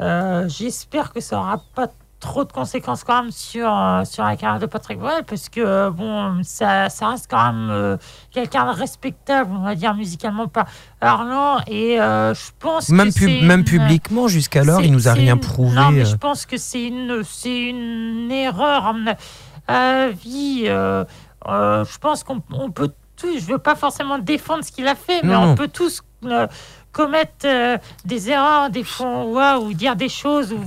euh, 0.00 0.48
j'espère 0.48 1.12
que 1.12 1.20
ça 1.20 1.38
aura 1.38 1.62
pas 1.74 1.88
trop 2.20 2.44
de 2.44 2.52
conséquences 2.52 3.02
quand 3.02 3.22
même 3.22 3.30
sur, 3.32 3.66
euh, 3.74 4.04
sur 4.04 4.24
la 4.24 4.36
carrière 4.36 4.60
de 4.60 4.66
Patrick 4.66 4.98
Bruel 4.98 5.24
parce 5.26 5.48
que 5.48 5.60
euh, 5.60 5.90
bon 5.90 6.42
ça, 6.42 6.88
ça 6.90 7.08
reste 7.08 7.26
quand 7.30 7.52
même 7.52 7.70
euh, 7.70 7.96
quelqu'un 8.30 8.70
de 8.70 8.78
respectable 8.78 9.50
on 9.58 9.62
va 9.62 9.74
dire 9.74 9.94
musicalement 9.94 10.46
parlant 11.00 11.58
et 11.66 12.00
euh, 12.00 12.34
je 12.34 12.50
pense 12.58 12.90
Même, 12.90 13.08
que 13.08 13.14
pub- 13.18 13.28
c'est 13.40 13.46
même 13.46 13.60
une- 13.60 13.64
publiquement, 13.64 14.28
jusqu'alors, 14.28 14.82
il 14.82 14.92
nous 14.92 15.08
a 15.08 15.12
rien 15.14 15.34
une- 15.34 15.40
prouvé. 15.40 15.74
Non, 15.76 15.90
mais 15.90 16.04
je 16.04 16.16
pense 16.16 16.44
que 16.46 16.58
c'est 16.58 16.84
une, 16.88 17.22
c'est 17.24 17.58
une 17.70 18.30
erreur 18.30 18.86
à 18.86 18.92
euh, 19.72 20.12
euh, 21.48 21.84
je 21.84 21.98
pense 21.98 22.22
qu'on 22.22 22.42
on 22.52 22.70
peut 22.70 22.90
tous, 23.16 23.38
je 23.40 23.46
veux 23.46 23.58
pas 23.58 23.76
forcément 23.76 24.18
défendre 24.18 24.62
ce 24.64 24.72
qu'il 24.72 24.86
a 24.88 24.94
fait, 24.94 25.20
mais 25.22 25.32
Non, 25.32 25.52
on 25.52 25.54
peut 25.54 25.68
tous 25.68 26.02
commettre 26.92 27.46
des 28.04 28.30
erreurs, 28.30 28.68
des 28.70 28.84
fois, 28.84 29.58
ou 29.60 29.72
dire 29.72 29.96
des 29.96 30.08
choses, 30.08 30.52
ou 30.52 30.58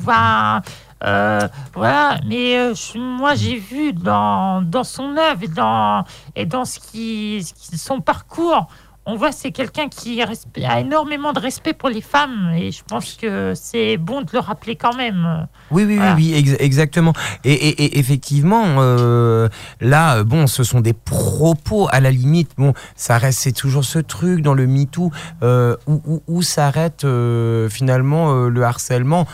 euh, 1.06 1.47
voilà. 1.74 2.20
Mais 2.26 2.58
euh, 2.58 2.74
moi, 2.95 3.36
j'ai 3.36 3.58
vu 3.58 3.93
dans, 3.93 4.62
dans 4.62 4.84
son 4.84 5.16
œuvre 5.18 5.43
et 5.43 5.47
dans, 5.47 6.04
et 6.36 6.45
dans 6.45 6.66
ce 6.66 6.80
qui, 6.80 7.43
ce 7.43 7.54
qui- 7.54 7.78
son 7.78 7.99
parcours, 8.01 8.68
on 9.06 9.16
voit 9.18 9.32
c'est 9.34 9.51
quelqu'un 9.51 9.89
qui 9.89 10.22
a 10.22 10.80
énormément 10.80 11.34
de 11.34 11.39
respect 11.39 11.74
pour 11.74 11.89
les 11.89 12.01
femmes 12.01 12.54
et 12.56 12.72
je 12.72 12.84
pense 12.88 13.14
que 13.14 13.54
c'est 13.56 13.97
bon 13.97 14.22
de 14.22 14.28
le 14.32 14.39
rappeler 14.39 14.76
quand 14.78 14.95
même. 14.95 15.47
Oui, 15.72 15.84
oui, 15.86 15.95
Voilà. 15.97 16.16
oui, 16.16 16.32
oui, 16.34 16.39
ex- 16.39 16.56
exactement. 16.60 17.14
Et, 17.43 17.51
et- 17.54 17.84
et 17.84 17.99
effectivement, 17.99 18.64
euh, 18.80 19.49
là, 19.82 20.18
euh, 20.18 20.24
bon, 20.24 20.47
ce 20.47 20.64
sont 20.64 20.80
des 20.82 20.93
propos 20.93 21.88
à 21.91 21.99
la 21.99 22.12
limite. 22.12 22.51
Bon, 22.58 22.74
ça 22.95 23.18
reste, 23.18 23.39
c'est 23.39 23.51
toujours 23.51 23.84
ce 23.84 23.99
truc 23.99 24.41
dans 24.41 24.54
le 24.54 24.68
MeToo 24.68 25.12
euh, 25.41 25.76
où, 25.88 26.01
où, 26.06 26.24
où 26.28 26.41
s'arrête 26.41 27.04
euh, 27.04 27.68
finalement 27.70 28.34
le 28.45 28.64
harcèlement. 28.64 29.26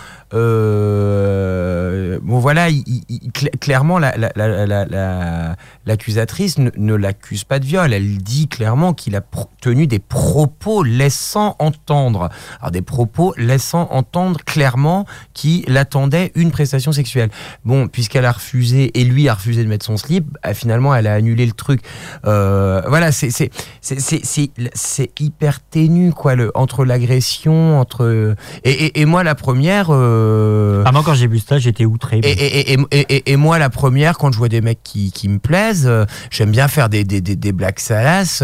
Bon, 2.21 2.39
voilà, 2.39 2.69
il- 2.69 2.83
il- 2.87 3.03
il- 3.09 3.31
cl- 3.31 3.57
clairement, 3.59 3.99
la- 3.99 4.15
la- 4.17 4.31
la- 4.35 5.55
l'accusatrice 5.85 6.57
ne, 6.57 6.69
ne 6.77 6.93
l'accuse 6.95 7.43
pas 7.43 7.59
de 7.59 7.65
viol. 7.65 7.93
Elle 7.93 8.17
dit 8.17 8.47
clairement 8.47 8.93
qu'il 8.93 9.15
a 9.15 9.21
tenu 9.61 9.87
des 9.87 9.99
propos 9.99 10.83
laissant 10.83 11.55
entendre. 11.59 12.29
Alors, 12.59 12.71
des 12.71 12.81
propos 12.81 13.33
laissant 13.37 13.87
entendre 13.91 14.39
clairement 14.45 15.05
qu'il 15.33 15.77
attendait 15.77 16.31
une 16.35 16.51
prestation 16.51 16.91
sexuelle. 16.91 17.29
Bon, 17.65 17.87
puisqu'elle 17.87 18.25
a 18.25 18.31
refusé 18.31 18.97
et 18.99 19.03
lui 19.03 19.27
a 19.29 19.33
refusé 19.33 19.63
de 19.63 19.69
mettre 19.69 19.85
son 19.85 19.97
slip, 19.97 20.25
bah, 20.43 20.53
finalement 20.53 20.95
elle 20.95 21.07
a 21.07 21.13
annulé 21.13 21.45
le 21.45 21.51
truc. 21.51 21.81
Euh, 22.25 22.81
voilà, 22.87 23.11
c'est 23.11 23.29
c'est 23.31 23.49
c'est 23.81 23.99
c'est 23.99 24.21
c'est- 24.23 24.51
c'est 24.73 25.11
hyper 25.19 25.59
ténu 25.61 26.11
quoi, 26.13 26.35
le, 26.35 26.51
entre 26.55 26.85
l'agression, 26.85 27.79
entre 27.79 28.35
et, 28.63 28.71
et, 28.71 29.01
et 29.01 29.05
moi 29.05 29.23
la 29.23 29.35
première. 29.35 29.87
euh, 29.91 30.83
Ah, 30.85 30.91
moi, 30.91 31.01
quand 31.05 31.13
j'ai 31.13 31.27
vu 31.27 31.39
ça, 31.39 31.59
j'étais 31.59 31.85
outré. 31.85 32.19
et, 32.23 32.29
et, 32.31 32.73
et, 32.73 32.77
et, 32.91 33.15
et- 33.15 33.31
et 33.31 33.35
moi, 33.35 33.59
la 33.59 33.69
première, 33.69 34.17
quand 34.17 34.31
je 34.31 34.37
vois 34.37 34.49
des 34.49 34.61
mecs 34.61 34.81
qui, 34.83 35.11
qui 35.11 35.27
me 35.29 35.39
plaisent, 35.39 35.85
euh, 35.87 36.05
j'aime 36.31 36.51
bien 36.51 36.67
faire 36.67 36.89
des, 36.89 37.03
des, 37.03 37.21
des, 37.21 37.35
des 37.35 37.51
blagues 37.51 37.79
salaces. 37.79 38.41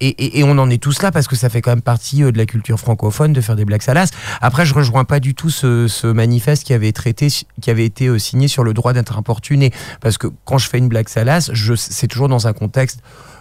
Et, 0.00 0.08
et, 0.08 0.40
et 0.40 0.44
on 0.44 0.58
en 0.58 0.68
est 0.70 0.82
tous 0.82 1.00
là 1.02 1.10
parce 1.12 1.28
que 1.28 1.36
ça 1.36 1.48
fait 1.48 1.62
quand 1.62 1.70
même 1.70 1.82
partie 1.82 2.22
euh, 2.24 2.32
de 2.32 2.38
la 2.38 2.46
culture 2.46 2.78
francophone 2.78 3.32
de 3.32 3.40
faire 3.40 3.56
des 3.56 3.64
blagues 3.64 3.82
salaces. 3.82 4.10
Après, 4.40 4.66
je 4.66 4.74
rejoins 4.74 5.04
pas 5.04 5.20
du 5.20 5.34
tout 5.34 5.50
ce, 5.50 5.88
ce 5.88 6.06
manifeste 6.06 6.64
qui 6.64 6.72
avait, 6.74 6.92
traité, 6.92 7.28
qui 7.60 7.70
avait 7.70 7.84
été 7.86 8.08
euh, 8.08 8.18
signé 8.18 8.48
sur 8.48 8.64
le 8.64 8.74
droit 8.74 8.92
d'être 8.92 9.16
importuné. 9.18 9.72
Parce 10.00 10.18
que 10.18 10.26
quand 10.44 10.58
je 10.58 10.68
fais 10.68 10.78
une 10.78 10.88
blague 10.88 11.08
salace, 11.08 11.50
c'est 11.76 12.06
toujours 12.08 12.28
dans 12.28 12.46
un 12.46 12.52
contexte 12.52 13.00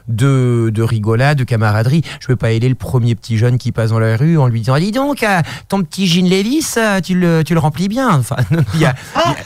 de, 0.09 0.69
de 0.73 0.81
rigolade, 0.83 1.37
de 1.37 1.43
camaraderie. 1.45 2.01
Je 2.19 2.27
peux 2.27 2.35
pas 2.35 2.51
aider 2.51 2.67
le 2.67 2.75
premier 2.75 3.15
petit 3.15 3.37
jeune 3.37 3.57
qui 3.57 3.71
passe 3.71 3.91
dans 3.91 3.99
la 3.99 4.17
rue 4.17 4.37
en 4.37 4.47
lui 4.47 4.59
disant 4.59 4.77
Dis 4.77 4.91
donc, 4.91 5.23
euh, 5.23 5.41
ton 5.69 5.81
petit 5.81 6.07
jean 6.07 6.27
Lévis, 6.27 6.75
tu 7.03 7.17
le, 7.17 7.41
tu 7.45 7.53
le 7.53 7.59
remplis 7.61 7.87
bien. 7.87 8.09
Enfin, 8.19 8.35
il 8.73 8.81
y 8.81 8.85
a, 8.85 8.93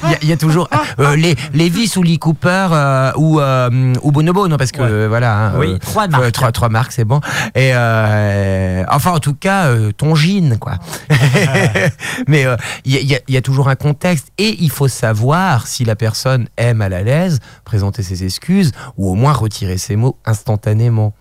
il 0.04 0.10
y 0.10 0.14
a- 0.14 0.18
il 0.24 0.30
y 0.30 0.32
a 0.32 0.38
toujours 0.38 0.68
euh, 1.00 1.16
les 1.16 1.36
Lévis 1.54 1.94
ou 1.98 2.02
Lee 2.02 2.18
Cooper 2.18 2.70
euh, 2.72 3.12
ou, 3.18 3.40
euh, 3.40 3.94
ou 4.02 4.12
Bonobo, 4.12 4.48
non, 4.48 4.58
parce 4.58 4.72
que 4.72 4.82
Ouais. 4.82 5.08
voilà. 5.08 5.50
hein, 5.50 5.54
oui, 5.60 5.78
trois 5.80 6.08
marques. 6.08 6.32
trois, 6.32 6.52
trois 6.52 6.70
marques, 6.70 6.92
c'est 6.98 7.06
bon. 7.06 7.20
Et 7.54 7.72
euh, 7.76 8.84
enfin, 8.90 9.12
en 9.12 9.20
tout 9.20 9.36
cas, 9.36 9.68
euh, 9.68 9.92
ton 9.92 10.16
jean, 10.16 10.58
quoi. 10.58 10.80
Mais 12.28 12.46
euh, 12.48 12.58
il 12.86 12.94
y, 12.94 12.98
a- 12.98 13.02
il 13.02 13.12
y 13.30 13.34
y 13.34 13.38
a 13.38 13.42
toujours 13.44 13.70
un 13.70 13.76
contexte 13.76 14.30
et 14.40 14.58
il 14.64 14.72
faut 14.72 14.88
savoir 14.88 15.68
si 15.68 15.86
la 15.86 15.96
personne 15.96 16.48
est 16.58 16.74
mal 16.74 16.94
à 16.94 17.04
l'aise, 17.04 17.40
présenter 17.66 18.02
ses 18.02 18.24
excuses 18.24 18.72
ou 18.98 19.12
au 19.12 19.14
moins 19.14 19.32
retirer 19.34 19.78
ses 19.78 19.96
mots 19.96 20.18
instantanément. 20.26 21.14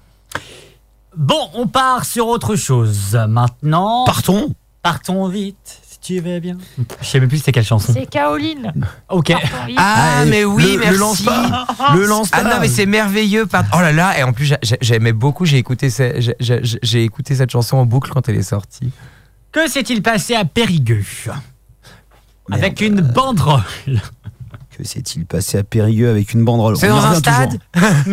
Bon, 1.14 1.48
on 1.54 1.66
part 1.66 2.06
sur 2.06 2.26
autre 2.28 2.56
chose 2.56 3.18
maintenant. 3.28 4.04
Partons. 4.06 4.54
Partons 4.82 5.28
vite, 5.28 5.80
si 6.02 6.14
tu 6.14 6.20
veux 6.20 6.40
bien. 6.40 6.56
Je 7.00 7.06
sais 7.06 7.20
même 7.20 7.28
plus 7.28 7.38
c'est 7.42 7.52
quelle 7.52 7.64
chanson. 7.64 7.92
C'est 7.92 8.06
Caroline. 8.06 8.72
Ok. 9.08 9.32
Ah, 9.76 10.18
Allez, 10.20 10.30
mais 10.30 10.44
oui, 10.44 10.72
le, 10.74 10.78
merci. 10.78 10.92
Le 10.92 10.98
lance 10.98 11.22
pas. 11.22 11.66
Le 11.94 12.06
lance 12.06 12.28
pas. 12.30 12.38
Ah 12.40 12.44
non 12.44 12.60
mais 12.60 12.68
c'est 12.68 12.86
merveilleux. 12.86 13.46
pardon. 13.46 13.68
Oh 13.74 13.80
là 13.80 13.92
là 13.92 14.18
et 14.18 14.22
en 14.22 14.32
plus 14.32 14.44
j'a- 14.46 14.58
j'a- 14.62 14.76
j'aimais 14.80 15.12
beaucoup. 15.12 15.44
J'ai 15.44 15.58
écouté 15.58 15.88
j'ai- 15.90 17.08
cette 17.34 17.50
chanson 17.50 17.76
en 17.78 17.86
boucle 17.86 18.10
quand 18.12 18.28
elle 18.28 18.36
est 18.36 18.42
sortie. 18.42 18.90
Que 19.52 19.68
s'est-il 19.68 20.02
passé 20.02 20.34
à 20.34 20.44
Périgueux? 20.44 21.04
Merde. 21.26 21.40
Avec 22.62 22.80
une 22.80 23.00
banderole. 23.00 23.62
Que 24.76 24.84
s'est-il 24.86 25.24
passé 25.24 25.56
à 25.56 25.62
Périgueux 25.62 26.10
avec 26.10 26.34
une 26.34 26.44
banderole? 26.44 26.76
C'est 26.76 26.88
dans 26.88 27.02
un 27.02 27.14
stade 27.14 27.58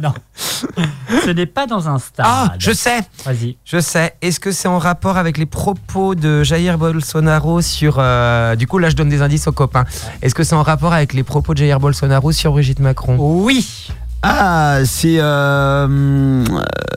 non. 0.00 0.14
Ce 0.34 1.30
n'est 1.30 1.44
pas 1.46 1.66
dans 1.66 1.88
un 1.88 1.98
stade. 1.98 2.24
Ah 2.26 2.54
je 2.58 2.72
sais. 2.72 3.00
Vas-y. 3.26 3.58
Je 3.66 3.78
sais. 3.80 4.14
Est-ce 4.22 4.40
que 4.40 4.50
c'est 4.50 4.68
en 4.68 4.78
rapport 4.78 5.18
avec 5.18 5.36
les 5.36 5.44
propos 5.44 6.14
de 6.14 6.42
Jair 6.42 6.78
Bolsonaro 6.78 7.60
sur. 7.60 7.96
euh, 7.98 8.56
du 8.56 8.66
coup, 8.66 8.78
là, 8.78 8.88
je 8.88 8.96
donne 8.96 9.10
des 9.10 9.20
indices 9.20 9.46
aux 9.46 9.52
copains. 9.52 9.84
Est-ce 10.22 10.34
que 10.34 10.42
c'est 10.42 10.54
en 10.54 10.62
rapport 10.62 10.94
avec 10.94 11.12
les 11.12 11.22
propos 11.22 11.52
de 11.52 11.58
Jair 11.58 11.80
Bolsonaro 11.80 12.32
sur 12.32 12.52
Brigitte 12.52 12.80
Macron? 12.80 13.16
Oui. 13.18 13.88
Ah, 14.22 14.78
c'est 14.86 15.16
euh, 15.18 16.44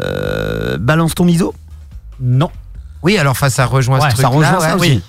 euh, 0.05 0.77
balance 0.77 1.13
ton 1.13 1.25
miso? 1.25 1.53
Non. 2.21 2.49
Oui, 3.03 3.17
alors, 3.17 3.31
enfin, 3.31 3.49
ça 3.49 3.65
rejoint 3.65 3.99
Ouais, 3.99 4.11
ce 4.11 4.17
Ça 4.17 4.29
truc-là. 4.29 4.51
rejoint 4.53 4.59
ça 4.61 4.77
ouais. 4.77 4.91
aussi. 4.91 5.03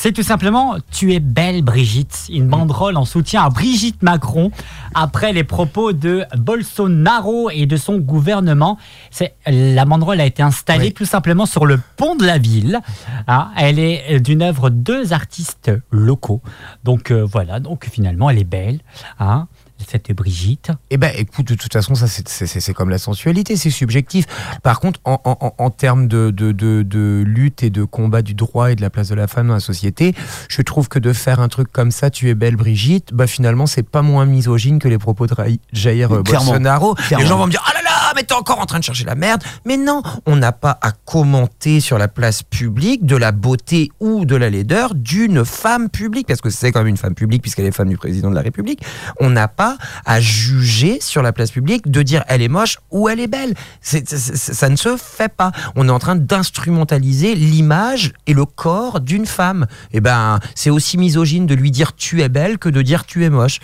C'est 0.00 0.12
tout 0.12 0.22
simplement 0.22 0.76
Tu 0.92 1.12
es 1.12 1.18
belle, 1.18 1.62
Brigitte. 1.62 2.26
Une 2.30 2.46
banderole 2.46 2.96
en 2.96 3.04
soutien 3.04 3.42
à 3.42 3.50
Brigitte 3.50 4.00
Macron 4.04 4.52
après 4.94 5.32
les 5.32 5.42
propos 5.42 5.92
de 5.92 6.24
Bolsonaro 6.36 7.50
et 7.50 7.66
de 7.66 7.76
son 7.76 7.98
gouvernement. 7.98 8.78
C'est, 9.10 9.34
la 9.48 9.84
banderole 9.84 10.20
a 10.20 10.24
été 10.24 10.40
installée 10.40 10.86
Oui. 10.86 10.92
tout 10.92 11.04
simplement 11.04 11.46
sur 11.46 11.66
le 11.66 11.80
pont 11.96 12.14
de 12.14 12.24
la 12.24 12.38
ville. 12.38 12.78
hein. 13.26 13.48
elle 13.56 13.80
est 13.80 14.20
d'une 14.20 14.42
œuvre 14.42 14.70
de 14.70 14.76
deux 14.76 15.12
artistes 15.12 15.72
locaux. 15.90 16.42
Donc 16.84 17.10
euh, 17.10 17.24
voilà, 17.24 17.58
donc 17.58 17.88
finalement 17.90 18.30
elle 18.30 18.38
est 18.38 18.44
belle. 18.44 18.78
Hein. 19.18 19.48
Cette 19.86 20.10
Brigitte. 20.12 20.70
Eh 20.90 20.96
ben, 20.96 21.12
écoute, 21.16 21.46
de 21.48 21.54
toute 21.54 21.72
façon, 21.72 21.94
ça, 21.94 22.06
c'est- 22.08 22.28
c'est 22.28 22.46
c'est 22.46 22.74
comme 22.74 22.90
la 22.90 22.98
sensualité, 22.98 23.56
c'est 23.56 23.70
subjectif. 23.70 24.24
Par 24.62 24.80
contre, 24.80 25.00
en, 25.04 25.20
en- 25.24 25.36
en- 25.40 25.54
en 25.56 25.70
termes 25.70 26.08
de, 26.08 26.30
de, 26.30 26.52
de- 26.52 26.82
de 26.82 27.22
lutte 27.26 27.62
et 27.62 27.70
de 27.70 27.84
combat 27.84 28.22
du 28.22 28.34
droit 28.34 28.72
et 28.72 28.74
de 28.74 28.80
la 28.82 28.90
place 28.90 29.08
de 29.08 29.14
la 29.14 29.26
femme 29.28 29.46
dans 29.48 29.54
la 29.54 29.60
société, 29.60 30.14
je 30.48 30.62
trouve 30.62 30.88
que 30.88 30.98
de 30.98 31.12
faire 31.12 31.40
un 31.40 31.48
truc 31.48 31.70
comme 31.72 31.90
ça, 31.90 32.10
tu 32.10 32.28
es 32.28 32.34
belle, 32.34 32.56
Brigitte, 32.56 33.10
bah 33.14 33.26
finalement, 33.26 33.66
c'est 33.66 33.82
pas 33.88 34.02
moins 34.02 34.26
misogyne 34.26 34.78
que 34.78 34.88
les 34.88 34.98
propos 34.98 35.26
de 35.26 35.34
Ra- 35.34 35.44
Jair 35.72 36.12
euh, 36.12 36.22
Clairement. 36.22 36.46
Bolsonaro. 36.46 36.94
Clairement. 36.94 37.22
Les 37.22 37.28
gens 37.28 37.38
vont 37.38 37.46
me 37.46 37.50
dire, 37.52 37.62
ah 37.66 37.72
là 37.74 37.80
là, 37.84 38.12
mais 38.16 38.24
t'es 38.24 38.34
encore 38.34 38.58
en 38.60 38.66
train 38.66 38.78
de 38.80 38.84
chercher 38.84 39.04
la 39.04 39.14
merde. 39.14 39.42
Mais 39.64 39.76
non, 39.76 40.02
on 40.26 40.36
n'a 40.36 40.52
pas 40.52 40.76
à 40.82 40.92
commenter 40.92 41.80
sur 41.80 41.98
la 41.98 42.08
place 42.08 42.42
publique 42.42 43.06
de 43.06 43.16
la 43.16 43.32
beauté 43.32 43.90
ou 44.00 44.24
de 44.24 44.34
la 44.36 44.50
laideur 44.50 44.94
d'une 44.94 45.44
femme 45.44 45.88
publique, 45.88 46.26
parce 46.26 46.40
que 46.40 46.50
c'est 46.50 46.72
quand 46.72 46.80
même 46.80 46.88
une 46.88 46.96
femme 46.96 47.14
publique 47.14 47.42
puisqu'elle 47.42 47.66
est 47.66 47.72
femme 47.72 47.88
du 47.88 47.96
président 47.96 48.30
de 48.30 48.34
la 48.34 48.40
République. 48.42 48.82
On 49.20 49.30
n'a 49.30 49.46
pas 49.48 49.67
à 50.04 50.20
juger 50.20 50.98
sur 51.00 51.22
la 51.22 51.32
place 51.32 51.50
publique 51.50 51.90
de 51.90 52.02
dire 52.02 52.24
elle 52.28 52.42
est 52.42 52.48
moche 52.48 52.78
ou 52.90 53.08
elle 53.08 53.20
est 53.20 53.26
belle. 53.26 53.54
Ça 53.80 54.68
ne 54.68 54.76
se 54.76 54.96
fait 54.96 55.28
pas. 55.28 55.52
On 55.76 55.88
est 55.88 55.92
en 55.92 55.98
train 55.98 56.16
d'instrumentaliser 56.16 57.34
l'image 57.34 58.12
et 58.26 58.34
le 58.34 58.44
corps 58.44 59.00
d'une 59.00 59.26
femme. 59.26 59.66
Et 59.92 60.00
ben, 60.00 60.38
c'est 60.54 60.70
aussi 60.70 60.98
misogyne 60.98 61.46
de 61.46 61.54
lui 61.54 61.70
dire 61.70 61.94
tu 61.94 62.22
es 62.22 62.28
belle 62.28 62.58
que 62.58 62.68
de 62.68 62.82
dire 62.82 63.04
tu 63.04 63.24
es 63.24 63.30
moche. 63.30 63.60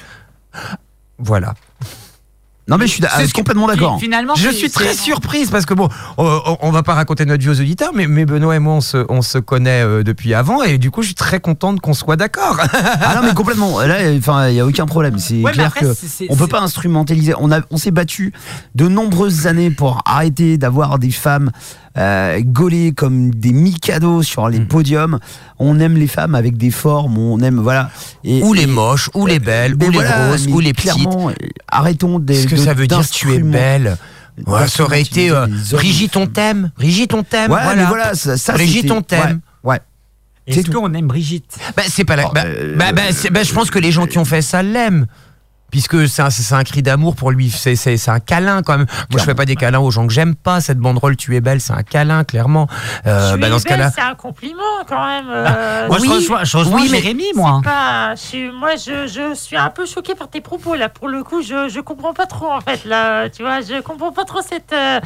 Voilà. 1.18 1.55
Non 2.66 2.78
mais 2.78 2.86
je 2.86 2.92
suis 2.92 3.02
que- 3.02 3.32
complètement 3.32 3.66
d'accord. 3.66 3.98
Finalement, 4.00 4.34
Je 4.36 4.48
suis 4.48 4.70
très 4.70 4.94
surprise 4.94 5.50
parce 5.50 5.66
que 5.66 5.74
bon, 5.74 5.88
on, 6.16 6.24
on- 6.46 6.56
on 6.62 6.70
va 6.70 6.82
pas 6.82 6.94
raconter 6.94 7.26
notre 7.26 7.42
vie 7.42 7.50
aux 7.50 7.60
auditeurs, 7.60 7.90
mais, 7.94 8.06
mais 8.06 8.24
Benoît 8.24 8.56
et 8.56 8.58
moi, 8.58 8.74
on 8.74 8.80
se, 8.80 9.04
on 9.10 9.20
se 9.20 9.36
connaît 9.36 9.82
euh, 9.82 10.02
depuis 10.02 10.32
avant 10.32 10.62
et 10.62 10.78
du 10.78 10.90
coup, 10.90 11.02
je 11.02 11.08
suis 11.08 11.14
très 11.14 11.40
contente 11.40 11.80
qu'on 11.80 11.92
soit 11.92 12.16
d'accord. 12.16 12.58
Ah 12.72 13.16
non 13.16 13.22
mais 13.26 13.34
complètement. 13.34 13.80
Là, 13.84 13.96
enfin, 14.16 14.48
il 14.48 14.54
y 14.54 14.60
a 14.60 14.66
aucun 14.66 14.86
problème. 14.86 15.18
C'est 15.18 15.42
Ouais, 15.42 15.52
clair 15.52 15.66
après, 15.66 15.80
que 15.80 15.92
on 16.30 16.36
peut 16.36 16.46
pas 16.46 16.60
instrumentaliser. 16.60 17.34
On 17.38 17.52
a, 17.52 17.60
on 17.70 17.76
s'est 17.76 17.90
battu 17.90 18.32
de 18.74 18.88
nombreuses 18.88 19.46
années 19.46 19.70
pour 19.70 20.00
arrêter 20.06 20.56
d'avoir 20.56 20.98
des 20.98 21.10
femmes 21.10 21.50
euh, 21.97 22.40
gaulées 22.45 22.92
comme 22.92 23.30
des 23.30 23.53
micados 23.53 24.22
sur 24.22 24.47
Mm. 24.49 24.51
les 24.53 24.61
podiums. 24.61 25.18
On 25.59 25.78
aime 25.80 25.97
les 25.97 26.07
femmes 26.09 26.34
avec 26.34 26.57
des 26.57 26.70
formes. 26.70 27.16
On 27.18 27.38
aime 27.40 27.59
voilà. 27.61 27.90
Et, 28.24 28.42
ou 28.42 28.53
les 28.53 28.62
et- 28.62 28.66
moches, 28.66 29.11
ou 29.14 29.26
les 29.26 29.38
belles, 29.38 29.76
mais 29.78 29.88
ou 29.88 29.90
les 29.90 29.99
grosses, 29.99 30.47
ou 30.49 30.61
les 30.61 30.72
petites. 30.72 31.07
euh, 31.07 31.32
Arrêtons 31.68 32.18
des. 32.18 32.34
Qu'est-ce 32.34 32.47
que 32.49 32.55
de- 32.57 32.61
ça 32.61 32.74
veut 32.74 32.86
dire 32.86 33.09
tu 33.09 33.32
es 33.32 33.38
belle 33.38 33.97
Ouais, 34.47 34.66
ça 34.66 34.82
aurait 34.82 35.01
été 35.03 35.30
euh. 35.30 35.47
Brigitte, 35.72 36.16
on 36.16 36.26
t'aime. 36.26 36.72
Brigitte, 36.76 37.14
on 37.14 37.22
t'aime. 37.22 37.53
Ouais, 37.53 37.61
voilà. 37.62 37.82
mais 37.82 37.86
voilà, 37.88 38.14
ça, 38.14 38.36
ça, 38.36 38.55
Brigitte, 38.55 38.82
c'était- 38.82 38.90
on 38.92 39.01
t'aime. 39.03 39.40
Ouais. 39.62 39.74
ouais. 39.74 39.80
Est-ce 40.49 40.57
c'est 40.59 40.62
tout. 40.64 40.80
qu'on 40.80 40.92
aime 40.92 41.07
Brigitte? 41.07 41.57
Bah, 41.76 41.84
c'est 41.88 42.05
pas 42.05 42.16
la. 42.16 42.26
Oh, 42.26 42.32
bah, 42.34 42.42
euh, 42.45 42.74
bah, 42.76 42.92
bah, 42.92 43.03
bah, 43.30 43.42
je 43.45 43.53
pense 43.55 43.70
que 43.70 43.78
les 43.78 43.92
gens 43.92 44.07
qui 44.07 44.18
ont 44.18 44.24
fait 44.24 44.42
ça 44.42 44.62
l'aiment. 44.62 45.07
Puisque 45.74 46.06
c'est 46.08 46.22
un, 46.52 46.62
cri 46.62 46.82
d'amour 46.82 47.16
pour 47.16 47.32
lui, 47.32 47.50
c'est 47.50 48.08
un 48.08 48.20
câlin 48.20 48.62
quand 48.62 48.78
même. 48.78 48.86
Moi 49.10 49.18
je 49.18 49.24
fais 49.24 49.34
pas 49.34 49.44
des 49.44 49.56
câlins 49.56 49.80
aux 49.80 49.90
gens 49.90 50.06
que 50.06 50.12
j'aime 50.12 50.36
pas. 50.36 50.60
Cette 50.60 50.78
banderole, 50.78 51.16
tu 51.16 51.34
es 51.34 51.40
belle, 51.40 51.60
c'est 51.60 51.72
un 51.72 51.82
câlin 51.82 52.22
clairement. 52.22 52.68
Euh, 53.08 53.36
bah, 53.36 53.48
dans 53.48 53.58
ce 53.58 53.64
belle, 53.64 53.78
cas-là, 53.78 53.90
c'est 53.92 54.00
un 54.00 54.14
compliment 54.14 54.62
quand 54.88 55.04
même. 55.04 55.24
euh, 55.28 55.88
Moi, 55.88 55.96
oui, 56.00 56.08
je 56.44 56.58
oui, 56.58 56.88
mais- 56.92 56.98
Jérémy, 57.00 57.24
moi. 57.34 57.60
pas, 57.64 58.14
je 58.14 58.52
moi, 58.56 58.76
je, 58.76 59.08
je 59.08 59.34
suis 59.34 59.56
un 59.56 59.70
peu 59.70 59.84
choquée 59.84 60.14
par 60.14 60.28
tes 60.28 60.40
propos 60.40 60.76
là. 60.76 60.88
Pour 60.88 61.08
le 61.08 61.24
coup, 61.24 61.42
je, 61.42 61.68
je 61.68 61.80
comprends 61.80 62.14
pas 62.14 62.26
trop 62.26 62.52
en 62.52 62.60
fait 62.60 62.84
là. 62.84 63.28
Tu 63.28 63.42
vois, 63.42 63.60
je 63.60 63.80
comprends 63.82 64.12
pas 64.12 64.24
trop 64.24 64.42
cette. 64.48 64.72
euh, 64.72 65.00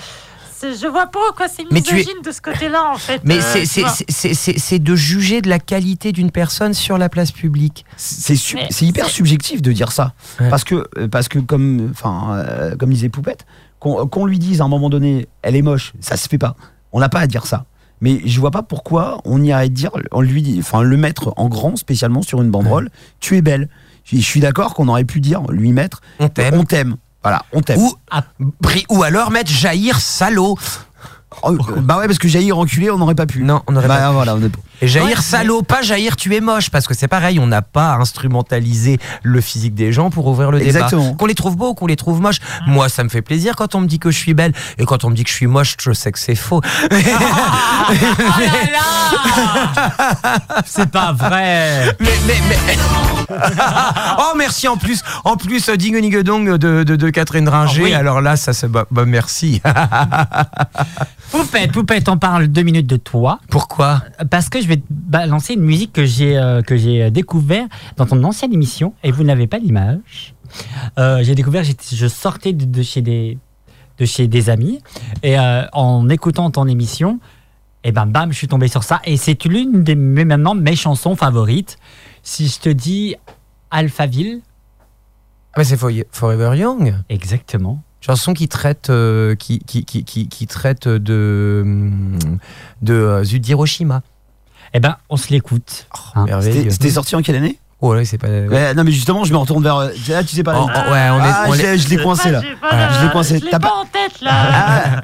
je 0.63 0.87
vois 0.87 1.07
pas 1.07 1.19
quoi 1.37 1.47
c'est 1.49 1.63
tu 1.65 1.69
es- 1.71 1.75
misogyne 1.75 2.23
de 2.25 2.33
ce 2.33 2.41
côté-là 2.41 2.91
en 2.93 2.97
fait. 2.99 3.21
Mais 3.25 3.39
euh, 3.39 3.65
c'est- 3.65 4.79
de 4.79 4.97
juger 4.97 5.41
de 5.43 5.49
la 5.49 5.59
qualité 5.59 6.13
d'une 6.13 6.31
personne 6.31 6.75
sur 6.75 6.99
la 6.99 7.09
place 7.09 7.33
publique. 7.33 7.85
C'est 7.97 8.83
hyper 8.83 9.09
subjectif 9.09 9.63
de 9.63 9.73
dire 9.73 9.93
ça. 9.93 10.13
Ouais. 10.41 10.49
Parce 10.49 10.65
que, 10.65 10.87
euh, 10.99 11.09
parce 11.09 11.29
que 11.29 11.39
comme, 11.39 11.89
enfin, 11.91 12.35
euh, 12.37 12.77
comme 12.77 12.91
disait 12.91 13.09
Poupette, 13.09 13.47
qu'on 13.81 14.27
lui 14.27 14.39
dise 14.39 14.61
à 14.61 14.65
un 14.65 14.69
moment 14.69 14.91
donné, 14.91 15.29
elle 15.43 15.57
est 15.57 15.63
moche, 15.63 15.93
ça 16.01 16.17
se 16.17 16.29
fait 16.29 16.39
pas. 16.39 16.57
On 16.93 17.01
n'a 17.01 17.09
pas 17.09 17.21
à 17.21 17.27
dire 17.27 17.47
ça. 17.47 17.65
Mais 18.01 18.21
je 18.25 18.39
vois 18.39 18.51
pas 18.53 18.63
pourquoi 18.63 19.21
on 19.25 19.43
irait 19.43 19.69
dire, 19.69 19.91
on 20.13 20.21
lui 20.21 20.57
enfin, 20.61 20.83
le 20.83 20.97
mettre 20.97 21.33
en 21.37 21.49
grand, 21.49 21.77
spécialement 21.77 22.23
sur 22.23 22.41
une 22.43 22.51
banderole, 22.51 22.91
tu 23.21 23.37
es 23.37 23.43
belle. 23.43 23.69
Je 24.05 24.17
suis 24.19 24.41
d'accord 24.41 24.75
qu'on 24.75 24.89
aurait 24.89 25.05
pu 25.05 25.21
dire, 25.21 25.43
lui 25.51 25.73
mettre, 25.73 26.01
On 26.21 26.29
t'aime. 26.65 26.97
Voilà, 27.23 27.43
on 27.53 27.61
t'aime. 27.63 27.81
Ou. 27.81 27.93
Bri- 28.63 28.87
ou 28.89 29.03
alors 29.03 29.31
mettre 29.31 29.51
jaillir 29.51 30.01
salaud. 30.01 30.57
Oh, 31.43 31.57
bah 31.83 31.99
ouais, 31.99 32.07
parce 32.07 32.19
que 32.19 32.27
Jair 32.27 32.57
enculé, 32.59 32.91
on 32.91 32.99
n'aurait 32.99 33.15
pas 33.15 33.27
pu. 33.27 33.43
Non, 33.43 33.63
on 33.67 33.73
n'aurait 33.73 33.87
bah, 33.87 33.99
pas. 33.99 34.13
voilà, 34.13 34.35
on 34.35 34.43
est- 34.43 34.51
Et 34.81 34.87
Ouais, 35.01 35.15
salaud, 35.17 35.63
pas 35.63 35.83
jaillir 35.83 36.17
tu 36.17 36.35
es 36.37 36.41
moche, 36.41 36.71
parce 36.71 36.87
que 36.87 36.95
c'est 36.95 37.09
pareil, 37.09 37.39
on 37.41 37.47
n'a 37.47 37.63
pas 37.63 37.93
à 37.93 37.97
instrumentaliser 37.97 38.99
le 39.23 39.41
physique 39.41 39.75
des 39.75 39.93
gens 39.93 40.11
pour 40.11 40.27
ouvrir 40.27 40.51
le 40.51 40.61
Exactement. 40.63 41.03
débat. 41.05 41.17
Qu'on 41.17 41.27
les 41.27 41.35
trouve 41.35 41.57
beaux, 41.57 41.75
qu'on 41.75 41.87
les 41.87 41.97
trouve 41.97 42.21
moches. 42.21 42.39
Moi, 42.67 42.89
ça 42.89 43.03
me 43.05 43.09
fait 43.09 43.23
plaisir 43.23 43.57
quand 43.57 43.75
on 43.75 43.81
me 43.81 43.87
dit 43.87 43.99
que 43.99 44.11
je 44.11 44.19
suis 44.19 44.35
belle, 44.35 44.53
et 44.79 44.85
quand 44.85 45.05
on 45.05 45.11
me 45.11 45.15
dit 45.17 45.25
que 45.25 45.31
je 45.31 45.35
suis 45.35 45.47
moche, 45.47 45.77
je 45.81 45.93
sais 45.93 46.13
que 46.13 46.19
c'est 46.19 46.35
faux. 46.35 46.61
Ah 46.65 46.87
là 48.41 48.71
là 48.73 50.39
C'est 50.67 50.91
pas 50.91 51.13
vrai 51.13 51.97
mais, 52.01 52.11
mais, 52.27 52.35
mais- 52.49 52.77
oh 54.19 54.33
merci 54.37 54.69
en 54.69 54.77
plus, 54.77 55.03
en 55.25 55.37
plus 55.37 55.69
Ding 55.71 56.01
Ding 56.01 56.23
Dong 56.23 56.57
de, 56.57 56.83
de, 56.83 56.97
de 56.97 57.11
Catherine 57.11 57.49
Ringer. 57.49 57.81
Ah 57.81 57.85
oui. 57.85 57.93
Alors 57.95 58.21
là, 58.21 58.37
ça 58.37 58.53
se 58.53 58.67
bah, 58.67 58.87
bah, 58.91 59.05
merci. 59.07 59.61
Poupette, 61.31 61.73
Poupette, 61.73 62.09
on 62.09 62.17
parle 62.17 62.49
deux 62.49 62.63
minutes 62.63 62.87
de 62.87 62.97
toi. 62.97 63.39
Pourquoi? 63.51 64.01
Parce 64.31 64.49
que 64.49 64.63
je 64.63 64.67
vais 64.69 64.77
te 64.77 64.85
balancer 64.91 65.55
une 65.55 65.63
musique 65.63 65.93
que 65.93 66.05
j'ai 66.05 66.37
euh, 66.39 66.63
que 66.63 66.77
j'ai 66.77 67.11
découvert 67.11 67.67
dans 67.97 68.07
ton 68.07 68.23
ancienne 68.25 68.53
émission 68.53 68.95
et 69.03 69.11
vous 69.11 69.25
n'avez 69.25 69.47
pas 69.47 69.59
l'image. 69.59 70.35
Euh, 70.99 71.23
j'ai 71.23 71.35
découvert, 71.35 71.63
je 71.65 72.07
sortais 72.07 72.53
de, 72.53 72.65
de 72.65 72.83
chez 72.83 73.03
des 73.03 73.39
de 73.99 74.05
chez 74.07 74.29
des 74.29 74.49
amis 74.49 74.81
et 75.23 75.39
euh, 75.39 75.65
en 75.73 76.09
écoutant 76.09 76.51
ton 76.51 76.67
émission, 76.69 77.19
et 77.85 77.91
ben 77.93 78.07
bam, 78.07 78.31
je 78.33 78.39
suis 78.39 78.47
tombé 78.49 78.69
sur 78.69 78.85
ça 78.85 79.01
et 79.05 79.17
c'est 79.17 79.45
l'une 79.45 79.83
des 79.83 79.95
mes, 79.97 80.25
maintenant 80.25 80.55
mes 80.55 80.77
chansons 80.77 81.17
favorites. 81.17 81.77
Si 82.23 82.47
je 82.49 82.61
te 82.61 82.69
dis 82.69 83.17
Alphaville, 83.71 84.41
Ah, 85.53 85.57
bah, 85.59 85.65
C'est 85.65 85.77
For- 85.77 85.91
Forever 86.13 86.57
Young. 86.57 86.95
exactement. 87.09 87.83
Chanson 88.01 88.33
qui 88.33 88.47
traite, 88.49 88.91
euh, 88.91 89.35
qui, 89.35 89.59
qui, 89.59 89.85
qui, 89.85 90.47
traite 90.47 90.87
de, 90.87 91.63
hum, 91.65 92.19
de 92.81 92.95
euh, 92.95 93.25
Zut 93.25 93.43
d'Hiroshima. 93.43 94.03
Eh 94.75 94.81
ben, 94.81 94.97
on 95.09 95.17
se 95.17 95.29
l'écoute. 95.31 95.87
hein. 96.15 96.25
Merveilleux. 96.25 96.71
C'était 96.71 96.91
sorti 96.91 97.17
en 97.17 97.23
quelle 97.23 97.37
année? 97.37 97.59
Oh 97.81 97.95
là, 97.95 98.05
c'est 98.05 98.19
pas. 98.19 98.27
Ouais, 98.29 98.75
non, 98.75 98.83
mais 98.83 98.91
justement, 98.91 99.23
je 99.25 99.33
me 99.33 99.39
retourne 99.39 99.63
vers. 99.63 99.77
euh, 99.77 99.91
Là, 100.09 100.25
tu 100.25 100.35
sais 100.35 100.43
pas. 100.43 100.55
Oh, 100.59 100.67
oh, 100.69 100.93
ouais, 100.93 101.09
on 101.11 101.19
est- 101.19 101.23
Ah, 101.23 101.45
on 101.47 101.53
je 101.55 101.61
est- 101.61 101.63
l'ai- 101.73 101.79
je 101.79 101.89
l'ai 101.89 101.97
coincé 102.03 102.31
là. 102.33 102.43
Voilà, 102.61 102.93
je 102.99 103.05
l'ai 103.07 103.13
coincé. 103.13 103.41
T'as 103.41 103.61
pas 103.61 103.69
pas- 103.69 103.75
en 103.77 103.85
tête 103.85 104.21
là. 104.21 105.03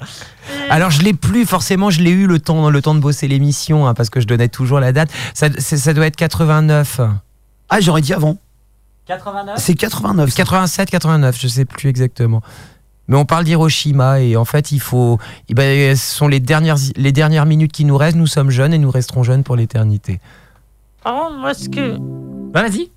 Alors 0.70 0.90
je 0.90 1.00
l'ai 1.02 1.14
plus 1.14 1.46
forcément, 1.46 1.90
je 1.90 2.00
l'ai 2.02 2.10
eu 2.10 2.26
le 2.26 2.38
temps, 2.40 2.68
le 2.70 2.82
temps 2.82 2.94
de 2.94 3.00
bosser 3.00 3.28
l'émission 3.28 3.86
hein, 3.86 3.94
parce 3.94 4.10
que 4.10 4.20
je 4.20 4.26
donnais 4.26 4.48
toujours 4.48 4.80
la 4.80 4.92
date. 4.92 5.08
Ça, 5.34 5.46
ça 5.58 5.94
doit 5.94 6.06
être 6.06 6.16
89, 6.16 7.00
Ah, 7.70 7.80
j'aurais 7.80 8.00
dit 8.02 8.12
avant. 8.12 8.36
89 9.06 9.54
C'est 9.58 9.74
89. 9.74 10.30
ça. 10.30 10.36
87, 10.36 10.90
89, 10.90 11.38
je 11.40 11.46
sais 11.48 11.64
plus 11.64 11.88
exactement. 11.88 12.42
Mais 13.08 13.16
on 13.16 13.24
parle 13.24 13.44
d'Hiroshima 13.44 14.20
et 14.20 14.36
en 14.36 14.44
fait 14.44 14.72
il 14.72 14.80
faut, 14.80 15.18
eh 15.48 15.54
ben, 15.54 15.94
ce 15.96 16.14
sont 16.14 16.26
les 16.28 16.40
dernières 16.40 16.76
les 16.96 17.12
dernières 17.12 17.46
minutes 17.46 17.72
qui 17.72 17.84
nous 17.84 17.96
restent. 17.96 18.16
Nous 18.16 18.26
sommes 18.26 18.50
jeunes 18.50 18.72
et 18.72 18.78
nous 18.78 18.90
resterons 18.90 19.22
jeunes 19.22 19.44
pour 19.44 19.56
l'éternité. 19.56 20.20
Contre, 21.04 21.36
moi, 21.36 21.52
ce 21.52 21.68
que, 21.68 21.98
Bah, 21.98 22.62
vas-y. 22.62 22.90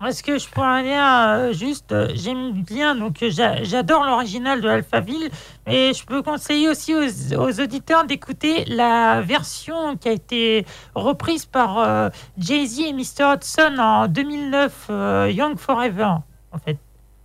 moi, 0.00 0.12
ce 0.12 0.22
que 0.22 0.38
je 0.38 0.48
pourrais 0.48 0.84
dire, 0.84 1.02
euh, 1.02 1.52
juste, 1.52 1.90
euh, 1.90 2.08
j'aime 2.14 2.52
bien, 2.62 2.94
donc 2.94 3.20
euh, 3.20 3.30
j'a- 3.32 3.64
j'adore 3.64 4.04
l'original 4.04 4.60
de 4.60 4.68
Alphaville, 4.68 5.28
mais 5.66 5.92
je 5.92 6.04
peux 6.06 6.22
conseiller 6.22 6.68
aussi 6.68 6.94
aux, 6.94 7.34
aux 7.36 7.60
auditeurs 7.60 8.04
d'écouter 8.06 8.64
la 8.68 9.22
version 9.22 9.96
qui 9.96 10.08
a 10.08 10.12
été 10.12 10.64
reprise 10.94 11.46
par 11.46 11.78
euh, 11.78 12.10
Jay-Z 12.38 12.78
et 12.78 12.92
Mr. 12.92 13.34
Hudson 13.34 13.74
en 13.80 14.06
2009, 14.06 14.86
euh, 14.90 15.32
Young 15.34 15.58
Forever, 15.58 16.10
en 16.52 16.58
fait. 16.64 16.78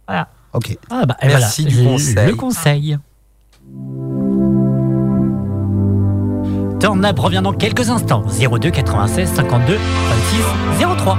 Voilà. 0.07 0.29
Ok. 0.53 0.77
Ah, 0.89 1.05
bah, 1.05 1.17
et 1.21 1.27
Merci 1.27 1.63
voilà, 1.63 1.75
du 1.77 1.83
le- 1.83 1.89
conseil. 1.89 2.27
Le 2.27 2.35
conseil. 2.35 2.97
Turn 6.79 7.05
Up 7.05 7.19
revient 7.19 7.41
dans 7.43 7.53
quelques 7.53 7.89
instants. 7.89 8.23
02 8.27 8.69
96 8.71 9.29
52 9.33 9.75
26 9.75 10.85
03. 10.97 11.17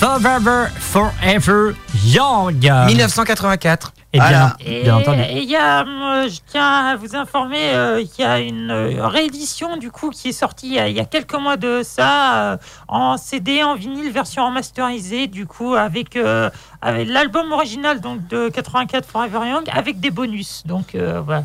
Forever 0.00 0.68
Forever 0.78 1.74
Young. 2.06 2.54
1984. 2.86 3.92
Et 4.12 4.18
bien, 4.18 4.26
Voilà. 4.26 4.56
Et 4.64 4.82
bien 4.82 4.96
entendu. 4.96 5.20
et 5.20 5.42
y 5.44 5.54
a, 5.56 5.82
euh, 5.82 6.28
je 6.28 6.38
tiens 6.50 6.86
à 6.86 6.96
vous 6.96 7.14
informer, 7.14 7.74
euh, 7.74 8.00
il 8.00 8.10
y 8.18 8.24
a 8.26 8.40
une 8.40 8.70
euh, 8.70 9.06
réédition 9.06 9.76
du 9.76 9.90
coup 9.90 10.08
qui 10.08 10.30
est 10.30 10.32
sortie 10.32 10.68
il 10.68 10.72
y 10.72 10.78
a, 10.78 10.88
il 10.88 10.96
y 10.96 11.00
a 11.00 11.04
quelques 11.04 11.34
mois 11.34 11.58
de 11.58 11.82
ça 11.84 12.52
euh, 12.52 12.56
en 12.88 13.18
CD, 13.18 13.62
en 13.62 13.74
vinyle, 13.74 14.10
version 14.10 14.46
remasterisée 14.46 15.26
du 15.26 15.46
coup 15.46 15.74
avec, 15.74 16.16
euh, 16.16 16.48
avec 16.80 17.06
l'album 17.06 17.52
original 17.52 18.00
donc 18.00 18.26
de 18.26 18.48
84 18.48 19.06
Forever 19.06 19.46
Young 19.46 19.64
avec 19.70 20.00
des 20.00 20.10
bonus. 20.10 20.62
Donc 20.64 20.94
euh, 20.94 21.20
voilà. 21.20 21.44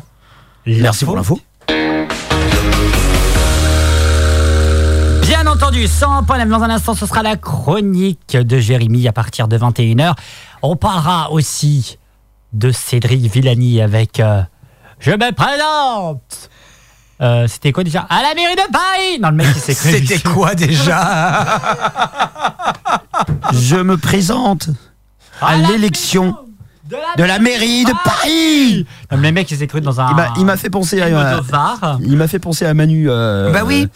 Merci 0.66 1.04
pour 1.04 1.14
l'info. 1.14 1.38
Bien 5.46 5.54
entendu, 5.54 5.86
sans 5.86 6.24
problème. 6.24 6.48
Dans 6.48 6.60
un 6.64 6.70
instant, 6.70 6.94
ce 6.96 7.06
sera 7.06 7.22
la 7.22 7.36
chronique 7.36 8.36
de 8.36 8.58
Jérémy 8.58 9.06
à 9.06 9.12
partir 9.12 9.46
de 9.46 9.56
21h. 9.56 10.14
On 10.60 10.74
parlera 10.74 11.30
aussi 11.30 11.98
de 12.52 12.72
Cédric 12.72 13.20
Villani 13.32 13.80
avec 13.80 14.18
euh, 14.18 14.42
Je 14.98 15.12
me 15.12 15.30
présente 15.32 16.50
Euh, 17.22 17.46
C'était 17.46 17.70
quoi 17.70 17.84
déjà? 17.84 18.00
À 18.10 18.22
la 18.22 18.34
mairie 18.34 18.56
de 18.56 18.72
Paris 18.72 19.20
Non, 19.22 19.28
le 19.30 19.36
mec, 19.36 19.46
il 19.54 19.60
s'est 19.62 19.76
cru. 19.76 19.92
C'était 19.92 20.18
quoi 20.28 20.56
déjà? 20.56 21.60
Je 23.52 23.76
me 23.76 23.96
présente 23.98 24.68
à 25.40 25.54
l'élection 25.58 26.36
de 27.16 27.22
la 27.22 27.38
mairie 27.38 27.84
de 27.84 27.92
Paris. 28.04 28.84
Non, 29.12 29.18
mais 29.18 29.28
le 29.28 29.34
mec, 29.34 29.48
il 29.52 29.58
s'est 29.58 29.68
cru 29.68 29.80
dans 29.80 30.00
un. 30.00 30.10
Il 30.38 30.44
m'a- 30.44 30.56
fait 30.56 30.70
penser 30.70 31.00
à, 31.00 31.08
Var. 31.40 31.98
il 32.04 32.16
m'a 32.16 32.26
fait 32.26 32.40
penser 32.40 32.66
à 32.66 32.74
Manu. 32.74 33.06
euh, 33.08 33.52
Bah 33.52 33.62
oui. 33.64 33.86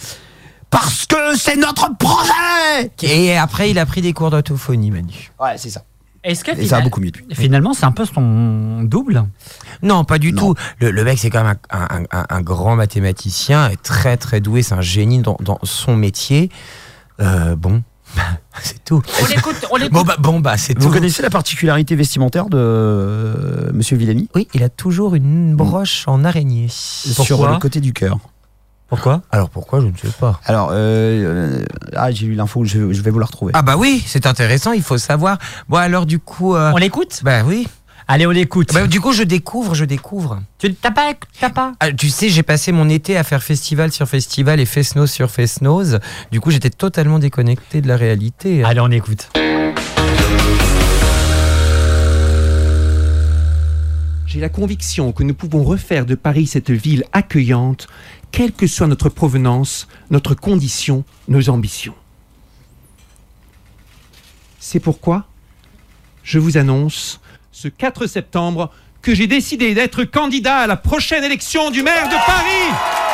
Parce 0.70 1.06
que 1.06 1.36
c'est 1.36 1.56
notre 1.56 1.90
projet. 1.98 2.90
Et 3.02 3.36
après, 3.36 3.70
il 3.70 3.78
a 3.78 3.86
pris 3.86 4.00
des 4.02 4.12
cours 4.12 4.30
d'autophonie, 4.30 4.90
Manu. 4.90 5.30
Ouais, 5.40 5.56
c'est 5.56 5.70
ça. 5.70 5.82
Est-ce 6.22 6.44
que 6.44 6.50
Et 6.52 6.66
ça 6.66 6.76
va 6.76 6.82
beaucoup 6.82 7.00
mieux 7.00 7.10
depuis. 7.10 7.24
finalement, 7.34 7.72
c'est 7.72 7.86
un 7.86 7.92
peu 7.92 8.04
son 8.04 8.82
double 8.82 9.24
Non, 9.82 10.04
pas 10.04 10.18
du 10.18 10.32
Non. 10.32 10.52
tout. 10.52 10.60
Le, 10.78 10.90
le 10.90 11.02
mec, 11.04 11.18
c'est 11.18 11.30
quand 11.30 11.42
même 11.42 11.56
un, 11.70 11.78
un- 11.96 12.04
un- 12.12 12.26
un 12.28 12.40
grand 12.42 12.76
mathématicien, 12.76 13.70
et 13.70 13.76
très 13.78 14.16
très 14.18 14.40
doué, 14.42 14.62
c'est 14.62 14.74
un 14.74 14.82
génie 14.82 15.20
dans, 15.20 15.38
dans 15.40 15.58
son 15.62 15.96
métier. 15.96 16.50
Euh, 17.20 17.56
bon, 17.56 17.82
c'est 18.62 18.84
tout. 18.84 19.02
On 19.22 19.26
l'écoute, 19.26 19.56
on 19.70 19.76
l'écoute. 19.76 19.92
Bon 19.94 20.02
bah, 20.02 20.16
bon, 20.18 20.40
bah 20.40 20.58
c'est 20.58 20.78
Vous 20.78 20.88
tout. 20.88 20.92
connaissez 20.92 21.22
la 21.22 21.30
particularité 21.30 21.96
vestimentaire 21.96 22.50
de 22.50 22.58
euh, 22.58 23.70
Monsieur 23.72 23.96
Villani? 23.96 24.28
Oui, 24.34 24.46
il 24.52 24.62
a 24.62 24.68
toujours 24.68 25.14
une 25.14 25.56
broche 25.56 26.04
en 26.06 26.24
araignée. 26.24 26.66
sur 26.68 27.48
le 27.50 27.56
côté 27.58 27.80
du 27.80 27.94
cœur. 27.94 28.18
Pourquoi? 28.90 29.22
Alors 29.30 29.48
pourquoi? 29.48 29.80
Je 29.80 29.86
ne 29.86 29.92
sais 29.96 30.14
pas. 30.18 30.38
Alors, 30.44 30.70
euh, 30.72 30.74
euh, 30.74 31.64
ah, 31.96 32.10
j'ai 32.10 32.26
lu 32.26 32.34
l'info, 32.34 32.64
je, 32.64 32.92
je 32.92 33.00
vais 33.02 33.10
vous 33.10 33.20
la 33.20 33.26
retrouver. 33.26 33.52
Ah 33.54 33.62
bah 33.62 33.76
oui, 33.78 34.02
c'est 34.04 34.26
intéressant, 34.26 34.72
il 34.72 34.82
faut 34.82 34.98
savoir. 34.98 35.38
Bon 35.68 35.78
alors 35.78 36.04
du 36.04 36.18
coup... 36.18 36.54
euh, 36.54 36.72
On 36.74 36.76
l'écoute? 36.76 37.20
Bah 37.22 37.42
oui. 37.46 37.66
Allez, 38.08 38.26
on 38.26 38.30
l'écoute. 38.30 38.74
Bah, 38.74 38.88
du 38.88 39.00
coup, 39.00 39.12
je 39.12 39.22
découvre, 39.22 39.76
je 39.76 39.84
découvre. 39.84 40.42
Tu 40.58 40.74
t'as 40.74 40.90
pas, 40.90 41.12
t'as 41.38 41.50
pas? 41.50 41.74
Ah, 41.78 41.92
tu 41.92 42.10
sais, 42.10 42.28
j'ai 42.28 42.42
passé 42.42 42.72
mon 42.72 42.88
été 42.88 43.16
à 43.16 43.22
faire 43.22 43.40
festival 43.40 43.92
sur 43.92 44.08
festival 44.08 44.58
et 44.58 44.66
fest-nose 44.66 45.12
sur 45.12 45.30
fest-nose. 45.30 46.00
Du 46.32 46.40
coup, 46.40 46.50
j'étais 46.50 46.70
totalement 46.70 47.20
déconnecté 47.20 47.80
de 47.80 47.86
la 47.86 47.96
réalité. 47.96 48.64
Allez, 48.64 48.80
on 48.80 48.90
écoute. 48.90 49.28
J'ai 54.30 54.38
la 54.38 54.48
conviction 54.48 55.10
que 55.10 55.24
nous 55.24 55.34
pouvons 55.34 55.64
refaire 55.64 56.06
de 56.06 56.14
Paris 56.14 56.46
cette 56.46 56.70
ville 56.70 57.02
accueillante, 57.12 57.88
quelle 58.30 58.52
que 58.52 58.68
soit 58.68 58.86
notre 58.86 59.08
provenance, 59.08 59.88
notre 60.10 60.36
condition, 60.36 61.02
nos 61.26 61.48
ambitions. 61.48 61.96
C'est 64.60 64.78
pourquoi 64.78 65.26
je 66.22 66.38
vous 66.38 66.58
annonce 66.58 67.20
ce 67.50 67.66
4 67.66 68.06
septembre 68.06 68.70
que 69.02 69.16
j'ai 69.16 69.26
décidé 69.26 69.74
d'être 69.74 70.04
candidat 70.04 70.58
à 70.58 70.66
la 70.68 70.76
prochaine 70.76 71.24
élection 71.24 71.72
du 71.72 71.82
maire 71.82 72.06
de 72.06 72.14
Paris. 72.24 73.09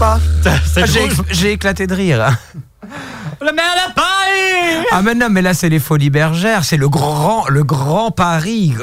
Pas. 0.00 0.18
C'est 0.64 0.86
J'ai 1.30 1.52
éclaté 1.52 1.86
de 1.86 1.94
rire. 1.94 2.38
Le 3.42 3.52
maire 3.52 3.74
de 3.88 3.94
Paris 3.94 4.86
Ah 4.92 5.00
mais 5.02 5.14
non, 5.14 5.28
mais 5.30 5.40
là 5.40 5.54
c'est 5.54 5.68
les 5.68 5.78
folies 5.78 6.10
bergères, 6.10 6.64
c'est 6.64 6.76
le 6.76 6.88
grand, 6.88 7.48
le 7.48 7.64
grand 7.64 8.10
Paris. 8.10 8.74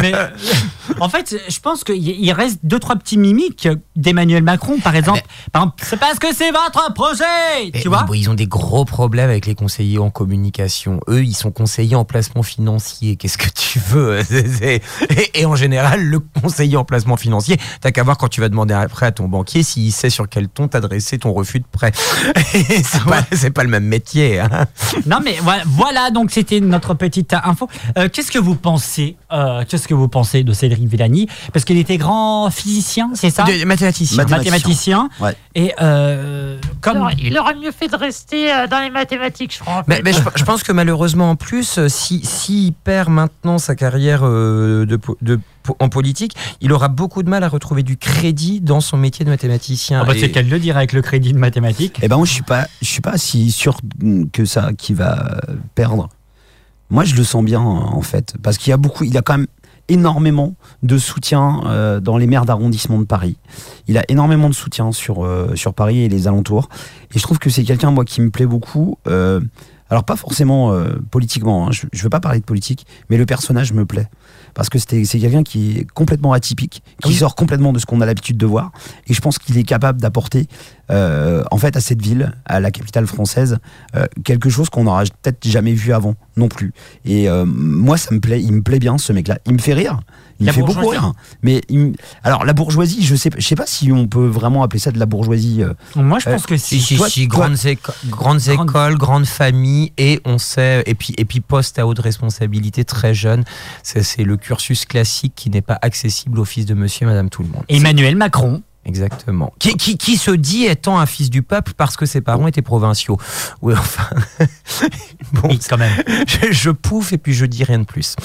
Mais, 0.00 0.12
en 1.00 1.08
fait, 1.08 1.36
je 1.48 1.60
pense 1.60 1.84
qu'il 1.84 1.96
il 1.96 2.32
reste 2.32 2.60
deux, 2.62 2.78
trois 2.78 2.96
petits 2.96 3.18
mimiques 3.18 3.68
d'Emmanuel 3.96 4.42
Macron, 4.42 4.78
par 4.78 4.96
exemple. 4.96 5.22
Par 5.52 5.62
exemple, 5.62 5.82
c'est 5.84 5.98
parce 6.00 6.18
que 6.18 6.34
c'est 6.34 6.50
votre 6.50 6.92
projet 6.94 7.24
Et 7.64 7.72
Tu 7.72 7.88
vois 7.88 8.02
bon, 8.04 8.14
ils 8.14 8.28
ont 8.30 8.34
des 8.34 8.46
gros 8.46 8.84
problèmes 8.84 9.30
avec 9.30 9.46
les 9.46 9.54
conseillers 9.54 9.98
en 9.98 10.10
communication. 10.10 11.00
Eux, 11.08 11.22
ils 11.24 11.34
sont 11.34 11.50
conseillers 11.50 11.96
en 11.96 12.04
placement 12.04 12.42
financier. 12.42 13.16
Qu'est-ce 13.16 13.38
que 13.38 13.48
tu 13.50 13.78
veux? 13.78 14.20
Et, 14.62 14.80
et 15.40 15.46
en 15.46 15.56
général, 15.56 16.00
le 16.02 16.20
conseiller 16.20 16.76
en 16.76 16.84
placement 16.84 17.16
financier, 17.16 17.56
t'as 17.80 17.90
qu'à 17.90 18.02
voir 18.02 18.16
quand 18.18 18.28
tu 18.28 18.40
vas 18.40 18.48
demander 18.48 18.74
un 18.74 18.86
prêt 18.88 19.06
à 19.06 19.12
ton 19.12 19.28
banquier 19.28 19.62
s'il 19.62 19.92
sait 19.92 20.10
sur 20.10 20.28
quel 20.28 20.48
ton 20.48 20.68
t'adresser 20.68 21.18
ton 21.18 21.32
refus 21.32 21.60
de 21.60 21.64
prêt. 21.70 21.92
C'est 22.34 23.04
pas, 23.04 23.22
c'est 23.32 23.50
pas 23.50 23.62
le 23.62 23.68
même 23.68 23.84
métier. 23.84 24.40
hein. 24.40 24.66
Non, 25.06 25.18
mais 25.24 25.36
voilà, 25.42 25.62
voilà, 25.66 26.10
donc 26.10 26.30
c'était 26.30 26.60
notre 26.60 26.94
petite 26.94 27.34
info. 27.34 27.68
Euh, 27.98 28.08
qu'est-ce 28.12 28.30
que 28.30 28.38
vous 28.38 28.54
pensez 28.56 29.16
euh, 29.32 29.64
Qu'est-ce 29.68 29.86
que 29.88 29.94
vous 29.94 30.08
pensez 30.08 30.42
de 30.44 30.52
Cédric 30.52 30.79
Villani 30.88 31.26
Parce 31.52 31.64
qu'il 31.64 31.76
était 31.78 31.96
grand 31.98 32.50
physicien, 32.50 33.10
c'est 33.14 33.30
ça 33.30 33.44
De- 33.44 33.64
mathématicien. 33.64 34.24
Mathématicien. 34.24 35.08
Ouais. 35.20 35.34
Et 35.54 35.72
euh, 35.80 36.58
comme 36.80 36.96
Alors, 36.96 37.10
il 37.22 37.36
aurait 37.38 37.54
mieux 37.56 37.72
fait 37.72 37.88
de 37.88 37.96
rester 37.96 38.52
euh, 38.52 38.66
dans 38.66 38.80
les 38.80 38.90
mathématiques, 38.90 39.54
je 39.54 39.60
crois. 39.60 39.78
en 39.78 39.82
Mais, 39.86 39.96
fait. 39.96 40.02
mais 40.02 40.12
je, 40.12 40.20
je 40.36 40.44
pense 40.44 40.62
que 40.62 40.72
malheureusement, 40.72 41.30
en 41.30 41.36
plus, 41.36 41.78
euh, 41.78 41.88
si, 41.88 42.24
s'il 42.24 42.72
perd 42.72 43.08
maintenant 43.08 43.58
sa 43.58 43.74
carrière 43.74 44.22
de, 44.22 44.84
de 45.22 45.40
en 45.78 45.88
politique, 45.90 46.34
il 46.62 46.72
aura 46.72 46.88
beaucoup 46.88 47.22
de 47.22 47.28
mal 47.28 47.44
à 47.44 47.48
retrouver 47.48 47.82
du 47.82 47.96
crédit 47.98 48.60
dans 48.60 48.80
son 48.80 48.96
métier 48.96 49.24
de 49.26 49.30
mathématicien. 49.30 50.00
Ah 50.02 50.04
bah, 50.06 50.14
c'est 50.18 50.30
qu'elle 50.30 50.48
le 50.48 50.58
dirait 50.58 50.78
avec 50.78 50.92
le 50.94 51.02
crédit 51.02 51.32
de 51.34 51.38
mathématiques. 51.38 51.98
Eh 52.02 52.08
ben 52.08 52.16
moi 52.16 52.24
je 52.26 52.32
suis 52.32 52.42
pas, 52.42 52.66
je 52.80 52.86
suis 52.88 53.02
pas 53.02 53.18
si 53.18 53.50
sûr 53.52 53.76
que 54.32 54.44
ça 54.46 54.70
qui 54.76 54.94
va 54.94 55.38
perdre. 55.74 56.08
Moi 56.88 57.04
je 57.04 57.14
le 57.14 57.22
sens 57.24 57.44
bien 57.44 57.60
en 57.60 58.00
fait, 58.00 58.34
parce 58.42 58.56
qu'il 58.58 58.70
y 58.70 58.72
a 58.72 58.78
beaucoup, 58.78 59.04
il 59.04 59.16
a 59.18 59.22
quand 59.22 59.36
même 59.36 59.46
énormément 59.90 60.54
de 60.82 60.96
soutien 60.96 61.60
euh, 61.66 62.00
dans 62.00 62.16
les 62.16 62.26
maires 62.26 62.46
d'arrondissement 62.46 62.98
de 62.98 63.04
Paris. 63.04 63.36
Il 63.88 63.98
a 63.98 64.04
énormément 64.08 64.48
de 64.48 64.54
soutien 64.54 64.92
sur 64.92 65.24
euh, 65.24 65.54
sur 65.54 65.74
Paris 65.74 66.00
et 66.00 66.08
les 66.08 66.26
alentours. 66.28 66.68
Et 67.14 67.18
je 67.18 67.22
trouve 67.22 67.38
que 67.38 67.50
c'est 67.50 67.64
quelqu'un 67.64 67.90
moi 67.90 68.04
qui 68.04 68.20
me 68.20 68.30
plaît 68.30 68.46
beaucoup. 68.46 68.96
euh, 69.06 69.40
alors 69.90 70.04
pas 70.04 70.14
forcément 70.14 70.72
politiquement, 71.10 71.66
hein, 71.66 71.72
je, 71.72 71.84
je 71.92 72.02
veux 72.04 72.10
pas 72.10 72.20
parler 72.20 72.38
de 72.38 72.44
politique, 72.44 72.86
mais 73.08 73.16
le 73.16 73.26
personnage 73.26 73.72
me 73.72 73.84
plaît 73.84 74.08
parce 74.54 74.68
que 74.68 74.78
c'était- 74.78 75.04
c'est 75.04 75.18
quelqu'un 75.18 75.42
qui 75.42 75.78
est 75.78 75.84
complètement 75.90 76.32
atypique, 76.32 76.82
qui 77.02 77.10
Oui. 77.10 77.14
sort 77.14 77.34
complètement 77.34 77.72
de 77.72 77.78
ce 77.78 77.86
qu'on 77.86 78.00
a 78.00 78.06
l'habitude 78.06 78.36
de 78.36 78.46
voir, 78.46 78.72
et 79.06 79.14
je 79.14 79.20
pense 79.20 79.38
qu'il 79.38 79.56
est 79.58 79.62
capable 79.64 80.00
d'apporter 80.00 80.46
euh, 80.92 81.44
en 81.52 81.56
fait 81.56 81.76
à 81.76 81.80
cette 81.80 82.02
ville, 82.02 82.32
à 82.46 82.58
la 82.58 82.72
capitale 82.72 83.06
française, 83.06 83.58
euh, 83.94 84.06
quelque 84.24 84.50
chose 84.50 84.70
qu'on 84.70 84.82
n'aura 84.84 85.04
peut-être 85.22 85.46
jamais 85.46 85.72
vu 85.72 85.92
avant 85.92 86.16
non 86.36 86.48
plus. 86.48 86.72
Et 87.04 87.28
euh, 87.28 87.44
moi, 87.46 87.96
ça 87.96 88.12
me 88.12 88.18
plaît, 88.18 88.42
il 88.42 88.52
me 88.52 88.62
plaît 88.62 88.80
bien 88.80 88.98
ce 88.98 89.12
mec-là. 89.12 89.38
Il 89.46 89.52
me 89.52 89.58
fait 89.58 89.74
rire. 89.74 90.00
Il 90.40 90.46
La 90.46 90.52
fait 90.52 90.62
beaucoup 90.62 90.88
rire. 90.88 91.12
Mais 91.42 91.60
il 91.68 91.78
me- 91.78 91.92
alors 92.24 92.44
la 92.46 92.52
bourgeoisie, 92.54 93.04
je 93.04 93.14
sais, 93.14 93.30
je 93.36 93.46
sais 93.46 93.54
pas 93.56 93.66
si 93.66 93.92
on 93.92 94.08
peut 94.08 94.26
vraiment 94.26 94.62
appeler 94.62 94.80
ça 94.80 94.90
de 94.90 94.98
la 94.98 95.04
bourgeoisie. 95.06 95.62
euh. 95.62 95.74
Moi, 95.96 96.18
je 96.18 96.28
Euh, 96.28 96.32
pense 96.32 96.46
que 96.46 96.56
Si, 96.56 96.80
si. 96.80 96.80
si, 96.80 96.96
Toi- 96.96 97.08
si, 97.10 97.28
toi- 97.28 97.46
grandes, 97.46 97.66
éco- 97.66 97.92
grandes 98.08 98.38
Grande- 98.40 98.68
écoles, 98.70 98.96
grandes 98.98 99.26
familles, 99.26 99.92
et 99.98 100.20
on 100.24 100.38
sait, 100.38 100.82
et 100.86 100.94
puis, 100.94 101.14
et 101.18 101.24
puis 101.26 101.40
poste 101.40 101.78
à 101.78 101.86
haute 101.86 101.98
responsabilité 101.98 102.84
très 102.84 103.12
jeune, 103.14 103.44
c'est 103.82 104.24
le 104.24 104.36
cursus 104.36 104.84
classique 104.86 105.34
qui 105.36 105.50
n'est 105.50 105.60
pas 105.60 105.78
accessible 105.82 106.38
au 106.40 106.44
fils 106.44 106.64
de 106.66 106.74
monsieur 106.74 107.04
et 107.04 107.10
madame 107.10 107.28
tout 107.28 107.42
le 107.42 107.48
monde. 107.48 107.64
Emmanuel 107.68 108.16
Macron. 108.16 108.62
Exactement. 108.86 109.52
Qui, 109.58 109.74
qui, 109.76 109.98
qui 109.98 110.16
se 110.16 110.30
dit 110.30 110.64
étant 110.64 110.98
un 110.98 111.04
fils 111.04 111.28
du 111.28 111.42
peuple 111.42 111.74
parce 111.76 111.98
que 111.98 112.06
ses 112.06 112.22
parents 112.22 112.46
étaient 112.46 112.62
provinciaux. 112.62 113.18
Oui, 113.60 113.74
enfin. 113.76 114.08
bon, 115.34 115.50
quand 115.68 115.76
même. 115.76 115.92
je, 116.26 116.50
je 116.50 116.70
pouffe 116.70 117.12
et 117.12 117.18
puis 117.18 117.34
je 117.34 117.44
dis 117.44 117.62
rien 117.62 117.80
de 117.80 117.84
plus. 117.84 118.16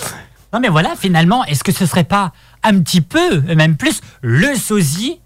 Non, 0.54 0.60
mais 0.60 0.70
voilà, 0.70 0.96
finalement, 0.98 1.43
est-ce 1.46 1.64
que 1.64 1.72
ce 1.72 1.86
serait 1.86 2.04
pas 2.04 2.32
un 2.64 2.80
petit 2.80 3.02
peu, 3.02 3.41
même 3.41 3.76
plus, 3.78 4.02
le 4.22 4.56
sosie 4.56 5.20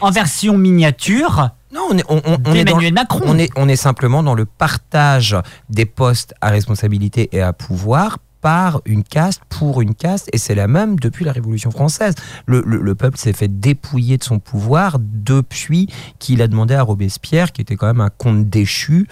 en 0.00 0.10
version 0.10 0.58
miniature 0.58 1.50
Non, 1.72 1.82
on 1.90 1.98
est, 1.98 2.04
on, 2.08 2.16
on- 2.24 2.36
on 2.44 2.52
est 2.54 2.64
dans, 2.64 2.72
d'Emmanuel 2.72 2.92
Macron 2.94 3.20
on 3.24 3.38
est, 3.38 3.50
on 3.56 3.68
est 3.68 3.76
simplement 3.76 4.22
dans 4.22 4.34
le 4.34 4.44
partage 4.44 5.36
des 5.70 5.86
postes 5.86 6.34
à 6.40 6.50
responsabilité 6.50 7.28
et 7.32 7.40
à 7.40 7.52
pouvoir 7.52 8.18
par 8.42 8.82
une 8.84 9.04
caste 9.04 9.40
pour 9.48 9.80
une 9.80 9.94
caste 9.94 10.28
et 10.34 10.38
c'est 10.38 10.54
la 10.54 10.66
même 10.68 10.98
depuis 10.98 11.24
la 11.24 11.32
Révolution 11.32 11.70
française. 11.70 12.14
Le, 12.46 12.62
le- 12.66 12.82
le 12.82 12.94
peuple 12.94 13.16
s'est 13.16 13.32
fait 13.32 13.48
dépouiller 13.48 14.18
de 14.18 14.24
son 14.24 14.38
pouvoir 14.38 14.98
depuis 15.00 15.88
qu'il 16.18 16.42
a 16.42 16.48
demandé 16.48 16.74
à 16.74 16.82
Robespierre, 16.82 17.52
qui 17.52 17.62
était 17.62 17.76
quand 17.76 17.86
même 17.86 18.00
un 18.00 18.10
comte 18.10 18.50
déchu, 18.50 19.06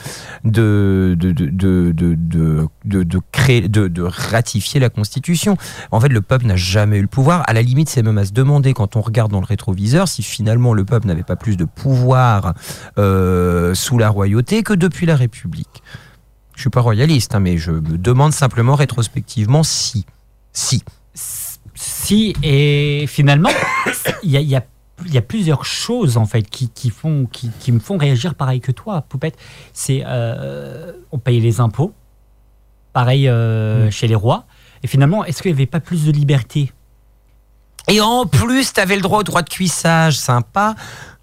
de, 0.44 1.16
de, 1.18 1.30
de, 1.32 1.92
de, 1.92 2.68
de, 2.84 3.20
créer, 3.32 3.68
de 3.68 4.02
ratifier 4.02 4.80
la 4.80 4.90
Constitution. 4.90 5.56
En 5.92 6.00
fait, 6.00 6.08
le 6.08 6.20
peuple 6.20 6.46
n'a 6.46 6.56
jamais 6.56 6.98
eu 6.98 7.02
le 7.02 7.06
pouvoir. 7.06 7.42
À 7.48 7.52
la 7.52 7.62
limite, 7.62 7.88
c'est 7.88 8.02
même 8.02 8.18
à 8.18 8.24
se 8.24 8.32
demander, 8.32 8.74
quand 8.74 8.96
on 8.96 9.00
regarde 9.00 9.30
dans 9.30 9.40
le 9.40 9.46
rétroviseur, 9.46 10.08
si 10.08 10.22
finalement 10.22 10.74
le 10.74 10.84
peuple 10.84 11.06
n'avait 11.06 11.22
pas 11.22 11.36
plus 11.36 11.56
de 11.56 11.64
pouvoir 11.64 12.54
euh, 12.98 13.74
sous 13.74 13.96
la 13.96 14.08
royauté 14.08 14.62
que 14.64 14.74
depuis 14.74 15.06
la 15.06 15.14
République. 15.14 15.82
Je 16.60 16.64
suis 16.64 16.68
pas 16.70 16.82
royaliste, 16.82 17.34
hein, 17.34 17.40
mais 17.40 17.56
je 17.56 17.70
me 17.70 17.96
demande 17.96 18.34
simplement 18.34 18.74
rétrospectivement 18.74 19.62
si. 19.62 20.04
Si. 20.52 20.82
Si, 21.14 22.34
et 22.42 23.06
finalement, 23.08 23.48
il 24.22 24.30
y 24.30 24.36
a, 24.36 24.40
il 24.40 24.48
y 24.50 24.56
a- 24.56 24.66
il 25.06 25.14
y 25.14 25.16
a 25.16 25.22
plusieurs 25.22 25.64
choses 25.64 26.18
en 26.18 26.26
fait 26.26 26.42
qui, 26.42 26.68
qui 26.68 26.90
font, 26.90 27.24
qui, 27.32 27.50
qui 27.60 27.72
me 27.72 27.80
font 27.80 27.96
réagir 27.96 28.34
pareil 28.34 28.60
que 28.60 28.72
toi, 28.72 29.00
Poupette. 29.08 29.38
C'est 29.72 30.02
euh, 30.06 30.92
on 31.12 31.18
paye 31.18 31.40
les 31.40 31.60
impôts, 31.60 31.94
pareil 32.92 33.26
euh, 33.26 33.90
chez 33.90 34.06
les 34.06 34.14
rois. 34.14 34.44
Et 34.82 34.86
finalement, 34.86 35.24
est-ce 35.24 35.40
qu'il 35.40 35.52
n'y 35.52 35.56
avait 35.56 35.64
pas 35.64 35.80
plus 35.80 36.04
de 36.04 36.12
liberté? 36.12 36.70
Et 37.88 38.02
en 38.02 38.26
plus, 38.26 38.74
t'avais 38.74 38.96
le 38.96 39.00
droit 39.00 39.20
au 39.20 39.22
droit 39.22 39.40
de 39.40 39.48
cuissage, 39.48 40.18
sympa. 40.18 40.74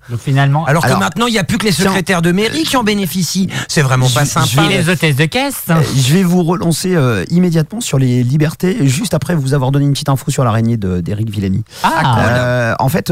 Donc 0.09 0.19
finalement, 0.19 0.65
Alors 0.65 0.83
que 0.85 0.93
maintenant, 0.93 1.27
il 1.27 1.31
n'y 1.33 1.37
a 1.39 1.43
plus 1.43 1.57
que 1.57 1.65
les 1.65 1.71
secrétaires 1.71 2.21
de 2.21 2.31
mairie 2.31 2.63
qui 2.63 2.77
en 2.77 2.83
bénéficient. 2.83 3.49
C'est 3.67 3.81
vraiment 3.81 4.07
pas 4.09 4.21
Je- 4.23 4.29
je 4.29 4.55
sympa. 4.55 4.63
et 4.71 4.77
les 4.77 4.89
hôtesses 4.89 5.15
de 5.15 5.25
caisse. 5.25 5.63
Euh, 5.69 5.75
Je 5.95 6.13
vais 6.13 6.23
vous 6.23 6.43
relancer 6.43 6.95
euh, 6.95 7.25
immédiatement 7.29 7.81
sur 7.81 7.97
les 7.99 8.23
libertés, 8.23 8.87
juste 8.87 9.13
après 9.13 9.35
vous 9.35 9.53
avoir 9.53 9.71
donné 9.71 9.85
une 9.85 9.91
petite 9.93 10.09
info 10.09 10.31
sur 10.31 10.43
l'araignée 10.43 10.77
de- 10.77 11.01
d'Éric 11.01 11.29
Villani. 11.29 11.63
Ah, 11.83 12.19
Euh, 12.29 12.73
en 12.79 12.89
fait, 12.89 13.09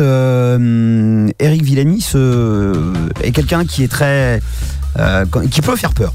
Eric 1.39 1.63
Villani 1.63 2.01
se- 2.01 2.93
est 3.23 3.31
quelqu'un 3.31 3.65
qui 3.65 3.83
est 3.83 3.87
très. 3.87 4.41
euh, 4.97 5.25
qui 5.51 5.59
peut 5.61 5.75
faire 5.75 5.93
peur 5.93 6.13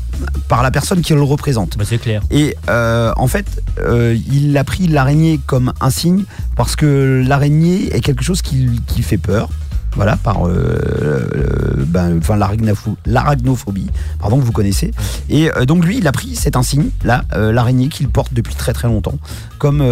par 0.48 0.62
la 0.62 0.70
personne 0.70 1.02
qui 1.02 1.12
le 1.12 1.22
représente. 1.22 1.76
bah, 1.76 1.84
c'est 1.86 1.98
clair. 1.98 2.22
Et 2.30 2.56
euh, 2.70 3.12
en 3.18 3.26
fait, 3.26 3.44
euh, 3.78 4.16
il 4.32 4.56
a 4.56 4.64
pris 4.64 4.86
l'araignée 4.88 5.38
comme 5.44 5.74
un 5.82 5.90
signe 5.90 6.24
parce 6.56 6.76
que 6.76 7.22
l'araignée 7.26 7.94
est 7.94 8.00
quelque 8.00 8.24
chose 8.24 8.40
qui, 8.40 8.80
qui 8.86 9.02
fait 9.02 9.18
peur. 9.18 9.50
Voilà, 9.96 10.16
par 10.16 10.46
euh, 10.46 10.78
euh, 10.94 11.84
ben, 11.86 12.18
enfin, 12.18 12.36
l'arachnophobie, 12.36 13.90
pardon, 14.20 14.38
que 14.38 14.44
vous 14.44 14.52
connaissez. 14.52 14.92
Et 15.28 15.50
euh, 15.50 15.64
donc 15.64 15.84
lui, 15.84 15.98
il 15.98 16.06
a 16.06 16.12
pris 16.12 16.36
cet 16.36 16.56
insigne, 16.56 16.90
là, 17.04 17.24
l'araignée 17.32 17.88
qu'il 17.88 18.08
porte 18.08 18.32
depuis 18.32 18.54
très 18.54 18.72
très 18.72 18.88
longtemps, 18.88 19.18
comme 19.58 19.84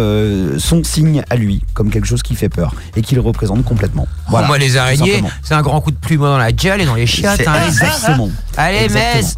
son 0.57 0.83
signe 0.83 1.23
à 1.29 1.35
lui, 1.35 1.63
comme 1.73 1.89
quelque 1.89 2.07
chose 2.07 2.23
qui 2.23 2.35
fait 2.35 2.49
peur 2.49 2.73
et 2.95 3.01
qui 3.01 3.15
le 3.15 3.21
représente 3.21 3.63
complètement. 3.63 4.07
Voilà, 4.29 4.47
moi, 4.47 4.57
les 4.57 4.77
araignées, 4.77 5.23
c'est 5.43 5.53
un 5.53 5.61
grand 5.61 5.81
coup 5.81 5.91
de 5.91 5.97
plume 5.97 6.21
dans 6.21 6.37
la 6.37 6.51
gueule 6.51 6.81
et 6.81 6.85
dans 6.85 6.95
les 6.95 7.07
chiottes. 7.07 7.41
Hein. 7.45 7.67
exactement. 7.67 8.29
Allez, 8.57 8.85
Exactement. 8.85 9.21
Metz 9.21 9.35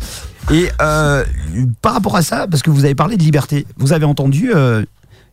Et 0.52 0.70
euh, 0.82 1.24
par 1.82 1.94
rapport 1.94 2.16
à 2.16 2.22
ça, 2.22 2.48
parce 2.48 2.64
que 2.64 2.70
vous 2.70 2.86
avez 2.86 2.96
parlé 2.96 3.18
de 3.18 3.24
liberté, 3.24 3.66
vous 3.78 3.94
avez 3.94 4.06
entendu 4.06 4.52
euh, 4.54 4.84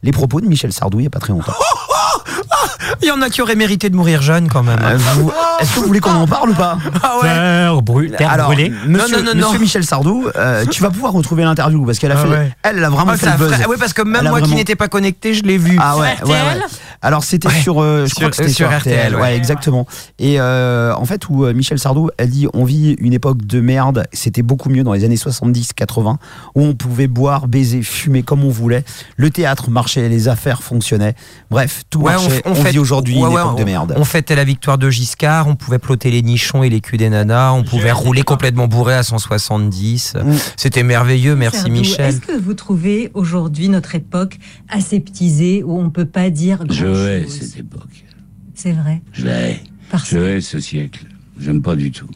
les 0.02 0.12
propos 0.12 0.40
de 0.40 0.46
Michel 0.46 0.72
Sardou 0.72 0.98
il 0.98 1.02
n'y 1.02 1.06
a 1.06 1.10
pas 1.10 1.20
très 1.20 1.32
longtemps. 1.32 1.52
Il 3.02 3.08
y 3.08 3.10
en 3.10 3.20
a 3.22 3.30
qui 3.30 3.42
auraient 3.42 3.54
mérité 3.54 3.90
de 3.90 3.96
mourir 3.96 4.22
jeunes 4.22 4.48
quand 4.48 4.62
même. 4.62 4.78
Euh, 4.82 4.96
vous- 5.14 5.32
Est-ce 5.60 5.74
que 5.74 5.80
vous 5.80 5.86
voulez 5.86 6.00
qu'on 6.00 6.10
en 6.14 6.26
parle 6.26 6.50
ou 6.50 6.54
pas 6.54 6.78
Ah 7.02 7.16
Terre, 7.22 7.74
brû- 7.82 8.14
terre 8.16 8.30
Alors, 8.32 8.46
brûlée. 8.46 8.72
monsieur, 8.86 9.18
Non, 9.18 9.22
non, 9.24 9.30
non, 9.34 9.46
monsieur. 9.46 9.58
Michel 9.60 9.84
Sardou, 9.84 10.26
euh, 10.36 10.64
tu 10.70 10.82
vas 10.82 10.90
pouvoir 10.90 11.12
retrouver 11.12 11.44
l'interview 11.44 11.84
parce 11.84 11.98
qu'elle 11.98 12.12
a 12.12 12.16
Ah 12.18 12.22
fait, 12.22 12.28
ouais. 12.28 12.52
elle, 12.62 12.78
elle 12.78 12.84
a 12.84 12.90
vraiment 12.90 13.12
Ah, 13.12 13.16
fait 13.16 13.26
le 13.30 13.36
buzz. 13.36 13.52
ah 13.64 13.68
ouais, 13.68 13.76
parce 13.78 13.92
que 13.92 14.02
même 14.02 14.28
moi 14.28 14.40
qui 14.40 14.54
n'étais 14.54 14.76
pas 14.76 14.88
connecté, 14.88 15.34
je 15.34 15.42
l'ai 15.42 15.58
vu. 15.58 15.76
Ah 15.80 15.96
ouais, 15.96 16.16
ouais, 16.24 16.30
ouais. 16.30 16.60
Alors 17.02 17.22
c'était 17.24 17.48
Ouais. 17.48 17.60
sur, 17.60 17.80
euh, 17.80 18.06
je 18.06 18.14
crois 18.14 18.24
Sur- 18.24 18.30
que 18.30 18.36
c'était 18.36 18.48
sur 18.48 18.68
sur, 18.68 18.76
RTL, 18.78 18.98
RTL, 18.98 19.14
ouais, 19.14 19.20
ouais. 19.22 19.36
exactement. 19.36 19.86
Et 20.18 20.40
euh, 20.40 20.92
en 20.94 21.04
fait 21.04 21.28
où 21.28 21.44
euh, 21.44 21.52
Michel 21.54 21.78
Sardou 21.78 22.10
a 22.18 22.26
dit 22.26 22.46
on 22.54 22.64
vit 22.64 22.92
une 22.98 23.12
époque 23.12 23.46
de 23.46 23.60
merde, 23.60 24.04
c'était 24.12 24.42
beaucoup 24.42 24.68
mieux 24.68 24.82
dans 24.82 24.92
les 24.92 25.04
années 25.04 25.16
70-80 25.16 26.16
où 26.54 26.62
on 26.62 26.74
pouvait 26.74 27.06
boire, 27.06 27.46
baiser, 27.48 27.82
fumer 27.82 28.22
comme 28.22 28.44
on 28.44 28.48
voulait, 28.50 28.84
le 29.16 29.30
théâtre 29.30 29.70
marchait, 29.70 30.08
les 30.08 30.28
affaires 30.28 30.62
fonctionnaient, 30.62 31.14
bref 31.50 31.82
tout 31.90 32.00
Ouais, 32.00 32.12
marchait. 32.12 32.42
On, 32.44 32.52
vit 32.52 32.78
aujourd'hui 32.78 33.14
ouais, 33.14 33.20
une 33.28 33.34
ouais, 33.34 33.40
époque 33.42 33.56
de 33.58 33.62
on- 33.62 33.66
merde. 33.66 33.94
On 33.96 34.04
fêtait 34.04 34.34
la 34.36 34.44
victoire 34.44 34.78
de 34.78 34.90
Giscard, 34.90 35.46
on 35.48 35.54
pouvait 35.56 35.78
ploter 35.78 36.10
les 36.10 36.22
nichons 36.22 36.62
et 36.62 36.68
les 36.68 36.80
culs 36.80 36.98
des 36.98 37.10
nanas, 37.10 37.52
on 37.52 37.62
pouvait 37.64 37.92
rouler 37.92 38.22
complètement 38.22 38.66
bourré 38.66 38.94
à 38.94 39.02
170. 39.02 40.14
Mm. 40.22 40.32
C'était 40.56 40.82
merveilleux, 40.82 41.36
merci 41.36 41.60
Sardou, 41.60 41.72
Michel. 41.74 42.06
Est-ce 42.10 42.20
que 42.20 42.38
vous 42.38 42.54
trouvez 42.54 43.10
aujourd'hui 43.14 43.68
notre 43.68 43.94
époque 43.94 44.38
aseptisée 44.68 45.62
où 45.64 45.78
on 45.78 45.90
peut 45.90 46.04
pas 46.06 46.30
dire 46.30 46.64
Je 46.94 47.08
hais 47.08 47.22
chose 47.24 47.32
cette 47.32 47.58
époque. 47.60 48.04
C'est 48.54 48.72
vrai. 48.72 49.02
Je 49.12 49.24
la 49.24 49.50
hais. 49.50 49.60
Parce... 49.90 50.10
Je 50.10 50.18
hais 50.18 50.40
ce 50.40 50.60
siècle. 50.60 51.06
J'aime 51.38 51.62
pas 51.62 51.76
du 51.76 51.90
tout. 51.90 52.08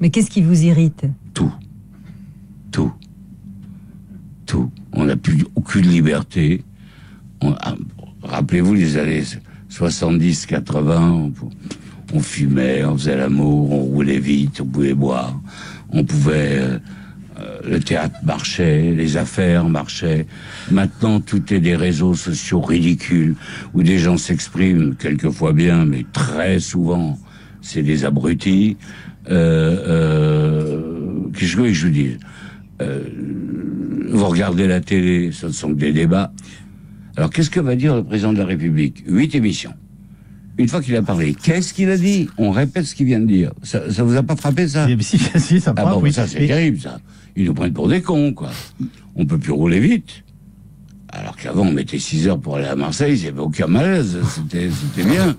Mais 0.00 0.10
qu'est-ce 0.10 0.30
qui 0.30 0.42
vous 0.42 0.62
irrite? 0.64 1.04
Tout. 1.34 1.52
Tout. 2.70 2.92
Tout. 4.46 4.70
On 4.92 5.04
n'a 5.04 5.16
plus 5.16 5.44
aucune 5.54 5.86
liberté. 5.88 6.64
On- 7.40 7.54
ah, 7.60 7.74
Rappelez-vous 8.22 8.74
les 8.74 8.96
années 8.98 9.22
70, 9.68 10.46
80, 10.46 11.10
on, 11.10 11.32
on 12.14 12.20
fumait, 12.20 12.84
on 12.84 12.96
faisait 12.96 13.16
l'amour, 13.16 13.72
on 13.72 13.80
roulait 13.82 14.20
vite, 14.20 14.60
on 14.60 14.66
pouvait 14.66 14.94
boire, 14.94 15.40
on 15.90 16.04
pouvait... 16.04 16.78
euh, 17.42 17.58
le 17.68 17.80
théâtre 17.80 18.16
marchait, 18.24 18.92
les 18.92 19.16
affaires 19.16 19.64
marchaient. 19.64 20.26
Maintenant, 20.70 21.20
tout 21.20 21.52
est 21.52 21.60
des 21.60 21.76
réseaux 21.76 22.14
sociaux 22.14 22.60
ridicules 22.60 23.34
où 23.74 23.82
des 23.82 23.98
gens 23.98 24.16
s'expriment 24.16 24.94
quelquefois 24.94 25.52
bien, 25.52 25.84
mais 25.84 26.04
très 26.12 26.60
souvent, 26.60 27.18
c'est 27.60 27.82
des 27.82 28.04
abrutis. 28.04 28.76
Euh, 29.30 29.76
euh, 29.88 30.80
Qu'est-ce 31.34 31.56
que 31.56 31.72
je 31.72 31.86
vous 31.86 31.92
dise 31.92 32.18
Euh, 32.80 33.02
Vous 34.10 34.26
regardez 34.26 34.66
la 34.66 34.80
télé, 34.80 35.30
ce 35.32 35.46
ne 35.46 35.52
sont 35.52 35.68
que 35.70 35.78
des 35.80 35.92
débats. 35.92 36.32
Alors, 37.16 37.30
qu'est-ce 37.30 37.50
que 37.50 37.60
va 37.60 37.76
dire 37.76 37.94
le 37.96 38.04
président 38.04 38.32
de 38.32 38.38
la 38.38 38.46
République? 38.46 39.04
Huit 39.06 39.34
émissions. 39.34 39.74
Une 40.58 40.68
fois 40.68 40.82
qu'il 40.82 40.94
a 40.96 41.02
parlé, 41.02 41.34
qu'est-ce 41.34 41.72
qu'il 41.72 41.88
a 41.90 41.96
dit? 41.96 42.28
On 42.36 42.50
répète 42.50 42.84
ce 42.84 42.94
qu'il 42.94 43.06
vient 43.06 43.20
de 43.20 43.26
dire. 43.26 43.52
Ça, 43.62 43.90
ça 43.90 44.02
vous 44.02 44.16
a 44.16 44.22
pas 44.22 44.36
frappé 44.36 44.68
ça? 44.68 44.86
Si, 45.00 45.18
si, 45.38 45.60
ça 45.60 45.72
Ah 45.76 45.82
prend, 45.82 45.94
bon, 45.94 46.02
oui. 46.02 46.12
ça 46.12 46.26
c'est 46.26 46.46
terrible 46.46 46.78
ça. 46.78 46.98
Ils 47.36 47.44
nous 47.46 47.54
prennent 47.54 47.72
pour 47.72 47.88
des 47.88 48.02
cons 48.02 48.32
quoi. 48.32 48.50
On 49.16 49.24
peut 49.26 49.38
plus 49.38 49.52
rouler 49.52 49.80
vite. 49.80 50.24
Alors 51.14 51.36
qu'avant 51.36 51.66
on 51.66 51.72
mettait 51.72 51.98
6 51.98 52.26
heures 52.28 52.38
pour 52.40 52.56
aller 52.56 52.64
à 52.66 52.74
Marseille, 52.74 53.16
il 53.18 53.22
n'y 53.22 53.28
avait 53.28 53.40
aucun 53.40 53.66
malaise, 53.66 54.18
c'était 54.34 54.70
c'était 54.70 55.06
bien. 55.06 55.36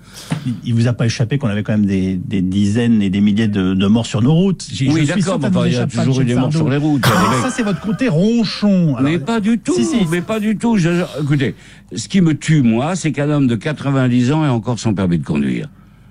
Il, 0.64 0.76
vous 0.76 0.88
a 0.88 0.94
pas 0.94 1.08
échappé 1.08 1.39
qu'on 1.39 1.48
avait 1.48 1.64
quand 1.64 1.72
même 1.74 1.88
des, 1.88 2.16
des 2.16 2.44
dizaines 2.44 3.02
et 3.02 3.10
des 3.10 3.22
milliers 3.22 3.48
de, 3.48 3.74
de 3.74 3.88
morts 3.88 4.06
sur 4.06 4.22
nos 4.22 4.36
routes. 4.36 4.68
Oui, 4.82 5.06
d'accord, 5.08 5.39
mais 5.39 5.50
il 5.72 5.74
y 5.74 5.78
a 5.78 5.88
toujours 5.88 6.22
eu 6.22 6.26
des 6.26 6.36
morts 6.36 6.54
sur 6.54 6.70
les 6.70 6.78
routes. 6.78 7.02
Ah, 7.06 7.39
ça, 7.41 7.50
c'est 7.50 7.64
votre 7.64 7.82
côté 7.82 8.08
ronchon. 8.08 8.98
alors. 8.98 9.02
mais 9.02 9.18
pas 9.18 9.39
du 9.39 9.58
tout, 9.58 9.74
Si, 9.74 9.84
si. 9.86 9.96
mais 10.12 10.22
pas 10.22 10.39
du 10.39 10.58
tout. 10.58 10.78
Je- 10.78 11.06
écoutez, 11.20 11.56
ce 11.96 12.08
qui 12.08 12.22
me 12.22 12.38
tue, 12.38 12.62
moi, 12.62 12.96
c'est 12.96 13.12
qu'un 13.12 13.32
homme 13.32 13.48
de 13.48 13.56
90 13.56 14.32
ans 14.32 14.46
ait 14.46 14.50
encore 14.50 14.78
son 14.78 14.94
permis 14.94 15.18
de 15.18 15.26
conduire. 15.26 15.70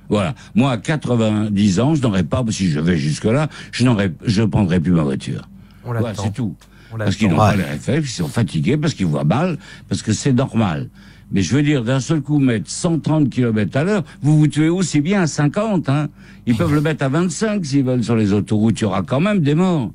Voilà. 0.08 0.34
Moi, 0.56 0.72
à 0.72 0.76
90 0.76 1.78
ans, 1.78 1.94
je 1.94 2.02
n'aurais 2.02 2.24
pas, 2.24 2.44
si 2.50 2.68
je 2.68 2.80
vais 2.80 2.96
jusque-là, 2.96 3.48
je 3.70 3.84
n'aurais, 3.84 4.12
je 4.26 4.42
prendrai 4.42 4.80
plus 4.80 4.90
ma 4.90 5.04
voiture. 5.04 5.48
On 5.84 5.92
Voilà, 5.92 6.14
c'est 6.14 6.32
tout. 6.32 6.54
On 6.92 6.98
Parce 6.98 7.16
qu'ils 7.16 7.28
n'ont 7.28 7.36
pas 7.36 7.56
les 7.56 7.62
réflexes, 7.62 8.10
ils 8.10 8.22
sont 8.22 8.28
fatigués, 8.28 8.76
parce 8.76 8.94
qu'ils 8.94 9.06
voient 9.06 9.24
mal, 9.24 9.58
parce 9.88 10.02
que 10.02 10.12
c'est 10.12 10.32
normal. 10.32 10.88
Mais 11.32 11.40
je 11.40 11.54
veux 11.56 11.62
dire, 11.62 11.82
d'un 11.82 12.00
seul 12.00 12.20
coup, 12.20 12.38
mettre 12.38 12.70
130 12.70 13.30
km 13.30 13.76
à 13.78 13.84
l'heure, 13.84 14.04
vous 14.20 14.38
vous 14.38 14.48
tuez 14.48 14.68
aussi 14.68 15.00
bien 15.00 15.22
à 15.22 15.26
50, 15.26 15.88
hein. 15.88 16.08
Ils 16.46 16.56
peuvent 16.56 16.74
le 16.74 16.82
mettre 16.82 17.04
à 17.04 17.08
25 17.08 17.64
s'ils 17.64 17.84
veulent 17.84 18.04
sur 18.04 18.16
les 18.16 18.32
autoroutes, 18.32 18.80
il 18.80 18.82
y 18.82 18.86
aura 18.86 19.02
quand 19.02 19.20
même 19.20 19.40
des 19.40 19.54
morts. 19.54 19.92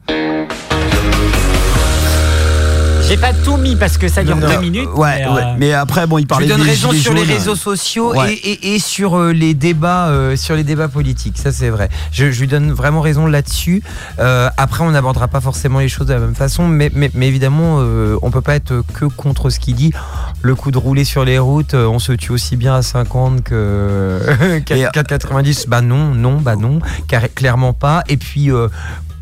J'ai 3.08 3.16
pas 3.16 3.32
tout 3.32 3.56
mis 3.56 3.78
parce 3.78 3.98
que 3.98 4.10
ça 4.10 4.22
dure 4.22 4.36
Non, 4.36 4.48
deux 4.48 4.56
non, 4.56 4.62
minutes. 4.62 4.90
Ouais, 4.94 5.20
mais, 5.20 5.28
ouais. 5.30 5.42
euh, 5.42 5.56
Mais 5.58 5.74
après, 5.74 6.06
bon, 6.08 6.18
il 6.18 6.24
Je 6.24 6.28
parlait 6.28 6.46
lui 6.46 6.52
donne 6.54 6.62
raison 6.62 6.92
sur 6.92 7.14
les 7.14 7.24
réseaux 7.24 7.56
sociaux 7.56 8.14
Ouais. 8.14 8.34
et, 8.34 8.50
et- 8.52 8.76
et 8.76 8.80
sur 8.80 9.18
euh, 9.18 9.32
les 9.32 9.54
débats, 9.54 10.08
euh, 10.10 10.36
sur 10.36 10.56
les 10.56 10.66
débats 10.66 10.90
politiques. 10.90 11.38
Ça, 11.38 11.54
c'est 11.54 11.70
vrai. 11.70 11.88
Je, 12.12 12.32
je 12.32 12.40
lui 12.42 12.48
donne 12.48 12.72
vraiment 12.74 13.00
raison 13.00 13.26
là-dessus. 13.26 13.82
Euh, 14.20 14.50
après, 14.58 14.84
on 14.84 14.92
n'abordera 14.92 15.30
pas 15.30 15.40
forcément 15.40 15.80
les 15.80 15.88
choses 15.88 16.08
de 16.08 16.14
la 16.14 16.20
même 16.20 16.36
façon, 16.36 16.68
mais, 16.68 16.92
mais, 16.94 17.10
mais 17.14 17.28
évidemment, 17.30 17.78
euh, 17.80 18.18
on 18.24 18.30
peut 18.30 18.42
pas 18.42 18.56
être 18.56 18.84
que 18.94 19.06
contre 19.06 19.50
ce 19.52 19.60
qu'il 19.62 19.76
dit. 19.76 19.94
Le 20.42 20.56
coup 20.56 20.72
de 20.72 20.78
rouler 20.78 21.06
sur 21.06 21.24
les 21.24 21.40
routes, 21.40 21.76
on 21.76 22.00
se 22.00 22.12
tue 22.12 22.34
aussi 22.34 22.58
bien 22.58 22.76
à 22.76 22.82
50 22.82 23.42
que 23.42 24.20
Et, 24.70 24.86
euh, 24.86 24.90
qu'à 24.92 25.04
90. 25.04 25.66
Bah 25.70 25.80
non, 25.82 26.14
non, 26.14 26.40
bah 26.42 26.58
non, 26.58 26.80
car- 27.08 27.34
clairement 27.34 27.72
pas. 27.74 28.04
Et 28.10 28.18
puis. 28.18 28.52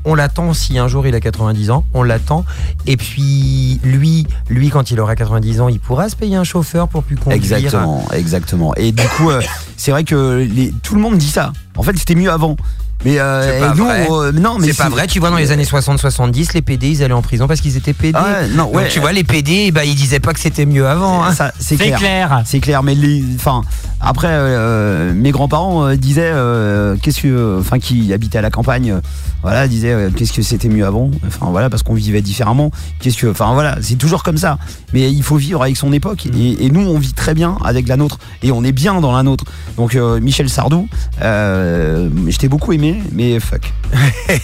On 0.05 0.15
l'attend 0.15 0.53
si 0.53 0.77
un 0.77 0.87
jour 0.87 1.05
il 1.07 1.15
a 1.15 1.19
90 1.19 1.71
ans, 1.71 1.83
on 1.93 2.03
l'attend. 2.03 2.45
Et 2.87 2.97
puis 2.97 3.79
lui, 3.83 4.27
lui 4.49 4.69
quand 4.69 4.91
il 4.91 4.99
aura 4.99 5.15
90 5.15 5.61
ans, 5.61 5.67
il 5.67 5.79
pourra 5.79 6.09
se 6.09 6.15
payer 6.15 6.35
un 6.35 6.43
chauffeur 6.43 6.87
pour 6.87 7.03
plus 7.03 7.15
conduire. 7.15 7.35
Exactement, 7.35 8.05
exactement. 8.13 8.73
Et 8.75 8.91
du 8.91 9.03
coup, 9.17 9.29
euh, 9.31 9.41
c'est 9.77 9.91
vrai 9.91 10.03
que 10.03 10.47
les, 10.49 10.73
tout 10.83 10.95
le 10.95 11.01
monde 11.01 11.17
dit 11.17 11.29
ça. 11.29 11.51
En 11.77 11.83
fait, 11.83 11.97
c'était 11.97 12.15
mieux 12.15 12.31
avant. 12.31 12.55
Mais 13.03 13.19
euh, 13.19 13.73
nous, 13.75 13.83
vrai. 13.85 14.07
euh, 14.09 14.31
non, 14.31 14.57
mais 14.57 14.67
C'est 14.67 14.77
pas 14.77 14.89
vrai, 14.89 15.05
tu 15.05 15.19
vois, 15.19 15.29
dans 15.29 15.35
les 15.35 15.51
années 15.51 15.65
60-70, 15.65 16.53
les 16.55 16.61
PD, 16.63 16.87
ils 16.89 17.03
allaient 17.03 17.13
en 17.13 17.21
prison 17.21 17.45
parce 17.45 17.61
qu'ils 17.61 17.77
étaient 17.77 17.93
PD. 17.93 18.17
Ah 18.17 18.23
ouais, 18.23 18.47
non, 18.55 18.65
Donc, 18.65 18.75
ouais. 18.75 18.87
tu 18.87 18.99
vois, 18.99 19.11
les 19.11 19.23
PD, 19.23 19.71
bah, 19.71 19.83
ils 19.85 19.93
disaient 19.95 20.21
pas 20.21 20.33
que 20.33 20.39
c'était 20.39 20.65
mieux 20.65 20.87
avant. 20.87 21.23
hein. 21.23 21.31
C'est 21.59 21.75
clair. 21.75 21.99
clair. 21.99 22.41
C'est 22.45 22.59
clair, 22.61 22.81
mais 22.83 22.95
les, 22.95 23.23
enfin, 23.35 23.61
après, 24.05 24.29
euh, 24.29 25.13
mes 25.13 25.31
grands-parents 25.31 25.85
euh, 25.87 25.95
disaient, 25.95 26.31
euh, 26.31 26.95
qu'est-ce 27.01 27.21
que, 27.21 27.57
enfin, 27.59 27.79
qui 27.79 28.13
habitaient 28.13 28.37
à 28.37 28.41
la 28.41 28.51
campagne, 28.51 28.91
euh, 28.91 29.01
voilà, 29.41 29.67
disaient, 29.67 29.91
euh, 29.93 30.09
qu'est-ce 30.15 30.31
que 30.33 30.41
c'était 30.41 30.69
mieux 30.69 30.85
avant, 30.85 31.09
enfin 31.27 31.47
voilà, 31.49 31.69
parce 31.69 31.83
qu'on 31.83 31.93
vivait 31.95 32.21
différemment. 32.21 32.71
Qu'est-ce 32.99 33.17
que, 33.17 33.27
enfin 33.27 33.53
voilà, 33.53 33.77
c'est 33.81 33.95
toujours 33.95 34.23
comme 34.23 34.37
ça. 34.37 34.57
Mais 34.93 35.11
il 35.11 35.23
faut 35.23 35.37
vivre 35.37 35.61
avec 35.63 35.75
son 35.75 35.91
époque, 35.91 36.27
et, 36.27 36.65
et 36.65 36.69
nous, 36.69 36.81
on 36.81 36.97
vit 36.99 37.13
très 37.13 37.33
bien 37.33 37.57
avec 37.65 37.87
la 37.87 37.97
nôtre, 37.97 38.19
et 38.43 38.51
on 38.51 38.63
est 38.63 38.71
bien 38.71 39.01
dans 39.01 39.11
la 39.11 39.23
nôtre. 39.23 39.45
Donc 39.77 39.95
euh, 39.95 40.19
Michel 40.19 40.49
Sardou, 40.49 40.87
euh, 41.21 42.09
je 42.27 42.37
t'ai 42.37 42.47
beaucoup 42.47 42.73
aimé, 42.73 43.01
mais 43.11 43.39
fuck. 43.39 43.73
Moi, 43.93 44.37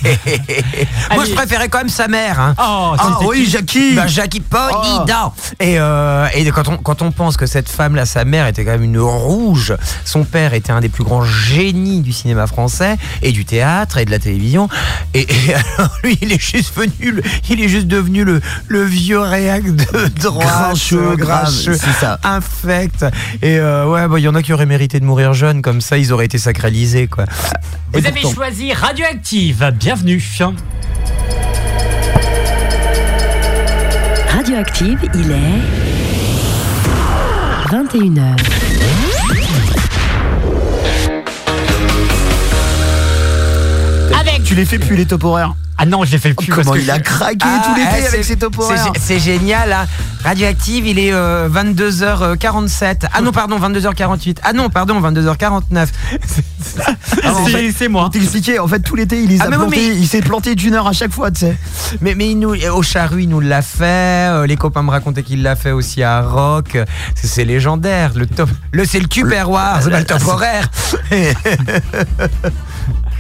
Allez. 1.10 1.30
je 1.30 1.36
préférais 1.36 1.70
quand 1.70 1.80
même 1.80 1.90
sa 1.90 2.08
mère. 2.08 2.40
Hein. 2.40 2.56
Oh, 2.58 2.96
Ah 2.98 3.20
oui, 3.28 3.44
qui? 3.46 3.50
Jackie. 3.52 3.96
Bah, 3.96 4.08
Jackie 4.08 4.40
Polidor. 4.42 5.34
Et, 5.60 5.80
euh, 5.80 6.28
et 6.34 6.50
quand, 6.52 6.68
on, 6.68 6.78
quand 6.78 7.02
on 7.02 7.12
pense 7.12 7.38
que 7.38 7.46
cette 7.46 7.70
femme-là, 7.70 8.06
sa 8.06 8.26
mère, 8.26 8.48
était 8.48 8.64
quand 8.66 8.72
même 8.72 8.84
une 8.84 9.00
rouge 9.00 9.51
Rouge. 9.52 9.74
Son 10.06 10.24
père 10.24 10.54
était 10.54 10.72
un 10.72 10.80
des 10.80 10.88
plus 10.88 11.04
grands 11.04 11.26
génies 11.26 12.00
du 12.02 12.14
cinéma 12.14 12.48
français 12.48 12.96
et 13.22 13.34
du 13.34 13.44
théâtre 13.44 13.98
et 13.98 14.06
de 14.06 14.12
la 14.12 14.18
télévision. 14.20 14.70
Et, 15.14 15.22
et 15.30 15.54
alors 15.78 15.92
lui, 16.06 16.18
il 16.22 16.32
est 16.32 16.42
juste 16.42 16.74
venu, 16.76 17.12
le- 17.12 17.24
il 17.50 17.62
est 17.62 17.68
juste 17.68 17.88
devenu 17.88 18.24
le, 18.24 18.40
le 18.70 18.84
vieux 18.84 19.20
réac 19.20 19.64
de 19.66 20.08
droite, 20.20 20.78
grincheux, 21.18 21.74
c'est 21.74 21.92
ça. 22.00 22.18
infect. 22.24 23.06
Et 23.42 23.60
euh, 23.60 23.86
ouais, 23.92 24.08
bah, 24.08 24.20
il 24.20 24.24
y 24.24 24.28
en 24.30 24.36
a 24.36 24.42
qui 24.42 24.54
auraient 24.54 24.66
mérité 24.66 25.00
de 25.02 25.06
mourir 25.06 25.34
jeunes, 25.34 25.62
comme 25.62 25.82
ça, 25.82 25.98
ils 25.98 26.14
auraient 26.14 26.26
été 26.26 26.38
sacralisés, 26.38 27.08
quoi. 27.08 27.26
Vous 27.92 28.06
avez 28.06 28.22
choisi 28.22 28.72
Radioactive. 28.72 29.70
Bienvenue. 29.78 30.24
Radioactive, 34.30 35.00
il 35.14 35.32
est 35.32 35.62
21h. 37.70 38.71
Tu 44.52 44.58
les 44.58 44.66
fais 44.66 44.80
plus 44.80 44.98
les 44.98 45.06
top 45.06 45.24
horaires 45.24 45.56
Ah 45.78 45.86
non, 45.86 46.04
je 46.04 46.12
les 46.12 46.18
fais 46.18 46.34
plus. 46.34 46.52
Comment 46.52 46.72
parce 46.72 46.78
que 46.78 46.84
il 46.84 46.92
a 46.92 47.00
craqué 47.00 47.38
Ah, 47.40 47.62
tout 47.66 47.74
l'été 47.74 48.04
eh, 48.04 48.08
avec 48.08 48.26
ses 48.26 48.36
top 48.36 48.54
c'est 48.58 48.64
horaires 48.66 48.88
gé- 48.88 48.98
C'est 49.00 49.18
génial, 49.20 49.72
hein. 49.72 49.86
Radioactive, 50.26 50.86
il 50.86 51.00
est 51.00 51.14
euh, 51.14 51.48
22h47. 51.48 53.04
Ah 53.14 53.22
non, 53.22 53.32
pardon, 53.32 53.58
22h48. 53.58 54.40
Ah 54.44 54.52
non, 54.52 54.70
pardon, 54.70 55.00
22h49. 55.00 55.88
Ah, 57.24 57.34
en 57.34 57.46
C'est- 57.48 57.72
fait, 57.72 57.88
moi. 57.88 58.02
pour 58.04 58.10
t'expliquer, 58.12 58.60
en 58.60 58.68
fait, 58.68 58.80
tout 58.82 58.96
l'été, 58.98 59.22
il 59.24 59.30
les 59.30 59.40
Ah, 59.42 59.46
a 59.46 59.50
mais 59.50 59.56
oui, 59.56 59.62
plantés. 59.64 59.90
mais- 59.90 59.96
Il 59.98 60.08
s'est 60.08 60.22
planté 60.22 60.56
d'une 60.56 60.74
heure 60.74 60.88
à 60.88 60.94
chaque 60.94 61.12
fois, 61.14 61.32
tu 61.32 61.40
sais. 61.42 61.56
Mais, 62.02 62.14
mais 62.16 62.30
il 62.30 62.40
nous, 62.40 62.54
au 62.54 62.82
charru, 62.82 63.24
il 63.24 63.30
nous 63.30 63.40
l'a 63.40 63.62
fait. 63.62 64.30
euh, 64.32 64.46
les 64.48 64.58
copains 64.58 64.84
me 64.84 64.92
racontaient 64.92 65.24
qu'il 65.24 65.44
l'a 65.44 65.56
fait 65.56 65.72
aussi 65.72 66.04
à 66.04 66.22
Rock. 66.22 66.78
C'est, 67.16 67.46
légendaire. 67.46 68.12
Le 68.16 68.26
top, 68.26 68.50
le 68.74 68.84
c'est 68.86 69.00
le 69.00 69.08
tupperware, 69.08 69.80
c'est 69.82 69.90
pas 69.92 70.00
le 70.00 70.06
top 70.06 70.26
horaire. 70.28 70.70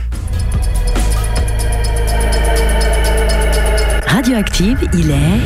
Radioactive, 4.21 4.77
il 4.93 5.09
est 5.09 5.41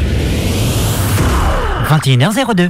21h02. 1.89 2.69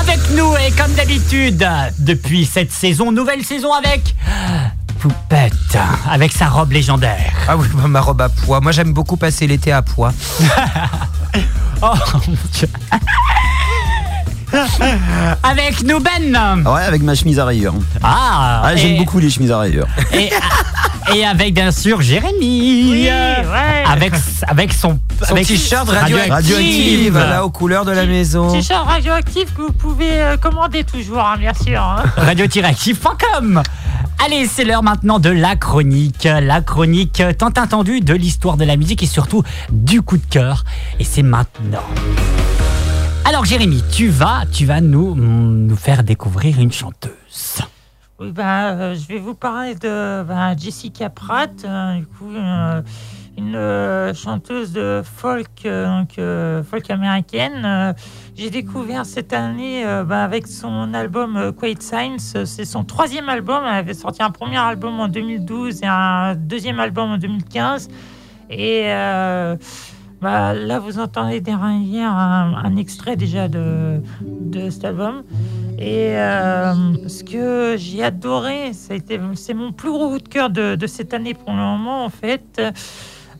Avec 0.00 0.18
nous 0.34 0.56
et 0.56 0.72
comme 0.72 0.92
d'habitude, 0.94 1.64
depuis 2.00 2.46
cette 2.46 2.72
saison, 2.72 3.12
nouvelle 3.12 3.44
saison 3.44 3.72
avec 3.74 4.16
Poupette, 4.98 5.78
avec 6.10 6.32
sa 6.32 6.48
robe 6.48 6.72
légendaire. 6.72 7.32
Ah 7.46 7.56
oui, 7.56 7.68
ma 7.86 8.00
robe 8.00 8.22
à 8.22 8.28
pois. 8.28 8.60
Moi, 8.60 8.72
j'aime 8.72 8.92
beaucoup 8.92 9.16
passer 9.16 9.46
l'été 9.46 9.70
à 9.70 9.82
pois. 9.82 10.12
Oh 11.82 11.92
mon 12.28 12.36
Dieu. 12.52 12.68
Avec 15.42 15.82
nous 15.82 16.00
Ben. 16.00 16.64
Ouais, 16.66 16.82
avec 16.82 17.02
ma 17.02 17.14
chemise 17.14 17.38
à 17.38 17.44
rayures. 17.44 17.74
Ah, 18.02 18.62
Ah, 18.64 18.76
j'aime 18.76 18.94
et- 18.94 18.98
beaucoup 18.98 19.18
les 19.18 19.30
chemises 19.30 19.50
à 19.52 19.58
rayures. 19.58 19.86
Et, 20.12 20.30
et 21.14 21.24
avec 21.26 21.54
bien 21.54 21.70
sûr 21.70 22.00
Jérémy. 22.00 22.88
Oui, 22.90 23.02
ouais. 23.08 23.84
Avec, 23.86 24.12
avec 24.46 24.72
son, 24.72 24.98
Son 25.22 25.32
avec 25.34 25.46
t-shirt 25.46 25.88
radioactive. 25.88 26.32
radioactive, 26.32 27.18
là, 27.18 27.44
aux 27.44 27.50
couleurs 27.50 27.84
de 27.84 27.92
la 27.92 28.06
maison. 28.06 28.50
T-shirt 28.52 28.86
radioactif 28.86 29.54
que 29.54 29.62
vous 29.62 29.72
pouvez 29.72 30.10
euh, 30.22 30.36
commander 30.36 30.84
toujours, 30.84 31.20
hein, 31.20 31.36
bien 31.38 31.52
sûr. 31.54 31.80
hein. 31.80 32.02
radio-active.com. 32.16 33.62
Allez, 34.24 34.46
c'est 34.46 34.64
l'heure 34.64 34.82
maintenant 34.82 35.18
de 35.18 35.28
la 35.30 35.56
chronique. 35.56 36.24
La 36.24 36.60
chronique 36.60 37.22
tant 37.38 37.48
attendue 37.48 38.00
de 38.00 38.14
l'histoire 38.14 38.56
de 38.56 38.64
la 38.64 38.76
musique 38.76 39.02
et 39.02 39.06
surtout 39.06 39.42
du 39.70 40.02
coup 40.02 40.16
de 40.16 40.24
cœur. 40.30 40.64
Et 41.00 41.04
c'est 41.04 41.22
maintenant. 41.22 41.82
Alors 43.26 43.46
Jérémy, 43.46 43.82
tu 43.90 44.08
vas, 44.08 44.44
tu 44.52 44.66
vas 44.66 44.82
nous, 44.82 45.14
nous 45.14 45.76
faire 45.76 46.04
découvrir 46.04 46.60
une 46.60 46.70
chanteuse. 46.70 47.62
Oui, 48.20 48.30
ben, 48.30 48.44
euh, 48.44 48.94
je 48.94 49.08
vais 49.08 49.18
vous 49.18 49.34
parler 49.34 49.74
de 49.74 50.22
ben, 50.22 50.54
Jessica 50.58 51.08
Pratt, 51.08 51.50
euh, 51.64 51.96
du 51.96 52.06
coup, 52.06 52.30
euh, 52.30 52.82
une 53.38 53.56
euh, 53.56 54.12
chanteuse 54.12 54.72
de 54.72 55.02
folk, 55.02 55.64
euh, 55.64 56.62
folk 56.62 56.90
américaine. 56.90 57.94
J'ai 58.36 58.50
découvert 58.50 59.06
cette 59.06 59.32
année 59.32 59.84
ben, 59.84 60.18
avec 60.18 60.46
son 60.46 60.92
album 60.92 61.52
Quiet 61.58 61.80
Science. 61.80 62.36
C'est 62.44 62.66
son 62.66 62.84
troisième 62.84 63.30
album. 63.30 63.64
Elle 63.66 63.74
avait 63.74 63.94
sorti 63.94 64.22
un 64.22 64.30
premier 64.30 64.58
album 64.58 65.00
en 65.00 65.08
2012 65.08 65.82
et 65.82 65.86
un 65.86 66.34
deuxième 66.34 66.78
album 66.78 67.12
en 67.12 67.18
2015. 67.18 67.88
Et 68.50 68.84
bah, 70.24 70.54
là, 70.54 70.78
vous 70.78 70.98
entendez 70.98 71.42
derrière 71.42 72.10
un, 72.10 72.76
extrait 72.76 73.14
déjà 73.14 73.46
de, 73.46 74.00
cet 74.70 74.86
album. 74.86 75.22
Et 75.78 76.16
euh, 76.16 76.72
ce 77.08 77.22
que 77.22 77.74
j'ai 77.76 78.02
adoré, 78.02 78.72
c'est 78.72 79.52
mon 79.52 79.72
plus 79.72 79.90
gros 79.90 80.08
coup 80.08 80.18
de 80.20 80.28
cœur 80.28 80.48
de, 80.48 80.86
cette 80.86 81.12
année 81.12 81.34
pour 81.34 81.50
le 81.50 81.58
moment, 81.58 82.06
en 82.06 82.08
fait. 82.08 82.62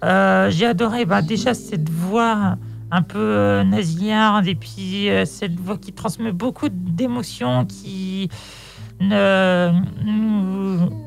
Euh, 0.05 0.51
j'ai 0.51 0.67
adoré 0.67 1.07
bah, 1.07 1.23
déjà 1.23 1.55
cette 1.55 1.89
voix 1.89 2.59
un 2.91 3.01
peu 3.01 3.19
euh, 3.19 3.65
nasillarde 3.65 4.47
et 4.47 4.55
puis 4.55 5.09
cette 5.25 5.59
voix 5.59 5.79
qui 5.79 5.95
transmet 5.95 6.33
beaucoup 6.33 6.69
d'émotions, 6.69 7.65
qui 7.65 8.29
nous 9.01 9.11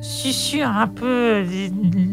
susurre 0.01 0.75
un 0.75 0.87
peu 0.87 1.43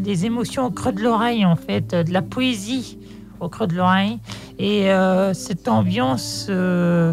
les 0.05 0.27
émotions 0.27 0.67
au 0.67 0.71
creux 0.71 0.93
de 0.93 1.01
l'oreille, 1.01 1.47
en 1.47 1.57
fait, 1.57 1.95
de 1.95 2.13
la 2.13 2.21
poésie 2.21 2.99
au 3.45 3.49
creux 3.49 3.67
de 3.67 3.75
l'oreille. 3.77 4.19
Et 4.59 4.91
euh, 4.91 5.35
cette 5.35 5.69
ambiance, 5.69 6.47
euh, 6.49 7.13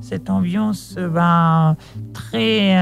cette 0.00 0.28
ambiance 0.30 0.94
euh, 0.98 1.08
ben, 1.08 1.76
très, 2.12 2.76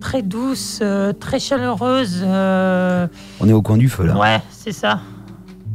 très 0.00 0.22
douce, 0.22 0.82
très 1.20 1.38
chaleureuse. 1.40 2.24
On 2.24 3.48
est 3.48 3.52
au 3.52 3.62
coin 3.62 3.76
du 3.76 3.88
feu, 3.88 4.06
là. 4.06 4.16
Ouais, 4.16 4.40
c'est 4.50 4.72
ça. 4.72 5.00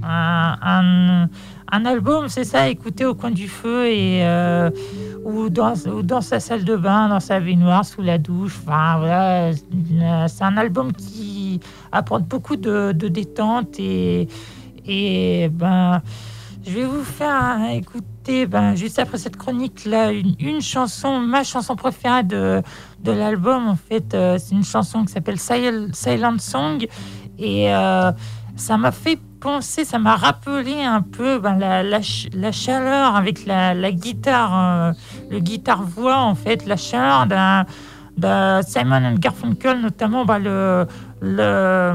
Un, 0.04 0.56
un- 0.62 1.30
un 1.70 1.84
album, 1.86 2.30
c'est 2.30 2.46
ça, 2.46 2.70
écouter 2.70 3.04
au 3.04 3.14
coin 3.14 3.30
du 3.30 3.50
feu 3.50 3.88
et 3.88 4.22
euh, 4.24 4.70
ou, 5.26 5.50
dans, 5.50 5.74
ou 5.88 6.02
dans 6.02 6.22
sa 6.22 6.40
salle 6.40 6.64
de 6.64 6.78
bain, 6.78 7.10
dans 7.10 7.20
sa 7.20 7.42
baignoire, 7.42 7.84
sous 7.84 8.02
la 8.02 8.18
douche. 8.18 8.58
Enfin, 8.66 9.00
voilà, 9.00 9.52
c'est 10.30 10.46
un 10.46 10.56
album 10.56 10.94
qui 10.94 11.60
apporte 11.92 12.24
beaucoup 12.24 12.56
de, 12.56 12.94
de 12.94 13.10
détente 13.10 13.78
et, 13.80 14.30
et 14.88 15.50
ben, 15.52 16.02
je 16.66 16.72
vais 16.72 16.86
vous 16.86 17.04
faire 17.04 17.60
écouter, 17.72 18.46
ben, 18.46 18.76
juste 18.76 19.00
après 19.00 19.18
cette 19.18 19.38
chronique-là, 19.38 20.12
une, 20.12 20.36
une 20.40 20.62
chanson, 20.62 21.20
ma 21.20 21.44
chanson 21.44 21.76
préférée 21.76 22.24
de, 22.24 22.62
de 23.04 23.12
l'album. 23.12 23.68
En 23.68 23.76
fait, 23.76 24.14
euh, 24.14 24.38
c'est 24.38 24.56
une 24.56 24.64
chanson 24.66 25.06
qui 25.06 25.14
s'appelle 25.14 25.40
Sil- 25.40 25.94
Silent 25.94 26.38
Song. 26.40 26.86
Et 27.40 27.74
euh, 27.74 28.12
ça 28.56 28.78
m'a 28.78 28.92
fait 28.92 29.20
penser, 29.40 29.86
ça 29.86 30.00
m'a 30.00 30.16
rappelé 30.16 30.82
un 30.84 31.02
peu 31.02 31.38
ben, 31.40 31.58
la, 31.58 31.84
la 31.84 32.02
ch- 32.02 32.28
la 32.34 32.52
chaleur 32.52 33.16
avec 33.16 33.46
la, 33.46 33.74
guitare, 33.92 34.52
euh, 34.54 34.92
le 35.30 35.40
guitare-voix, 35.40 36.18
en 36.18 36.36
fait, 36.36 36.66
la 36.66 36.76
chaleur 36.76 37.28
d'un 38.18 38.62
Simon 38.64 39.14
Garfunkel, 39.14 39.80
notamment 39.80 40.26
ben, 40.26 40.40
le, 40.40 40.88
le, 41.22 41.94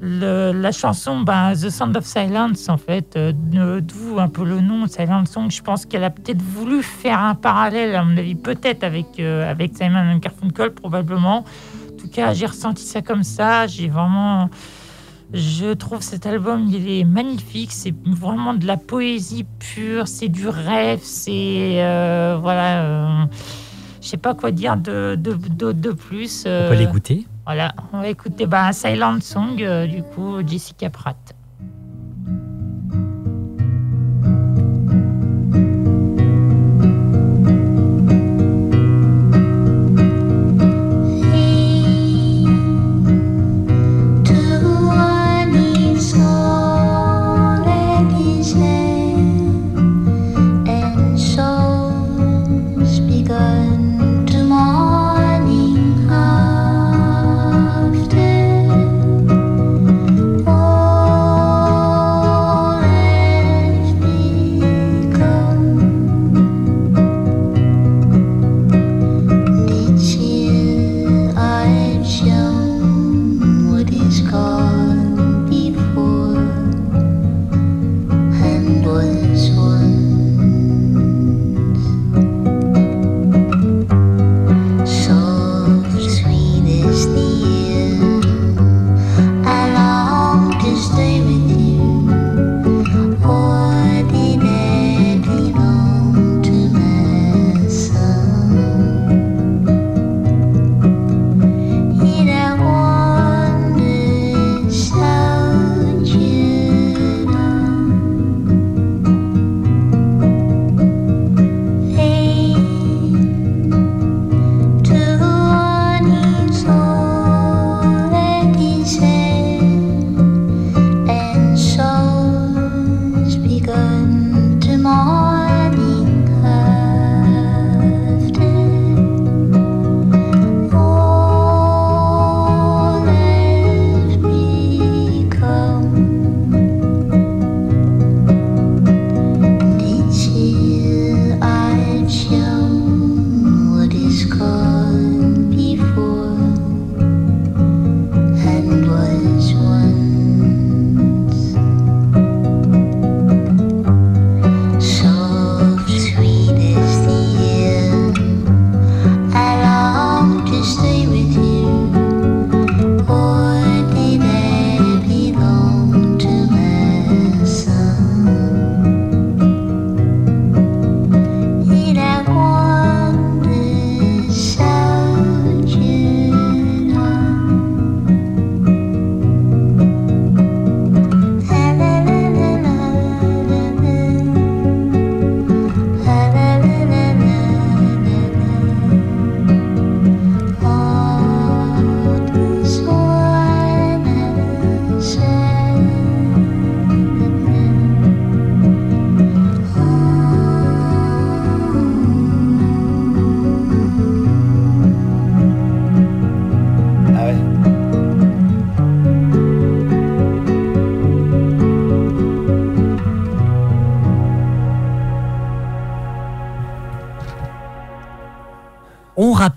la 0.00 0.72
chanson 0.72 1.20
ben, 1.20 1.52
The 1.54 1.70
Sound 1.70 1.96
of 1.96 2.04
Silence, 2.04 2.68
en 2.68 2.76
fait, 2.78 3.16
euh, 3.16 3.32
d'où 3.80 4.18
un 4.18 4.28
peu 4.28 4.44
le 4.44 4.60
nom 4.60 4.86
Silent 4.86 5.24
Song. 5.26 5.50
Je 5.50 5.62
pense 5.62 5.86
qu'elle 5.86 6.04
a 6.04 6.10
peut-être 6.10 6.42
voulu 6.42 6.82
faire 6.82 7.18
un 7.18 7.34
parallèle, 7.34 7.94
à 7.94 8.04
mon 8.04 8.16
avis, 8.16 8.34
peut-être 8.34 8.84
avec, 8.84 9.18
euh, 9.18 9.50
avec 9.50 9.76
Simon 9.76 10.16
Garfunkel, 10.18 10.70
probablement. 10.70 11.38
En 11.38 11.96
tout 12.00 12.08
cas, 12.08 12.32
j'ai 12.32 12.46
ressenti 12.46 12.84
ça 12.84 13.02
comme 13.02 13.24
ça. 13.24 13.66
J'ai 13.66 13.88
vraiment. 13.88 14.50
Je 15.32 15.74
trouve 15.74 16.00
cet 16.00 16.26
album, 16.26 16.68
il 16.68 16.88
est 16.88 17.04
magnifique. 17.04 17.72
C'est 17.72 17.94
vraiment 18.06 18.54
de 18.54 18.66
la 18.66 18.76
poésie 18.76 19.44
pure. 19.58 20.06
C'est 20.06 20.28
du 20.28 20.48
rêve. 20.48 21.00
C'est. 21.02 21.82
euh, 21.82 22.38
voilà. 22.40 23.28
Euh, 24.08 24.10
je 24.10 24.10
sais 24.10 24.16
pas 24.16 24.34
quoi 24.34 24.50
dire 24.50 24.76
de, 24.76 25.16
de, 25.16 25.34
de, 25.34 25.72
de 25.72 25.92
plus. 25.92 26.44
On 26.46 26.48
euh, 26.48 26.68
peut 26.70 26.76
l'écouter? 26.76 27.26
voilà, 27.44 27.74
on 27.92 28.00
va 28.00 28.08
écouter 28.08 28.46
bah, 28.46 28.72
Silent 28.72 29.20
Song, 29.20 29.62
euh, 29.62 29.86
du 29.86 30.02
coup, 30.02 30.46
Jessica 30.46 30.90
Pratt. 30.90 31.16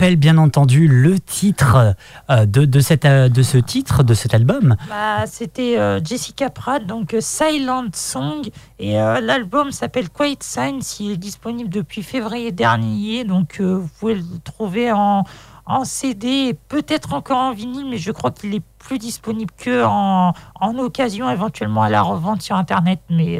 Rappelle 0.02 0.15
bien 0.15 0.40
entendu 0.40 0.88
le 0.88 1.19
titre 1.19 1.94
euh, 2.32 2.48
de, 2.48 2.65
de, 2.65 2.80
cette, 2.80 3.06
euh, 3.06 3.30
de 3.30 3.44
ce 3.44 3.60
titre, 3.60 4.02
de 4.02 4.15
cet 4.15 4.34
album. 4.34 4.76
Bah, 4.90 5.28
C'était 5.28 5.78
euh, 5.78 6.03
Jessica 6.03 6.49
Pratt, 6.49 6.84
donc 6.84 7.15
Silent 7.19 7.86
Song. 7.94 8.49
Et 8.80 8.94
l'album 8.94 9.72
s'appelle 9.72 10.10
Quiet 10.10 10.38
Signs. 10.40 10.82
Il 10.99 11.11
est 11.11 11.18
disponible 11.18 11.69
depuis 11.69 12.02
février 12.02 12.52
dernier. 12.52 13.26
Donc 13.26 13.61
vous 13.61 13.88
pouvez 13.99 14.15
le 14.15 14.23
trouver 14.44 14.91
en, 14.91 15.23
en 15.68 15.84
CD 15.84 16.57
peut-être 16.68 17.14
encore 17.14 17.38
en 17.38 17.53
vinyle, 17.53 17.86
mais 17.88 17.99
je 17.99 18.11
crois 18.11 18.32
qu'il 18.32 18.56
est 18.56 18.64
plus 18.80 18.98
disponible 18.98 19.53
que 19.56 19.86
en, 19.86 20.34
en 20.60 20.78
occasion, 20.80 21.30
éventuellement 21.30 21.84
à 21.84 21.90
la 21.90 22.02
revente 22.02 22.41
sur 22.41 22.56
Internet. 22.56 23.02
Mais 23.11 23.40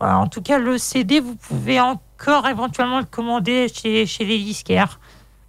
en 0.00 0.28
tout 0.28 0.40
cas, 0.40 0.58
le 0.58 0.78
CD, 0.78 1.20
vous 1.20 1.36
pouvez 1.36 1.78
encore 1.78 2.48
éventuellement 2.48 3.00
le 3.00 3.04
commander 3.04 3.66
chez, 3.68 4.06
chez 4.06 4.24
les 4.24 4.38
disquaires. 4.38 4.98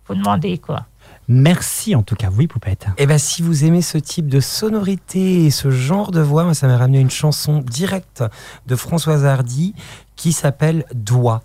Faut 0.05 0.15
demander 0.15 0.57
quoi. 0.57 0.85
Merci 1.27 1.95
en 1.95 2.03
tout 2.03 2.15
cas, 2.15 2.29
oui, 2.35 2.47
Poupette. 2.47 2.87
Et 2.97 3.05
ben 3.05 3.17
si 3.17 3.41
vous 3.41 3.63
aimez 3.63 3.81
ce 3.81 3.97
type 3.97 4.27
de 4.27 4.39
sonorité 4.39 5.45
et 5.45 5.51
ce 5.51 5.69
genre 5.71 6.11
de 6.11 6.19
voix, 6.19 6.43
moi, 6.43 6.53
ça 6.53 6.67
m'a 6.67 6.77
ramené 6.77 6.99
une 6.99 7.09
chanson 7.09 7.59
directe 7.59 8.23
de 8.67 8.75
Françoise 8.75 9.25
Hardy 9.25 9.73
qui 10.15 10.33
s'appelle 10.33 10.85
Doigt. 10.93 11.41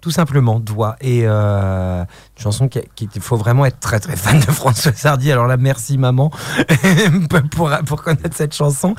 Tout 0.00 0.12
simplement, 0.12 0.60
Doigt. 0.60 0.94
Et 1.00 1.22
euh, 1.24 2.02
une 2.02 2.42
chanson 2.42 2.68
qui, 2.68 2.80
qui- 2.94 3.08
faut 3.20 3.36
vraiment 3.36 3.66
être 3.66 3.80
très 3.80 3.98
très 3.98 4.16
fan 4.16 4.38
de 4.38 4.44
Françoise 4.44 5.04
Hardy. 5.04 5.32
Alors 5.32 5.48
là, 5.48 5.56
merci 5.56 5.98
maman 5.98 6.30
pour, 7.50 7.68
pour 7.84 8.02
connaître 8.04 8.36
cette 8.36 8.54
chanson. 8.54 8.94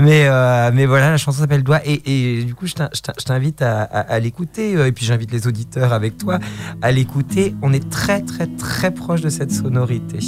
Mais, 0.00 0.26
euh, 0.28 0.70
mais 0.72 0.86
voilà, 0.86 1.10
la 1.10 1.16
chanson 1.16 1.40
s'appelle 1.40 1.64
Doigt. 1.64 1.80
Et, 1.84 2.38
et 2.38 2.44
du 2.44 2.54
coup, 2.54 2.66
je 2.68 2.74
t'in- 2.74 2.88
je 2.94 3.00
t'in- 3.00 3.12
je 3.18 3.24
t'invite 3.24 3.62
à, 3.62 3.82
à- 3.82 4.00
à 4.00 4.18
l'écouter. 4.20 4.76
Euh, 4.76 4.86
Et 4.86 4.92
puis 4.92 5.04
j'invite 5.04 5.32
les 5.32 5.46
auditeurs 5.48 5.92
avec 5.92 6.18
toi 6.18 6.38
à 6.82 6.92
l'écouter. 6.92 7.54
On 7.62 7.72
est 7.72 7.90
très 7.90 8.20
très 8.22 8.46
très 8.46 8.92
proche 8.92 9.22
de 9.22 9.30
cette 9.30 9.50
sonorité. 9.50 10.20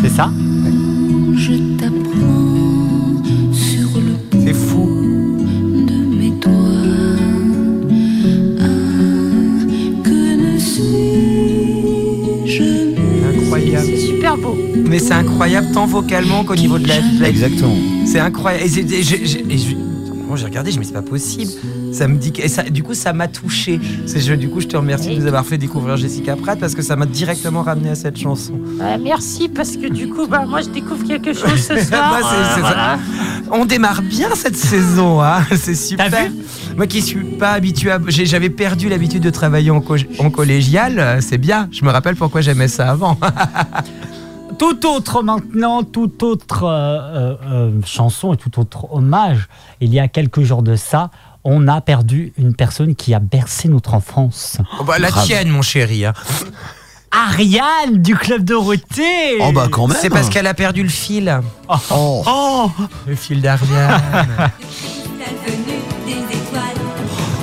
C'est 0.00 0.08
ça? 0.08 0.28
Je 1.36 1.76
t'apprends 1.78 3.22
sur 3.52 4.00
le 4.00 4.40
C'est 4.44 4.54
fou. 4.54 5.01
Incroyable. 13.28 13.86
C'est 13.86 13.96
super 13.98 14.36
beau. 14.36 14.56
Mais 14.88 14.98
c'est 14.98 15.12
incroyable 15.12 15.68
tant 15.72 15.86
vocalement 15.86 16.44
qu'au 16.44 16.54
niveau 16.54 16.78
de 16.78 16.88
la. 16.88 17.28
Exactement. 17.28 17.76
C'est 18.06 18.20
incroyable. 18.20 18.64
Et 18.64 18.68
moi, 20.32 20.38
j'ai 20.38 20.46
regardé, 20.46 20.70
je 20.72 20.78
me 20.78 20.82
dis, 20.82 20.88
c'est 20.88 20.94
pas 20.94 21.02
possible. 21.02 21.50
Ça 21.92 22.08
me 22.08 22.16
dit 22.16 22.32
que- 22.32 22.40
et 22.40 22.48
ça, 22.48 22.62
du 22.62 22.82
coup, 22.82 22.94
ça 22.94 23.12
m'a 23.12 23.28
touché. 23.28 23.78
Je- 24.06 24.32
du 24.34 24.48
coup, 24.48 24.60
je 24.60 24.66
te 24.66 24.76
remercie 24.78 25.10
de 25.14 25.20
nous 25.20 25.26
avoir 25.26 25.44
fait 25.44 25.58
découvrir 25.58 25.98
Jessica 25.98 26.36
Pratt 26.36 26.58
parce 26.58 26.74
que 26.74 26.80
ça 26.80 26.96
m'a 26.96 27.04
directement 27.04 27.60
ramené 27.62 27.90
à 27.90 27.94
cette 27.94 28.18
chanson. 28.18 28.54
Euh, 28.80 28.96
merci 29.02 29.50
parce 29.50 29.76
que 29.76 29.86
du 29.92 30.08
coup, 30.08 30.26
bah, 30.26 30.44
moi 30.48 30.62
je 30.62 30.70
découvre 30.70 31.04
quelque 31.06 31.34
chose 31.34 31.60
ce 31.60 31.76
soir. 31.84 32.08
Moi, 32.08 32.18
euh, 32.32 32.54
ça. 32.54 32.60
voilà. 32.60 32.98
On 33.50 33.66
démarre 33.66 34.00
bien 34.00 34.30
cette 34.34 34.56
saison, 34.56 35.20
hein. 35.22 35.42
c'est 35.56 35.74
super. 35.74 36.08
Moi 36.76 36.86
qui 36.86 37.02
suis 37.02 37.20
pas 37.38 37.50
habitué 37.50 37.90
à. 37.90 37.98
J'avais 38.08 38.48
perdu 38.48 38.88
l'habitude 38.88 39.22
de 39.22 39.28
travailler 39.30 39.70
en, 39.70 39.82
co- 39.82 39.96
en 40.18 40.30
collégial, 40.30 40.98
euh, 40.98 41.20
c'est 41.20 41.36
bien. 41.36 41.68
Je 41.70 41.84
me 41.84 41.90
rappelle 41.90 42.16
pourquoi 42.16 42.40
j'aimais 42.40 42.68
ça 42.68 42.88
avant. 42.90 43.18
Tout 44.62 44.86
autre 44.86 45.24
maintenant, 45.24 45.82
toute 45.82 46.22
autre 46.22 46.62
euh, 46.62 46.70
euh, 46.70 47.34
euh, 47.50 47.70
chanson 47.84 48.32
et 48.32 48.36
tout 48.36 48.60
autre 48.60 48.86
hommage. 48.92 49.48
Il 49.80 49.92
y 49.92 49.98
a 49.98 50.06
quelques 50.06 50.42
jours 50.42 50.62
de 50.62 50.76
ça, 50.76 51.10
on 51.42 51.66
a 51.66 51.80
perdu 51.80 52.32
une 52.38 52.54
personne 52.54 52.94
qui 52.94 53.12
a 53.12 53.18
bercé 53.18 53.66
notre 53.66 53.94
enfance. 53.94 54.58
Oh, 54.78 54.84
bah, 54.84 55.00
la 55.00 55.10
tienne, 55.10 55.48
mon 55.48 55.62
chéri. 55.62 56.04
hein. 56.04 56.12
Ariane 57.10 58.02
du 58.02 58.14
Club 58.14 58.44
Dorothée 58.44 59.38
Oh 59.40 59.50
bah 59.50 59.66
quand 59.68 59.88
même. 59.88 59.98
C'est 60.00 60.10
parce 60.10 60.28
qu'elle 60.28 60.46
a 60.46 60.54
perdu 60.54 60.84
le 60.84 60.88
fil. 60.88 61.40
Oh. 61.90 62.22
Oh 62.24 62.70
Le 63.08 63.16
fil 63.16 63.42
d'Ariane. 63.42 64.52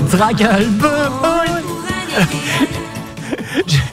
Dragal 0.10 0.68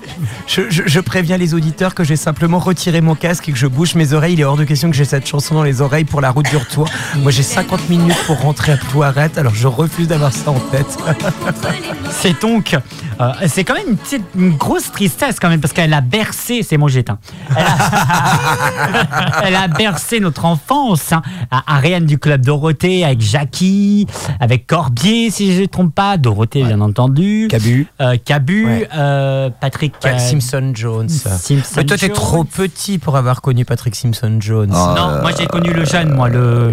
Je, 0.47 0.63
je- 0.71 0.83
je 0.87 1.01
préviens 1.01 1.37
les 1.37 1.55
auditeurs 1.55 1.95
que 1.95 2.05
j'ai 2.05 2.15
simplement 2.17 2.59
retiré 2.61 3.01
mon 3.01 3.15
casque 3.17 3.49
et 3.49 3.53
que 3.53 3.59
je 3.59 3.67
bouge 3.67 3.95
mes 3.97 4.13
oreilles. 4.13 4.35
Il 4.35 4.41
est 4.41 4.45
hors 4.45 4.57
de 4.57 4.63
question 4.65 4.89
que 4.91 4.97
j'ai 4.97 5.05
cette 5.05 5.27
chanson 5.27 5.57
dans 5.57 5.65
les 5.65 5.81
oreilles 5.81 6.05
pour 6.05 6.21
la 6.21 6.31
route 6.31 6.49
du 6.49 6.57
retour. 6.57 6.89
Moi, 7.17 7.33
j'ai 7.33 7.43
50 7.43 7.89
minutes 7.89 8.17
pour 8.27 8.41
rentrer 8.41 8.73
à 8.73 8.77
Plouarette, 8.77 9.39
alors 9.39 9.55
je 9.55 9.67
refuse 9.67 10.07
d'avoir 10.07 10.33
ça 10.33 10.53
en 10.53 10.59
tête. 10.71 10.97
C'est 12.11 12.41
donc, 12.41 12.75
euh, 13.21 13.33
c'est 13.47 13.65
quand 13.65 13.75
même 13.75 13.89
une, 13.91 13.97
petite- 13.97 14.25
une 14.37 14.57
grosse 14.57 14.91
tristesse 14.93 15.39
quand 15.41 15.49
même 15.49 15.61
parce 15.61 15.73
qu'elle 15.73 15.93
a 15.93 16.01
bercé, 16.01 16.63
c'est 16.63 16.77
mon 16.77 16.89
j'éteins. 16.89 17.19
Elle 17.51 17.65
a, 17.65 19.43
elle 19.45 19.55
a 19.57 19.69
bercé 19.69 20.21
notre 20.21 20.45
enfance. 20.45 21.13
hein. 21.13 21.23
À 21.51 21.77
Ariane 21.77 22.07
du 22.07 22.19
club 22.19 22.43
Dorothée 22.45 23.05
avec 23.05 23.21
Jackie, 23.21 24.07
avec 24.41 24.67
Corbier 24.67 25.31
si 25.31 25.53
je 25.53 25.57
ne 25.59 25.63
me 25.63 25.67
trompe 25.69 25.95
pas, 25.95 26.17
Dorothée 26.17 26.63
bien 26.63 26.81
entendu, 26.81 27.49
Cabu. 27.51 27.87
euh, 28.01 28.17
Cabu, 28.25 28.65
Ouais. 28.67 28.89
euh, 28.97 29.51
Patrick 29.61 29.95
Ouais, 30.05 30.13
euh, 30.13 30.19
Simpson 30.41 30.73
Jones. 30.75 31.09
Simpson 31.09 31.65
Mais 31.77 31.85
toi, 31.85 31.97
t'es 31.97 32.09
trop 32.09 32.45
petit 32.45 32.99
pour 32.99 33.17
avoir 33.17 33.41
connu 33.43 33.65
Patrick 33.65 33.95
Simpson 33.95 34.37
Jones. 34.41 34.71
Non, 34.71 35.21
moi 35.23 35.31
j'ai 35.39 35.47
connu 35.47 35.73
le 35.73 35.85
jeune, 35.85 36.13
moi 36.15 36.29
le. 36.29 36.73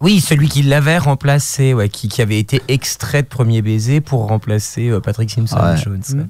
Oui, 0.00 0.18
celui 0.20 0.48
qui 0.48 0.62
l'avait 0.64 0.98
remplacé, 0.98 1.74
ouais, 1.74 1.88
qui, 1.88 2.08
qui 2.08 2.22
avait 2.22 2.38
été 2.40 2.60
extrait 2.66 3.22
de 3.22 3.28
Premier 3.28 3.62
Baiser 3.62 4.00
pour 4.00 4.26
remplacer 4.26 4.88
euh, 4.88 4.98
Patrick 4.98 5.30
Simpson 5.30 5.56
Ouais. 5.62 5.76
Jones. 5.76 6.02
ouais. 6.14 6.24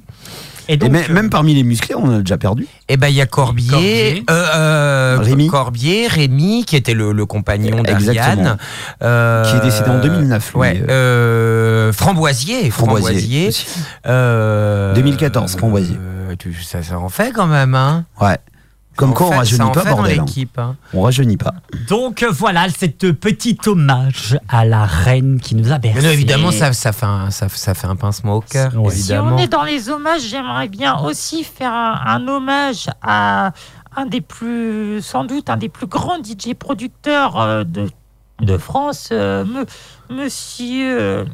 Et 0.68 0.74
Et 0.74 0.76
donc, 0.76 0.90
même, 0.90 1.04
euh, 1.08 1.14
même 1.14 1.30
parmi 1.30 1.54
les 1.54 1.62
musclés, 1.62 1.94
on 1.94 2.04
en 2.04 2.16
a 2.16 2.18
déjà 2.18 2.36
perdu. 2.36 2.66
Eh 2.90 2.98
ben, 2.98 3.08
il 3.08 3.14
y 3.14 3.22
a 3.22 3.26
Corbier, 3.26 3.70
Corbier. 3.70 4.24
euh, 4.28 4.46
euh, 4.54 5.18
Rémi. 5.22 5.46
Corbier, 5.48 6.06
Rémi, 6.06 6.64
qui 6.66 6.76
était 6.76 6.92
le, 6.92 7.12
le 7.12 7.24
compagnon 7.24 7.82
d'Ariane. 7.82 8.58
euh, 9.02 9.42
Qui 9.50 9.56
est 9.56 9.60
décédé 9.60 9.88
en 9.88 10.00
2009, 10.00 10.52
lui. 10.52 10.60
Ouais, 10.60 10.84
euh, 10.90 11.92
Framboisier, 11.94 12.70
Framboisier. 12.70 13.08
Framboisier. 13.08 13.48
aussi. 13.48 13.66
euh, 14.06 14.92
2014, 14.94 15.56
Framboisier. 15.56 15.96
Tu- 16.34 16.54
ça, 16.62 16.82
ça 16.82 16.98
en 16.98 17.08
fait 17.08 17.32
quand 17.32 17.46
même, 17.46 17.74
hein. 17.74 18.04
Ouais. 18.20 18.38
Comme 18.94 19.14
quoi, 19.14 19.28
on 19.28 19.30
rajeunit 19.30 19.70
pas, 19.72 19.84
bordel. 19.84 20.20
hein. 20.20 20.26
hein. 20.58 20.76
On 20.92 21.00
rajeunit 21.00 21.38
pas. 21.38 21.54
donc 21.88 22.22
euh, 22.22 22.28
voilà, 22.30 22.68
cette 22.68 23.12
petite 23.12 23.66
hommage 23.66 24.38
à 24.50 24.66
la 24.66 24.84
reine 24.84 25.40
qui 25.40 25.54
nous 25.54 25.72
a 25.72 25.78
bercé. 25.78 25.98
Mais 26.00 26.06
non, 26.06 26.12
évidemment, 26.12 26.50
ça, 26.50 26.74
ça, 26.74 26.92
fait 26.92 27.06
un, 27.06 27.30
ça, 27.30 27.48
ça 27.48 27.72
fait 27.72 27.86
un 27.86 27.96
pincement 27.96 28.34
au 28.34 28.40
cœur, 28.42 28.76
Ouais. 28.76 28.90
Si 28.90 28.98
évidemment. 29.12 29.36
on 29.36 29.38
est 29.38 29.48
dans 29.48 29.62
les 29.62 29.88
hommages, 29.88 30.20
j'aimerais 30.28 30.68
bien 30.68 30.98
aussi 30.98 31.42
faire 31.42 31.72
un, 31.72 32.02
un 32.04 32.28
hommage 32.28 32.88
à 33.00 33.52
un 33.96 34.04
des 34.04 34.20
plus, 34.20 35.00
sans 35.00 35.24
doute, 35.24 35.48
un 35.48 35.56
des 35.56 35.70
plus 35.70 35.86
grands 35.86 36.18
DJ 36.22 36.52
producteurs 36.52 37.40
euh, 37.40 37.64
de, 37.64 37.88
de 38.42 38.58
France, 38.58 39.08
euh, 39.10 39.46
me- 39.46 39.64
monsieur 40.14 40.98
euh, 41.00 41.24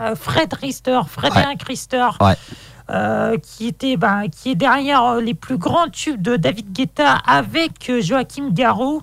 euh, 0.00 0.14
Fred 0.14 0.52
Rister, 0.54 1.00
Frédéric 1.06 1.62
Rister. 1.64 2.08
Ouais. 2.22 2.36
Euh, 2.90 3.36
ben, 3.98 4.28
qui 4.28 4.50
est 4.50 4.54
derrière 4.54 5.04
euh, 5.04 5.20
les 5.20 5.34
plus 5.34 5.58
grands 5.58 5.88
tubes 5.88 6.20
de 6.20 6.36
David 6.36 6.72
Guetta 6.72 7.14
avec 7.26 7.88
euh, 7.88 8.00
Joachim 8.00 8.50
Garraud 8.50 9.02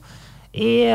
et, 0.54 0.90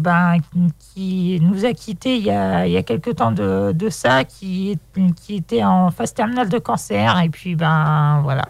ben, 0.00 0.36
qui 0.78 1.40
nous 1.42 1.64
a 1.64 1.72
quittés 1.72 2.16
il 2.16 2.24
y 2.24 2.30
a, 2.30 2.66
il 2.66 2.72
y 2.72 2.76
a 2.76 2.82
quelque 2.82 3.10
temps 3.10 3.32
de, 3.32 3.88
ça, 3.88 4.24
qui, 4.24 4.78
qui 5.16 5.36
était 5.36 5.64
en 5.64 5.90
phase 5.90 6.12
terminale 6.12 6.48
de 6.48 6.58
cancer. 6.58 7.20
Et 7.24 7.30
puis, 7.30 7.56
ben 7.56 8.20
voilà. 8.22 8.44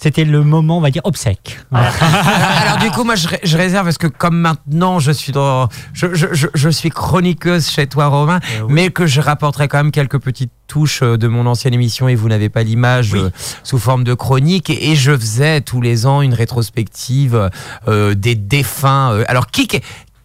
C'était 0.00 0.24
le 0.24 0.42
moment, 0.42 0.78
on 0.78 0.80
va 0.80 0.90
dire, 0.90 1.02
obsèque. 1.04 1.58
Alors 1.72 2.78
du 2.78 2.90
coup, 2.90 3.04
moi, 3.04 3.14
je, 3.14 3.28
ré- 3.28 3.40
je 3.42 3.56
réserve 3.56 3.84
parce 3.86 3.98
que 3.98 4.06
comme 4.06 4.36
maintenant, 4.38 4.98
je 4.98 5.10
suis 5.12 5.32
dans, 5.32 5.68
je, 5.92 6.14
je- 6.14 6.32
je- 6.32 6.46
je 6.54 6.68
suis 6.68 6.90
chroniqueuse 6.90 7.68
chez 7.70 7.86
toi, 7.86 8.06
Romain, 8.08 8.40
mais 8.68 8.90
que 8.90 9.06
je 9.06 9.20
rapporterai 9.20 9.68
quand 9.68 9.78
même 9.78 9.90
quelques 9.90 10.18
petites 10.18 10.52
touches 10.66 11.02
euh, 11.02 11.16
de 11.16 11.28
mon 11.28 11.46
ancienne 11.46 11.74
émission 11.74 12.08
et 12.08 12.14
vous 12.16 12.28
n'avez 12.28 12.48
pas 12.48 12.62
l'image 12.64 13.14
euh, 13.14 13.30
sous 13.62 13.78
forme 13.78 14.02
de 14.04 14.14
chronique 14.14 14.68
et, 14.68 14.90
et 14.90 14.96
je 14.96 15.16
faisais 15.16 15.60
tous 15.60 15.80
les 15.80 16.06
ans 16.06 16.22
une 16.22 16.34
rétrospective 16.34 17.50
euh, 17.88 18.14
des 18.14 18.34
défunts. 18.34 19.22
alors 19.28 19.46
qui 19.46 19.68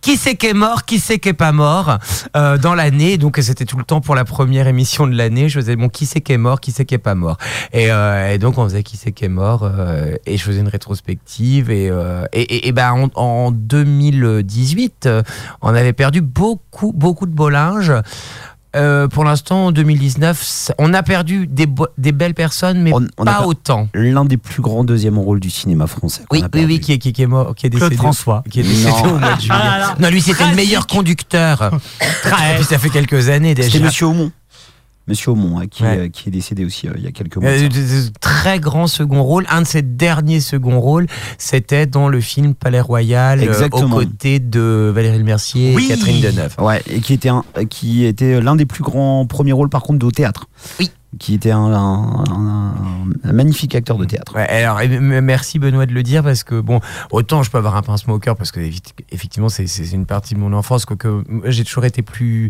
qui- 0.02 0.18
c'est 0.18 0.36
qui 0.36 0.48
est 0.48 0.54
mort, 0.54 0.86
qui 0.86 1.00
c'est 1.00 1.20
qui 1.20 1.30
est 1.30 1.34
pas 1.34 1.52
mort 1.52 1.98
euh, 2.36 2.58
dans 2.58 2.74
l'année. 2.76 3.18
Donc 3.18 3.38
c'était 3.42 3.66
tout 3.66 3.78
le 3.78 3.84
temps 3.84 4.02
pour 4.02 4.16
la 4.16 4.26
première 4.26 4.68
émission 4.68 5.08
de 5.08 5.16
l'année. 5.16 5.48
Je 5.50 5.60
faisais 5.60 5.76
bon 5.76 5.90
qui 5.90 6.06
c'est 6.06 6.22
qui 6.22 6.34
est 6.34 6.38
mort, 6.38 6.60
qui 6.60 6.72
c'est 6.72 6.86
qui 6.86 6.96
est 6.96 6.98
pas 6.98 7.16
mort. 7.16 7.38
Et, 7.74 7.92
euh, 7.92 8.34
et 8.34 8.38
donc 8.38 8.58
on 8.58 8.64
faisait 8.66 8.84
qui 8.84 8.98
c'est 8.98 9.12
qui 9.12 9.26
est 9.26 9.30
mort 9.30 9.62
euh, 9.64 10.16
et 10.26 10.38
je 10.38 10.44
faisais 10.44 10.60
une 10.60 10.68
rétrospective 10.68 11.70
et 11.72 11.90
euh, 11.90 12.26
et, 12.34 12.42
et- 12.42 12.68
et 12.68 12.72
ben 12.72 13.10
en, 13.16 13.22
en 13.22 13.52
2018 13.52 15.06
euh, 15.06 15.24
on 15.62 15.70
avait 15.70 15.94
perdu 15.94 16.22
beaucoup 16.22 16.92
beaucoup 16.94 17.26
de 17.26 17.34
beau 17.34 17.50
linge. 17.50 17.92
Euh, 18.76 19.08
pour 19.10 19.26
l'instant, 19.26 19.66
en 19.68 19.72
2019, 19.72 20.42
ça- 20.42 20.74
on 20.78 20.94
a 20.94 21.04
perdu 21.04 21.46
des, 21.48 21.66
belles 22.14 22.34
personnes, 22.34 22.82
mais 22.82 22.94
On- 22.94 23.06
on 23.18 23.28
a 23.28 23.34
pas 23.34 23.46
autant. 23.46 23.90
L'un 23.94 24.24
des 24.24 24.38
plus 24.38 24.62
grands 24.62 24.84
deuxième 24.86 25.18
rôles 25.18 25.42
du 25.42 25.50
cinéma 25.50 25.88
français. 25.88 26.24
Oui, 26.32 26.42
a 26.42 26.48
oui, 26.54 26.64
oui, 26.66 26.80
qui 26.80 26.94
est, 26.94 26.98
qui, 26.98 27.12
qui 27.12 27.22
est 27.22 27.28
mort, 27.28 27.54
qui 27.54 27.68
est 27.68 27.70
Claude 27.70 27.82
décédé. 27.90 27.98
François. 27.98 28.44
Qui 28.50 28.62
est 28.62 28.64
décédé 28.64 28.90
Non. 28.92 29.16
au 29.16 29.20
mois 29.20 29.34
de 29.36 29.42
juillet. 29.42 29.56
Ah, 29.62 29.96
non, 30.00 30.10
lui, 30.10 30.22
c'était 30.22 30.48
le 30.48 30.56
meilleur 30.56 30.88
conducteur. 30.88 31.72
Et 32.02 32.56
puis 32.56 32.64
ça 32.64 32.78
fait 32.78 32.90
quelques 32.90 33.28
années 33.28 33.54
déjà. 33.56 33.70
C'était 33.70 33.84
Monsieur 33.84 34.06
Aumont. 34.08 34.32
Monsieur 35.08 35.32
Aumont, 35.32 35.60
hein, 35.60 35.68
qui, 35.68 35.84
Ouais. 35.84 35.98
euh, 35.98 36.10
qui 36.10 36.30
est 36.30 36.32
décédé 36.32 36.64
aussi 36.64 36.88
euh, 36.88 36.94
il 36.96 37.04
y 37.04 37.08
a 37.08 37.12
quelques 37.12 37.38
mois. 37.38 37.50
Euh, 37.50 37.62
de 37.64 37.68
de- 37.68 37.70
de- 38.08 38.12
très 38.22 38.60
grand 38.60 38.88
second 38.88 39.24
rôle. 39.24 39.46
Un 39.50 39.62
de 39.64 39.68
ses 39.68 39.82
derniers 39.82 40.40
second 40.40 40.80
rôles, 40.80 41.08
c'était 41.38 41.86
dans 41.88 42.08
le 42.08 42.22
film 42.22 42.54
Palais 42.54 42.82
Royal, 42.82 43.42
euh, 43.44 43.68
aux 43.72 43.88
côtés 43.88 44.40
de 44.40 44.92
Valérie 44.94 45.24
Mercier 45.24 45.74
Oui. 45.76 45.86
et 45.86 45.88
Catherine 45.90 46.22
Deneuve. 46.22 46.56
Ouais, 46.60 46.82
et 46.90 47.00
qui 47.02 47.14
était, 47.14 47.30
un, 47.30 47.44
qui 47.70 48.06
était 48.06 48.40
l'un 48.42 48.56
des 48.56 48.66
plus 48.66 48.84
grands 48.84 49.26
premiers 49.26 49.54
rôles 49.54 49.70
par 49.70 49.82
contre 49.84 50.06
au 50.06 50.12
théâtre. 50.12 50.48
Oui. 50.80 50.92
Qui 51.20 51.34
était 51.34 51.52
un, 51.52 51.60
un- 51.74 52.24
un- 52.30 52.74
un 53.26 53.34
magnifique 53.34 53.76
acteur 53.76 53.98
de 53.98 54.06
théâtre. 54.06 54.34
Ouais, 54.36 54.48
alors, 54.48 54.80
merci 55.02 55.60
Benoît 55.60 55.86
de 55.86 55.92
le 55.94 56.04
dire 56.04 56.24
parce 56.24 56.46
que 56.46 56.62
bon, 56.62 56.80
autant 57.12 57.44
je 57.44 57.52
peux 57.52 57.58
avoir 57.58 57.76
un 57.76 57.82
pincement 57.82 58.14
au 58.14 58.20
cœur 58.20 58.38
parce 58.38 58.52
que 58.54 58.62
effectivement 59.12 59.50
c'est 59.50 59.66
une 59.92 60.06
partie 60.06 60.36
de 60.36 60.40
mon 60.40 60.54
enfance 60.54 60.86
quoique 60.86 61.24
j'ai 61.48 61.66
toujours 61.66 61.84
été 61.84 62.02
plus 62.02 62.50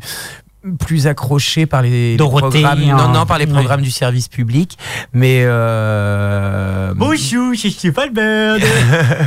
plus 0.79 1.07
accroché 1.07 1.65
par 1.65 1.81
les, 1.81 2.17
programmes 2.17 2.83
hein. 2.83 2.95
non 2.97 3.09
non 3.11 3.25
par 3.25 3.39
les 3.39 3.45
Ouais. 3.45 3.51
programmes 3.51 3.81
du 3.81 3.89
service 3.91 4.27
public 4.27 4.77
mais 5.13 5.41
euh, 5.43 6.93
Bonjour, 6.95 7.53
c'est 7.55 7.69
Stéphane 7.69 8.13
Bern. 8.13 8.61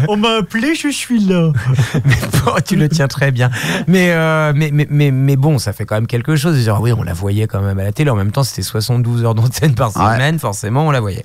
On 0.08 0.16
m'a 0.16 0.36
appelé, 0.38 0.74
je 0.74 0.88
suis 0.88 1.18
là. 1.18 1.50
Bon, 2.44 2.52
tu 2.64 2.76
le 2.76 2.88
tiens 2.88 3.08
très 3.08 3.30
bien. 3.30 3.50
Mais, 3.86 4.12
euh, 4.12 4.52
mais, 4.54 4.70
mais, 4.72 4.86
mais, 4.90 5.10
mais 5.10 5.36
bon, 5.36 5.58
ça 5.58 5.72
fait 5.72 5.84
quand 5.84 5.94
même 5.94 6.06
quelque 6.06 6.36
chose. 6.36 6.62
Genre, 6.62 6.80
oui, 6.80 6.92
on 6.92 7.02
la 7.02 7.14
voyait 7.14 7.46
quand 7.46 7.62
même 7.62 7.78
à 7.78 7.84
la 7.84 7.92
télé. 7.92 8.10
En 8.10 8.16
même 8.16 8.32
temps, 8.32 8.44
c'était 8.44 8.62
72 8.62 9.24
heures 9.24 9.34
d'antenne 9.34 9.74
par 9.74 9.92
semaine, 9.92 10.38
forcément, 10.38 10.86
on 10.86 10.90
la 10.90 11.00
voyait. 11.00 11.24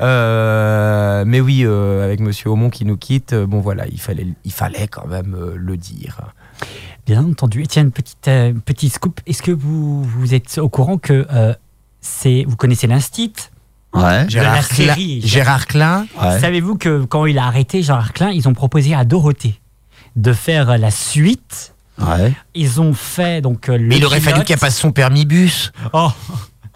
Euh, 0.00 1.24
mais 1.26 1.40
oui, 1.40 1.62
euh, 1.64 2.04
avec 2.04 2.20
Monsieur 2.20 2.50
Aumont 2.50 2.70
qui 2.70 2.84
nous 2.84 2.96
quitte, 2.96 3.34
bon 3.34 3.60
voilà, 3.60 3.86
il 3.88 4.00
fallait, 4.00 4.26
il 4.44 4.52
fallait 4.52 4.88
quand 4.88 5.06
même 5.06 5.34
euh, 5.38 5.54
le 5.56 5.76
dire. 5.76 6.20
Bien 7.10 7.24
entendu. 7.24 7.64
Et 7.64 7.66
tiens, 7.66 7.82
une 7.82 7.90
petite, 7.90 8.28
euh, 8.28 8.52
petit 8.64 8.88
scoop. 8.88 9.20
Est-ce 9.26 9.42
que 9.42 9.50
vous, 9.50 10.04
vous 10.04 10.32
êtes 10.32 10.58
au 10.58 10.68
courant 10.68 10.96
que 10.96 11.26
euh, 11.32 11.52
c'est, 12.00 12.44
vous 12.46 12.54
connaissez 12.54 12.86
l'Instit? 12.86 13.32
Ouais. 13.92 14.28
la 14.28 14.62
série 14.62 15.20
Gérard 15.20 15.66
Klein. 15.66 16.06
Savez-vous 16.40 16.76
que 16.76 17.02
quand 17.06 17.26
il 17.26 17.36
a 17.40 17.46
arrêté 17.46 17.82
Gérard 17.82 18.12
Klein, 18.12 18.30
ils 18.30 18.48
ont 18.48 18.54
proposé 18.54 18.94
à 18.94 19.04
Dorothée 19.04 19.60
de 20.14 20.32
faire 20.32 20.78
la 20.78 20.92
suite? 20.92 21.74
Ouais. 21.98 22.32
Ils 22.54 22.80
ont 22.80 22.94
fait 22.94 23.40
donc 23.40 23.68
euh, 23.68 23.76
le 23.76 23.88
Mais 23.88 23.96
il 23.96 24.04
aurait 24.04 24.20
fallu 24.20 24.44
qu'elle 24.44 24.60
passe 24.60 24.78
son 24.78 24.92
permis 24.92 25.24
bus. 25.24 25.72
Oh 25.92 26.12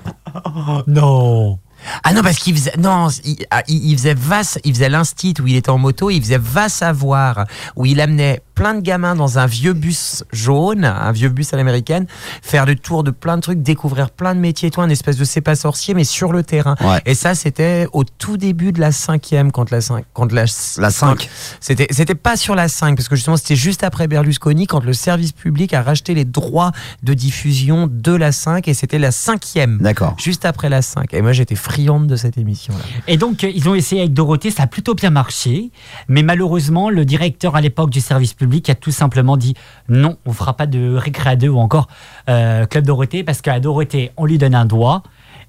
non. 0.89 1.61
Ah 2.02 2.12
non, 2.12 2.23
parce 2.23 2.39
qu'il 2.39 2.55
faisait, 2.56 2.73
non, 2.78 3.09
il, 3.24 3.36
ah, 3.51 3.62
il- 3.69 3.97
faisait 3.97 4.15
va, 4.15 4.40
il 4.65 4.74
faisait 4.74 4.89
l'instit 4.89 5.35
où 5.40 5.47
il 5.47 5.56
était 5.56 5.70
en 5.70 5.78
moto, 5.78 6.11
il 6.11 6.20
faisait 6.23 6.39
va 6.39 6.69
savoir, 6.69 7.47
où 7.77 7.86
il 7.86 8.01
amenait 8.01 8.40
plein 8.55 8.74
de 8.74 8.81
gamins 8.81 9.16
dans 9.16 9.39
un 9.39 9.47
vieux 9.47 9.73
bus 9.73 10.24
jaune, 10.32 10.85
un 10.85 11.11
vieux 11.12 11.28
bus 11.28 11.52
à 11.52 11.56
l'américaine, 11.56 12.06
faire 12.43 12.66
le 12.66 12.77
tour 12.77 13.02
de 13.02 13.11
plein 13.11 13.36
de 13.36 13.43
trucs, 13.43 13.62
découvrir 13.62 14.11
plein 14.11 14.35
de 14.35 14.40
métiers, 14.40 14.70
tout, 14.70 14.81
un 14.81 14.89
espèce 14.89 15.16
de 15.16 15.24
c'est 15.24 15.40
pas 15.40 15.56
sorcier, 15.56 15.94
mais 15.94 16.05
sur 16.05 16.32
le 16.32 16.43
terrain. 16.43 16.77
Et 17.05 17.15
ça, 17.15 17.35
c'était 17.35 17.86
au 17.93 18.05
tout 18.05 18.36
début 18.36 18.73
de 18.73 18.81
la 18.81 18.93
cinquième, 18.93 19.51
quand 19.51 19.70
la 19.70 19.81
cinq, 19.81 20.05
quand 20.12 20.32
la, 20.32 20.44
La 20.78 20.90
cinq. 20.90 21.28
C'était, 21.61 21.89
c'était 21.90 22.15
pas 22.15 22.36
sur 22.36 22.55
la 22.55 22.69
5, 22.69 22.97
parce 22.97 23.09
que 23.09 23.16
justement, 23.16 23.36
c'était 23.36 23.56
juste 23.56 23.82
après 23.82 24.06
Berlusconi, 24.09 24.66
quand 24.66 24.85
le 24.85 24.93
service 24.93 25.32
public 25.32 25.73
a 25.74 25.82
racheté 25.82 26.15
les 26.15 26.24
droits 26.24 26.73
de 27.02 27.15
diffusion 27.15 27.89
de 27.90 28.12
la 28.12 28.32
5, 28.32 28.69
et 28.69 28.74
c'était 28.74 28.98
la 28.98 29.11
cinquième. 29.11 29.78
D'accord. 29.81 30.15
Juste 30.19 30.44
après 30.44 30.69
la 30.69 30.82
5. 30.82 31.12
Et 31.12 31.23
moi, 31.23 31.32
j'étais 31.32 31.56
de 31.82 32.16
cette 32.16 32.38
émission-là. 32.38 32.84
Et 33.09 33.16
donc, 33.16 33.42
euh, 33.42 33.51
ils 33.52 33.68
ont 33.68 33.74
essayé 33.74 34.02
avec 34.02 34.14
Dorothée, 34.14 34.51
ça 34.51 34.64
a 34.64 34.66
plutôt 34.66 34.94
bien 34.94 35.10
marché. 35.10 35.70
Mais 36.09 36.22
malheureusement, 36.22 36.88
le 36.88 37.05
directeur 37.05 37.56
à 37.56 37.60
l'époque 37.60 37.90
du 37.90 38.01
service 38.01 38.32
public 38.32 38.70
a 38.70 38.74
tout 38.74 38.92
simplement 38.92 39.36
dit 39.36 39.55
non, 39.88 40.16
on 40.24 40.32
fera 40.32 40.56
pas 40.56 40.66
de 40.66 40.94
récré 40.94 41.36
2 41.36 41.48
ou 41.48 41.59
encore 41.59 41.88
euh, 42.28 42.66
Club 42.66 42.86
Dorothée, 42.86 43.24
parce 43.24 43.40
qu'à 43.40 43.59
Dorothée, 43.59 44.12
on 44.16 44.24
lui 44.24 44.38
donne 44.38 44.55
un 44.55 44.66
doigt, 44.66 45.02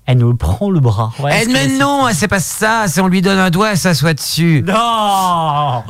elle 0.06 0.20
nous 0.20 0.36
prend 0.36 0.70
le 0.70 0.80
bras. 0.80 1.12
Ouais, 1.20 1.46
que 1.46 1.52
mais 1.52 1.68
non, 1.68 2.08
c'est 2.14 2.28
pas 2.28 2.40
ça. 2.40 2.86
C'est 2.88 3.02
on 3.02 3.08
lui 3.08 3.22
donne 3.22 3.40
un 3.40 3.50
doigt 3.50 3.74
et 3.74 3.76
ça 3.76 3.94
soit 3.94 4.14
dessus. 4.14 4.64
Non 4.66 5.84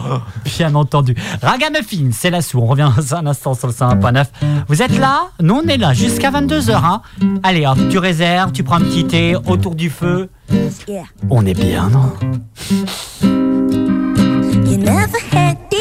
Bien 0.46 0.74
entendu. 0.74 1.16
Ragamuffin, 1.42 2.10
c'est 2.12 2.30
la 2.30 2.42
sous. 2.42 2.60
On 2.60 2.66
revient 2.66 2.90
dans 2.96 3.16
un 3.16 3.26
instant 3.28 3.54
sur 3.54 3.68
le 3.68 3.74
101.9. 3.74 4.26
Vous 4.68 4.82
êtes 4.82 4.98
là? 4.98 5.30
Nous, 5.42 5.62
on 5.64 5.68
est 5.68 5.78
là 5.78 5.94
jusqu'à 5.94 6.32
22h. 6.32 6.74
Hein 6.76 7.02
Allez, 7.44 7.66
hop, 7.66 7.78
tu 7.90 7.98
réserves, 7.98 8.52
tu 8.52 8.64
prends 8.64 8.76
un 8.76 8.82
petit 8.82 9.06
thé 9.06 9.36
autour 9.48 9.76
du 9.76 9.90
feu. 9.90 10.30
On 11.30 11.46
est 11.46 11.54
bien, 11.54 11.90
non? 11.90 12.14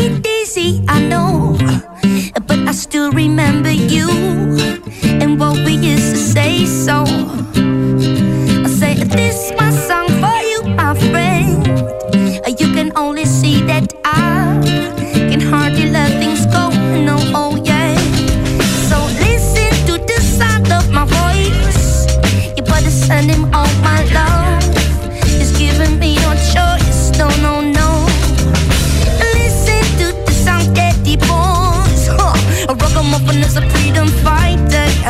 It 0.06 0.26
easy, 0.26 0.84
I 0.86 1.00
know. 1.00 1.56
But 2.46 2.58
I 2.68 2.72
still 2.72 3.10
remember 3.10 3.70
you 3.70 4.06
and 5.04 5.40
what 5.40 5.56
we 5.64 5.76
used 5.76 6.10
to 6.12 6.18
say. 6.18 6.66
So 6.66 7.04
I 8.66 8.68
say, 8.68 8.94
This 9.04 9.50
my 9.58 9.70
song 9.70 10.13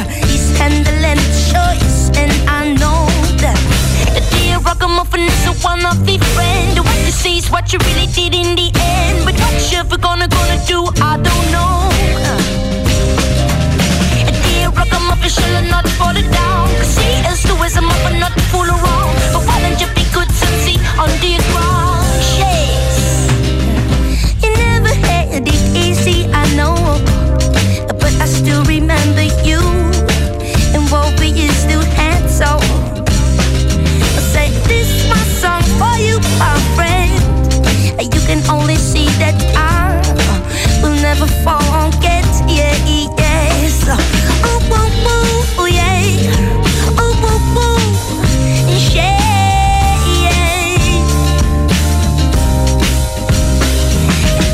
He's 0.02 0.50
handling 0.58 1.22
choice, 1.46 2.10
and 2.18 2.32
I 2.50 2.74
know 2.74 3.06
that. 3.38 3.58
Dear 4.32 4.58
ragamuffin 4.58 5.20
is 5.20 5.46
a 5.46 5.52
one 5.62 5.86
of 5.86 6.04
the 6.04 6.18
friend. 6.34 6.78
What 6.80 6.98
you 7.06 7.12
see 7.12 7.38
is 7.38 7.48
what 7.48 7.72
you 7.72 7.78
really 7.86 8.08
did 8.08 8.34
in 8.34 8.56
the 8.56 8.72
end. 8.74 9.24
But 9.24 9.38
what 9.38 9.54
you 9.70 9.78
ever 9.78 9.96
gonna 9.96 10.26
gonna 10.26 10.58
do, 10.66 10.82
I 11.00 11.14
don't 11.22 11.46
know. 11.54 11.90
Dear 14.42 14.70
ragamuffin, 14.70 15.30
shall 15.30 15.56
I 15.56 15.62
not 15.70 15.86
fall 15.90 16.12
down? 16.14 16.68
Cause 16.74 16.98
he 16.98 17.10
is 17.30 17.42
the 17.44 17.54
wisdom 17.60 17.88
of 17.88 18.06
a 18.10 18.18
not 18.18 18.34
fool 18.50 18.66
around. 18.66 19.14
But 19.32 19.46
why 19.46 19.60
don't 19.62 19.78
you 19.80 19.86
be 19.94 20.02
good 20.10 20.26
and 20.26 20.56
see 20.66 20.78
on 20.98 21.10
the 21.22 21.38
ground? 21.54 22.02
Yes. 22.42 23.30
You 24.42 24.50
never 24.58 24.92
had 25.06 25.46
it 25.46 25.76
easy, 25.76 26.26
I 26.32 26.42
know. 26.58 26.74
But 27.86 28.12
I 28.20 28.26
still 28.26 28.64
remember 28.64 29.22
will 41.24 41.32
never 41.32 41.90
forget. 41.90 42.24
Yeah, 42.48 42.76
yes. 42.86 43.88
Ooh, 43.88 44.60
ooh, 44.72 45.60
ooh, 45.60 45.66
yeah. 45.66 47.00
Ooh, 47.00 47.24
ooh, 47.24 47.58
ooh. 47.58 47.80
Yeah, 48.94 49.18
yeah. 50.24 50.50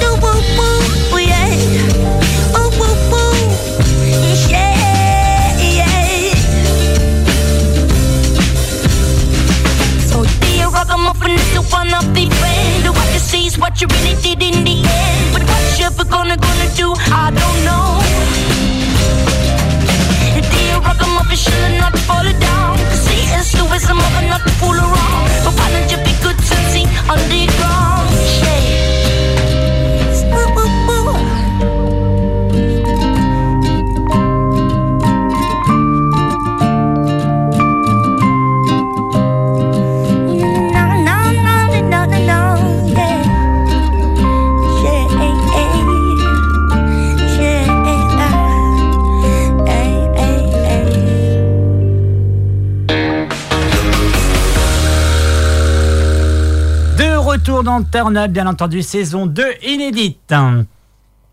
Ooh, 0.03 0.17
ooh, 0.25 0.43
ooh, 1.15 1.19
yeah. 1.19 1.53
Ooh, 2.57 2.83
ooh, 2.83 3.15
ooh. 3.15 3.43
Yeah. 4.49 4.77
So 10.07 10.17
dear 10.41 10.69
ragamuffin 10.69 11.33
is 11.33 11.51
the 11.55 11.61
one 11.71 11.93
of 11.95 12.05
the 12.15 12.27
friend. 13.31 13.57
What 13.61 13.81
you 13.81 13.87
really 13.89 14.21
did 14.23 14.43
in 14.43 14.65
the 14.65 14.77
end. 14.83 15.33
But 15.33 15.43
what 15.43 15.79
you 15.79 15.87
ever 15.87 16.05
gonna 16.05 16.37
gonna 16.37 16.69
do, 16.75 16.95
I 16.97 17.31
don't 17.31 17.61
know. 17.65 18.01
Dear 20.51 20.81
ragamuffin, 20.81 21.37
shall 21.37 21.65
I 21.65 21.79
not 21.79 21.99
fall 22.07 22.25
down? 22.25 22.77
Cause 22.91 23.07
he 23.09 23.21
is 23.39 23.53
the 23.53 23.65
wisdom 23.71 23.99
of 23.99 24.13
not 24.29 24.43
to 24.43 24.53
fool 24.59 24.75
around. 24.75 25.31
But 25.45 25.55
why 25.59 25.71
don't 25.73 25.91
you 25.91 25.99
be 25.99 26.15
good 26.23 26.39
to 26.39 26.57
see 26.73 26.87
on 27.09 27.19
retour 57.41 57.63
dans 57.63 57.83
Turn 57.83 58.19
Up, 58.19 58.31
bien 58.31 58.47
entendu, 58.47 58.83
saison 58.83 59.25
2 59.25 59.43
inédite. 59.63 60.35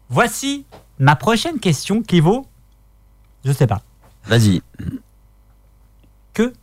Voici 0.09 0.65
ma 0.99 1.17
prochaine 1.17 1.59
question 1.59 2.01
qui 2.01 2.21
vaut. 2.21 2.47
Je 3.43 3.51
sais 3.51 3.67
pas. 3.67 3.81
Vas-y. 4.25 4.61
Que 6.33 6.53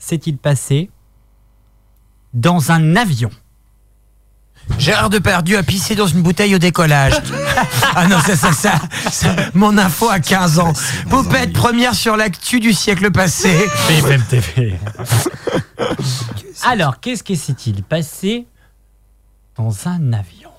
s'est-il 0.00 0.36
passé 0.36 0.90
dans 2.34 2.72
un 2.72 2.96
avion? 2.96 3.30
Gérard 4.78 5.10
Depardieu 5.10 5.58
a 5.58 5.62
pissé 5.62 5.94
dans 5.94 6.08
une 6.08 6.22
bouteille 6.22 6.56
au 6.56 6.58
décollage. 6.58 7.14
ah 7.94 8.08
non, 8.08 8.18
ça, 8.18 8.34
ça, 8.34 8.52
ça, 8.52 8.80
ça, 9.12 9.36
mon 9.54 9.78
info 9.78 10.08
à 10.10 10.18
15 10.18 10.58
ans. 10.58 10.72
Poupette 11.08 11.52
première 11.52 11.94
sur 11.94 12.16
l'actu 12.16 12.58
du 12.58 12.72
siècle 12.72 13.12
passé. 13.12 13.56
BFM 13.88 14.22
TV. 14.24 14.76
Alors, 16.64 16.98
qu'est-ce 16.98 17.22
que 17.22 17.36
s'est-il 17.36 17.84
passé 17.84 18.48
dans 19.58 19.88
un 19.88 20.12
avion 20.12 20.52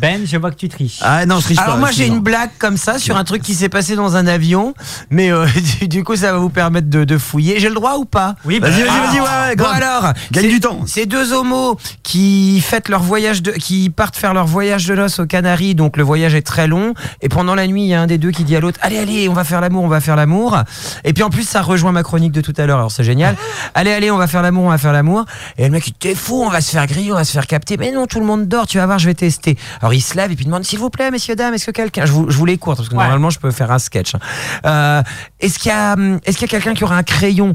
Ben, 0.00 0.26
je 0.26 0.36
vois 0.36 0.50
que 0.50 0.56
tu 0.56 0.68
triches. 0.68 0.98
Ah 1.02 1.26
non, 1.26 1.38
je 1.40 1.44
triche 1.44 1.58
Alors 1.58 1.74
pas, 1.74 1.80
moi 1.80 1.90
j'ai 1.90 2.06
une 2.06 2.20
blague 2.20 2.50
comme 2.58 2.76
ça 2.76 2.98
sur 2.98 3.16
un 3.16 3.24
truc 3.24 3.42
qui 3.42 3.54
s'est 3.54 3.68
passé 3.68 3.96
dans 3.96 4.16
un 4.16 4.26
avion, 4.26 4.74
mais 5.10 5.32
euh, 5.32 5.46
du, 5.80 5.88
du 5.88 6.04
coup 6.04 6.14
ça 6.16 6.32
va 6.32 6.38
vous 6.38 6.50
permettre 6.50 6.88
de, 6.88 7.04
de 7.04 7.18
fouiller. 7.18 7.58
J'ai 7.58 7.68
le 7.68 7.74
droit 7.74 7.96
ou 7.96 8.04
pas? 8.04 8.36
Oui, 8.44 8.58
Vas-y, 8.60 8.82
vas-y, 8.82 8.88
Ah. 8.88 9.06
vas-y, 9.06 9.20
ouais, 9.20 9.26
ouais, 9.50 9.56
Bon 9.56 9.64
grave. 9.64 9.74
alors, 9.76 10.12
Gagne 10.32 10.44
c'est- 10.44 10.50
du 10.50 10.60
temps. 10.60 10.80
C'est 10.86 11.06
deux 11.06 11.32
homos 11.32 11.76
qui 12.02 12.60
fêtent 12.60 12.88
leur 12.88 13.02
voyage 13.02 13.42
de, 13.42 13.50
qui 13.52 13.90
partent 13.90 14.16
faire 14.16 14.34
leur 14.34 14.46
voyage 14.46 14.86
de 14.86 14.94
noces 14.94 15.18
aux 15.18 15.26
Canaries, 15.26 15.74
donc 15.74 15.96
le 15.96 16.02
voyage 16.02 16.34
est 16.34 16.42
très 16.46 16.66
long. 16.66 16.94
Et 17.22 17.28
pendant 17.28 17.54
la 17.54 17.66
nuit, 17.66 17.82
il 17.82 17.88
y 17.88 17.94
a 17.94 18.00
un 18.00 18.06
des 18.06 18.18
deux 18.18 18.30
qui 18.30 18.44
dit 18.44 18.54
à 18.56 18.60
l'autre, 18.60 18.78
allez, 18.82 18.98
allez, 18.98 19.28
on 19.28 19.32
va 19.34 19.44
faire 19.44 19.60
l'amour, 19.60 19.82
on 19.84 19.88
va 19.88 20.00
faire 20.00 20.16
l'amour. 20.16 20.56
Et 21.04 21.12
puis 21.12 21.22
en 21.22 21.30
plus, 21.30 21.42
ça 21.48 21.60
rejoint 21.62 21.92
ma 21.92 22.02
chronique 22.02 22.32
de 22.32 22.40
tout 22.40 22.54
à 22.56 22.66
l'heure, 22.66 22.78
alors 22.78 22.92
c'est 22.92 23.04
génial. 23.04 23.36
allez, 23.74 23.90
allez, 23.92 24.10
on 24.10 24.16
va 24.18 24.26
faire 24.26 24.42
l'amour, 24.42 24.64
on 24.64 24.70
va 24.70 24.78
faire 24.78 24.92
l'amour. 24.92 25.24
Et 25.58 25.64
le 25.64 25.70
mec, 25.70 25.86
il 25.86 25.92
dit, 25.92 25.98
t'es 25.98 26.14
fou, 26.14 26.42
on 26.44 26.50
va 26.50 26.60
se 26.60 26.70
faire 26.70 26.86
griller, 26.86 27.12
on 27.12 27.16
va 27.16 27.24
se 27.24 27.32
faire 27.32 27.46
capter. 27.46 27.76
Mais 27.76 27.90
non, 27.92 28.06
tout 28.06 28.20
le 28.20 28.26
monde 28.26 28.46
dort, 28.48 28.66
tu 28.66 28.78
vas 28.78 28.86
voir, 28.86 28.98
je 28.98 29.06
vais 29.06 29.14
tester. 29.14 29.56
Alors 29.80 29.87
il 29.92 30.00
se 30.00 30.16
lève 30.16 30.30
et 30.32 30.36
puis 30.36 30.44
demande, 30.44 30.64
s'il 30.64 30.78
vous 30.78 30.90
plaît, 30.90 31.10
messieurs, 31.10 31.36
dames, 31.36 31.54
est-ce 31.54 31.66
que 31.66 31.70
quelqu'un, 31.70 32.06
je 32.06 32.12
vous, 32.12 32.30
je 32.30 32.36
vous 32.36 32.46
les 32.46 32.58
courte 32.58 32.78
parce 32.78 32.88
que 32.88 32.94
Ouais. 32.94 33.02
normalement 33.02 33.30
je 33.30 33.38
peux 33.38 33.50
faire 33.50 33.70
un 33.70 33.78
sketch. 33.78 34.14
hein. 34.14 34.18
Euh, 34.66 35.02
est-ce 35.40 35.58
qu'il 35.58 35.70
y 35.70 35.74
a, 35.74 35.92
hum, 35.94 36.18
est-ce 36.24 36.36
qu'il 36.38 36.46
y 36.46 36.50
a 36.50 36.58
quelqu'un 36.58 36.74
qui 36.74 36.84
aura 36.84 36.96
un 36.96 37.02
crayon? 37.02 37.52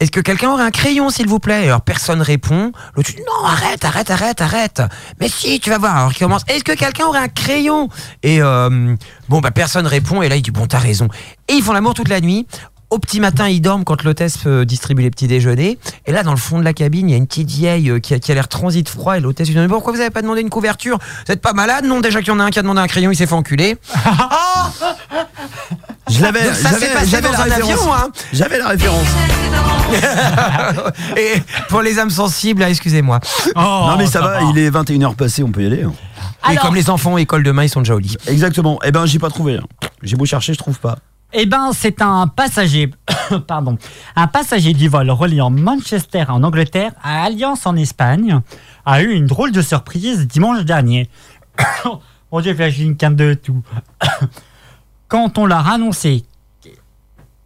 Est-ce 0.00 0.10
que 0.10 0.18
quelqu'un 0.20 0.50
aurait 0.50 0.64
un 0.64 0.72
crayon, 0.72 1.10
s'il 1.10 1.28
vous 1.28 1.38
plaît? 1.38 1.66
Alors 1.68 1.82
personne 1.82 2.22
répond. 2.22 2.72
L'autre 2.96 3.10
dit 3.12 3.22
non, 3.24 3.46
arrête, 3.46 3.84
arrête, 3.84 4.10
arrête, 4.10 4.40
arrête. 4.40 4.82
Mais 5.20 5.28
si, 5.28 5.60
tu 5.60 5.70
vas 5.70 5.78
voir. 5.78 5.96
Alors 5.96 6.10
il 6.12 6.18
commence. 6.18 6.42
Est-ce 6.48 6.64
que 6.64 6.72
quelqu'un 6.72 7.06
aurait 7.06 7.20
un 7.20 7.28
crayon? 7.28 7.88
Et 8.24 8.42
euh, 8.42 8.96
bon, 9.28 9.38
bah 9.40 9.52
personne 9.52 9.86
répond. 9.86 10.20
Et 10.20 10.28
là, 10.28 10.34
il 10.34 10.42
dit 10.42 10.50
bon, 10.50 10.66
t'as 10.66 10.80
raison. 10.80 11.06
Et 11.46 11.52
ils 11.52 11.62
font 11.62 11.72
l'amour 11.72 11.94
toute 11.94 12.08
la 12.08 12.20
nuit. 12.20 12.48
Au 12.92 12.98
petit 12.98 13.20
matin, 13.20 13.48
ils 13.48 13.62
dorment 13.62 13.84
quand 13.84 14.02
l'hôtesse 14.02 14.40
euh, 14.46 14.66
distribue 14.66 15.00
les 15.02 15.08
petits 15.10 15.26
déjeuners. 15.26 15.78
Et 16.04 16.12
là, 16.12 16.22
dans 16.22 16.32
le 16.32 16.36
fond 16.36 16.58
de 16.58 16.64
la 16.64 16.74
cabine, 16.74 17.08
il 17.08 17.12
y 17.12 17.14
a 17.14 17.16
une 17.16 17.26
petite 17.26 17.48
vieille 17.50 17.88
euh, 17.88 18.00
qui 18.00 18.12
a, 18.12 18.18
qui 18.18 18.30
a 18.30 18.34
l'air 18.34 18.48
transit 18.48 18.86
froid. 18.86 19.16
Et 19.16 19.20
l'hôtesse 19.20 19.48
lui 19.48 19.54
dit 19.54 19.60
Mais 19.62 19.66
pourquoi 19.66 19.94
vous 19.94 20.00
avez 20.00 20.10
pas 20.10 20.20
demandé 20.20 20.42
une 20.42 20.50
couverture? 20.50 20.98
Vous 21.26 21.32
êtes 21.32 21.40
pas 21.40 21.54
malade? 21.54 21.86
Non, 21.86 22.00
déjà 22.00 22.18
qu'il 22.18 22.28
y 22.28 22.30
en 22.32 22.38
a 22.40 22.44
un 22.44 22.50
qui 22.50 22.58
a 22.58 22.62
demandé 22.62 22.80
un 22.82 22.86
crayon, 22.86 23.10
il 23.10 23.16
s'est 23.16 23.26
fait 23.26 23.32
enculer. 23.34 23.78
Je 26.10 26.20
l'avais, 26.20 26.44
Donc 26.44 26.52
ça 26.54 26.68
j'avais- 26.72 26.86
s'est 26.86 26.92
passé 26.92 27.06
j'avais 27.06 27.22
dans 27.28 27.32
la 27.32 27.40
un 27.40 27.42
référence. 27.44 27.70
avion, 27.80 27.94
hein 27.94 28.08
J'avais 28.34 28.58
la 28.58 28.68
référence. 28.68 29.06
Et 31.16 31.42
pour 31.70 31.80
les 31.80 31.98
âmes 31.98 32.10
sensibles, 32.10 32.62
ah, 32.62 32.68
excusez-moi. 32.68 33.20
non 33.56 33.96
mais 33.96 34.06
ça, 34.06 34.20
va, 34.20 34.42
il 34.42 34.58
est 34.58 34.70
21h 34.70 35.14
passé, 35.14 35.42
on 35.42 35.50
peut 35.50 35.62
y 35.62 35.66
aller. 35.66 35.82
hein. 35.84 35.92
Et 36.52 36.56
comme 36.56 36.74
les 36.74 36.90
enfants 36.90 37.16
école 37.16 37.42
demain, 37.42 37.64
ils 37.64 37.68
sont 37.70 37.80
déjà 37.80 37.94
au 37.94 37.98
lit. 37.98 38.16
Exactement. 38.26 38.78
Eh 38.84 38.90
ben, 38.92 39.06
j'ai 39.06 39.18
pas 39.18 39.30
trouvé. 39.30 39.56
hein. 39.56 39.62
J'ai 40.02 40.16
beau 40.16 40.26
chercher, 40.26 40.52
je 40.52 40.58
trouve 40.58 40.78
pas. 40.78 40.98
Eh 41.34 41.46
ben, 41.46 41.70
c'est 41.72 42.02
un 42.02 42.26
passager, 42.26 42.90
pardon, 43.46 43.78
un 44.16 44.26
passager 44.26 44.74
du 44.74 44.88
vol 44.88 45.10
reliant 45.10 45.48
Manchester 45.50 46.24
en 46.28 46.42
Angleterre 46.42 46.92
à 47.02 47.24
Alliance 47.24 47.64
en 47.66 47.74
Espagne 47.76 48.40
a 48.84 49.02
eu 49.02 49.12
une 49.12 49.26
drôle 49.26 49.52
de 49.52 49.62
surprise 49.62 50.26
dimanche 50.26 50.64
dernier. 50.64 51.08
Mon 52.32 52.40
Dieu, 52.40 52.54
j'ai 52.58 52.82
une 52.84 52.96
quinte 52.96 53.16
de 53.16 53.34
tout. 53.34 53.62
Quand 55.08 55.38
on 55.38 55.46
leur 55.46 55.66
a 55.68 55.74
annoncé 55.74 56.24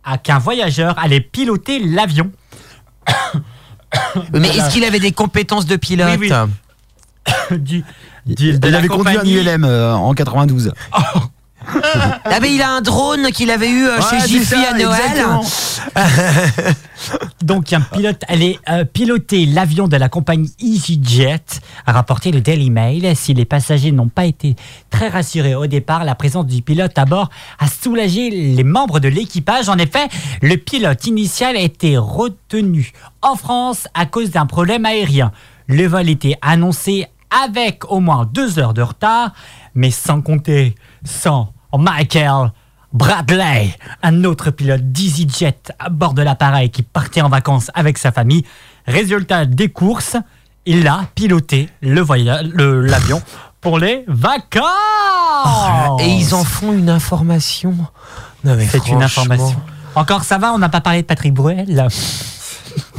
à 0.05 0.19
qu'un 0.19 0.39
voyageur 0.39 0.97
allait 0.99 1.21
piloter 1.21 1.79
l'avion. 1.81 2.31
Mais 4.33 4.49
est-ce 4.49 4.71
qu'il 4.73 4.85
avait 4.85 5.01
des 5.01 5.13
compétences 5.13 5.67
de 5.67 5.77
pilote 5.77 6.17
Oui, 6.19 6.31
oui. 7.51 7.59
du, 7.59 7.85
du- 8.25 8.59
de 8.59 8.67
il 8.69 8.73
la 8.73 8.79
avait 8.79 8.89
conduit 8.89 9.09
un 9.17 9.21
compagnie- 9.21 9.35
ULM 9.39 9.65
euh, 9.65 9.95
en 9.95 10.13
92. 10.15 10.73
Ah 12.25 12.41
mais 12.41 12.55
il 12.55 12.63
a 12.63 12.71
un 12.71 12.81
drone 12.81 13.31
qu'il 13.33 13.51
avait 13.51 13.71
eu 13.71 13.87
euh, 13.87 13.99
Ouais, 13.99 14.21
chez 14.21 14.29
Jiffy 14.29 14.45
ça, 14.45 14.71
à 14.73 14.79
Noël. 14.79 15.27
Donc 17.43 17.73
un 17.73 17.81
pilote 17.81 18.23
allait 18.29 18.59
euh, 18.69 18.85
piloter 18.85 19.47
l'avion 19.47 19.89
de 19.89 19.97
la 19.97 20.09
compagnie 20.09 20.51
EasyJet, 20.61 21.45
a 21.87 21.93
rapporté 21.93 22.33
le 22.33 22.41
Daily 22.41 22.71
Mail. 22.71 23.15
Si 23.17 23.35
les 23.35 23.45
passagers 23.45 23.93
n'ont 23.93 24.09
pas 24.09 24.27
été 24.27 24.57
très 24.91 25.09
rassurés 25.09 25.55
au 25.55 25.67
départ, 25.67 26.05
la 26.05 26.15
présence 26.15 26.47
du 26.47 26.63
pilote 26.63 26.97
à 26.99 27.05
bord 27.05 27.31
a 27.59 27.67
soulagé 27.69 28.31
les 28.31 28.65
membres 28.65 29.01
de 29.01 29.09
l'équipage. 29.09 29.69
En 29.69 29.77
effet, 29.79 30.09
le 30.43 30.57
pilote 30.57 31.07
initial 31.07 31.57
a 31.57 31.61
été 31.61 31.97
retenu 31.97 32.93
en 33.23 33.37
France 33.37 33.89
à 33.95 34.07
cause 34.07 34.31
d'un 34.31 34.47
problème 34.47 34.85
aérien. 34.85 35.33
Le 35.69 35.87
vol 35.87 36.09
était 36.09 36.37
annoncé 36.43 37.07
avec 37.45 37.91
au 37.91 38.01
moins 38.01 38.29
deux 38.33 38.59
heures 38.59 38.75
de 38.75 38.83
retard, 38.83 39.33
mais 39.75 39.91
sans 39.91 40.23
compter 40.23 40.75
sans 41.05 41.53
Michael 41.73 42.53
Bradley, 42.93 43.77
un 44.03 44.25
autre 44.25 44.51
pilote 44.51 44.93
d'EasyJet 44.93 45.59
à 45.79 45.89
bord 45.91 46.15
de 46.15 46.23
l'appareil 46.23 46.71
qui 46.71 46.83
partait 46.83 47.21
en 47.21 47.29
vacances 47.29 47.71
avec 47.75 47.99
sa 47.99 48.13
famille. 48.13 48.45
Résultat 48.87 49.45
des 49.45 49.69
courses, 49.69 50.17
il 50.65 50.87
a 50.89 51.01
piloté 51.15 51.69
le 51.83 52.01
voya- 52.01 52.43
le- 52.43 52.81
l'avion 52.81 53.21
pour 53.61 53.79
les 53.79 54.05
vacances. 54.09 54.63
Oh, 55.45 55.97
Et 56.01 56.09
ils 56.09 56.35
en 56.35 56.45
font 56.45 56.73
une 56.73 56.89
information. 56.89 57.75
C'est 58.71 58.89
une 58.89 59.03
information. 59.03 59.61
Encore 59.95 60.25
ça 60.25 60.39
va, 60.39 60.53
on 60.53 60.59
n'a 60.59 60.69
pas 60.69 60.81
parlé 60.81 61.03
de 61.03 61.07
Patrick 61.07 61.35
Bruel. 61.35 61.89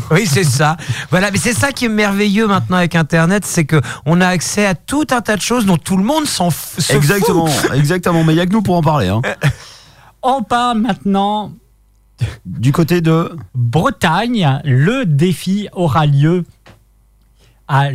Oui, 0.12 0.26
c'est 0.26 0.44
ça. 0.44 0.78
Voilà, 1.10 1.32
mais 1.32 1.38
c'est 1.38 1.54
ça 1.54 1.72
qui 1.72 1.86
est 1.86 1.90
merveilleux 1.90 2.48
maintenant 2.48 2.78
avec 2.78 2.96
Internet, 2.96 3.46
c'est 3.46 3.66
que 3.66 3.82
on 4.06 4.22
a 4.22 4.28
accès 4.28 4.66
à 4.66 4.74
tout 4.76 5.06
un 5.12 5.22
tas 5.22 5.36
de 5.36 5.42
choses 5.42 5.66
dont 5.66 5.78
tout 5.78 5.98
le 5.98 6.04
monde 6.04 6.26
s'en 6.26 6.50
f- 6.50 6.80
se 6.82 6.94
Exactement, 6.94 7.46
fout. 7.48 7.72
exactement. 7.76 8.24
Mais 8.24 8.34
il 8.34 8.38
y 8.38 8.40
a 8.42 8.46
que 8.46 8.52
nous 8.54 8.62
pour 8.62 8.76
en 8.76 8.82
parler. 8.82 9.08
hein. 9.10 9.22
On 10.24 10.44
parle 10.44 10.80
maintenant 10.80 11.52
Du 12.46 12.72
côté 12.72 13.02
de 13.02 13.36
Bretagne. 13.54 14.62
Le 14.66 15.06
défi 15.06 15.68
aura 15.74 16.06
lieu 16.06 16.44
à 17.68 17.92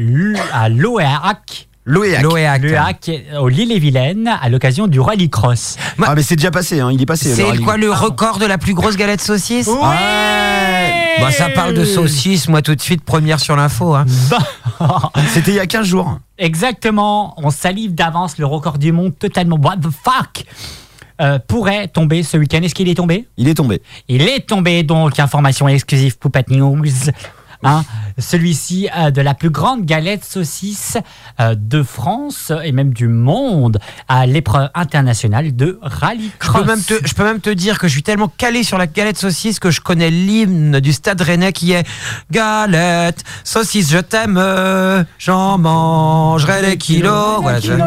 l'OEAC. 0.68 1.68
l'OEAC. 1.84 2.22
L'OEAC. 2.22 2.62
L'OEAC 2.62 3.10
au 3.40 3.48
Lille-et-Vilaine 3.48 4.28
à 4.40 4.48
l'occasion 4.48 4.86
du 4.86 5.00
rallycross. 5.00 5.76
Ah 6.02 6.14
mais 6.14 6.22
c'est 6.22 6.36
déjà 6.36 6.50
passé, 6.50 6.80
hein, 6.80 6.90
il 6.92 7.00
est 7.00 7.06
passé. 7.06 7.34
C'est 7.34 7.58
quoi 7.58 7.76
le 7.76 7.90
record 7.90 8.38
de 8.38 8.46
la 8.46 8.58
plus 8.58 8.74
grosse 8.74 8.96
galette 8.96 9.20
saucisse 9.20 9.66
Ouais. 9.66 11.18
Bah 11.20 11.30
ça 11.30 11.48
parle 11.50 11.74
de 11.74 11.84
saucisse, 11.84 12.48
moi 12.48 12.62
tout 12.62 12.74
de 12.74 12.80
suite 12.80 13.04
première 13.04 13.40
sur 13.40 13.56
l'info. 13.56 13.94
Hein. 13.94 14.06
C'était 15.28 15.52
il 15.52 15.56
y 15.56 15.60
a 15.60 15.66
15 15.66 15.86
jours. 15.86 16.18
Exactement, 16.38 17.34
on 17.36 17.50
salive 17.50 17.94
d'avance 17.94 18.38
le 18.38 18.46
record 18.46 18.78
du 18.78 18.92
monde 18.92 19.12
totalement. 19.18 19.56
What 19.56 19.76
the 19.76 19.90
fuck? 19.90 20.44
Euh, 21.20 21.38
pourrait 21.46 21.88
tomber 21.88 22.22
ce 22.22 22.36
week-end. 22.36 22.62
Est-ce 22.62 22.74
qu'il 22.74 22.88
est 22.88 22.94
tombé? 22.94 23.28
Il 23.36 23.46
est 23.46 23.54
tombé. 23.54 23.82
Il 24.08 24.22
est 24.22 24.46
tombé, 24.48 24.82
donc 24.82 25.20
information 25.20 25.68
exclusive 25.68 26.18
Poupette 26.18 26.50
News. 26.50 26.86
Hein, 27.64 27.84
Celui-ci 28.18 28.88
euh, 28.96 29.10
de 29.10 29.20
la 29.20 29.34
plus 29.34 29.50
grande 29.50 29.84
galette 29.84 30.24
saucisse 30.24 30.96
euh, 31.40 31.54
de 31.56 31.82
France 31.82 32.52
et 32.64 32.72
même 32.72 32.92
du 32.92 33.08
monde 33.08 33.78
à 34.08 34.26
l'épreuve 34.26 34.68
internationale 34.74 35.54
de 35.54 35.78
rallye 35.82 36.30
Je 36.42 36.50
peux, 36.50 36.64
même 36.64 36.82
te, 36.82 36.94
je 37.06 37.14
peux 37.14 37.24
même 37.24 37.40
te 37.40 37.50
dire 37.50 37.78
que 37.78 37.86
je 37.88 37.92
suis 37.92 38.02
tellement 38.02 38.28
calé 38.28 38.62
sur 38.64 38.78
la 38.78 38.86
galette 38.86 39.18
saucisse 39.18 39.58
que 39.60 39.70
je 39.70 39.80
connais 39.80 40.10
l'hymne 40.10 40.80
du 40.80 40.92
stade 40.92 41.20
rennais 41.20 41.52
qui 41.52 41.72
est 41.72 41.84
Galette, 42.30 43.22
saucisse, 43.44 43.90
je 43.90 43.98
t'aime, 43.98 44.36
euh, 44.38 45.04
j'en 45.18 45.58
mangerai 45.58 46.62
des 46.62 46.76
kilos. 46.76 47.40
Voilà, 47.42 47.60
je- 47.60 47.72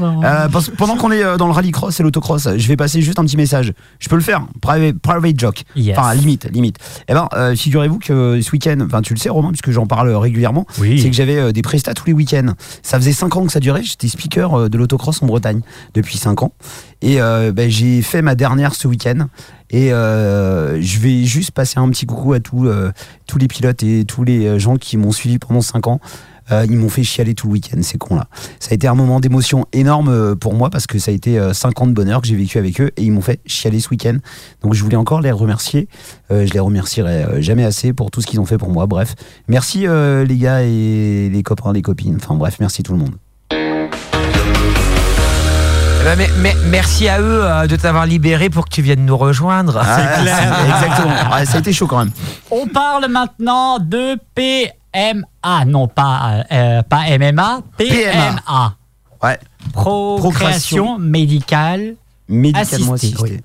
Euh, 0.00 0.48
pendant 0.76 0.96
qu'on 0.96 1.10
est 1.10 1.36
dans 1.38 1.46
le 1.46 1.52
rallycross 1.52 1.98
et 1.98 2.02
l'autocross, 2.02 2.48
je 2.56 2.68
vais 2.68 2.76
passer 2.76 3.00
juste 3.02 3.18
un 3.18 3.24
petit 3.24 3.36
message. 3.36 3.72
Je 3.98 4.08
peux 4.08 4.16
le 4.16 4.22
faire, 4.22 4.42
private, 4.60 4.98
private 4.98 5.38
joke. 5.38 5.62
Yes. 5.76 5.98
Enfin, 5.98 6.14
limite, 6.14 6.48
limite. 6.52 6.76
Eh 7.08 7.14
ben, 7.14 7.28
euh, 7.34 7.54
figurez-vous 7.54 7.98
que 7.98 8.40
ce 8.40 8.50
week-end, 8.52 8.86
enfin, 8.90 9.02
tu 9.02 9.14
le 9.14 9.18
sais, 9.18 9.28
Romain, 9.28 9.48
puisque 9.50 9.70
j'en 9.70 9.86
parle 9.86 10.10
régulièrement, 10.14 10.66
Oui. 10.80 11.00
c'est 11.00 11.08
que 11.10 11.16
j'avais 11.16 11.36
euh, 11.38 11.52
des 11.52 11.62
prestats 11.62 11.94
tous 11.94 12.06
les 12.06 12.12
week-ends. 12.12 12.54
Ça 12.82 12.98
faisait 12.98 13.12
5 13.12 13.36
ans 13.36 13.46
que 13.46 13.52
ça 13.52 13.60
durait. 13.60 13.82
J'étais 13.82 14.08
speaker 14.08 14.54
euh, 14.54 14.68
de 14.68 14.76
l'autocross 14.78 15.22
en 15.22 15.26
Bretagne 15.26 15.60
depuis 15.94 16.18
5 16.18 16.42
ans. 16.42 16.52
Et 17.02 17.20
euh, 17.20 17.52
ben, 17.52 17.70
j'ai 17.70 18.02
fait 18.02 18.22
ma 18.22 18.34
dernière 18.34 18.74
ce 18.74 18.88
week-end. 18.88 19.26
Et 19.70 19.92
euh, 19.92 20.80
je 20.82 20.98
vais 20.98 21.24
juste 21.24 21.52
passer 21.52 21.78
un 21.78 21.88
petit 21.90 22.04
coucou 22.06 22.32
à 22.32 22.40
tous, 22.40 22.66
euh, 22.66 22.90
tous 23.26 23.38
les 23.38 23.46
pilotes 23.46 23.82
et 23.84 24.04
tous 24.04 24.24
les 24.24 24.58
gens 24.58 24.76
qui 24.76 24.96
m'ont 24.96 25.12
suivi 25.12 25.38
pendant 25.38 25.60
5 25.60 25.86
ans. 25.86 26.00
Euh, 26.52 26.66
ils 26.68 26.76
m'ont 26.76 26.88
fait 26.88 27.02
chialer 27.02 27.34
tout 27.34 27.46
le 27.46 27.54
week-end, 27.54 27.78
ces 27.82 27.98
cons-là. 27.98 28.26
Ça 28.58 28.72
a 28.72 28.74
été 28.74 28.88
un 28.88 28.94
moment 28.94 29.20
d'émotion 29.20 29.66
énorme 29.72 30.08
euh, 30.08 30.34
pour 30.34 30.54
moi 30.54 30.70
parce 30.70 30.86
que 30.86 30.98
ça 30.98 31.10
a 31.10 31.14
été 31.14 31.38
euh, 31.38 31.52
5 31.52 31.80
ans 31.82 31.86
de 31.86 31.92
bonheur 31.92 32.20
que 32.20 32.26
j'ai 32.28 32.36
vécu 32.36 32.58
avec 32.58 32.80
eux 32.80 32.90
et 32.96 33.02
ils 33.02 33.12
m'ont 33.12 33.20
fait 33.20 33.40
chialer 33.46 33.80
ce 33.80 33.88
week-end. 33.90 34.16
Donc 34.62 34.74
je 34.74 34.82
voulais 34.82 34.96
encore 34.96 35.20
les 35.20 35.30
remercier. 35.30 35.88
Euh, 36.30 36.46
je 36.46 36.52
les 36.52 36.60
remercierai 36.60 37.24
euh, 37.24 37.42
jamais 37.42 37.64
assez 37.64 37.92
pour 37.92 38.10
tout 38.10 38.20
ce 38.20 38.26
qu'ils 38.26 38.40
ont 38.40 38.46
fait 38.46 38.58
pour 38.58 38.70
moi. 38.70 38.86
Bref, 38.86 39.14
merci 39.48 39.86
euh, 39.86 40.24
les 40.24 40.36
gars 40.36 40.62
et 40.62 41.28
les 41.32 41.42
copains, 41.42 41.72
les 41.72 41.82
copines. 41.82 42.16
Enfin 42.16 42.34
bref, 42.34 42.56
merci 42.60 42.82
tout 42.82 42.92
le 42.92 42.98
monde. 42.98 43.14
Bah, 46.04 46.16
mais, 46.16 46.28
mais 46.38 46.56
merci 46.70 47.08
à 47.08 47.20
eux 47.20 47.44
euh, 47.44 47.66
de 47.66 47.76
t'avoir 47.76 48.06
libéré 48.06 48.48
pour 48.48 48.64
que 48.64 48.70
tu 48.70 48.80
viennes 48.80 49.04
nous 49.04 49.16
rejoindre. 49.16 49.80
Ah, 49.84 50.20
Exactement. 50.20 51.14
Ah, 51.30 51.44
ça 51.44 51.58
a 51.58 51.60
été 51.60 51.72
chaud 51.72 51.86
quand 51.86 51.98
même. 51.98 52.10
On 52.50 52.66
parle 52.66 53.06
maintenant 53.08 53.78
de 53.78 54.16
PMA, 54.92 55.64
non 55.66 55.88
pas, 55.88 56.44
euh, 56.50 56.82
pas 56.82 57.04
MMA, 57.18 57.60
PMA. 57.76 58.74
Ouais. 59.22 59.38
Procréation 59.72 60.18
Procréation. 60.18 60.98
médicale 60.98 61.94
Médicalement 62.28 62.92
assistée. 62.94 63.24
assisté. 63.24 63.44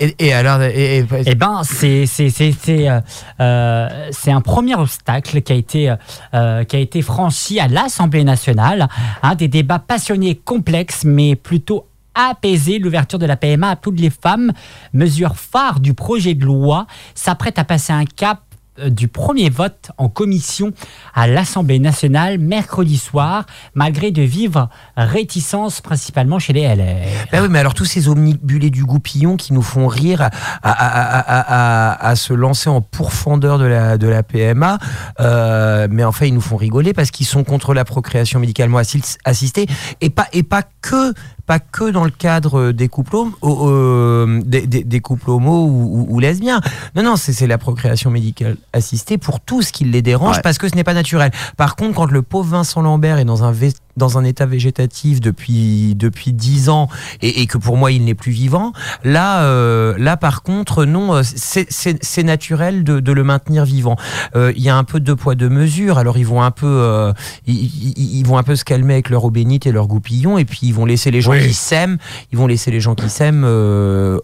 Et, 0.00 0.14
et 0.18 0.32
alors, 0.32 0.60
et- 0.62 0.98
et- 0.98 1.06
Eh 1.26 1.34
ben, 1.36 1.60
c'est 1.64 2.06
c'est 2.06 2.28
c'est 2.28 2.50
c'est 2.52 2.88
euh, 2.88 3.00
euh, 3.40 4.08
c'est 4.10 4.32
un 4.32 4.40
premier 4.40 4.74
obstacle 4.74 5.42
qui 5.42 5.52
a 5.52 5.54
été 5.56 5.94
euh, 6.34 6.64
qui 6.64 6.74
a 6.76 6.78
été 6.80 7.02
franchi 7.02 7.60
à 7.60 7.68
l'Assemblée 7.68 8.24
nationale. 8.24 8.88
Hein, 9.22 9.34
des 9.36 9.46
débats 9.48 9.78
passionnés, 9.78 10.34
complexes, 10.34 11.04
mais 11.04 11.36
plutôt 11.36 11.86
apaisés. 12.16 12.80
L'ouverture 12.80 13.18
de 13.20 13.26
la 13.26 13.36
PMA 13.36 13.70
à 13.70 13.76
toutes 13.76 14.00
les 14.00 14.10
femmes, 14.10 14.52
mesure 14.92 15.36
phare 15.36 15.78
du 15.78 15.94
projet 15.94 16.34
de 16.34 16.44
loi, 16.44 16.86
s'apprête 17.14 17.58
à 17.60 17.64
passer 17.64 17.92
un 17.92 18.04
cap 18.04 18.40
du 18.88 19.08
premier 19.08 19.50
vote 19.50 19.90
en 19.98 20.08
commission 20.08 20.72
à 21.14 21.26
l'Assemblée 21.26 21.78
nationale 21.78 22.38
mercredi 22.38 22.96
soir, 22.96 23.44
malgré 23.74 24.10
de 24.10 24.22
vives 24.22 24.66
réticences, 24.96 25.80
principalement 25.80 26.38
chez 26.38 26.52
les 26.52 26.62
LR. 26.62 27.06
Ben 27.30 27.42
oui, 27.42 27.48
mais 27.50 27.58
alors 27.58 27.74
tous 27.74 27.84
ces 27.84 28.08
omnibulés 28.08 28.70
du 28.70 28.84
goupillon 28.84 29.36
qui 29.36 29.52
nous 29.52 29.62
font 29.62 29.86
rire 29.88 30.30
à, 30.62 32.12
se 32.16 32.32
lancer 32.32 32.68
en 32.70 32.80
pourfendeur 32.80 33.58
de 33.58 33.64
la, 33.64 33.98
de 33.98 34.06
la 34.06 34.22
PMA, 34.22 34.78
euh, 35.20 35.88
mais 35.90 36.04
en 36.04 36.12
fait 36.12 36.28
ils 36.28 36.34
nous 36.34 36.40
font 36.40 36.56
rigoler 36.56 36.92
parce 36.92 37.10
qu'ils 37.10 37.26
sont 37.26 37.44
contre 37.44 37.74
la 37.74 37.84
procréation 37.84 38.40
médicalement 38.40 38.78
assi- 38.78 39.16
assistée 39.24 39.66
et 40.00 40.10
pas, 40.10 40.28
et 40.32 40.42
pas 40.42 40.62
que 40.80 41.12
pas 41.46 41.58
que 41.58 41.90
dans 41.90 42.04
le 42.04 42.10
cadre 42.10 42.70
des 42.72 42.88
couples 42.88 43.16
homo, 43.16 43.34
euh, 43.68 44.40
des, 44.44 44.66
des- 44.66 44.84
des 44.84 45.00
couples 45.00 45.30
homo 45.30 45.64
ou, 45.66 45.68
ou- 45.68 46.06
ou 46.08 46.20
lesbiens. 46.20 46.60
Non, 46.94 47.02
non, 47.02 47.16
c'est 47.16 47.46
la 47.46 47.58
procréation 47.58 48.10
médicale 48.10 48.56
assistée 48.72 49.18
pour 49.18 49.40
tout 49.40 49.60
ce 49.62 49.72
qui 49.72 49.84
les 49.84 50.02
dérange 50.02 50.36
Ouais. 50.36 50.42
parce 50.42 50.58
que 50.58 50.68
ce 50.68 50.74
n'est 50.76 50.84
pas 50.84 50.94
naturel. 50.94 51.30
Par 51.56 51.76
contre, 51.76 51.94
quand 51.96 52.10
le 52.10 52.22
pauvre 52.22 52.48
Vincent 52.50 52.80
Lambert 52.82 53.18
est 53.18 53.24
dans 53.24 53.42
un 53.44 53.52
dans 53.96 54.16
un 54.18 54.24
état 54.24 54.46
végétatif 54.46 55.20
depuis 55.20 55.94
depuis 55.94 56.32
dix 56.32 56.68
ans 56.68 56.88
et, 57.20 57.42
et 57.42 57.46
que 57.46 57.58
pour 57.58 57.76
moi 57.76 57.92
il 57.92 58.04
n'est 58.04 58.14
plus 58.14 58.32
vivant, 58.32 58.72
là 59.04 59.44
euh, 59.44 59.94
là 59.98 60.16
par 60.16 60.42
contre 60.42 60.84
non, 60.84 61.14
euh, 61.14 61.22
c'est- 61.24 62.22
naturel 62.22 62.84
de, 62.84 63.00
de 63.00 63.12
le 63.12 63.24
maintenir 63.24 63.64
vivant. 63.64 63.96
Euh, 64.36 64.52
Il 64.56 64.62
y 64.62 64.68
a 64.68 64.76
un 64.76 64.84
peu 64.84 65.00
de 65.00 65.12
poids 65.12 65.34
de 65.34 65.48
mesure. 65.48 65.98
Alors 65.98 66.16
ils 66.18 66.26
vont 66.26 66.42
un 66.42 66.50
peu 66.52 66.66
euh, 66.66 67.12
ils, 67.46 68.22
vont 68.24 68.38
un 68.38 68.42
peu 68.44 68.54
se 68.56 68.64
calmer 68.64 68.94
avec 68.94 69.10
leur 69.10 69.24
eau 69.24 69.30
bénite 69.30 69.66
et 69.66 69.72
leur 69.72 69.86
goupillon 69.88 70.38
et 70.38 70.44
puis 70.44 70.60
ils 70.62 70.74
vont 70.74 70.84
laisser 70.86 71.10
les 71.10 71.20
gens 71.20 71.32
qui 71.32 71.52
s'aiment, 71.52 71.98
ils 72.32 72.38
vont 72.38 72.46
laisser 72.46 72.70
les 72.70 72.80
gens 72.80 72.94
qui 72.94 73.08
s'aiment 73.10 73.44
euh, 73.44 74.18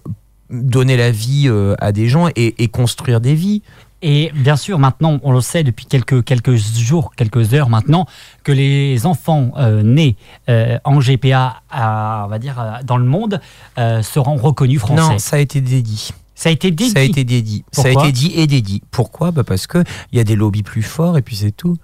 donner 0.51 0.97
la 0.97 1.11
vie 1.11 1.45
euh, 1.49 1.74
à 1.81 1.93
des 1.93 2.09
gens 2.09 2.28
et, 2.36 2.62
et 2.62 2.69
construire 2.69 3.20
des 3.20 3.35
vies. 3.35 3.62
Et 4.01 4.31
bien 4.35 4.57
sûr, 4.57 4.79
maintenant, 4.79 5.19
on 5.23 5.33
le 5.33 5.41
sait 5.41 5.65
depuis 5.65 5.87
quelques, 5.87 6.23
quelques 6.25 6.55
jours, 6.55 7.12
quelques 7.16 7.53
heures 7.55 7.69
maintenant, 7.69 8.07
que 8.45 8.53
les 8.53 9.07
enfants 9.07 9.51
euh, 9.57 9.83
nés 9.83 10.16
euh, 10.49 10.79
en 10.85 11.01
GPA, 11.01 11.62
à- 11.70 12.23
on 12.27 12.29
va 12.29 12.39
dire, 12.39 12.61
euh, 12.61 12.70
dans 12.85 12.97
le 12.97 13.05
monde, 13.05 13.41
euh, 13.79 14.03
seront 14.03 14.37
reconnus 14.37 14.79
français. 14.81 15.12
Non, 15.15 15.19
ça 15.19 15.37
a 15.37 15.39
été 15.41 15.61
dédit. 15.61 16.11
Ça 16.37 16.49
a 16.51 16.53
été 16.53 16.70
dédit. 16.70 16.93
Ça 16.93 17.01
a 17.01 17.03
été 17.03 17.25
dédit. 17.25 17.65
Ça 17.73 17.89
a 17.89 17.91
été 17.91 18.12
dit 18.12 18.33
et 18.37 18.47
dédit. 18.47 18.83
Pourquoi? 18.93 19.33
Bah 19.33 19.43
Parce 19.43 19.66
qu'il 19.66 19.83
y 20.12 20.20
a 20.20 20.25
des 20.25 20.37
lobbies 20.37 20.62
plus 20.62 20.83
forts 20.85 21.19
et 21.19 21.23
puis 21.23 21.35
c'est 21.35 21.51
tout. 21.51 21.77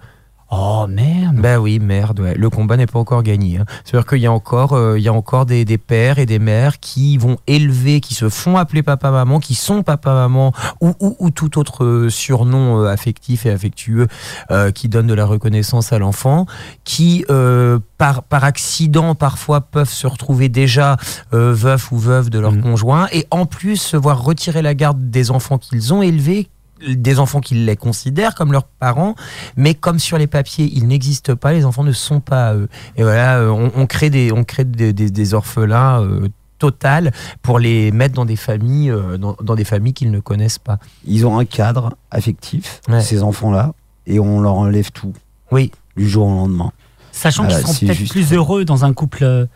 Oh 0.57 0.85
merde. 0.87 1.35
Bah 1.35 1.59
oui, 1.59 1.79
merde, 1.79 2.21
ouais. 2.21 2.33
Le 2.35 2.49
combat 2.49 2.77
n'est 2.77 2.85
pas 2.85 2.97
encore 2.97 3.23
gagné. 3.23 3.57
hein. 3.57 3.65
C'est-à-dire 3.83 4.07
qu'il 4.07 4.19
y 4.19 4.25
a 4.25 4.31
encore, 4.31 4.71
euh, 4.71 4.97
il 4.97 5.03
y 5.03 5.09
a 5.09 5.13
encore 5.13 5.45
des, 5.45 5.65
des 5.65 5.77
pères 5.77 6.17
et 6.17 6.25
des 6.25 6.39
mères 6.39 6.79
qui 6.79 7.17
vont 7.17 7.35
élever, 7.45 7.99
qui 7.99 8.13
se 8.13 8.29
font 8.29 8.55
appeler 8.55 8.81
papa-maman, 8.81 9.39
qui 9.39 9.53
sont 9.53 9.83
papa-maman 9.83 10.53
ou, 10.79 10.93
ou, 11.01 11.17
ou 11.19 11.29
tout 11.29 11.59
autre 11.59 11.83
euh, 11.83 12.09
surnom 12.09 12.83
euh, 12.83 12.87
affectif 12.87 13.45
et 13.45 13.51
affectueux 13.51 14.07
euh, 14.49 14.71
qui 14.71 14.87
donne 14.87 15.07
de 15.07 15.13
la 15.13 15.25
reconnaissance 15.25 15.91
à 15.91 15.99
l'enfant, 15.99 16.45
qui 16.85 17.25
euh, 17.29 17.79
par, 17.97 18.23
par 18.23 18.45
accident 18.45 19.13
parfois 19.13 19.59
peuvent 19.59 19.89
se 19.89 20.07
retrouver 20.07 20.47
déjà 20.47 20.95
veufs 21.31 21.91
ou 21.91 21.97
veuves 21.97 22.29
de 22.29 22.39
leur 22.39 22.57
conjoint 22.61 23.07
et 23.11 23.25
en 23.31 23.45
plus 23.45 23.77
se 23.77 23.97
voir 23.97 24.23
retirer 24.23 24.61
la 24.61 24.73
garde 24.73 25.09
des 25.09 25.31
enfants 25.31 25.57
qu'ils 25.57 25.93
ont 25.93 26.01
élevés 26.01 26.47
des 26.87 27.19
enfants 27.19 27.39
qui 27.41 27.55
les 27.55 27.75
considèrent 27.75 28.35
comme 28.35 28.51
leurs 28.51 28.65
parents, 28.65 29.15
mais 29.57 29.73
comme 29.73 29.99
sur 29.99 30.17
les 30.17 30.27
papiers 30.27 30.69
ils 30.73 30.87
n'existent 30.87 31.35
pas, 31.35 31.53
les 31.53 31.65
enfants 31.65 31.83
ne 31.83 31.91
sont 31.91 32.19
pas 32.19 32.49
à 32.49 32.55
eux. 32.55 32.69
Et 32.97 33.03
voilà, 33.03 33.37
euh, 33.39 33.49
on, 33.49 33.71
on 33.75 33.85
crée 33.85 34.09
des, 34.09 34.31
on 34.31 34.43
crée 34.43 34.65
des, 34.65 34.93
des- 34.93 35.09
des 35.11 35.33
orphelins 35.33 36.01
euh, 36.03 36.27
total 36.59 37.11
pour 37.41 37.59
les 37.59 37.91
mettre 37.91 38.15
dans 38.15 38.25
des 38.25 38.35
familles, 38.37 38.89
euh, 38.91 39.17
dans, 39.17 39.35
dans 39.41 39.55
des 39.55 39.65
familles 39.65 39.93
qu'ils 39.93 40.11
ne 40.11 40.19
connaissent 40.19 40.59
pas. 40.59 40.79
Ils 41.05 41.25
ont 41.25 41.37
un 41.37 41.45
cadre 41.45 41.95
affectif, 42.11 42.81
Ouais. 42.87 43.01
ces 43.01 43.23
enfants-là, 43.23 43.73
et 44.07 44.19
on 44.19 44.39
leur 44.39 44.55
enlève 44.55 44.91
tout. 44.91 45.13
Oui. 45.51 45.71
Du 45.97 46.07
jour 46.07 46.27
au 46.27 46.31
lendemain. 46.35 46.71
Sachant 47.11 47.45
qu'ils 47.47 47.55
seront 47.57 47.71
c'est 47.73 47.85
peut-être 47.85 47.97
juste- 47.97 48.11
plus 48.11 48.33
heureux 48.33 48.65
dans 48.65 48.83
un 48.85 48.93
couple 48.93 49.47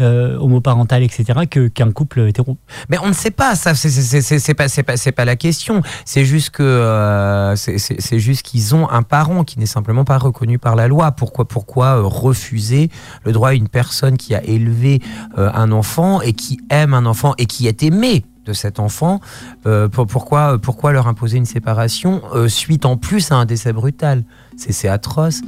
euh, 0.00 0.10
euh, 0.10 0.38
homoparental, 0.38 1.02
etc., 1.02 1.40
que- 1.48 1.68
qu'un 1.68 1.92
couple 1.92 2.20
hétéro. 2.28 2.56
Mais 2.88 2.98
on 3.02 3.08
ne 3.08 3.12
sait 3.12 3.30
pas, 3.30 3.54
ça, 3.54 3.74
c'est- 3.74 3.90
c'est 3.90 4.02
c'est- 4.02 4.22
c'est- 4.22 4.38
c'est 4.38 4.54
pas, 4.54 4.68
c'est 4.68 4.82
pas, 4.82 4.94
pas 5.14 5.24
la 5.24 5.36
question. 5.36 5.82
C'est 6.04 6.24
juste 6.24 6.50
que 6.50 6.62
euh, 6.62 7.54
c'est- 7.56 8.18
juste 8.18 8.42
qu'ils 8.42 8.74
ont 8.74 8.88
un 8.90 9.02
parent 9.02 9.44
qui 9.44 9.58
n'est 9.58 9.66
simplement 9.66 10.04
pas 10.04 10.18
reconnu 10.18 10.58
par 10.58 10.74
la 10.74 10.88
loi. 10.88 11.12
Pourquoi, 11.12 11.46
pourquoi 11.46 11.98
euh, 11.98 12.02
refuser 12.02 12.90
le 13.24 13.32
droit 13.32 13.50
à 13.50 13.54
une 13.54 13.68
personne 13.68 14.16
qui 14.16 14.34
a 14.34 14.42
élevé 14.42 15.00
euh, 15.38 15.50
un 15.54 15.70
enfant 15.70 16.20
et 16.22 16.32
qui 16.32 16.58
aime 16.70 16.94
un 16.94 17.06
enfant 17.06 17.34
et 17.38 17.46
qui 17.46 17.68
est 17.68 17.82
aimé 17.82 18.24
de 18.46 18.52
cet 18.52 18.80
enfant 18.80 19.20
euh, 19.66 19.88
pour- 19.88 20.06
pourquoi, 20.06 20.58
pourquoi 20.58 20.92
leur 20.92 21.06
imposer 21.06 21.36
une 21.36 21.44
séparation 21.46 22.22
euh, 22.34 22.48
suite 22.48 22.84
en 22.86 22.96
plus 22.96 23.30
à 23.32 23.36
un 23.36 23.44
décès 23.44 23.72
brutal? 23.72 24.24
C'est 24.56 24.72
c'est 24.72 24.88
atroce. 24.88 25.40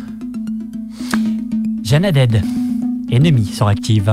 Jeanne 1.83 2.05
ennemi 3.13 3.45
sur 3.45 3.69
Active. 3.69 4.11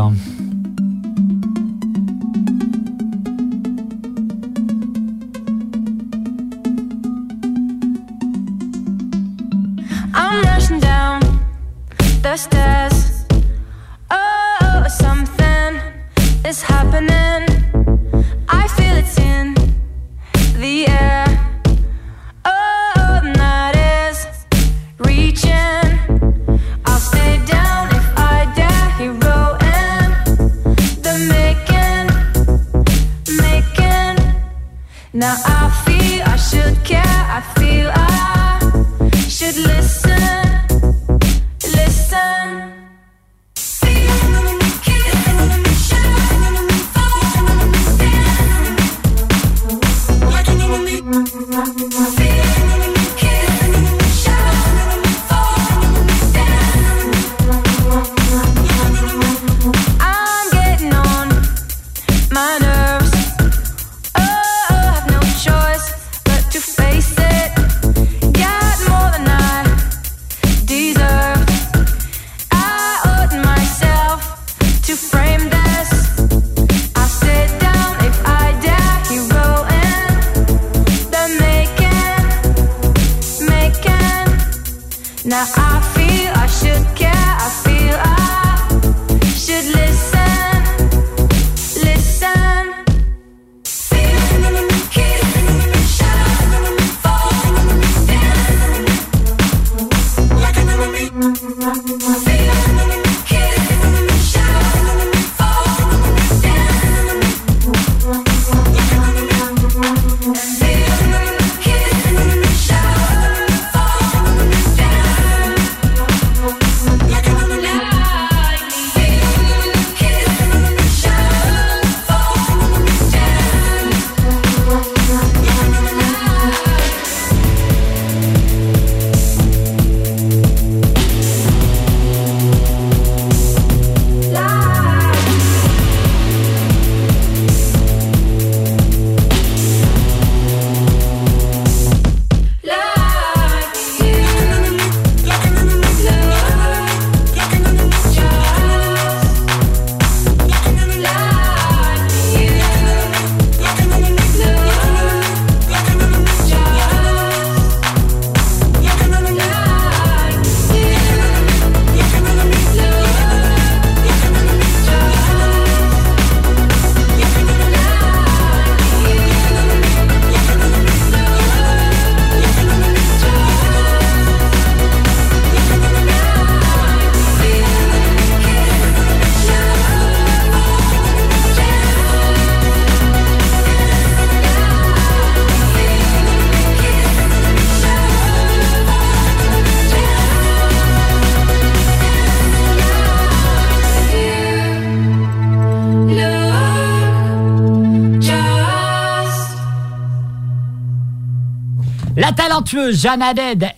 Jeanne 202.65 203.21
Haddad, 203.21 203.71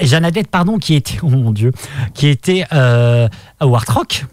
Jeanne 0.00 0.24
Haddad, 0.24 0.46
pardon, 0.48 0.78
qui 0.78 0.94
était, 0.94 1.18
oh 1.22 1.28
mon 1.28 1.50
Dieu, 1.52 1.72
qui 2.14 2.28
était 2.28 2.64
euh, 2.72 3.28
à 3.60 3.64
Hard 3.64 3.88
Rock. 3.88 4.24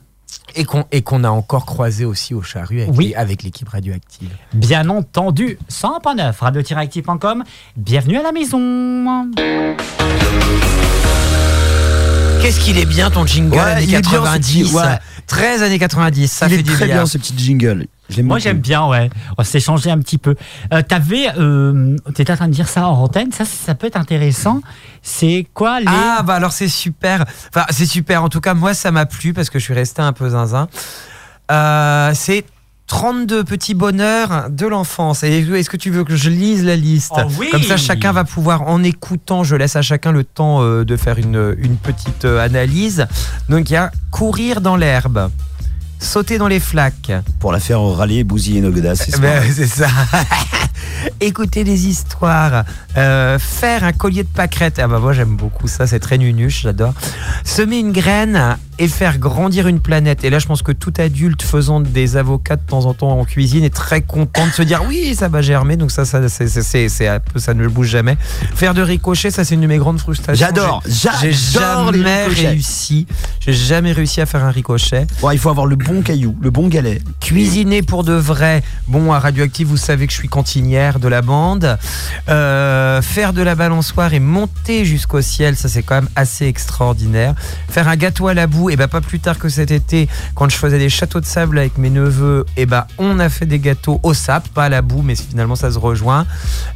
Et 0.53 0.65
qu'on 0.65 0.83
et 0.91 1.01
qu'on 1.01 1.23
a 1.23 1.29
encore 1.29 1.65
croisé 1.65 2.03
aussi 2.03 2.33
au 2.33 2.41
charru 2.41 2.81
avec, 2.81 2.97
les- 2.97 3.15
avec 3.15 3.43
l'équipe 3.43 3.69
radioactive. 3.69 4.29
Bien 4.53 4.89
entendu, 4.89 5.57
100.9, 5.71 6.33
radio-active.com. 6.39 7.43
Bienvenue 7.77 8.17
à 8.17 8.23
la 8.23 8.33
maison. 8.33 9.31
Qu'est-ce 12.41 12.59
qu'il 12.59 12.77
est 12.79 12.85
bien 12.85 13.09
ton 13.11 13.25
jingle 13.25 13.53
Ouais, 13.55 13.59
années 13.61 13.83
il 13.83 13.93
est 13.95 14.01
bien, 14.01 14.09
ce 14.09 14.15
90 14.15 14.63
petit- 14.63 14.75
ouais. 14.75 14.83
13 15.27 15.63
années 15.63 15.79
90, 15.79 16.27
ça 16.31 16.47
Il 16.47 16.53
fait 16.55 16.59
est 16.59 16.63
du 16.63 16.71
très 16.73 16.85
bien. 16.85 16.95
bien 16.95 17.05
ce 17.05 17.17
petit 17.17 17.33
jingle. 17.37 17.85
Moi 18.23 18.39
j'aime 18.39 18.59
bien, 18.59 18.85
ouais. 18.87 19.09
On 19.37 19.43
s'est 19.43 19.59
changé 19.59 19.89
un 19.91 19.99
petit 19.99 20.17
peu. 20.17 20.35
Euh, 20.73 20.81
T'avais, 20.81 21.27
euh, 21.37 21.95
t'étais 22.13 22.33
en 22.33 22.35
train 22.35 22.47
de 22.47 22.53
dire 22.53 22.67
ça 22.67 22.87
en 22.87 23.03
antenne, 23.03 23.31
ça, 23.31 23.45
ça 23.45 23.75
peut 23.75 23.87
être 23.87 23.97
intéressant. 23.97 24.61
C'est 25.01 25.47
quoi 25.53 25.79
les... 25.79 25.87
Ah 25.87 26.21
bah 26.23 26.35
alors 26.35 26.51
c'est 26.51 26.67
super. 26.67 27.25
Enfin 27.49 27.65
c'est 27.69 27.85
super. 27.85 28.23
En 28.23 28.29
tout 28.29 28.41
cas 28.41 28.53
moi 28.53 28.73
ça 28.73 28.91
m'a 28.91 29.05
plu 29.05 29.33
parce 29.33 29.49
que 29.49 29.59
je 29.59 29.63
suis 29.63 29.73
resté 29.73 30.01
un 30.01 30.13
peu 30.13 30.29
zinzin. 30.29 30.67
Euh, 31.51 32.11
c'est 32.13 32.45
32 32.87 33.45
petits 33.45 33.73
bonheurs 33.73 34.49
de 34.49 34.67
l'enfance. 34.67 35.23
Est-ce 35.23 35.69
que 35.69 35.77
tu 35.77 35.91
veux 35.91 36.03
que 36.03 36.17
je 36.17 36.29
lise 36.29 36.65
la 36.65 36.75
liste 36.75 37.13
Oh 37.15 37.21
oui 37.39 37.47
Comme 37.49 37.63
ça 37.63 37.77
chacun 37.77 38.11
va 38.11 38.25
pouvoir 38.25 38.63
en 38.63 38.83
écoutant, 38.83 39.45
je 39.45 39.55
laisse 39.55 39.77
à 39.77 39.81
chacun 39.81 40.11
le 40.11 40.25
temps 40.25 40.61
euh, 40.61 40.83
de 40.83 40.97
faire 40.97 41.17
une, 41.17 41.55
une 41.57 41.77
petite 41.77 42.25
euh, 42.25 42.43
analyse. 42.43 43.07
Donc 43.47 43.69
il 43.69 43.73
y 43.73 43.77
a 43.77 43.91
courir 44.11 44.59
dans 44.59 44.75
l'herbe, 44.75 45.29
sauter 46.01 46.37
dans 46.37 46.47
les 46.47 46.59
flaques. 46.59 47.11
Pour 47.39 47.51
la 47.51 47.59
faire 47.59 47.81
râler, 47.81 48.23
bousiller 48.23 48.61
nos 48.61 48.71
godasses. 48.71 49.03
c'est 49.09 49.19
Ben, 49.21 49.41
ça. 49.43 49.49
c'est 49.55 49.67
ça. 49.67 49.87
Écouter 51.19 51.63
des 51.63 51.87
histoires, 51.87 52.63
euh, 52.97 53.37
faire 53.39 53.83
un 53.83 53.91
collier 53.93 54.23
de 54.23 54.27
pâquerettes. 54.27 54.79
Ah 54.79 54.87
bah 54.87 54.99
moi 54.99 55.13
j'aime 55.13 55.35
beaucoup 55.35 55.67
ça, 55.67 55.87
c'est 55.87 55.99
très 55.99 56.17
nunuche, 56.17 56.61
j'adore. 56.63 56.93
Semer 57.43 57.79
une 57.79 57.91
graine 57.91 58.57
et 58.79 58.87
faire 58.87 59.17
grandir 59.19 59.67
une 59.67 59.79
planète. 59.79 60.23
Et 60.23 60.29
là 60.29 60.39
je 60.39 60.47
pense 60.47 60.61
que 60.61 60.71
tout 60.71 60.93
adulte 60.97 61.41
faisant 61.43 61.79
des 61.79 62.17
avocats 62.17 62.55
de 62.55 62.61
temps 62.65 62.85
en 62.85 62.93
temps 62.93 63.11
en 63.19 63.25
cuisine 63.25 63.63
est 63.63 63.73
très 63.73 64.01
content 64.01 64.45
de 64.47 64.51
se 64.51 64.61
dire 64.63 64.83
oui 64.87 65.15
ça 65.15 65.27
va 65.27 65.41
germer. 65.41 65.77
Donc 65.77 65.91
ça, 65.91 66.05
ça, 66.05 66.27
c'est, 66.29 66.47
ça 66.89 67.53
ne 67.53 67.67
bouge 67.67 67.87
jamais. 67.89 68.17
Faire 68.55 68.73
de 68.73 68.81
ricochet, 68.81 69.31
ça 69.31 69.43
c'est 69.43 69.55
une 69.55 69.61
de 69.61 69.67
mes 69.67 69.77
grandes 69.77 69.99
frustrations. 69.99 70.45
J'adore, 70.45 70.83
J'ai- 70.87 71.31
jamais 71.31 72.23
ricochets. 72.25 72.47
réussi. 72.49 73.07
J'ai 73.39 73.53
jamais 73.53 73.91
réussi 73.91 74.21
à 74.21 74.25
faire 74.25 74.43
un 74.43 74.51
ricochet. 74.51 75.07
Bon, 75.21 75.31
il 75.31 75.39
faut 75.39 75.49
avoir 75.49 75.65
le 75.65 75.75
bon 75.75 76.01
caillou, 76.01 76.35
le 76.41 76.49
bon 76.51 76.67
galet. 76.67 77.01
Cuisiner 77.19 77.81
pour 77.81 78.03
de 78.03 78.13
vrai. 78.13 78.63
Bon, 78.87 79.11
à 79.13 79.19
Radioactive, 79.19 79.67
vous 79.67 79.77
savez 79.77 80.05
que 80.07 80.13
je 80.13 80.17
suis 80.17 80.27
de 80.71 81.07
la 81.09 81.21
bande. 81.21 81.77
Euh, 82.29 83.01
faire 83.01 83.33
de 83.33 83.41
la 83.41 83.55
balançoire 83.55 84.13
et 84.13 84.21
monter 84.21 84.85
jusqu'au 84.85 85.21
ciel, 85.21 85.57
ça 85.57 85.67
c'est 85.67 85.83
quand 85.83 85.95
même 85.95 86.09
assez 86.15 86.45
extraordinaire. 86.45 87.35
Faire 87.69 87.89
un 87.89 87.97
gâteau 87.97 88.27
à 88.27 88.33
la 88.33 88.47
boue, 88.47 88.69
et 88.69 88.77
ben 88.77 88.87
pas 88.87 89.01
plus 89.01 89.19
tard 89.19 89.37
que 89.37 89.49
cet 89.49 89.69
été, 89.71 90.07
quand 90.33 90.49
je 90.49 90.55
faisais 90.55 90.79
des 90.79 90.89
châteaux 90.89 91.19
de 91.19 91.25
sable 91.25 91.59
avec 91.59 91.77
mes 91.77 91.89
neveux, 91.89 92.45
et 92.55 92.65
ben 92.65 92.85
on 92.97 93.19
a 93.19 93.27
fait 93.27 93.45
des 93.45 93.59
gâteaux 93.59 93.99
au 94.03 94.13
sable, 94.13 94.47
pas 94.53 94.65
à 94.65 94.69
la 94.69 94.81
boue, 94.81 95.01
mais 95.01 95.15
finalement 95.15 95.57
ça 95.57 95.71
se 95.71 95.77
rejoint. 95.77 96.25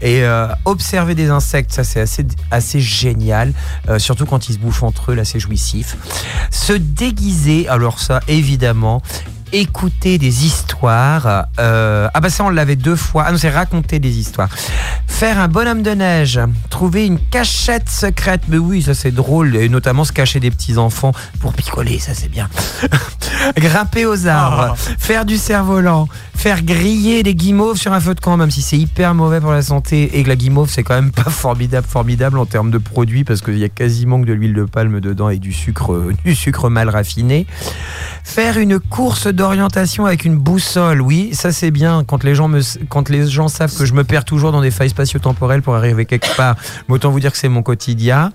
Et 0.01 0.23
euh, 0.23 0.47
observer 0.65 1.15
des 1.15 1.29
insectes, 1.29 1.71
ça 1.71 1.85
c'est 1.85 2.01
assez, 2.01 2.27
assez 2.51 2.81
génial, 2.81 3.53
euh, 3.87 3.97
surtout 3.97 4.25
quand 4.25 4.49
ils 4.49 4.53
se 4.53 4.59
bouffent 4.59 4.83
entre 4.83 5.11
eux, 5.11 5.15
là 5.15 5.23
c'est 5.23 5.39
jouissif. 5.39 5.95
Se 6.51 6.73
déguiser, 6.73 7.69
alors 7.69 7.99
ça 7.99 8.19
évidemment, 8.27 9.01
écouter 9.51 10.17
des 10.17 10.45
histoires. 10.45 11.45
euh, 11.59 12.07
ah 12.13 12.19
bah 12.19 12.29
ça 12.29 12.43
on 12.43 12.49
l'avait 12.49 12.75
deux 12.75 12.95
fois. 12.95 13.25
Ah 13.27 13.31
non 13.31 13.37
c'est 13.37 13.49
raconter 13.49 13.99
des 13.99 14.17
histoires. 14.17 14.49
Faire 15.07 15.39
un 15.39 15.47
bonhomme 15.47 15.81
de 15.81 15.91
neige, 15.91 16.39
trouver 16.69 17.05
une 17.05 17.19
cachette 17.19 17.89
secrète. 17.89 18.41
Mais 18.47 18.57
oui 18.57 18.81
ça 18.81 18.93
c'est 18.93 19.11
drôle 19.11 19.55
et 19.55 19.69
notamment 19.69 20.03
se 20.03 20.11
cacher 20.11 20.39
des 20.39 20.51
petits 20.51 20.77
enfants 20.77 21.11
pour 21.39 21.53
picoler 21.53 21.99
ça 21.99 22.13
c'est 22.13 22.29
bien. 22.29 22.49
Grimper 23.57 24.05
aux 24.05 24.27
arbres, 24.27 24.75
faire 24.97 25.25
du 25.25 25.37
cerf-volant, 25.37 26.07
faire 26.35 26.63
griller 26.63 27.21
des 27.21 27.35
guimauves 27.35 27.77
sur 27.77 27.93
un 27.93 27.99
feu 27.99 28.15
de 28.15 28.19
camp 28.19 28.37
même 28.37 28.51
si 28.51 28.61
c'est 28.61 28.77
hyper 28.77 29.13
mauvais 29.13 29.39
pour 29.39 29.51
la 29.51 29.61
santé 29.61 30.17
et 30.17 30.23
que 30.23 30.29
la 30.29 30.35
guimauve 30.35 30.69
c'est 30.69 30.83
quand 30.83 30.95
même 30.95 31.11
pas 31.11 31.29
formidable 31.29 31.87
formidable 31.87 32.39
en 32.39 32.45
termes 32.45 32.71
de 32.71 32.77
produits 32.77 33.23
parce 33.23 33.41
qu'il 33.41 33.57
y 33.57 33.63
a 33.63 33.69
quasiment 33.69 34.19
que 34.21 34.25
de 34.25 34.33
l'huile 34.33 34.53
de 34.53 34.63
palme 34.63 34.99
dedans 34.99 35.29
et 35.29 35.37
du 35.37 35.53
sucre 35.53 35.93
euh, 35.93 36.13
du 36.25 36.35
sucre 36.35 36.69
mal 36.69 36.89
raffiné. 36.89 37.45
Faire 38.23 38.57
une 38.57 38.79
course 38.79 39.27
d'orientation 39.35 40.05
avec 40.05 40.25
une 40.25 40.37
boussole, 40.37 41.01
oui, 41.01 41.31
ça 41.33 41.51
c'est 41.51 41.71
bien. 41.71 42.03
Quand 42.03 42.23
les 42.23 42.33
gens 42.33 42.47
me, 42.47 42.61
quand 42.89 43.09
les 43.09 43.27
gens 43.27 43.47
savent 43.47 43.75
que 43.75 43.85
je 43.85 43.93
me 43.93 44.03
perds 44.03 44.25
toujours 44.25 44.51
dans 44.51 44.61
des 44.61 44.71
failles 44.71 44.89
spatio-temporelles 44.89 45.61
pour 45.61 45.75
arriver 45.75 46.05
quelque 46.05 46.35
part, 46.35 46.55
mais 46.87 46.95
autant 46.95 47.11
vous 47.11 47.19
dire 47.19 47.31
que 47.31 47.37
c'est 47.37 47.49
mon 47.49 47.61
quotidien. 47.61 48.31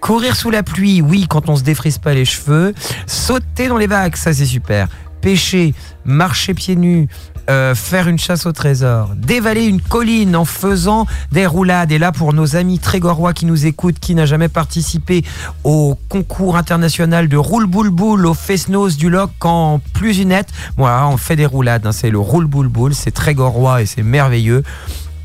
Courir 0.00 0.36
sous 0.36 0.50
la 0.50 0.62
pluie, 0.62 1.00
oui, 1.00 1.26
quand 1.28 1.48
on 1.48 1.56
se 1.56 1.62
défrise 1.62 1.98
pas 1.98 2.14
les 2.14 2.24
cheveux. 2.24 2.74
Sauter 3.06 3.68
dans 3.68 3.78
les 3.78 3.86
vagues, 3.86 4.16
ça 4.16 4.32
c'est 4.32 4.46
super. 4.46 4.88
Pêcher, 5.20 5.74
marcher 6.04 6.54
pieds 6.54 6.76
nus, 6.76 7.08
euh, 7.48 7.74
faire 7.74 8.08
une 8.08 8.18
chasse 8.18 8.46
au 8.46 8.52
trésor, 8.52 9.10
dévaler 9.16 9.64
une 9.66 9.80
colline 9.80 10.34
en 10.34 10.44
faisant 10.44 11.06
des 11.32 11.46
roulades. 11.46 11.92
Et 11.92 11.98
là, 11.98 12.12
pour 12.12 12.32
nos 12.32 12.56
amis 12.56 12.78
trégorois 12.78 13.32
qui 13.32 13.46
nous 13.46 13.66
écoutent, 13.66 13.98
qui 14.00 14.14
n'a 14.14 14.26
jamais 14.26 14.48
participé 14.48 15.24
au 15.64 15.96
concours 16.08 16.56
international 16.56 17.28
de 17.28 17.36
roule 17.36 17.66
boule 17.66 17.90
boule 17.90 18.26
au 18.26 18.34
Fesnos 18.34 18.96
du 18.96 19.10
Loc 19.10 19.30
en 19.44 19.80
plus 19.92 20.18
une 20.18 20.28
nette, 20.28 20.48
voilà, 20.76 21.08
on 21.08 21.16
fait 21.16 21.36
des 21.36 21.46
roulades. 21.46 21.86
hein. 21.86 21.92
c'est 21.92 22.10
le 22.10 22.18
roule 22.18 22.46
boule 22.46 22.68
boule, 22.68 22.94
c'est 22.94 23.12
trégorois 23.12 23.82
et 23.82 23.86
c'est 23.86 24.02
merveilleux. 24.02 24.62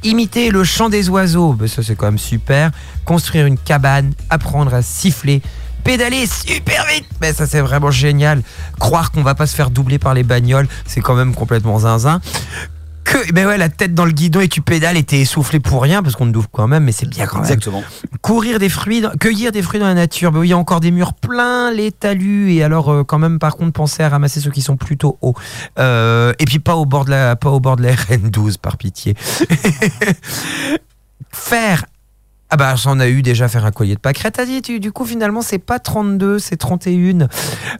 Imiter 0.04 0.50
le 0.50 0.64
chant 0.64 0.90
des 0.90 1.10
oiseaux, 1.10 1.54
ben 1.54 1.68
ça 1.68 1.84
c'est 1.84 1.96
quand 1.96 2.08
même 2.08 2.18
super. 2.18 2.72
Construire 3.06 3.46
une 3.46 3.58
cabane, 3.58 4.14
apprendre 4.32 4.74
à 4.74 4.82
siffler, 4.82 5.42
pédaler 5.82 6.26
super 6.28 6.86
vite, 6.88 7.06
mais 7.22 7.34
ça 7.34 7.46
c'est 7.48 7.62
vraiment 7.62 7.92
génial. 7.92 8.42
Croire 8.80 9.12
qu'on 9.12 9.24
va 9.24 9.36
pas 9.36 9.48
se 9.48 9.56
faire 9.56 9.70
doubler 9.70 10.00
par 10.00 10.14
les 10.14 10.24
bagnoles, 10.24 10.68
c'est 10.86 11.02
quand 11.02 11.16
même 11.16 11.34
complètement 11.36 11.80
zinzin. 11.80 12.22
Que, 13.04 13.32
ben 13.34 13.48
ouais, 13.48 13.58
la 13.58 13.68
tête 13.68 13.96
dans 13.96 14.06
le 14.06 14.12
guidon 14.12 14.42
et 14.42 14.48
tu 14.48 14.62
pédales 14.62 14.96
et 14.96 15.04
t'es 15.04 15.20
essoufflé 15.20 15.60
pour 15.60 15.82
rien 15.82 16.04
parce 16.04 16.16
qu'on 16.16 16.28
te 16.28 16.32
double 16.32 16.48
quand 16.52 16.68
même, 16.68 16.84
mais 16.84 16.92
c'est 16.92 17.10
bien 17.10 17.26
quand 17.26 17.38
même. 17.38 17.46
Exactement. 17.46 17.84
Courir 18.22 18.60
des 18.60 18.70
fruits, 18.70 19.02
dans- 19.02 19.10
cueillir 19.10 19.52
des 19.52 19.64
fruits 19.64 19.80
dans 19.80 19.88
la 19.88 19.96
nature. 19.96 20.32
Ben 20.32 20.40
oui, 20.40 20.48
il 20.48 20.52
y 20.52 20.54
a 20.54 20.58
encore 20.58 20.80
des 20.82 20.92
murs 20.92 21.16
pleins 21.16 21.72
les 21.74 21.92
talus 21.92 22.54
et 22.54 22.64
alors 22.64 22.90
euh, 22.94 23.04
quand 23.04 23.18
même 23.18 23.40
par 23.40 23.58
contre 23.58 23.74
pensez 23.74 24.04
à 24.04 24.10
ramasser 24.10 24.40
ceux 24.40 24.52
qui 24.52 24.62
sont 24.62 24.78
plutôt 24.78 25.18
hauts. 25.22 25.34
Euh, 25.80 26.32
et 26.38 26.46
puis 26.46 26.60
pas 26.60 26.76
au 26.76 26.86
bord 26.86 27.04
de 27.06 27.10
la 27.10 27.36
pas 27.36 27.50
au 27.50 27.60
bord 27.60 27.76
de 27.76 27.84
la 27.84 27.94
RN12 27.96 28.60
par 28.60 28.78
pitié. 28.78 29.16
Faire 31.32 31.86
ah 32.54 32.58
bah 32.58 32.76
j'en 32.76 33.00
ai 33.00 33.10
eu 33.10 33.22
déjà 33.22 33.48
faire 33.48 33.66
un 33.66 33.72
collier 33.72 33.96
de 33.96 34.00
pâquerettes. 34.00 34.36
T'as 34.36 34.46
dit, 34.46 34.62
du 34.62 34.92
coup 34.92 35.06
finalement 35.06 35.42
c'est 35.42 35.58
pas 35.58 35.80
32, 35.80 36.38
c'est 36.38 36.58
31. 36.58 37.28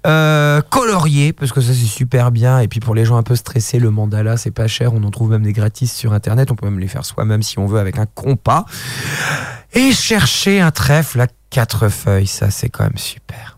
Euh, 0.08 0.62
colorier, 0.70 1.34
parce 1.34 1.52
que 1.52 1.60
ça 1.62 1.74
c'est 1.74 1.86
super 1.86 2.32
bien. 2.32 2.60
Et 2.60 2.68
puis 2.70 2.80
pour 2.80 2.96
les 2.96 3.04
gens 3.06 3.18
un 3.18 3.24
peu 3.24 3.36
stressés, 3.36 3.80
le 3.80 3.92
mandala 3.92 4.38
c'est 4.38 4.52
pas 4.52 4.68
cher. 4.68 4.94
On 4.94 5.04
en 5.04 5.12
trouve 5.12 5.30
même 5.32 5.44
des 5.44 5.54
gratis 5.54 5.94
sur 5.94 6.14
internet. 6.14 6.52
On 6.52 6.56
peut 6.56 6.66
même 6.70 6.80
les 6.80 6.88
faire 6.88 7.04
soi-même 7.06 7.44
si 7.44 7.60
on 7.60 7.66
veut 7.68 7.80
avec 7.80 7.98
un 8.00 8.06
compas. 8.06 8.66
Et 9.74 9.92
chercher 9.92 10.62
un 10.62 10.72
trèfle 10.72 11.20
à 11.22 11.28
quatre 11.50 11.90
feuilles, 11.90 12.28
ça 12.28 12.50
c'est 12.50 12.70
quand 12.70 12.84
même 12.84 12.98
super. 12.98 13.58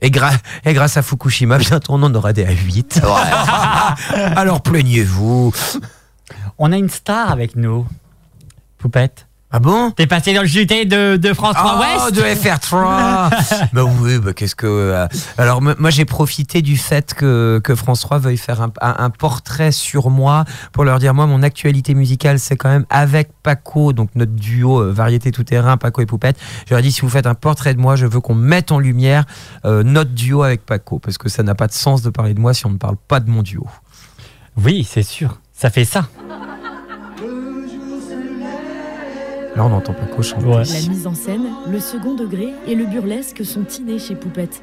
Et, 0.00 0.10
gra- 0.10 0.36
et 0.64 0.72
grâce 0.74 0.96
à 0.96 1.02
Fukushima, 1.02 1.56
bientôt 1.58 1.92
on 1.94 2.02
en 2.02 2.14
aura 2.14 2.32
des 2.32 2.44
à 2.44 2.50
8. 2.52 3.00
Alors 4.36 4.60
plaignez-vous. 4.62 5.52
On 6.58 6.72
a 6.72 6.76
une 6.76 6.88
star 6.90 7.30
avec 7.30 7.56
nous. 7.56 7.86
Poupette. 8.78 9.26
Ah 9.56 9.60
bon 9.60 9.92
T'es 9.92 10.08
passé 10.08 10.34
dans 10.34 10.40
le 10.40 10.48
JT 10.48 10.84
de, 10.86 11.16
de 11.16 11.32
France 11.32 11.54
3 11.54 11.76
Oh, 11.76 11.80
Ouest 12.08 12.16
de 12.16 12.22
FR3 12.22 13.68
Bah 13.72 13.84
oui, 13.84 14.18
bah 14.18 14.32
qu'est-ce 14.32 14.56
que... 14.56 14.66
euh, 14.66 15.06
alors 15.38 15.62
moi 15.62 15.90
j'ai 15.90 16.04
profité 16.04 16.60
du 16.60 16.76
fait 16.76 17.14
que, 17.14 17.60
que 17.62 17.76
France 17.76 18.00
3 18.00 18.18
veuille 18.18 18.36
faire 18.36 18.62
un, 18.62 18.72
un- 18.80 18.96
un 18.98 19.10
portrait 19.10 19.70
sur 19.70 20.10
moi 20.10 20.44
pour 20.72 20.82
leur 20.82 20.98
dire, 20.98 21.14
moi 21.14 21.26
mon 21.26 21.40
actualité 21.44 21.94
musicale 21.94 22.40
c'est 22.40 22.56
quand 22.56 22.68
même 22.68 22.84
avec 22.90 23.30
Paco, 23.44 23.92
donc 23.92 24.10
notre 24.16 24.32
duo 24.32 24.80
euh, 24.82 24.90
variété 24.92 25.30
tout 25.30 25.44
terrain, 25.44 25.76
Paco 25.76 26.02
et 26.02 26.06
Poupette. 26.06 26.36
Je 26.66 26.70
leur 26.70 26.80
ai 26.80 26.82
dit, 26.82 26.90
si 26.90 27.02
vous 27.02 27.08
faites 27.08 27.26
un 27.28 27.34
portrait 27.36 27.74
de 27.74 27.80
moi, 27.80 27.94
je 27.94 28.06
veux 28.06 28.20
qu'on 28.20 28.34
mette 28.34 28.72
en 28.72 28.80
lumière 28.80 29.24
euh, 29.66 29.84
notre 29.84 30.10
duo 30.10 30.42
avec 30.42 30.66
Paco, 30.66 30.98
parce 30.98 31.16
que 31.16 31.28
ça 31.28 31.44
n'a 31.44 31.54
pas 31.54 31.68
de 31.68 31.72
sens 31.74 32.02
de 32.02 32.10
parler 32.10 32.34
de 32.34 32.40
moi 32.40 32.54
si 32.54 32.66
on 32.66 32.70
ne 32.70 32.78
parle 32.78 32.96
pas 33.06 33.20
de 33.20 33.30
mon 33.30 33.42
duo. 33.44 33.68
Oui, 34.56 34.84
c'est 34.88 35.04
sûr. 35.04 35.38
Ça 35.52 35.70
fait 35.70 35.84
ça. 35.84 36.08
Là 39.56 39.64
on 39.64 39.72
entend 39.72 39.92
Paco 39.92 40.22
chanter. 40.22 40.46
La 40.46 40.88
mise 40.88 41.06
en 41.06 41.14
scène, 41.14 41.46
le 41.70 41.78
second 41.78 42.14
degré 42.14 42.48
et 42.66 42.74
le 42.74 42.86
burlesque 42.86 43.44
sont 43.44 43.64
innés 43.78 43.98
chez 43.98 44.16
Poupette. 44.16 44.62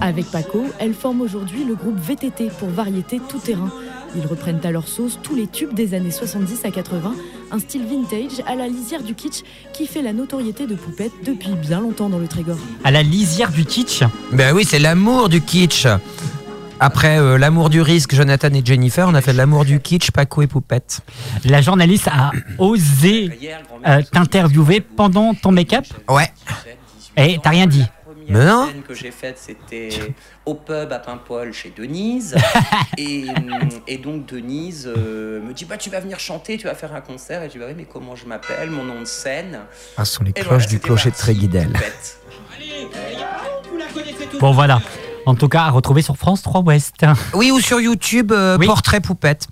Avec 0.00 0.26
Paco, 0.26 0.64
elles 0.78 0.94
forment 0.94 1.20
aujourd'hui 1.20 1.64
le 1.64 1.74
groupe 1.74 1.96
VTT 1.96 2.50
pour 2.58 2.68
variété 2.68 3.20
tout 3.28 3.38
terrain. 3.38 3.70
Ils 4.16 4.26
reprennent 4.26 4.60
à 4.64 4.70
leur 4.70 4.88
sauce 4.88 5.18
tous 5.22 5.34
les 5.34 5.46
tubes 5.46 5.74
des 5.74 5.94
années 5.94 6.10
70 6.10 6.64
à 6.64 6.70
80, 6.70 7.14
un 7.50 7.58
style 7.58 7.86
vintage 7.86 8.42
à 8.46 8.54
la 8.54 8.68
lisière 8.68 9.02
du 9.02 9.14
kitsch 9.14 9.42
qui 9.72 9.86
fait 9.86 10.02
la 10.02 10.12
notoriété 10.12 10.66
de 10.66 10.74
Poupette 10.74 11.12
depuis 11.24 11.52
bien 11.54 11.80
longtemps 11.80 12.08
dans 12.08 12.18
le 12.18 12.28
Trégor. 12.28 12.58
À 12.84 12.90
la 12.90 13.02
lisière 13.02 13.52
du 13.52 13.64
kitsch? 13.64 14.02
Ben 14.32 14.54
oui, 14.54 14.64
c'est 14.64 14.78
l'amour 14.78 15.28
du 15.28 15.40
kitsch. 15.40 15.86
Après 16.82 17.16
euh, 17.20 17.38
l'amour 17.38 17.70
du 17.70 17.80
risque, 17.80 18.12
Jonathan 18.12 18.48
et 18.54 18.62
Jennifer, 18.64 19.06
on 19.06 19.14
a 19.14 19.20
fait 19.20 19.32
l'amour 19.32 19.64
du 19.64 19.78
kitsch, 19.78 20.10
Paco 20.10 20.42
et 20.42 20.48
Poupette. 20.48 20.98
La 21.44 21.62
journaliste 21.62 22.08
a 22.08 22.32
osé 22.58 23.30
euh, 23.86 24.02
t'interviewer 24.10 24.80
pendant 24.80 25.32
ton 25.32 25.52
make-up? 25.52 25.84
Ouais. 26.08 26.32
Et 27.16 27.38
t'as 27.40 27.50
rien 27.50 27.68
dit 27.68 27.84
Mais 28.28 28.44
non. 28.44 28.66
scène 28.66 28.82
que 28.82 28.94
j'ai 28.94 29.12
faite, 29.12 29.38
c'était 29.38 29.90
au 30.44 30.54
pub 30.54 30.90
à 30.90 30.98
Paimpol 30.98 31.52
chez 31.52 31.72
Denise. 31.76 32.34
et, 32.98 33.26
et 33.86 33.98
donc 33.98 34.26
Denise 34.26 34.90
euh, 34.92 35.40
me 35.40 35.52
dit 35.52 35.66
bah, 35.66 35.76
Tu 35.76 35.88
vas 35.88 36.00
venir 36.00 36.18
chanter, 36.18 36.58
tu 36.58 36.66
vas 36.66 36.74
faire 36.74 36.96
un 36.96 37.00
concert. 37.00 37.44
Et 37.44 37.46
je 37.46 37.52
dis 37.52 37.58
bah, 37.58 37.66
oui, 37.68 37.74
mais 37.76 37.84
comment 37.84 38.16
je 38.16 38.26
m'appelle, 38.26 38.70
mon 38.70 38.82
nom 38.82 38.98
de 38.98 39.04
scène 39.04 39.60
Ah, 39.96 40.04
ce 40.04 40.14
sont 40.14 40.24
les 40.24 40.30
Et 40.30 40.32
cloches 40.32 40.48
voilà, 40.48 40.66
du 40.66 40.80
clocher 40.80 41.10
de. 41.10 41.14
Tréguidel. 41.14 41.72
Bon 44.40 44.50
voilà. 44.50 44.80
En 45.26 45.34
tout 45.34 45.48
cas, 45.48 45.62
à 45.62 45.70
retrouver 45.70 46.02
sur 46.02 46.16
France 46.16 46.42
3 46.42 46.62
Ouest. 46.62 47.06
Oui, 47.34 47.50
ou 47.50 47.60
sur 47.60 47.80
YouTube, 47.80 48.32
euh, 48.32 48.58
Portrait 48.58 49.00
Poupette. 49.00 49.46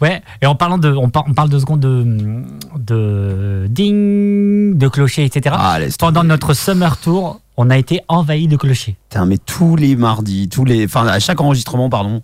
Ouais, 0.00 0.22
et 0.42 0.46
en 0.46 0.54
parlant 0.54 0.78
de. 0.78 0.92
On, 0.92 1.08
par- 1.08 1.24
on 1.28 1.32
parle 1.34 1.48
deux 1.48 1.60
secondes 1.60 1.80
de. 1.80 2.42
de. 2.78 3.66
ding, 3.70 4.76
de 4.76 4.88
clocher, 4.88 5.24
etc. 5.24 5.54
Ah, 5.58 5.78
Pendant 5.98 6.24
notre 6.24 6.52
summer 6.54 6.96
tour, 6.98 7.40
on 7.56 7.70
a 7.70 7.78
été 7.78 8.00
envahi 8.08 8.48
de 8.48 8.56
clochers. 8.56 8.96
Putain, 9.08 9.24
mais 9.26 9.38
tous 9.38 9.76
les 9.76 9.96
mardis, 9.96 10.48
tous 10.48 10.64
les, 10.64 10.84
enfin 10.84 11.06
à 11.06 11.18
chaque 11.20 11.40
enregistrement, 11.40 11.88
pardon, 11.88 12.20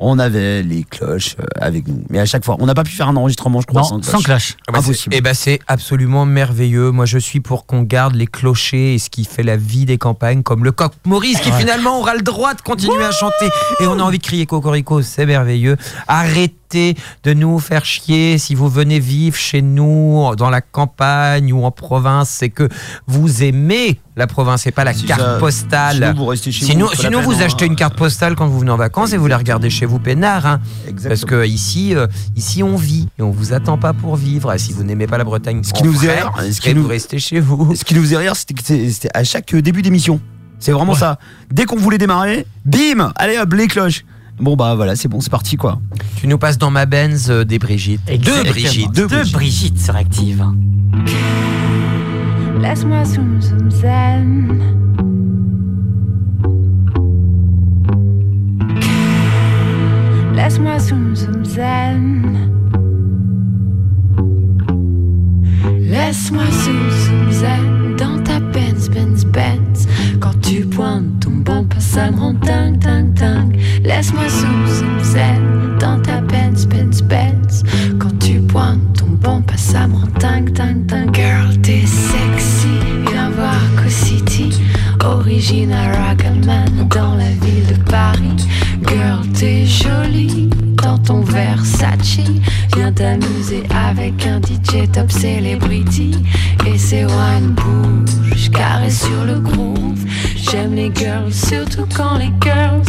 on 0.00 0.18
avait 0.18 0.62
les 0.62 0.82
cloches 0.82 1.36
euh, 1.38 1.44
avec 1.60 1.86
nous. 1.86 2.02
Mais 2.08 2.18
à 2.18 2.26
chaque 2.26 2.44
fois, 2.44 2.56
on 2.58 2.66
n'a 2.66 2.74
pas 2.74 2.82
pu 2.84 2.92
faire 2.92 3.08
un 3.08 3.16
enregistrement, 3.16 3.60
je 3.60 3.66
crois, 3.66 3.84
sans 3.84 4.00
cloche. 4.22 4.56
Ah 4.66 4.72
bah, 4.72 4.80
c'est- 4.82 5.08
Eh 5.12 5.20
ben 5.20 5.34
c'est 5.34 5.60
absolument 5.68 6.24
merveilleux. 6.26 6.90
Moi 6.90 7.06
je 7.06 7.18
suis 7.18 7.40
pour 7.40 7.66
qu'on 7.66 7.82
garde 7.82 8.14
les 8.14 8.26
clochers 8.26 8.94
et 8.94 8.98
ce 8.98 9.10
qui 9.10 9.24
fait 9.24 9.42
la 9.42 9.56
vie 9.56 9.84
des 9.84 9.98
campagnes, 9.98 10.42
comme 10.42 10.64
le 10.64 10.72
coq 10.72 10.92
Maurice 11.06 11.40
qui 11.40 11.50
Ouais. 11.50 11.58
finalement 11.58 12.00
aura 12.00 12.14
le 12.14 12.22
droit 12.22 12.54
de 12.54 12.60
continuer 12.62 13.04
à 13.04 13.12
chanter. 13.12 13.48
Et 13.80 13.86
on 13.86 13.98
a 13.98 14.02
envie 14.02 14.18
de 14.18 14.22
crier 14.24 14.46
Cocorico, 14.46 15.02
c'est 15.02 15.26
merveilleux. 15.26 15.76
Arrêtez 16.08 16.54
de 16.74 17.32
nous 17.34 17.58
faire 17.58 17.84
chier. 17.84 18.38
Si 18.38 18.54
vous 18.54 18.68
venez 18.68 19.00
vivre 19.00 19.36
chez 19.36 19.62
nous, 19.62 20.34
dans 20.36 20.50
la 20.50 20.60
campagne 20.60 21.52
ou 21.52 21.64
en 21.64 21.70
province, 21.70 22.30
c'est 22.30 22.48
que 22.50 22.68
vous 23.06 23.42
aimez 23.42 23.98
la 24.16 24.26
province 24.26 24.66
et 24.66 24.70
pas 24.70 24.84
la 24.84 24.92
Si 24.92 25.04
carte 25.06 25.20
ça- 25.20 25.38
postale. 25.38 25.94
sinon, 25.96 26.14
vous 26.14 26.26
restez 26.26 26.52
chez 26.52 26.64
Sinon- 26.66 26.86
vous, 26.86 26.94
sinon, 26.94 27.20
hein. 27.30 27.40
achetez 27.44 27.66
une 27.66 27.76
carte 27.76 27.96
postale 27.96 28.34
quand 28.34 28.46
vous 28.46 28.58
venez 28.60 28.70
en 28.70 28.76
vacances 28.76 29.12
et 29.12 29.16
vous 29.16 29.26
la 29.26 29.38
regardez 29.38 29.70
chez 29.70 29.86
vous 29.86 29.98
peinard. 29.98 30.46
hein. 30.46 30.60
Parce 31.08 31.24
que 31.24 31.46
ici, 31.46 31.94
euh, 31.94 32.06
ici 32.36 32.62
on 32.62 32.76
vit 32.76 33.08
et 33.18 33.22
on 33.22 33.30
vous 33.30 33.52
attend 33.52 33.78
pas 33.78 33.92
pour 33.92 34.16
vivre. 34.16 34.52
Et 34.52 34.58
si 34.58 34.72
vous 34.72 34.84
n'aimez 34.84 35.06
pas 35.06 35.18
la 35.18 35.24
Bretagne, 35.24 35.62
Ce 35.64 35.72
qui 35.72 35.82
nous 35.84 35.92
faisait 35.92 36.12
rire, 36.14 36.32
ce 36.52 36.60
qui 36.60 36.74
nous 36.74 36.86
restez 36.86 37.18
chez 37.18 37.40
vous. 37.40 37.74
Ce 37.74 37.84
qui 37.84 37.94
nous 37.94 38.02
faisait 38.02 38.16
rire, 38.18 38.36
c'était 38.36 38.54
que 38.54 38.62
c'est- 38.64 38.90
c'était 38.90 39.10
à 39.14 39.24
chaque 39.24 39.54
début 39.54 39.82
d'émission. 39.82 40.20
C'est 40.58 40.72
vraiment 40.72 40.94
ça. 40.94 41.18
Dès 41.50 41.64
qu'on 41.64 41.76
voulait 41.76 41.96
démarrer, 41.96 42.46
bim, 42.66 43.12
allez 43.16 43.38
hop, 43.38 43.54
les 43.54 43.66
cloches. 43.66 44.04
Bon 44.40 44.56
bah 44.56 44.74
voilà, 44.74 44.96
c'est 44.96 45.08
bon, 45.08 45.20
c'est 45.20 45.30
parti 45.30 45.56
quoi. 45.56 45.80
Tu 46.16 46.26
nous 46.26 46.38
passes 46.38 46.56
dans 46.56 46.70
ma 46.70 46.86
Benz 46.86 47.30
euh, 47.30 47.44
des 47.44 47.58
Brigitte. 47.58 48.00
Deux 48.06 48.12
Exactement. 48.12 48.50
Brigitte. 48.52 48.92
Deux 48.94 49.06
Brigitte 49.32 49.78
sur 49.78 49.96
Active. 49.96 50.44
Laisse-moi 52.60 53.04
zoom 53.04 53.40
zoom 53.40 53.70
zen. 53.70 54.60
Laisse-moi 60.34 60.78
zoom 60.78 61.14
zoom 61.14 61.44
zen. 61.44 62.50
Laisse-moi 65.78 66.44
zoom 66.64 66.90
zoom 66.90 67.32
zen 67.32 67.79
Quand 70.20 70.40
tu 70.42 70.64
pointes 70.66 71.20
ton 71.20 71.30
bumper, 71.30 71.80
ça 71.80 72.10
me 72.10 72.18
rend 72.18 72.34
dingue. 72.34 73.56
Laisse-moi 73.84 74.28
zoom 74.28 74.66
zoom 74.66 75.00
zen 75.02 75.78
dans 75.78 76.00
ta 76.00 76.20
Benz 76.20 76.66
Benz 76.66 77.02
Benz. 77.02 77.62
Quand 77.98 78.18
tu 78.18 78.40
pointes 78.40 78.98
ton 78.98 79.06
bumper, 79.06 79.56
ça 79.56 79.86
me 79.86 79.94
rend 79.94 80.08
dingue. 80.18 80.50
Girl, 81.14 81.56
t'es 81.62 81.86
sexy, 81.86 82.68
viens 83.10 83.30
voir 83.30 83.60
Co 83.76 83.88
City. 83.88 84.50
Original 85.04 85.94
Ragaman 85.94 86.88
dans 86.88 87.14
la 87.14 87.30
ville 87.30 87.66
de 87.68 87.90
Paris. 87.90 88.36
Girl, 88.86 89.26
t'es 89.32 89.64
jolie 89.64 90.50
dans 90.82 90.98
ton 90.98 91.20
Versace. 91.20 92.18
Viens 92.74 92.92
t'amuser 92.92 93.64
avec 93.88 94.26
un 94.26 94.40
DJ 94.40 94.90
top 94.92 95.10
celebrity. 95.10 96.12
Et 96.66 96.78
c'est 96.78 97.04
wine 97.04 97.54
bouge, 97.54 98.50
carré 98.50 98.90
sur 98.90 99.24
le 99.24 99.40
groove. 99.40 100.04
J'aime 100.36 100.74
les 100.74 100.92
girls, 100.94 101.32
surtout 101.32 101.86
quand 101.96 102.18
les 102.18 102.32
girls 102.42 102.82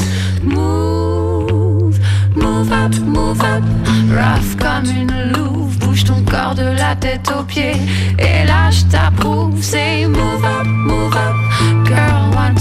move. 0.44 2.00
Move 2.36 2.72
up, 2.72 2.96
move 3.06 3.42
up, 3.42 3.64
rough 4.10 4.56
comme 4.58 4.86
une 4.86 5.34
louve. 5.34 5.78
Bouge 5.80 6.04
ton 6.04 6.22
corps 6.24 6.56
de 6.56 6.78
la 6.78 6.96
tête 6.96 7.32
aux 7.38 7.44
pieds. 7.44 7.78
Et 8.20 8.46
là, 8.46 8.70
je 8.72 8.84
t'approuve. 8.86 9.58
C'est 9.62 10.06
move 10.08 10.46
up, 10.46 10.66
move 10.66 11.16
up, 11.16 11.86
girl, 11.86 12.11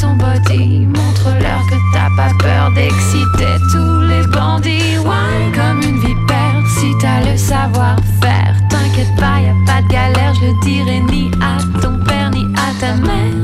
ton 0.01 0.15
body. 0.15 0.87
Montre-leur 0.87 1.61
que 1.69 1.77
t'as 1.93 2.11
pas 2.17 2.33
peur 2.39 2.71
d'exciter 2.75 3.57
tous 3.73 4.01
les 4.01 4.27
bandits. 4.29 4.99
Wine 4.99 5.53
comme 5.55 5.83
une 5.83 5.99
vipère, 5.99 6.63
si 6.79 6.93
t'as 7.01 7.21
le 7.31 7.37
savoir-faire. 7.37 8.55
T'inquiète 8.69 9.15
pas, 9.17 9.41
y 9.41 9.49
a 9.49 9.55
pas 9.67 9.83
de 9.83 9.89
galère, 9.89 10.35
je 10.35 10.47
le 10.47 10.55
dirai 10.63 11.01
ni 11.11 11.31
à 11.41 11.59
ton 11.81 11.99
père 12.05 12.31
ni 12.31 12.47
à 12.55 12.69
ta 12.81 12.95
mère. 12.95 13.41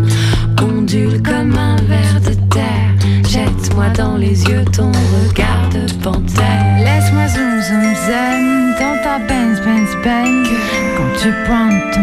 Ondule 0.63 1.23
comme 1.23 1.57
un 1.57 1.77
ver 1.83 2.21
de 2.21 2.35
terre. 2.51 2.93
Jette-moi 3.29 3.89
dans 3.97 4.17
les 4.17 4.45
yeux 4.45 4.65
ton 4.77 4.91
regard 4.91 5.69
de 5.73 5.93
panthère. 6.03 6.65
Laisse-moi 6.79 7.29
zoom 7.29 7.61
zoom 7.61 7.95
zen 8.07 8.75
dans 8.79 8.97
ta 9.03 9.19
Benz 9.27 9.61
Benz 9.61 9.91
Benz. 10.03 10.49
Quand 10.97 11.13
tu 11.21 11.33
pointes 11.47 11.96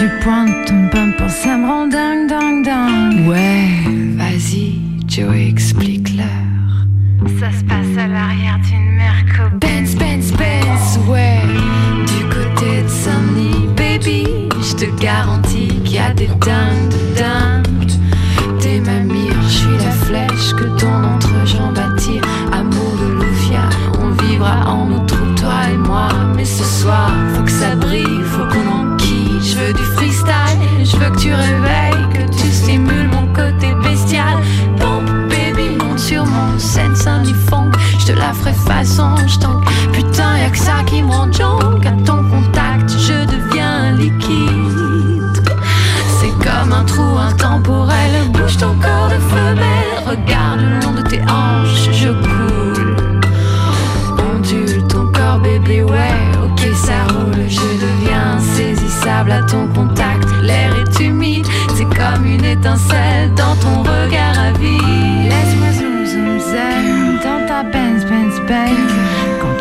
Quand 0.00 0.46
tu 0.64 0.77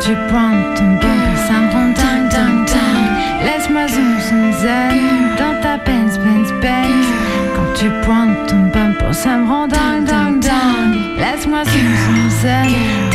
tu 0.08 0.14
pointes 0.30 0.78
ton 0.78 0.86
bumper, 1.02 1.38
ça 1.48 1.54
me 1.60 1.70
rend 1.74 1.90
dingue 1.90 2.30
dingue 2.30 2.66
dingue 2.66 3.44
Laisse-moi 3.44 3.88
zoom 3.90 4.14
zoom 4.22 4.54
zen 4.54 5.36
dans 5.38 5.62
ta 5.62 5.76
Benz 5.78 6.18
Benz 6.20 6.50
Benz 6.62 7.08
Quand 7.54 7.74
tu 7.76 7.90
pointes 8.06 8.48
ton 8.48 8.70
bumper, 8.74 9.14
ça 9.14 9.36
me 9.36 9.46
rend 9.50 9.68
dingue 9.68 10.06
dingue 10.06 10.96
Laisse-moi 11.20 11.62
zoom 11.66 11.90
zoom 12.06 12.30
zen 12.42 13.07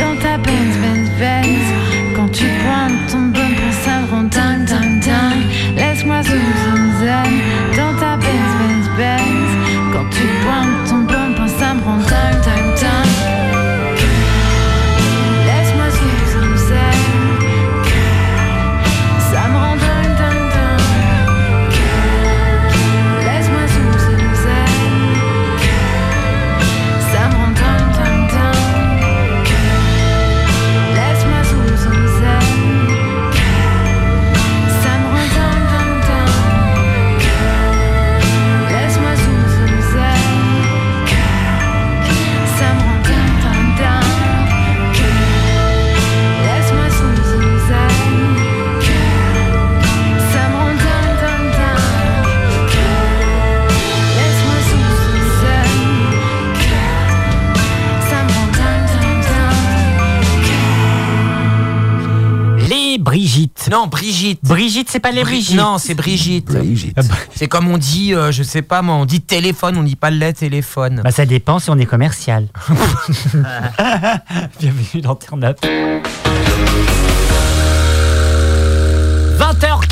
Non, 63.73 63.87
Brigitte. 63.87 64.39
Brigitte, 64.43 64.87
c'est 64.91 64.99
pas 64.99 65.09
les 65.09 65.23
Bri- 65.23 65.31
Brigitte. 65.31 65.57
Non, 65.57 65.79
c'est 65.79 65.95
Brigitte. 65.95 66.45
Brigitte. 66.45 66.95
C'est 67.33 67.47
comme 67.47 67.67
on 67.67 67.79
dit, 67.79 68.13
euh, 68.13 68.31
je 68.31 68.43
sais 68.43 68.61
pas 68.61 68.83
moi, 68.83 68.93
on 68.93 69.05
dit 69.05 69.19
téléphone, 69.19 69.75
on 69.77 69.81
dit 69.83 69.95
pas 69.95 70.11
le 70.11 70.31
téléphone. 70.31 71.01
Bah, 71.03 71.09
ça 71.09 71.25
dépend 71.25 71.57
si 71.57 71.71
on 71.71 71.77
est 71.79 71.87
commercial. 71.87 72.49
Bienvenue 74.59 75.01
dans 75.01 75.15
Turn 75.15 75.43
Up. 75.43 75.57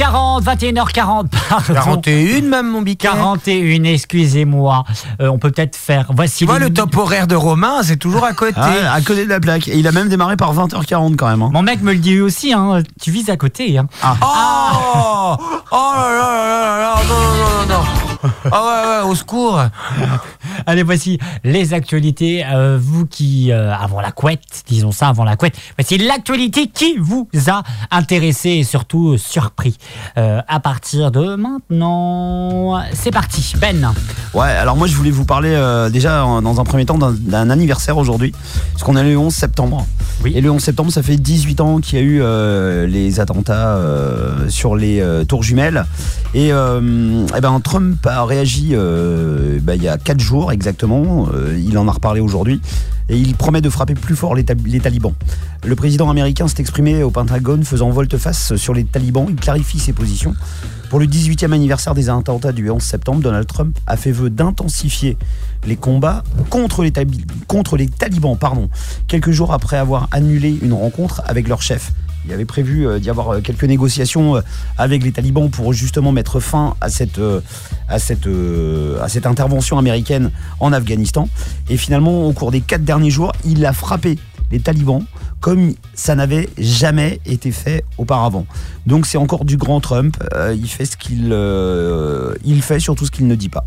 20h40, 0.06 0.44
21h40, 0.44 1.26
pardon. 1.50 1.74
41 2.02 2.42
même, 2.42 2.70
mon 2.72 2.82
biquet. 2.82 3.08
41, 3.08 3.84
excusez-moi. 3.84 4.84
Euh, 5.22 5.28
on 5.30 5.38
peut 5.38 5.52
peut-être 5.52 5.76
faire. 5.76 6.08
Voici. 6.16 6.40
Tu 6.40 6.46
vois, 6.46 6.60
le 6.60 6.72
top 6.74 6.96
horaire 6.98 7.28
de 7.28 7.36
Romain, 7.36 7.84
c'est 7.84 7.98
toujours 7.98 8.24
à 8.26 8.34
côté. 8.34 8.54
Ah, 8.58 8.94
à 8.94 9.02
côté 9.02 9.26
de 9.26 9.30
la 9.30 9.40
plaque. 9.40 9.68
Et 9.68 9.78
il 9.78 9.88
a 9.88 9.92
même 9.92 10.10
démarré 10.10 10.38
par 10.38 10.54
20h40 10.56 11.16
quand 11.16 11.28
même. 11.30 11.42
hein. 11.42 11.50
Mon 11.54 11.62
mec 11.62 11.82
me 11.82 11.94
le 11.94 12.00
dit 12.00 12.20
aussi, 12.20 12.54
hein. 12.54 12.82
tu 13.02 13.12
vises 13.12 13.30
à 13.30 13.38
côté. 13.38 13.78
Hein. 13.78 13.88
Oh 14.04 15.36
Oh 15.72 15.92
là 15.96 16.10
là 16.10 16.34
là 16.34 16.66
là 16.66 16.80
là 16.80 16.96
non, 17.08 17.16
non, 17.16 17.36
non, 17.36 17.68
non, 17.68 17.84
non. 17.84 18.30
Ah 18.52 18.64
ouais, 18.64 19.04
ouais, 19.06 19.10
au 19.12 19.16
secours. 19.16 19.60
Allez, 20.66 20.84
voici 20.84 21.18
les 21.44 21.74
actualités. 21.74 22.44
Euh, 22.46 22.78
vous 22.82 23.06
qui, 23.06 23.52
euh, 23.52 23.74
avant 23.74 24.02
la 24.02 24.12
couette, 24.12 24.64
disons 24.68 24.92
ça, 24.92 25.08
avant 25.08 25.24
la 25.24 25.36
couette, 25.36 25.56
voici 25.78 25.98
l'actualité 25.98 26.68
qui 26.68 26.98
vous 27.00 27.28
a 27.48 27.64
intéressé 27.92 28.50
et 28.50 28.64
surtout 28.64 29.18
surpris. 29.18 29.78
Euh, 30.18 30.42
à 30.48 30.60
partir 30.60 31.12
de 31.12 31.36
maintenant, 31.36 32.82
c'est 32.94 33.12
parti. 33.12 33.54
Ben. 33.60 33.94
Ouais, 34.34 34.48
alors 34.50 34.76
moi 34.78 34.88
je 34.88 34.96
voulais 34.96 35.12
vous 35.12 35.26
parler 35.26 35.52
déjà 35.92 36.22
dans 36.42 36.60
un 36.62 36.64
premier 36.64 36.86
temps 36.86 36.98
d'un- 36.98 37.50
anniversaire 37.50 37.98
aujourd'hui, 37.98 38.34
parce 38.74 38.84
qu'on 38.84 38.96
est 38.96 39.04
le 39.04 39.18
11 39.18 39.34
septembre. 39.34 39.86
Oui. 40.24 40.34
Et 40.36 40.42
le 40.42 40.52
11 40.52 40.62
septembre, 40.62 40.92
ça 40.92 41.02
fait 41.04 41.18
18 41.18 41.62
ans 41.62 41.80
qu'il 41.80 41.98
y 42.00 42.02
a 42.02 42.06
eu 42.06 42.88
les 42.88 43.20
attentats 43.20 43.78
sur 44.50 44.76
les 44.76 45.04
tours 45.28 45.44
jumelles. 45.44 45.86
Et, 46.34 46.48
eh 46.50 47.42
ben, 47.42 47.60
Trump 47.64 48.06
a 48.06 48.24
réagi 48.26 48.74
bah, 49.62 49.76
il 49.76 49.84
y 49.84 49.88
a 49.88 49.98
4 49.98 50.20
jours 50.20 50.51
exactement, 50.54 51.28
Euh, 51.34 51.58
il 51.58 51.78
en 51.78 51.88
a 51.88 51.92
reparlé 51.92 52.20
aujourd'hui, 52.20 52.62
et 53.10 53.18
il 53.18 53.36
promet 53.36 53.62
de 53.62 53.70
frapper 53.70 53.94
plus 53.94 54.16
fort 54.16 54.36
les, 54.36 54.44
talibans. 54.44 55.14
Le 55.66 55.76
président 55.76 56.10
américain 56.10 56.48
s'est 56.48 56.60
exprimé 56.60 57.04
au 57.04 57.12
Pentagone 57.12 57.64
faisant 57.64 57.90
volte-face 57.90 58.56
sur 58.56 58.74
les 58.74 58.84
talibans, 58.84 59.26
il 59.30 59.36
clarifie 59.36 59.80
ses 59.80 59.94
positions. 59.94 60.34
Pour 60.90 61.00
le 61.00 61.06
18e 61.06 61.54
anniversaire 61.54 61.94
des 61.94 62.10
attentats 62.10 62.52
du 62.52 62.70
11 62.70 62.82
septembre, 62.82 63.22
Donald 63.22 63.48
Trump 63.48 63.78
a 63.88 63.96
fait 63.96 64.12
vœu 64.12 64.30
d'intensifier 64.30 65.18
les 65.66 65.78
combats 65.78 66.24
contre 66.50 66.84
les, 66.84 66.92
talibans, 66.92 68.38
quelques 69.08 69.32
jours 69.32 69.54
après 69.54 69.78
avoir 69.78 70.08
annulé 70.12 70.58
une 70.62 70.74
rencontre 70.74 71.22
avec 71.26 71.48
leur 71.48 71.62
chef. 71.62 71.94
Il 72.26 72.34
avait 72.34 72.46
prévu 72.46 72.88
euh, 72.88 73.00
d'y 73.00 73.10
avoir 73.10 73.30
euh, 73.30 73.42
quelques 73.42 73.64
négociations 73.64 74.38
euh, 74.38 74.42
avec 74.78 75.04
les 75.04 75.12
talibans 75.12 75.50
pour 75.50 75.74
justement 75.74 76.12
mettre 76.12 76.40
fin 76.40 76.76
à 76.82 76.90
cette, 76.90 77.20
à 77.88 78.00
cette, 78.00 78.28
à 79.02 79.10
cette 79.10 79.26
intervention 79.26 79.78
américaine 79.78 80.32
en 80.60 80.74
Afghanistan. 80.74 81.30
Et 81.70 81.78
finalement, 81.78 82.26
au 82.26 82.34
cours 82.34 82.52
des 82.52 82.62
quatre 82.62 82.84
derniers 82.84 83.12
jours, 83.12 83.32
il 83.46 83.66
a 83.66 83.74
frappé 83.74 84.18
les 84.52 84.60
talibans 84.60 85.04
comme 85.42 85.74
ça 85.96 86.16
n'avait 86.16 86.48
jamais 86.58 87.20
été 87.26 87.52
fait 87.52 87.84
auparavant. 87.98 88.46
Donc 88.86 89.06
c'est 89.08 89.18
encore 89.18 89.44
du 89.44 89.58
grand 89.58 89.82
Trump. 89.82 90.16
Euh, 90.36 90.56
il 90.58 90.70
fait 90.70 90.86
ce 90.86 90.96
qu'il 90.96 91.30
euh, 91.32 92.36
il 92.46 92.62
fait 92.62 92.80
surtout 92.80 93.06
ce 93.06 93.12
qu'il 93.12 93.28
ne 93.28 93.36
dit 93.36 93.50
pas. 93.50 93.66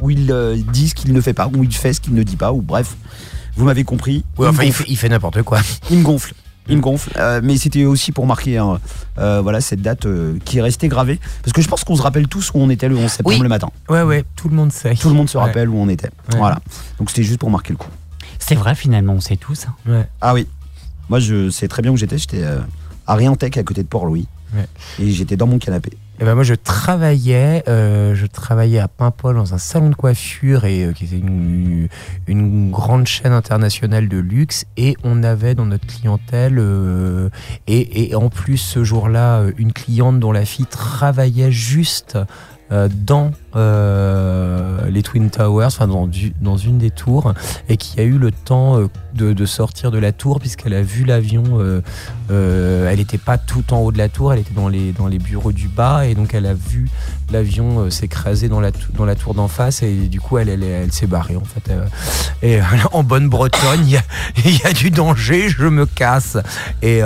Ou 0.00 0.10
il 0.10 0.30
euh, 0.30 0.56
dit 0.72 0.88
ce 0.88 0.94
qu'il 0.94 1.12
ne 1.12 1.20
fait 1.20 1.34
pas, 1.34 1.48
ou 1.48 1.62
il 1.64 1.74
fait 1.74 1.92
ce 1.92 2.00
qu'il 2.00 2.14
ne 2.14 2.22
dit 2.22 2.36
pas, 2.36 2.52
ou 2.52 2.62
bref, 2.62 2.96
vous 3.56 3.64
m'avez 3.64 3.84
compris. 3.84 4.24
Enfin, 4.38 4.62
il 4.64 4.72
fait, 4.72 4.84
il 4.88 4.96
fait 4.96 5.08
n'importe 5.08 5.42
quoi. 5.42 5.60
Il 5.90 5.98
me 5.98 6.04
gonfle. 6.04 6.34
Il 6.68 6.76
me 6.76 6.80
gonfle. 6.82 7.10
Euh, 7.16 7.40
mais 7.42 7.56
c'était 7.56 7.84
aussi 7.84 8.12
pour 8.12 8.26
marquer 8.26 8.58
hein, 8.58 8.78
euh, 9.18 9.40
voilà, 9.42 9.60
cette 9.60 9.82
date 9.82 10.06
euh, 10.06 10.38
qui 10.44 10.58
est 10.58 10.62
restée 10.62 10.88
gravée. 10.88 11.18
Parce 11.42 11.52
que 11.52 11.60
je 11.62 11.68
pense 11.68 11.82
qu'on 11.84 11.96
se 11.96 12.02
rappelle 12.02 12.28
tous 12.28 12.50
où 12.54 12.58
on 12.58 12.70
était 12.70 12.88
le 12.88 12.96
11 12.96 13.10
septembre 13.10 13.34
Oui. 13.36 13.42
le 13.42 13.48
matin. 13.48 13.70
Ouais, 13.88 14.02
ouais, 14.02 14.24
tout 14.36 14.48
le 14.48 14.54
monde 14.54 14.72
sait. 14.72 14.94
Tout 14.94 15.08
le 15.08 15.14
monde 15.14 15.28
se 15.28 15.36
Ouais. 15.38 15.44
rappelle 15.44 15.68
où 15.68 15.76
on 15.76 15.88
était. 15.88 16.08
Ouais. 16.32 16.38
Voilà. 16.38 16.60
Donc 16.98 17.10
c'était 17.10 17.24
juste 17.24 17.40
pour 17.40 17.50
marquer 17.50 17.72
le 17.72 17.78
coup. 17.78 17.88
C'est 18.38 18.54
vrai, 18.54 18.74
finalement, 18.74 19.14
on 19.14 19.20
sait 19.20 19.36
tous. 19.36 19.66
hein. 19.66 19.74
Ouais. 19.86 20.08
Ah 20.20 20.34
oui. 20.34 20.46
Moi, 21.08 21.18
je 21.20 21.50
sais 21.50 21.66
très 21.68 21.82
bien 21.82 21.90
où 21.90 21.96
j'étais. 21.96 22.16
J'étais 22.18 22.44
à 23.06 23.14
Riantec, 23.14 23.56
à 23.56 23.62
côté 23.64 23.82
de 23.82 23.88
Port-Louis. 23.88 24.26
Et 25.00 25.10
j'étais 25.10 25.36
dans 25.36 25.46
mon 25.46 25.58
canapé. 25.58 25.90
Eh 26.20 26.24
ben 26.24 26.34
moi, 26.34 26.44
je 26.44 26.54
travaillais, 26.54 27.64
euh, 27.68 28.14
je 28.14 28.26
travaillais 28.26 28.78
à 28.78 28.86
Paimpol 28.86 29.34
dans 29.34 29.54
un 29.54 29.58
salon 29.58 29.88
de 29.88 29.94
coiffure 29.94 30.66
et 30.66 30.84
euh, 30.84 30.92
qui 30.92 31.06
était 31.06 31.16
une, 31.16 32.70
grande 32.70 33.06
chaîne 33.06 33.32
internationale 33.32 34.08
de 34.08 34.18
luxe. 34.18 34.66
Et 34.76 34.96
on 35.04 35.22
avait 35.22 35.54
dans 35.54 35.64
notre 35.64 35.86
clientèle 35.86 36.58
euh, 36.58 37.30
et, 37.66 38.14
en 38.14 38.28
plus 38.28 38.58
ce 38.58 38.84
jour-là 38.84 39.44
une 39.56 39.72
cliente 39.72 40.20
dont 40.20 40.32
la 40.32 40.44
fille 40.44 40.66
travaillait 40.66 41.50
juste 41.50 42.18
euh, 42.72 42.88
dans 42.90 43.32
euh, 43.54 44.88
les 44.88 45.02
Twin 45.02 45.28
Towers, 45.28 45.66
enfin 45.66 45.86
dans, 45.86 46.08
dans 46.40 46.56
une 46.56 46.78
des 46.78 46.90
tours, 46.90 47.34
et 47.68 47.76
qui 47.76 48.00
a 48.00 48.02
eu 48.02 48.16
le 48.16 48.32
temps 48.32 48.78
euh, 48.78 48.88
de, 49.12 49.44
sortir 49.44 49.90
de 49.90 49.98
la 49.98 50.12
tour 50.12 50.40
puisqu'elle 50.40 50.72
a 50.72 50.80
vu 50.80 51.04
l'avion. 51.04 51.60
elle 52.30 52.96
n'était 52.96 53.18
pas 53.18 53.36
tout 53.36 53.74
en 53.74 53.80
haut 53.80 53.92
de 53.92 53.98
la 53.98 54.08
tour, 54.08 54.32
elle 54.32 54.38
était 54.38 54.54
dans 54.54 54.68
les, 54.68 54.92
dans 54.92 55.06
les 55.06 55.18
bureaux 55.18 55.52
du 55.52 55.68
bas, 55.68 56.06
et 56.06 56.14
donc 56.14 56.32
elle 56.32 56.46
a 56.46 56.54
vu 56.54 56.88
l'avion 57.30 57.90
s'écraser 57.90 58.48
dans 58.48 58.60
la, 58.60 58.70
dans 58.94 59.04
la 59.04 59.16
tour 59.16 59.34
d'en 59.34 59.48
face, 59.48 59.82
et 59.82 60.08
du 60.08 60.20
coup 60.20 60.38
elle, 60.38 60.48
elle, 60.48 60.92
s'est 60.92 61.06
barrée 61.06 61.36
en 61.36 61.44
fait. 61.44 61.70
Et 62.42 62.58
en 62.92 63.02
bonne 63.02 63.28
Bretonne, 63.28 63.84
il 64.44 64.56
y 64.56 64.66
a, 64.66 64.72
du 64.72 64.90
danger, 64.90 65.50
je 65.50 65.66
me 65.66 65.84
casse. 65.84 66.38
Et, 66.80 67.02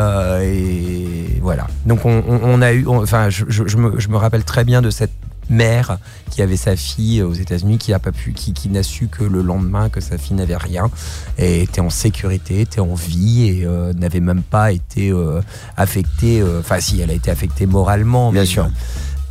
voilà. 1.40 1.66
Donc 1.86 2.05
on, 2.05 2.62
a 2.62 2.72
eu, 2.72 2.86
enfin 2.86 3.30
je 3.30 3.76
me, 3.76 3.98
je 3.98 4.09
me 4.09 4.16
rappelle 4.16 4.44
très 4.44 4.62
bien 4.62 4.80
de 4.80 4.90
cette 4.90 5.10
mère 5.51 5.98
qui 6.31 6.43
avait 6.43 6.56
sa 6.56 6.77
fille 6.77 7.23
aux 7.23 7.32
États-Unis 7.32 7.78
qui 7.78 7.93
a 7.93 7.98
pas 7.98 8.12
pu 8.12 8.32
qui, 8.32 8.52
qui 8.52 8.68
n'a 8.68 8.82
su 8.82 9.09
que 9.09 9.24
le 9.24 9.43
lendemain 9.43 9.89
que 9.89 10.01
sa 10.01 10.18
fille 10.18 10.36
n'avait 10.36 10.56
rien 10.56 10.90
et 11.39 11.62
était 11.62 11.81
en 11.81 11.90
sécurité 11.90 12.60
était 12.60 12.81
en 12.81 12.94
vie 12.94 13.48
et 13.48 13.64
euh, 13.64 13.93
n'avait 13.93 14.20
même 14.20 14.43
pas 14.43 14.73
été 14.73 15.10
euh, 15.10 15.40
affectée 15.77 16.40
euh, 16.40 16.60
enfin 16.60 16.81
si 16.81 17.01
elle 17.01 17.10
a 17.10 17.14
été 17.14 17.31
affectée 17.31 17.66
moralement 17.66 18.32
Bien 18.32 18.43
mais, 18.43 18.47
sûr. 18.47 18.68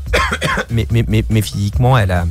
mais, 0.72 0.88
mais, 0.92 1.04
mais, 1.08 1.24
mais 1.30 1.42
physiquement 1.42 1.98
elle 1.98 2.12
a 2.12 2.26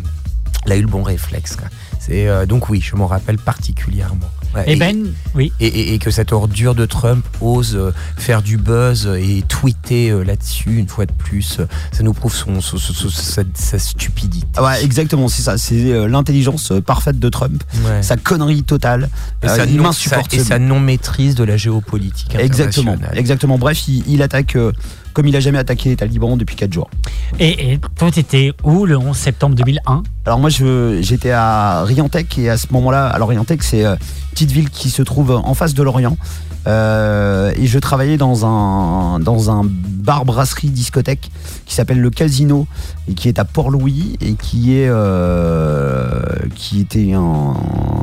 elle 0.66 0.72
a 0.72 0.76
eu 0.76 0.82
le 0.82 0.88
bon 0.88 1.02
réflexe 1.02 1.56
c'est 2.00 2.46
donc 2.46 2.70
oui 2.70 2.80
je 2.80 2.96
m'en 2.96 3.06
rappelle 3.06 3.38
particulièrement 3.38 4.30
Ouais, 4.54 4.64
Et 4.66 4.76
Ben, 4.76 5.06
oui. 5.34 5.52
et, 5.60 5.66
et- 5.66 5.94
et 5.94 5.98
que 5.98 6.10
cette 6.10 6.32
ordure 6.32 6.74
de 6.74 6.86
Trump 6.86 7.24
ose 7.40 7.74
euh, 7.76 7.92
faire 8.16 8.42
du 8.42 8.56
buzz 8.56 9.08
et 9.18 9.42
tweeter 9.48 10.10
euh, 10.10 10.22
là-dessus 10.22 10.78
une 10.78 10.88
fois 10.88 11.06
de 11.06 11.12
plus, 11.12 11.58
euh, 11.60 11.66
ça 11.92 12.02
nous 12.02 12.12
prouve 12.12 12.34
son, 12.34 12.60
son- 12.60 12.78
son- 12.78 12.92
son- 12.92 13.08
sa, 13.08 13.42
sa 13.54 13.78
stupidité. 13.78 14.60
Ouais, 14.60 14.82
exactement, 14.84 15.28
c'est 15.28 15.42
ça. 15.42 15.58
C'est 15.58 15.92
euh, 15.92 16.06
l'intelligence 16.08 16.70
euh, 16.72 16.80
parfaite 16.80 17.18
de 17.18 17.28
Trump. 17.28 17.62
Ouais. 17.84 18.02
Sa 18.02 18.16
connerie 18.16 18.62
totale. 18.62 19.08
Et, 19.42 19.46
Euh, 19.46 19.56
sa 19.56 19.64
il 19.66 19.76
non, 19.76 19.84
m'insupporte. 19.84 20.30
sa- 20.30 20.36
et 20.36 20.44
sa 20.44 20.58
non-maîtrise 20.58 21.34
de 21.34 21.44
la 21.44 21.56
géopolitique 21.56 22.34
Exactement, 22.38 22.96
exactement. 23.14 23.58
Bref, 23.58 23.88
il, 23.88 24.04
il 24.06 24.22
attaque 24.22 24.56
euh, 24.56 24.72
comme 25.14 25.26
il 25.26 25.36
a 25.36 25.40
jamais 25.40 25.58
attaqué 25.58 25.88
les 25.88 25.96
talibans 25.96 26.36
depuis 26.36 26.56
4 26.56 26.72
jours. 26.72 26.90
Et, 27.38 27.72
et 27.72 27.80
toi, 27.96 28.10
t'étais 28.10 28.52
où 28.64 28.84
le 28.84 28.98
11 28.98 29.16
septembre 29.16 29.54
2001 29.54 30.02
Alors 30.26 30.38
moi, 30.38 30.50
j'étais 30.50 31.30
à 31.30 31.84
Riantec 31.84 32.38
et 32.38 32.50
à 32.50 32.58
ce 32.58 32.66
moment-là, 32.72 33.06
alors 33.06 33.28
Riantec, 33.30 33.62
c'est 33.62 33.86
euh, 33.86 33.94
une 33.94 34.30
petite 34.32 34.50
ville 34.50 34.70
qui 34.70 34.90
se 34.90 35.02
trouve 35.02 35.30
en 35.30 35.54
face 35.54 35.72
de 35.72 35.82
l'Orient. 35.82 36.18
Euh, 36.66 37.52
et 37.56 37.66
je 37.66 37.78
travaillais 37.78 38.16
dans 38.16 38.46
un, 38.46 39.20
dans 39.20 39.50
un 39.50 39.62
bar 39.64 40.24
brasserie 40.24 40.70
discothèque 40.70 41.30
qui 41.66 41.74
s'appelle 41.74 42.00
le 42.00 42.10
Casino 42.10 42.66
et 43.08 43.14
qui 43.14 43.28
est 43.28 43.38
à 43.38 43.44
Port-Louis 43.44 44.16
et 44.20 44.34
qui 44.34 44.74
est 44.78 44.88
euh, 44.88 46.22
qui 46.54 46.80
était 46.80 47.12
un, 47.12 47.54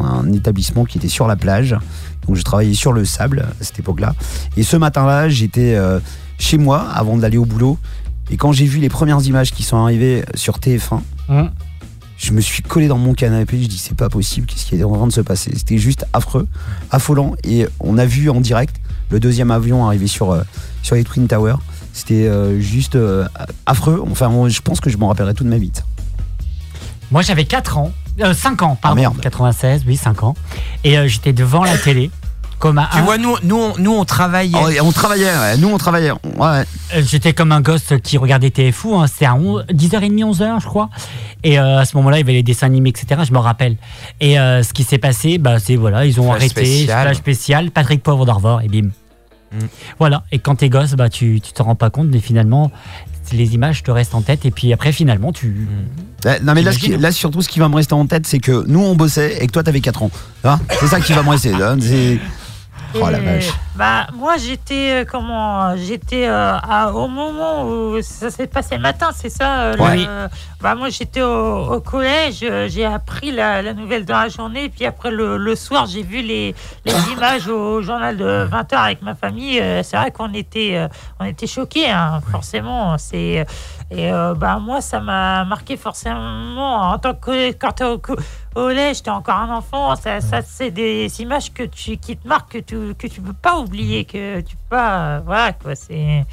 un 0.04 0.32
établissement 0.32 0.86
qui 0.86 1.00
était 1.00 1.08
sur 1.08 1.28
la 1.28 1.36
plage. 1.36 1.76
Donc 2.28 2.36
je 2.36 2.44
travaillais 2.44 2.74
sur 2.74 2.94
le 2.94 3.04
sable 3.04 3.48
à 3.60 3.64
cette 3.64 3.80
époque-là. 3.80 4.14
Et 4.58 4.64
ce 4.64 4.78
matin-là, 4.78 5.30
j'étais 5.30 5.74
euh, 5.76 6.00
chez 6.42 6.58
moi 6.58 6.82
avant 6.94 7.18
d'aller 7.18 7.38
au 7.38 7.46
boulot. 7.46 7.78
Et 8.30 8.38
quand 8.38 8.52
j'ai 8.52 8.66
vu 8.66 8.80
les 8.80 8.90
premières 8.90 9.22
images 9.26 9.52
qui 9.52 9.64
sont 9.64 9.78
arrivées 9.78 10.24
sur 10.36 10.58
TF1, 10.60 11.02
Hum. 11.30 11.50
je 12.18 12.32
me 12.34 12.42
suis 12.42 12.62
collé 12.64 12.88
dans 12.88 12.98
mon 12.98 13.14
canapé, 13.14 13.62
je 13.62 13.68
dis 13.68 13.78
c'est 13.78 13.96
pas 13.96 14.10
possible, 14.10 14.48
qu'est-ce 14.48 14.66
qui 14.66 14.76
est 14.76 14.84
en 14.84 14.94
train 14.96 15.08
de 15.08 15.14
se 15.14 15.22
passer? 15.22 15.52
C'était 15.56 15.78
juste 15.78 16.06
affreux, 16.14 16.48
affolant, 16.92 17.36
et 17.44 17.68
on 17.80 17.98
a 17.98 18.06
vu 18.06 18.30
en 18.30 18.42
direct 18.42 18.76
le 19.10 19.20
deuxième 19.20 19.52
avion 19.52 19.86
arriver 19.86 20.08
sur, 20.08 20.32
euh, 20.32 20.42
sur 20.84 20.96
les 20.96 21.04
Twin 21.04 21.28
Towers. 21.28 21.56
C'était 21.94 22.28
euh, 22.28 22.60
juste 22.62 22.96
euh, 22.96 23.28
affreux, 23.66 24.02
enfin 24.10 24.28
on- 24.30 24.48
je 24.50 24.62
pense 24.62 24.80
que 24.80 24.90
je 24.90 24.98
m'en 24.98 25.08
rappellerai 25.10 25.34
toute 25.34 25.48
ma 25.48 25.58
vie. 25.58 25.72
Moi, 27.12 27.22
j'avais 27.22 27.44
4 27.44 27.78
ans, 27.78 27.92
euh, 28.22 28.34
5 28.34 28.62
ans, 28.62 28.78
pardon. 28.82 28.98
Ah, 28.98 29.02
merde. 29.02 29.20
96, 29.20 29.84
oui, 29.86 29.98
5 29.98 30.24
ans. 30.24 30.36
Et 30.86 30.96
j'étais 31.10 31.34
devant 31.34 31.64
la 31.66 31.78
télé, 31.78 32.10
comme 32.62 32.78
un. 32.78 32.88
Tu 32.96 33.02
vois, 33.02 33.18
nous, 33.18 33.36
nous, 33.44 33.58
on, 33.58 33.74
nous, 33.78 33.92
on 33.92 34.06
travaillait. 34.06 34.58
Oh, 34.58 34.70
on 34.84 34.92
travaillait, 34.94 35.26
ouais, 35.38 35.58
nous 35.58 35.68
on 35.68 35.78
travaillait. 35.78 36.12
Ouais. 36.12 36.64
Euh, 36.96 37.02
J'étais 37.06 37.34
comme 37.34 37.52
un 37.52 37.60
gosse 37.60 37.92
qui 38.04 38.18
regardait 38.18 38.52
TFO, 38.52 38.96
hein, 39.00 39.08
c'était 39.08 39.26
à 39.26 39.36
11 39.36 39.66
10h30, 39.74 40.24
11h, 40.38 40.62
je 40.62 40.66
crois. 40.68 40.90
Et 41.44 41.60
euh, 41.60 41.80
à 41.80 41.86
ce 41.86 41.98
moment-là, 41.98 42.18
il 42.18 42.20
y 42.22 42.24
avait 42.24 42.34
les 42.34 42.44
dessins 42.44 42.68
animés, 42.68 42.90
etc. 42.92 43.22
Je 43.28 43.34
me 43.34 43.40
rappelle. 43.40 43.76
Et 44.22 44.40
euh, 44.40 44.64
ce 44.64 44.72
qui 44.74 44.84
s'est 44.84 44.98
passé, 45.00 45.38
bah, 45.40 45.60
c'est 45.60 45.76
voilà, 45.76 46.06
ils 46.06 46.20
ont 46.22 46.26
Flash 46.32 46.36
arrêté, 46.38 46.66
spécial. 46.66 47.02
flash 47.08 47.18
spécial, 47.18 47.72
Patrick 47.72 48.04
Poivre 48.04 48.26
d'Arvor, 48.26 48.62
et 48.62 48.68
bim. 48.70 48.90
Voilà, 50.00 50.24
et 50.32 50.40
quand 50.40 50.56
t'es 50.56 50.70
gosse, 50.70 50.94
bah, 50.94 51.10
tu 51.10 51.42
tu 51.42 51.52
t'en 51.52 51.66
rends 51.66 51.76
pas 51.76 51.90
compte, 51.90 52.08
mais 52.10 52.20
finalement, 52.22 52.72
les 53.34 53.54
images 53.54 53.84
te 53.84 53.92
restent 53.92 54.16
en 54.16 54.22
tête, 54.22 54.46
et 54.46 54.52
puis 54.52 54.72
après, 54.72 54.92
finalement, 54.94 55.34
tu. 55.34 55.68
Euh, 56.26 56.38
Non 56.42 56.54
mais 56.54 56.62
là, 56.62 56.72
ce 56.72 56.78
qui- 56.78 56.86
T'imagines 56.86 57.02
là, 57.02 57.12
surtout 57.12 57.42
ce 57.42 57.50
qui 57.50 57.60
va 57.60 57.68
me 57.68 57.76
rester 57.76 57.94
en 57.94 58.06
tête 58.06 58.26
c'est 58.28 58.40
que 58.40 58.64
nous 58.68 58.80
on 58.80 58.96
bossait 58.96 59.44
et 59.44 59.48
que 59.48 59.52
toi 59.52 59.64
t'avais 59.64 59.82
4 59.82 60.04
ans. 60.04 60.12
Hein 60.44 60.60
c'est 60.80 60.88
ça 60.88 61.02
qui 61.02 61.12
va 61.14 61.24
me 61.24 61.30
rester. 61.30 61.54
hein, 61.54 61.76
c'est- 61.82 62.20
Oh 62.96 63.10
la 63.10 63.20
Et, 63.20 63.22
vache. 63.22 63.50
Bah 63.76 64.08
moi 64.14 64.36
j'étais 64.38 65.02
euh, 65.02 65.06
comment 65.10 65.76
j'étais 65.78 66.28
euh, 66.28 66.58
à- 66.58 66.92
au 66.94 67.08
moment 67.08 67.66
où 67.66 68.02
ça 68.02 68.30
s'est 68.30 68.48
passé 68.48 68.76
le 68.76 68.82
matin, 68.82 69.12
c'est 69.16 69.30
ça 69.30 69.62
euh, 69.62 69.78
Ouais. 69.78 69.98
le- 69.98 70.28
Bah 70.60 70.76
moi 70.76 70.90
j'étais 70.90 71.22
au, 71.22 71.74
au 71.74 71.80
collège, 71.80 72.40
euh, 72.44 72.68
j'ai 72.70 72.86
appris 72.86 73.32
la, 73.32 73.62
la 73.62 73.74
nouvelle 73.74 74.04
dans 74.06 74.20
la 74.20 74.30
journée, 74.30 74.70
puis 74.70 74.86
après 74.86 75.10
le, 75.12 75.38
le 75.38 75.56
soir 75.56 75.86
j'ai 75.86 76.04
vu 76.04 76.22
les, 76.22 76.54
les 76.86 76.94
images 77.14 77.48
au 77.48 77.82
journal 77.82 78.18
de 78.18 78.48
20h 78.52 78.76
avec 78.76 79.02
ma 79.02 79.16
famille. 79.16 79.60
euh, 79.60 79.82
c'est 79.84 79.96
vrai 79.98 80.12
qu'on 80.12 80.34
était 80.34 80.74
euh, 80.76 80.88
on 81.20 81.26
était 81.26 81.48
choqués, 81.48 81.90
hein, 81.90 82.20
forcément. 82.32 82.98
C'est 82.98 83.46
et 83.92 84.12
euh, 84.12 84.34
bah 84.34 84.58
moi 84.60 84.80
ça 84.80 85.00
m'a 85.02 85.44
marqué 85.44 85.76
forcément 85.78 86.78
en 86.92 86.98
tant 86.98 87.14
que 87.14 87.52
quand 87.52 87.82
au 87.82 87.98
co- 87.98 88.14
au 88.56 88.60
collège, 88.62 89.04
t'es 89.04 89.10
encore 89.12 89.36
un 89.36 89.54
enfant, 89.56 89.96
ça, 89.98 90.22
ça 90.22 90.42
c'est 90.42 90.72
des 90.72 91.22
images 91.22 91.54
que 91.54 91.64
tu, 91.64 91.98
qui 91.98 92.16
te 92.18 92.28
marquent, 92.28 92.54
que 92.54 92.58
tu, 92.60 92.96
que 92.96 93.08
tu 93.08 93.20
peux 93.22 93.34
pas 93.34 93.58
oublier, 93.60 94.06
que 94.06 94.40
tu 94.42 94.56
peux 94.56 94.76
pas. 94.78 94.98
euh, 95.00 95.22
voilà 95.26 95.54
quoi, 95.54 95.76
c'est. 95.76 96.26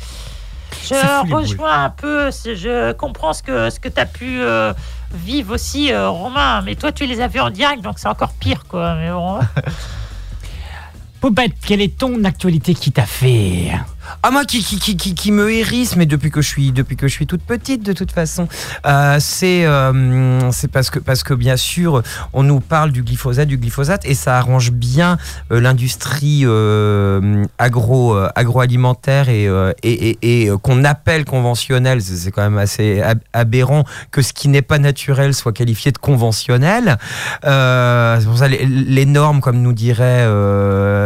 Je 0.85 0.95
rejoins 1.35 1.85
un 1.85 1.91
peu, 1.91 2.31
je 2.31 2.93
comprends 2.93 3.33
ce 3.33 3.43
que, 3.43 3.71
ce 3.71 3.81
que 3.81 3.89
tu 3.89 4.01
as 4.01 4.07
pu 4.07 4.41
euh, 4.41 4.73
vivre 5.13 5.55
aussi, 5.55 5.93
euh, 5.93 6.09
Romain, 6.11 6.61
mais 6.63 6.77
toi 6.77 6.93
tu 6.93 7.07
les 7.07 7.21
as 7.21 7.27
vus 7.27 7.41
en 7.41 7.51
direct, 7.51 7.83
donc 7.83 7.99
c'est 7.99 8.09
encore 8.09 8.33
pire 8.35 8.65
quoi. 8.69 8.95
Mais 8.95 9.11
bon. 9.11 9.41
Poupette, 11.21 11.55
quelle 11.67 11.81
est 11.81 11.99
ton 11.99 12.23
actualité 12.25 12.75
qui 12.75 12.93
t'a 12.93 13.07
fait 13.07 13.73
Ah 14.23 14.31
moi 14.31 14.45
qui, 14.45 14.63
qui, 14.63 14.79
qui, 14.97 15.15
qui, 15.15 15.33
me 15.33 15.51
hérisse, 15.51 15.97
mais 15.97 16.07
depuis 16.07 16.31
que 16.31 16.41
je 16.41 16.49
suis 16.49 16.73
depuis 16.73 16.97
que 16.97 17.09
je 17.09 17.13
suis 17.13 17.27
toute 17.27 17.43
petite 17.43 17.85
de 17.85 17.93
toute 17.93 18.13
façon, 18.13 18.49
euh, 18.87 19.17
c'est 19.21 19.65
euh, 19.67 20.51
c'est 20.51 20.71
parce 20.71 20.91
que 20.91 20.99
parce 20.99 21.23
que 21.23 21.35
bien 21.35 21.57
sûr 21.57 22.03
on 22.33 22.43
nous 22.43 22.61
parle 22.61 22.93
du 22.93 23.03
glyphosate 23.03 23.49
du 23.49 23.59
glyphosate 23.59 24.05
et 24.05 24.15
ça 24.15 24.39
arrange 24.39 24.73
bien 24.73 25.19
euh, 25.53 25.61
l'industrie 25.61 26.45
agro 27.59 28.17
agroalimentaire 28.35 29.29
et 29.29 29.49
et, 29.83 30.19
et, 30.23 30.51
qu'on 30.63 30.85
appelle 30.85 31.25
conventionnelle. 31.25 32.03
C'est 32.03 32.31
quand 32.31 32.43
même 32.43 32.59
assez 32.59 33.01
ab- 33.01 33.21
aberrant 33.33 33.85
que 34.11 34.23
ce 34.23 34.33
qui 34.33 34.49
n'est 34.49 34.63
pas 34.63 34.79
naturel 34.79 35.35
soit 35.35 35.53
qualifié 35.53 35.93
de 35.93 35.99
conventionnel. 35.99 36.99
C'est 37.43 38.27
pour 38.27 38.39
ça 38.39 38.49
les, 38.49 38.67
les 38.67 39.07
normes, 39.07 39.41
comme 39.41 39.61
nous 39.63 39.73
dirait 39.73 40.25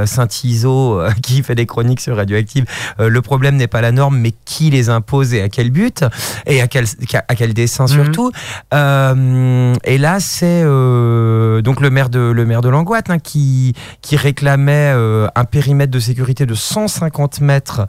Saint 0.06 0.28
Iso, 0.44 1.00
euh, 1.00 1.10
qui 1.22 1.42
fait 1.42 1.54
des 1.54 1.66
chroniques 1.66 2.00
sur 2.00 2.16
Radioactive, 2.16 2.64
le 2.98 3.23
problème 3.23 3.56
n'est 3.56 3.69
pas 3.69 3.81
la 3.81 3.93
norme, 3.93 4.19
mais 4.19 4.32
qui 4.44 4.70
les 4.70 4.89
impose 4.89 5.35
et 5.35 5.43
à 5.43 5.48
quel 5.48 5.70
but 5.70 6.05
et 6.47 6.60
à 6.60 6.69
quel, 6.69 6.85
à 7.28 7.35
quel 7.35 7.55
dessin 7.55 7.86
surtout. 7.86 8.32
Euh, 8.74 9.74
et 9.85 9.98
là, 9.98 10.20
c'est 10.20 10.62
euh, 10.64 11.62
donc 11.62 11.81
le 11.81 11.90
maire 11.90 12.09
de 12.09 12.20
le 12.20 12.44
maire 12.44 12.60
de 12.60 12.69
Langoite 12.69 13.10
hein, 13.10 13.19
qui 13.19 13.74
qui 14.01 14.16
réclamait 14.16 14.93
euh, 14.94 15.28
un 15.35 15.44
périmètre 15.44 15.93
de 15.93 16.01
sécurité 16.01 16.47
de 16.47 16.55
150 16.55 17.40
mètres. 17.40 17.86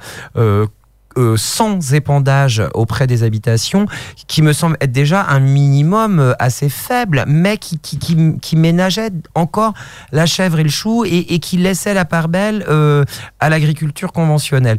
Euh, 1.17 1.37
sans 1.37 1.93
épandage 1.93 2.63
auprès 2.73 3.07
des 3.07 3.23
habitations, 3.23 3.85
qui 4.27 4.41
me 4.41 4.53
semble 4.53 4.77
être 4.81 4.91
déjà 4.91 5.25
un 5.29 5.39
minimum 5.39 6.19
euh, 6.19 6.33
assez 6.39 6.69
faible, 6.69 7.23
mais 7.27 7.57
qui, 7.57 7.77
qui, 7.79 7.97
qui, 8.41 8.55
ménageait 8.55 9.11
encore 9.35 9.73
la 10.11 10.25
chèvre 10.25 10.59
et 10.59 10.63
le 10.63 10.69
chou 10.69 11.05
et, 11.05 11.39
qui 11.39 11.57
laissait 11.57 11.93
la 11.93 12.05
part 12.05 12.29
belle 12.29 12.65
euh, 12.69 13.03
à 13.39 13.49
l'agriculture 13.49 14.11
conventionnelle 14.11 14.77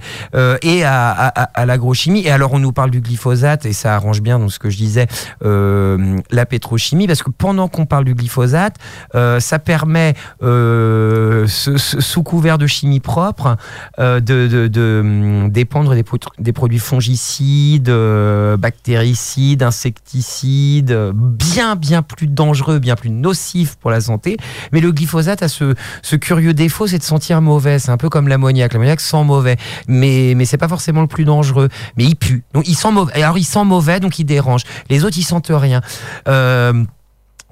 et 0.63 0.85
à, 0.85 1.33
l'agrochimie. 1.67 2.23
Et 2.25 2.31
alors 2.31 2.53
on 2.53 2.59
nous 2.59 2.73
parle 2.73 2.91
du 2.91 3.01
glyphosate 3.01 3.67
et 3.67 3.73
ça 3.73 3.95
arrange 3.95 4.21
bien 4.23 4.39
donc 4.39 4.53
ce 4.53 4.59
que 4.59 4.71
je 4.71 4.77
disais, 4.77 5.07
la 5.43 6.47
pétrochimie, 6.47 7.07
parce 7.07 7.23
que 7.23 7.31
pendant 7.31 7.69
qu'on 7.69 7.87
parle 7.87 8.05
du 8.05 8.15
glyphosate, 8.15 8.77
ça 9.13 9.59
permet, 9.59 10.15
sous 10.41 12.23
couvert 12.23 12.59
de 12.59 12.67
chimie 12.67 13.01
propre, 13.01 13.57
de, 13.99 15.01
hum, 15.01 15.51
d'épandre 15.51 15.95
des, 15.95 16.03
pro- 16.03 16.19
des 16.39 16.53
produits 16.53 16.79
fongicides, 16.79 17.89
euh, 17.89 18.57
bactéricides, 18.57 19.63
insecticides, 19.63 20.91
euh, 20.91 21.13
bien 21.15 21.77
bien 21.77 22.03
plus 22.03 22.27
dangereux, 22.27 22.79
bien 22.79 22.97
plus 22.97 23.11
nocifs 23.11 23.77
pour 23.77 23.91
la 23.91 24.01
santé. 24.01 24.37
Mais 24.73 24.81
le 24.81 24.93
glyphosate 24.93 25.43
a 25.43 25.49
ce, 25.49 25.75
curieux 26.17 26.55
défaut, 26.55 26.87
c'est 26.87 26.99
de 26.99 27.03
sentir 27.03 27.41
mauvais. 27.41 27.79
C'est 27.79 27.91
un 27.91 27.97
peu 27.97 28.09
comme 28.09 28.29
l'ammoniac. 28.29 28.73
L'ammoniac 28.73 29.01
sent 29.01 29.25
mauvais, 29.25 29.57
mais 29.89 30.35
mais 30.37 30.45
c'est 30.45 30.59
pas 30.59 30.69
forcément 30.69 31.01
le 31.01 31.07
plus 31.07 31.25
dangereux. 31.25 31.69
Mais 31.97 32.05
il 32.05 32.17
pue. 32.17 32.45
Donc 32.53 32.67
il 32.69 32.75
sent 32.75 32.91
mauvais. 32.93 33.13
Alors 33.15 33.39
il 33.39 33.45
sent 33.45 33.65
mauvais, 33.65 34.01
donc 34.01 34.19
il 34.19 34.25
dérange. 34.25 34.63
Les 34.91 35.05
autres 35.05 35.19
ils 35.19 35.25
sentent 35.25 35.51
rien. 35.51 35.81
Euh, 36.29 36.85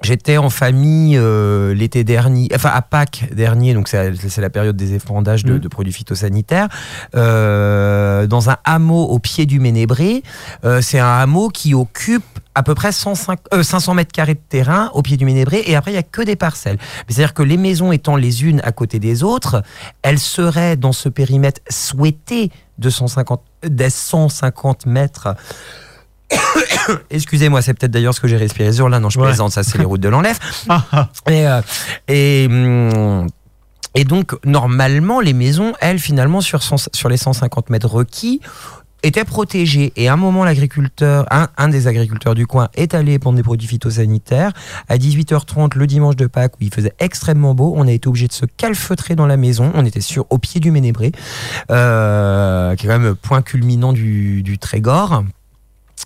J'étais 0.03 0.37
en 0.37 0.49
famille 0.49 1.17
euh, 1.17 1.73
l'été 1.73 2.03
dernier, 2.03 2.49
enfin 2.53 2.71
à 2.73 2.81
Pâques 2.81 3.29
dernier, 3.33 3.73
donc 3.73 3.87
c'est 3.87 4.37
la 4.37 4.49
période 4.49 4.75
des 4.75 4.93
effandages 4.95 5.45
de, 5.45 5.57
de 5.57 5.67
produits 5.69 5.93
phytosanitaires, 5.93 6.67
euh, 7.15 8.27
dans 8.27 8.49
un 8.49 8.57
hameau 8.65 9.05
au 9.05 9.19
pied 9.19 9.45
du 9.45 9.61
Ménébré. 9.61 10.21
Euh, 10.65 10.81
c'est 10.81 10.99
un 10.99 11.19
hameau 11.19 11.47
qui 11.47 11.73
occupe 11.73 12.23
à 12.53 12.63
peu 12.63 12.75
près 12.75 12.91
105, 12.91 13.39
euh, 13.53 13.63
500 13.63 13.93
mètres 13.93 14.11
carrés 14.11 14.33
de 14.33 14.41
terrain 14.47 14.91
au 14.93 15.01
pied 15.01 15.15
du 15.15 15.23
Ménébré 15.23 15.63
et 15.65 15.75
après 15.75 15.91
il 15.91 15.95
y 15.95 15.97
a 15.97 16.03
que 16.03 16.21
des 16.21 16.35
parcelles. 16.35 16.77
C'est-à-dire 17.07 17.33
que 17.33 17.41
les 17.41 17.57
maisons 17.57 17.93
étant 17.93 18.17
les 18.17 18.43
unes 18.43 18.61
à 18.65 18.73
côté 18.73 18.99
des 18.99 19.23
autres, 19.23 19.63
elles 20.01 20.19
seraient 20.19 20.75
dans 20.75 20.91
ce 20.91 21.07
périmètre 21.07 21.61
souhaité 21.69 22.51
de 22.77 22.89
150, 22.89 23.41
des 23.63 23.89
150 23.89 24.85
mètres 24.85 25.35
Excusez-moi, 27.09 27.61
c'est 27.61 27.73
peut-être 27.73 27.91
d'ailleurs 27.91 28.13
ce 28.13 28.19
que 28.21 28.27
j'ai 28.27 28.37
respiré 28.37 28.71
sur 28.71 28.89
là. 28.89 28.99
Non, 28.99 29.09
je 29.09 29.19
Ouais. 29.19 29.27
plaisante, 29.27 29.51
ça 29.51 29.63
c'est 29.63 29.77
les 29.77 29.85
routes 29.85 30.01
de 30.01 30.09
l'enlève. 30.09 30.37
et, 31.29 31.47
euh, 31.47 31.61
et, 32.07 32.47
hum, 32.49 33.27
et 33.95 34.03
donc, 34.05 34.33
normalement, 34.45 35.19
les 35.19 35.33
maisons, 35.33 35.73
elles, 35.79 35.99
finalement, 35.99 36.41
sur, 36.41 36.63
100 36.63 36.89
sur 36.93 37.09
les 37.09 37.17
150 37.17 37.69
mètres 37.69 37.87
requis, 37.87 38.41
étaient 39.03 39.25
protégées. 39.25 39.91
Et 39.97 40.07
à 40.07 40.13
un 40.13 40.17
moment, 40.17 40.43
l'agriculteur, 40.45 41.25
un, 41.29 41.49
un 41.57 41.67
des 41.67 41.87
agriculteurs 41.87 42.35
du 42.35 42.47
coin 42.47 42.69
est 42.73 42.95
allé 42.95 43.19
prendre 43.19 43.35
des 43.35 43.43
produits 43.43 43.67
phytosanitaires. 43.67 44.51
À 44.87 44.97
18h30, 44.97 45.77
le 45.77 45.85
dimanche 45.87 46.15
de 46.15 46.25
Pâques, 46.25 46.53
où 46.55 46.63
il 46.63 46.73
faisait 46.73 46.93
extrêmement 46.99 47.53
beau, 47.53 47.73
on 47.75 47.85
a 47.87 47.91
été 47.91 48.07
obligé 48.07 48.27
de 48.27 48.33
se 48.33 48.45
calfeutrer 48.45 49.15
dans 49.15 49.27
la 49.27 49.35
maison. 49.37 49.71
On 49.75 49.85
était 49.85 49.99
sur, 50.01 50.25
au 50.29 50.37
pied 50.37 50.59
du 50.61 50.71
Ménébré, 50.71 51.11
euh, 51.69 52.75
qui 52.75 52.85
est 52.85 52.89
quand 52.89 52.95
même 52.97 53.03
le 53.07 53.15
point 53.15 53.41
culminant 53.41 53.93
du, 53.93 54.41
du 54.41 54.57
Trégor. 54.57 55.23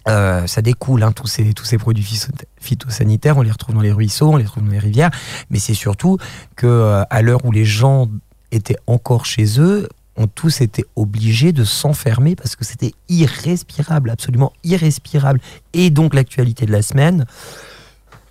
Euh, 0.08 0.48
ça 0.48 0.62
découle, 0.62 1.04
hein, 1.04 1.12
tous, 1.12 1.28
ces, 1.28 1.54
tous 1.54 1.66
ces 1.66 1.78
produits 1.78 2.04
phyto- 2.04 2.32
phytosanitaires, 2.62 3.38
on 3.38 3.42
les 3.42 3.52
retrouve 3.52 3.76
dans 3.76 3.82
les 3.82 3.92
ruisseaux, 3.92 4.30
on 4.32 4.38
les 4.38 4.46
retrouve 4.46 4.64
dans 4.64 4.72
les 4.72 4.80
rivières, 4.80 5.12
mais 5.50 5.60
c'est 5.60 5.74
surtout 5.74 6.18
que 6.56 6.66
euh, 6.68 7.04
à 7.10 7.22
l'heure 7.22 7.44
où 7.44 7.52
les 7.52 7.66
gens 7.66 8.08
étaient 8.52 8.78
encore 8.88 9.26
chez 9.26 9.60
eux, 9.60 9.90
ont 10.16 10.28
tous 10.28 10.62
été 10.62 10.86
obligés 10.96 11.52
de 11.52 11.64
s'enfermer 11.66 12.36
parce 12.36 12.56
que 12.56 12.64
c'était 12.66 12.94
irrespirable, 13.10 14.10
absolument 14.10 14.54
irrespirable. 14.64 15.40
Et 15.74 15.90
donc 15.90 16.14
l'actualité 16.16 16.66
de 16.66 16.72
la 16.72 16.82
semaine, 16.82 17.26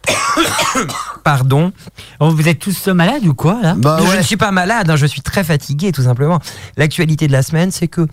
pardon. 1.24 1.72
Oh, 2.20 2.30
Vous 2.30 2.48
êtes 2.48 2.58
tous 2.58 2.88
malades 2.88 3.24
ou 3.26 3.34
quoi 3.34 3.60
là? 3.62 3.74
Bah 3.76 3.98
Je 4.10 4.16
ne 4.16 4.22
suis 4.22 4.36
pas 4.36 4.50
malade, 4.50 4.90
hein, 4.90 4.96
je 4.96 5.06
suis 5.06 5.22
très 5.22 5.44
fatigué 5.44 5.92
tout 5.92 6.02
simplement. 6.02 6.40
L'actualité 6.76 7.26
de 7.26 7.32
la 7.32 7.42
semaine, 7.42 7.70
c'est 7.70 7.88
que 7.88 8.06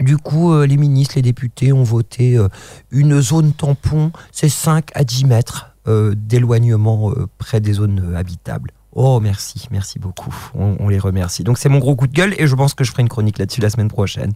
du 0.00 0.16
coup, 0.16 0.52
euh, 0.52 0.66
les 0.66 0.76
ministres, 0.76 1.14
les 1.16 1.22
députés 1.22 1.72
ont 1.72 1.82
voté 1.82 2.36
euh, 2.36 2.48
une 2.90 3.20
zone 3.20 3.52
tampon, 3.52 4.12
c'est 4.30 4.48
5 4.48 4.90
à 4.94 5.04
10 5.04 5.26
mètres 5.26 5.74
euh, 5.88 6.14
d'éloignement 6.16 7.12
près 7.38 7.60
des 7.60 7.74
zones 7.74 8.14
habitables. 8.16 8.70
Oh, 8.94 9.20
merci, 9.20 9.66
merci 9.70 9.98
beaucoup. 9.98 10.34
On, 10.54 10.76
on 10.78 10.88
les 10.88 10.98
remercie. 10.98 11.44
Donc, 11.44 11.58
c'est 11.58 11.70
mon 11.70 11.78
gros 11.78 11.96
coup 11.96 12.06
de 12.06 12.12
gueule 12.12 12.34
et 12.36 12.46
je 12.46 12.54
pense 12.54 12.74
que 12.74 12.84
je 12.84 12.90
ferai 12.90 13.02
une 13.02 13.08
chronique 13.08 13.38
là-dessus 13.38 13.60
la 13.62 13.70
semaine 13.70 13.88
prochaine. 13.88 14.32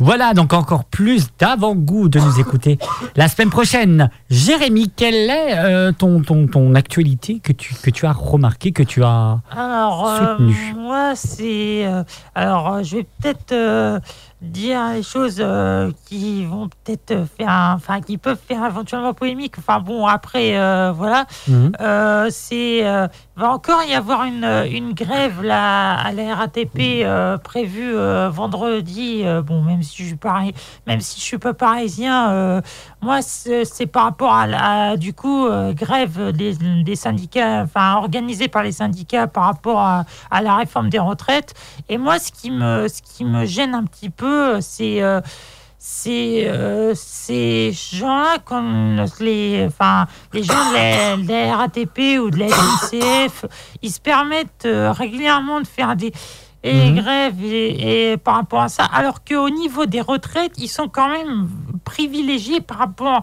Voilà 0.00 0.32
donc 0.34 0.52
encore 0.52 0.84
plus 0.84 1.28
d'avant-goût 1.38 2.08
de 2.08 2.20
nous 2.20 2.38
écouter 2.40 2.78
la 3.16 3.28
semaine 3.28 3.50
prochaine. 3.50 4.10
Jérémy, 4.30 4.90
quelle 4.94 5.14
est 5.30 5.58
euh, 5.58 5.92
ton, 5.92 6.22
ton, 6.22 6.46
ton 6.46 6.74
actualité 6.74 7.40
que 7.40 7.52
tu, 7.52 7.74
que 7.74 7.90
tu 7.90 8.06
as 8.06 8.12
remarqué, 8.12 8.72
que 8.72 8.82
tu 8.82 9.02
as 9.02 9.38
Alors, 9.50 10.06
euh, 10.08 10.36
soutenu 10.36 10.74
moi, 10.76 11.12
c'est. 11.16 11.84
euh, 11.86 12.04
alors, 12.34 12.82
je 12.84 12.96
vais 12.98 13.06
peut-être 13.20 14.00
dire 14.40 14.92
des 14.92 15.02
choses 15.02 15.44
qui 16.06 16.44
vont 16.44 16.68
peut-être 16.68 17.24
faire. 17.36 17.72
Enfin, 17.74 18.00
qui 18.00 18.18
peuvent 18.18 18.38
faire 18.46 18.64
éventuellement 18.64 19.12
polémique. 19.14 19.54
Enfin, 19.58 19.80
bon, 19.80 20.06
après, 20.06 20.52
voilà. 20.92 21.24
Mhm. 21.48 21.72
Euh, 21.80 22.28
c'est. 22.30 22.78
il 22.78 23.08
va 23.40 23.50
encore 23.50 23.82
y 23.82 23.94
avoir 23.94 24.24
une, 24.24 24.44
une 24.70 24.92
grève 24.92 25.42
là, 25.42 25.94
à 25.98 26.12
la 26.12 26.36
RATP 26.36 27.04
prévue 27.42 27.94
vendredi. 28.30 29.24
bon, 29.44 29.62
même 29.62 29.82
si 29.82 29.87
je 29.96 30.04
suis 30.04 30.18
même 30.86 31.00
si 31.00 31.20
je 31.20 31.24
suis 31.24 31.38
pas 31.38 31.54
parisien, 31.54 32.30
euh, 32.30 32.60
moi 33.00 33.20
c'est 33.22 33.86
par 33.86 34.04
rapport 34.04 34.34
à, 34.34 34.46
la, 34.46 34.96
du 34.96 35.12
coup 35.12 35.46
euh, 35.46 35.72
grève 35.72 36.32
des, 36.32 36.96
syndicats, 36.96 37.62
enfin 37.62 37.96
organisée 37.96 38.48
par 38.48 38.62
les 38.62 38.72
syndicats 38.72 39.26
par 39.26 39.44
rapport 39.44 39.80
à, 39.80 40.04
la 40.42 40.56
réforme 40.56 40.88
des 40.88 40.98
retraites. 40.98 41.54
Et 41.88 41.98
moi, 41.98 42.18
ce 42.18 42.32
qui 42.32 42.50
me, 42.50 42.88
ce 42.88 43.02
qui 43.02 43.24
me 43.24 43.44
gêne 43.44 43.74
un 43.74 43.84
petit 43.84 44.10
peu, 44.10 44.60
c'est 44.60 45.02
euh, 45.02 45.20
euh, 46.06 46.92
ces 46.94 47.72
gens-là, 47.72 48.38
comme 48.44 49.04
les, 49.20 49.64
enfin, 49.66 50.06
les 50.32 50.42
gens 50.42 50.54
de 50.70 51.28
la, 51.28 51.56
RATP 51.56 52.20
ou 52.20 52.30
de 52.30 52.38
la 52.38 52.48
SNCF, 52.48 53.46
ils 53.82 53.90
se 53.90 54.00
permettent 54.00 54.66
régulièrement 54.66 55.60
de 55.60 55.66
faire 55.66 55.96
des 55.96 56.12
et 56.62 56.90
Mhm. 56.90 56.94
grèves 57.00 57.44
et, 57.44 58.12
et 58.12 58.16
par 58.16 58.34
rapport 58.36 58.60
à 58.62 58.68
ça, 58.68 58.84
alors 58.84 59.22
qu'au 59.24 59.48
niveau 59.50 59.86
des 59.86 60.00
retraites, 60.00 60.52
ils 60.58 60.68
sont 60.68 60.88
quand 60.88 61.08
même 61.08 61.48
privilégiés 61.84 62.60
par 62.60 62.78
rapport 62.78 63.22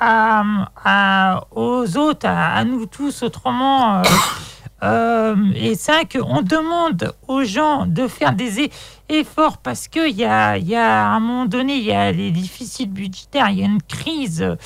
à, 0.00 0.44
à- 0.84 1.44
aux 1.50 1.96
autres, 1.96 2.26
à, 2.28 2.54
à 2.56 2.64
nous 2.64 2.86
tous 2.86 3.22
autrement. 3.22 3.98
euh, 3.98 4.02
euh, 4.84 5.36
et 5.56 5.74
c'est 5.74 5.92
vrai 5.92 6.06
qu'on 6.06 6.42
demande 6.42 7.12
aux 7.26 7.42
gens 7.42 7.84
de 7.86 8.06
faire 8.06 8.32
des 8.32 8.66
e- 8.66 8.70
efforts 9.08 9.58
parce 9.58 9.88
qu'il 9.88 10.14
y 10.16 10.24
a, 10.24 10.56
y 10.56 10.76
a, 10.76 11.04
à 11.04 11.16
un 11.16 11.20
moment 11.20 11.46
donné, 11.46 11.76
il 11.78 11.84
y 11.84 11.92
a 11.92 12.12
les 12.12 12.30
déficits 12.30 12.86
budgétaires, 12.86 13.50
il 13.50 13.58
y 13.58 13.62
a 13.62 13.66
une 13.66 13.82
crise 13.82 14.56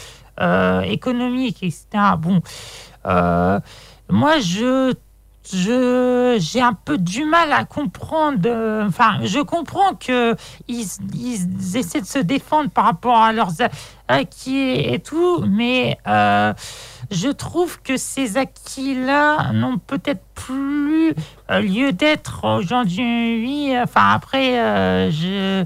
euh, 0.41 0.81
économique, 0.83 1.63
etc. 1.63 1.87
Bon, 2.19 2.43
euh, 3.07 3.59
moi, 4.11 4.39
je 4.41 4.93
je 5.55 6.37
j'ai 6.41 6.61
un 6.61 6.73
peu 6.73 6.99
du 6.99 7.25
mal 7.25 7.53
à 7.53 7.65
comprendre. 7.65 8.39
euh, 8.47 8.87
Enfin, 8.87 9.19
je 9.23 9.39
comprends 9.41 9.95
que 9.95 10.35
ils, 10.69 10.87
ils 11.15 11.77
essaient 11.77 12.01
de 12.01 12.07
se 12.07 12.19
défendre 12.19 12.71
par 12.71 12.85
rapport 12.85 13.17
à 13.19 13.33
leurs 13.33 13.53
acquis 14.09 14.71
et 14.73 14.99
tout, 14.99 15.45
mais 15.49 15.99
euh, 16.07 16.53
je 17.11 17.29
trouve 17.29 17.81
que 17.83 17.97
ces 17.97 18.37
acquis-là 18.37 19.53
n'ont 19.53 19.79
peut-être 19.79 20.23
plus 20.35 21.15
euh, 21.51 21.61
lieu 21.61 21.93
d'être 21.93 22.45
aujourd'hui. 22.45 23.73
Enfin, 23.83 24.11
après, 24.15 24.59
euh, 24.59 25.11
je 25.11 25.65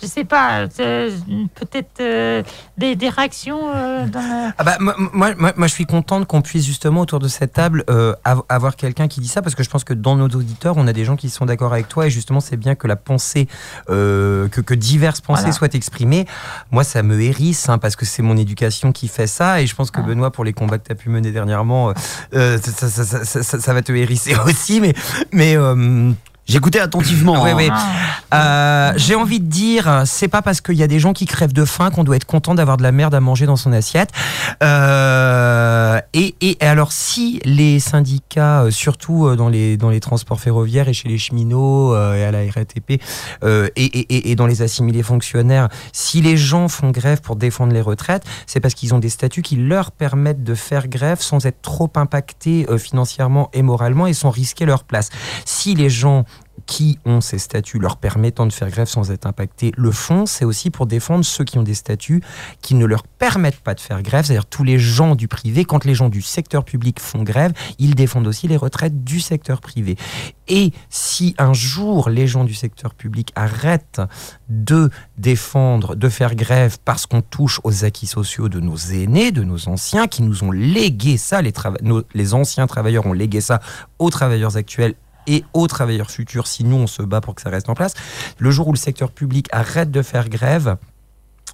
je 0.00 0.06
sais 0.06 0.24
pas, 0.24 0.66
euh, 0.78 1.10
peut-être 1.56 2.00
euh, 2.00 2.42
des, 2.76 2.94
des 2.94 3.08
réactions 3.08 3.60
dans 4.06 4.20
la- 4.20 4.52
Ah 4.56 4.62
bah, 4.64 4.76
moi, 4.80 4.94
moi, 5.12 5.52
moi- 5.56 5.66
je 5.66 5.72
suis 5.72 5.86
contente 5.86 6.26
qu'on 6.28 6.40
puisse 6.40 6.64
justement 6.64 7.00
autour 7.00 7.18
de 7.18 7.26
cette 7.28 7.52
table 7.54 7.84
av- 8.24 8.42
avoir 8.48 8.76
quelqu'un 8.76 9.08
qui 9.08 9.20
dit 9.20 9.26
ça 9.28 9.42
parce 9.42 9.54
que 9.56 9.62
je 9.64 9.70
pense 9.70 9.82
que 9.84 9.94
dans 9.94 10.14
nos 10.16 10.28
auditeurs, 10.28 10.76
on 10.76 10.86
a 10.86 10.92
des 10.92 11.04
gens 11.04 11.16
qui 11.16 11.30
sont 11.30 11.46
d'accord 11.46 11.72
avec 11.72 11.88
toi 11.88 12.06
et 12.06 12.10
justement, 12.10 12.38
c'est 12.40 12.56
bien 12.56 12.74
que 12.76 12.86
la 12.86 12.96
pensée, 12.96 13.48
que, 13.88 14.46
que 14.48 14.74
diverses 14.74 15.20
pensées 15.20 15.42
Voilà. 15.42 15.52
soient 15.54 15.68
exprimées. 15.74 16.26
Moi, 16.70 16.84
ça 16.84 17.02
me 17.02 17.20
hérisse 17.20 17.68
hein, 17.68 17.78
parce 17.78 17.96
que 17.96 18.04
c'est 18.04 18.22
mon 18.22 18.36
éducation 18.36 18.92
qui 18.92 19.08
fait 19.08 19.26
ça 19.26 19.60
et 19.60 19.66
je 19.66 19.74
pense 19.74 19.90
que 19.90 20.00
Benoît, 20.00 20.30
pour 20.30 20.44
les 20.44 20.52
combats 20.52 20.78
que 20.78 20.86
tu 20.86 20.92
as 20.92 20.94
pu 20.94 21.08
mener 21.10 21.32
dernièrement, 21.32 21.92
ça, 22.32 22.88
ça- 22.88 23.72
va 23.72 23.82
te 23.88 23.92
hérisser 23.92 24.34
aussi. 24.46 24.80
Mais, 24.80 24.94
mais 25.32 25.56
euh, 25.56 26.12
J'écoutais 26.48 26.80
attentivement. 26.80 27.42
Ouais, 27.42 27.50
hein. 27.50 27.56
ouais. 27.56 27.68
Euh, 28.34 28.92
J'ai 28.96 29.14
envie 29.14 29.38
de 29.40 29.46
dire, 29.46 30.02
c'est 30.06 30.28
pas 30.28 30.40
parce 30.42 30.60
qu'il 30.62 30.76
y 30.76 30.82
a 30.82 30.86
des 30.86 30.98
gens 30.98 31.12
qui 31.12 31.26
crèvent 31.26 31.52
de 31.52 31.64
faim 31.66 31.90
qu'on 31.90 32.04
doit 32.04 32.16
être 32.16 32.24
content 32.24 32.54
d'avoir 32.54 32.76
de 32.78 32.82
la 32.82 32.90
merde 32.92 33.14
à 33.14 33.20
manger 33.20 33.44
dans 33.46 33.56
son 33.56 33.72
assiette. 33.72 34.10
Euh, 34.62 36.00
et, 36.14 36.34
et 36.40 36.56
alors, 36.60 36.92
si 36.92 37.40
les 37.44 37.80
syndicats, 37.80 38.62
euh, 38.62 38.70
surtout 38.70 39.26
euh, 39.26 39.36
dans 39.36 39.48
les, 39.48 39.76
dans 39.76 39.90
les 39.90 40.00
transports 40.00 40.40
ferroviaires 40.40 40.88
et 40.88 40.92
chez 40.92 41.08
les 41.08 41.18
cheminots 41.18 41.94
euh, 41.94 42.14
et 42.16 42.24
à 42.24 42.30
la 42.30 42.40
RATP 42.50 43.00
euh, 43.44 43.68
et, 43.76 43.84
et- 43.84 44.14
et- 44.16 44.30
et 44.30 44.34
dans 44.36 44.46
les 44.46 44.62
assimilés 44.62 45.02
fonctionnaires, 45.02 45.68
si 45.92 46.20
les 46.22 46.36
gens 46.36 46.68
font 46.68 46.90
grève 46.90 47.20
pour 47.20 47.36
défendre 47.36 47.72
les 47.72 47.80
retraites, 47.80 48.24
c'est 48.46 48.60
parce 48.60 48.74
qu'ils 48.74 48.94
ont 48.94 48.98
des 48.98 49.08
statuts 49.10 49.42
qui 49.42 49.56
leur 49.56 49.90
permettent 49.90 50.44
de 50.44 50.54
faire 50.54 50.88
grève 50.88 51.20
sans 51.20 51.44
être 51.46 51.60
trop 51.62 51.90
impactés 51.96 52.66
euh, 52.70 52.78
financièrement 52.78 53.50
et 53.52 53.62
moralement 53.62 54.06
et 54.06 54.12
sans 54.14 54.30
risquer 54.30 54.64
leur 54.64 54.84
place. 54.84 55.10
Si 55.44 55.74
les 55.74 55.90
gens 55.90 56.24
qui 56.68 56.98
ont 57.06 57.22
ces 57.22 57.38
statuts 57.38 57.78
leur 57.78 57.96
permettant 57.96 58.44
de 58.46 58.52
faire 58.52 58.70
grève 58.70 58.86
sans 58.86 59.10
être 59.10 59.24
impactés 59.26 59.72
le 59.76 59.90
font, 59.90 60.26
c'est 60.26 60.44
aussi 60.44 60.68
pour 60.68 60.86
défendre 60.86 61.24
ceux 61.24 61.42
qui 61.42 61.56
ont 61.56 61.62
des 61.62 61.74
statuts 61.74 62.22
qui 62.60 62.74
ne 62.74 62.84
leur 62.84 63.04
permettent 63.04 63.60
pas 63.60 63.74
de 63.74 63.80
faire 63.80 64.02
grève, 64.02 64.26
c'est-à-dire 64.26 64.44
tous 64.44 64.64
les 64.64 64.78
gens 64.78 65.16
du 65.16 65.28
privé. 65.28 65.64
Quand 65.64 65.86
les 65.86 65.94
gens 65.94 66.10
du 66.10 66.20
secteur 66.20 66.64
public 66.64 67.00
font 67.00 67.22
grève, 67.22 67.54
ils 67.78 67.94
défendent 67.94 68.26
aussi 68.26 68.48
les 68.48 68.58
retraites 68.58 69.02
du 69.02 69.18
secteur 69.18 69.62
privé. 69.62 69.96
Et 70.46 70.72
si 70.90 71.34
un 71.38 71.54
jour 71.54 72.10
les 72.10 72.26
gens 72.26 72.44
du 72.44 72.54
secteur 72.54 72.94
public 72.94 73.32
arrêtent 73.34 74.02
de 74.50 74.90
défendre, 75.16 75.96
de 75.96 76.08
faire 76.10 76.34
grève 76.34 76.76
parce 76.84 77.06
qu'on 77.06 77.22
touche 77.22 77.60
aux 77.64 77.86
acquis 77.86 78.06
sociaux 78.06 78.50
de 78.50 78.60
nos 78.60 78.76
aînés, 78.76 79.32
de 79.32 79.42
nos 79.42 79.70
anciens, 79.70 80.06
qui 80.06 80.22
nous 80.22 80.44
ont 80.44 80.50
légué 80.50 81.16
ça, 81.16 81.40
les, 81.40 81.52
les 82.12 82.34
anciens 82.34 82.66
travailleurs 82.66 83.06
ont 83.06 83.14
légué 83.14 83.40
ça 83.40 83.60
aux 83.98 84.10
travailleurs 84.10 84.58
actuels 84.58 84.94
et 85.28 85.44
aux 85.52 85.68
travailleurs 85.68 86.10
futurs 86.10 86.48
si 86.48 86.64
nous 86.64 86.76
on 86.76 86.86
se 86.88 87.02
bat 87.02 87.20
pour 87.20 87.36
que 87.36 87.42
ça 87.42 87.50
reste 87.50 87.68
en 87.68 87.74
place. 87.74 87.94
Le 88.38 88.50
jour 88.50 88.66
où 88.66 88.72
le 88.72 88.78
secteur 88.78 89.12
public 89.12 89.46
arrête 89.52 89.92
de 89.92 90.02
faire 90.02 90.28
grève, 90.28 90.76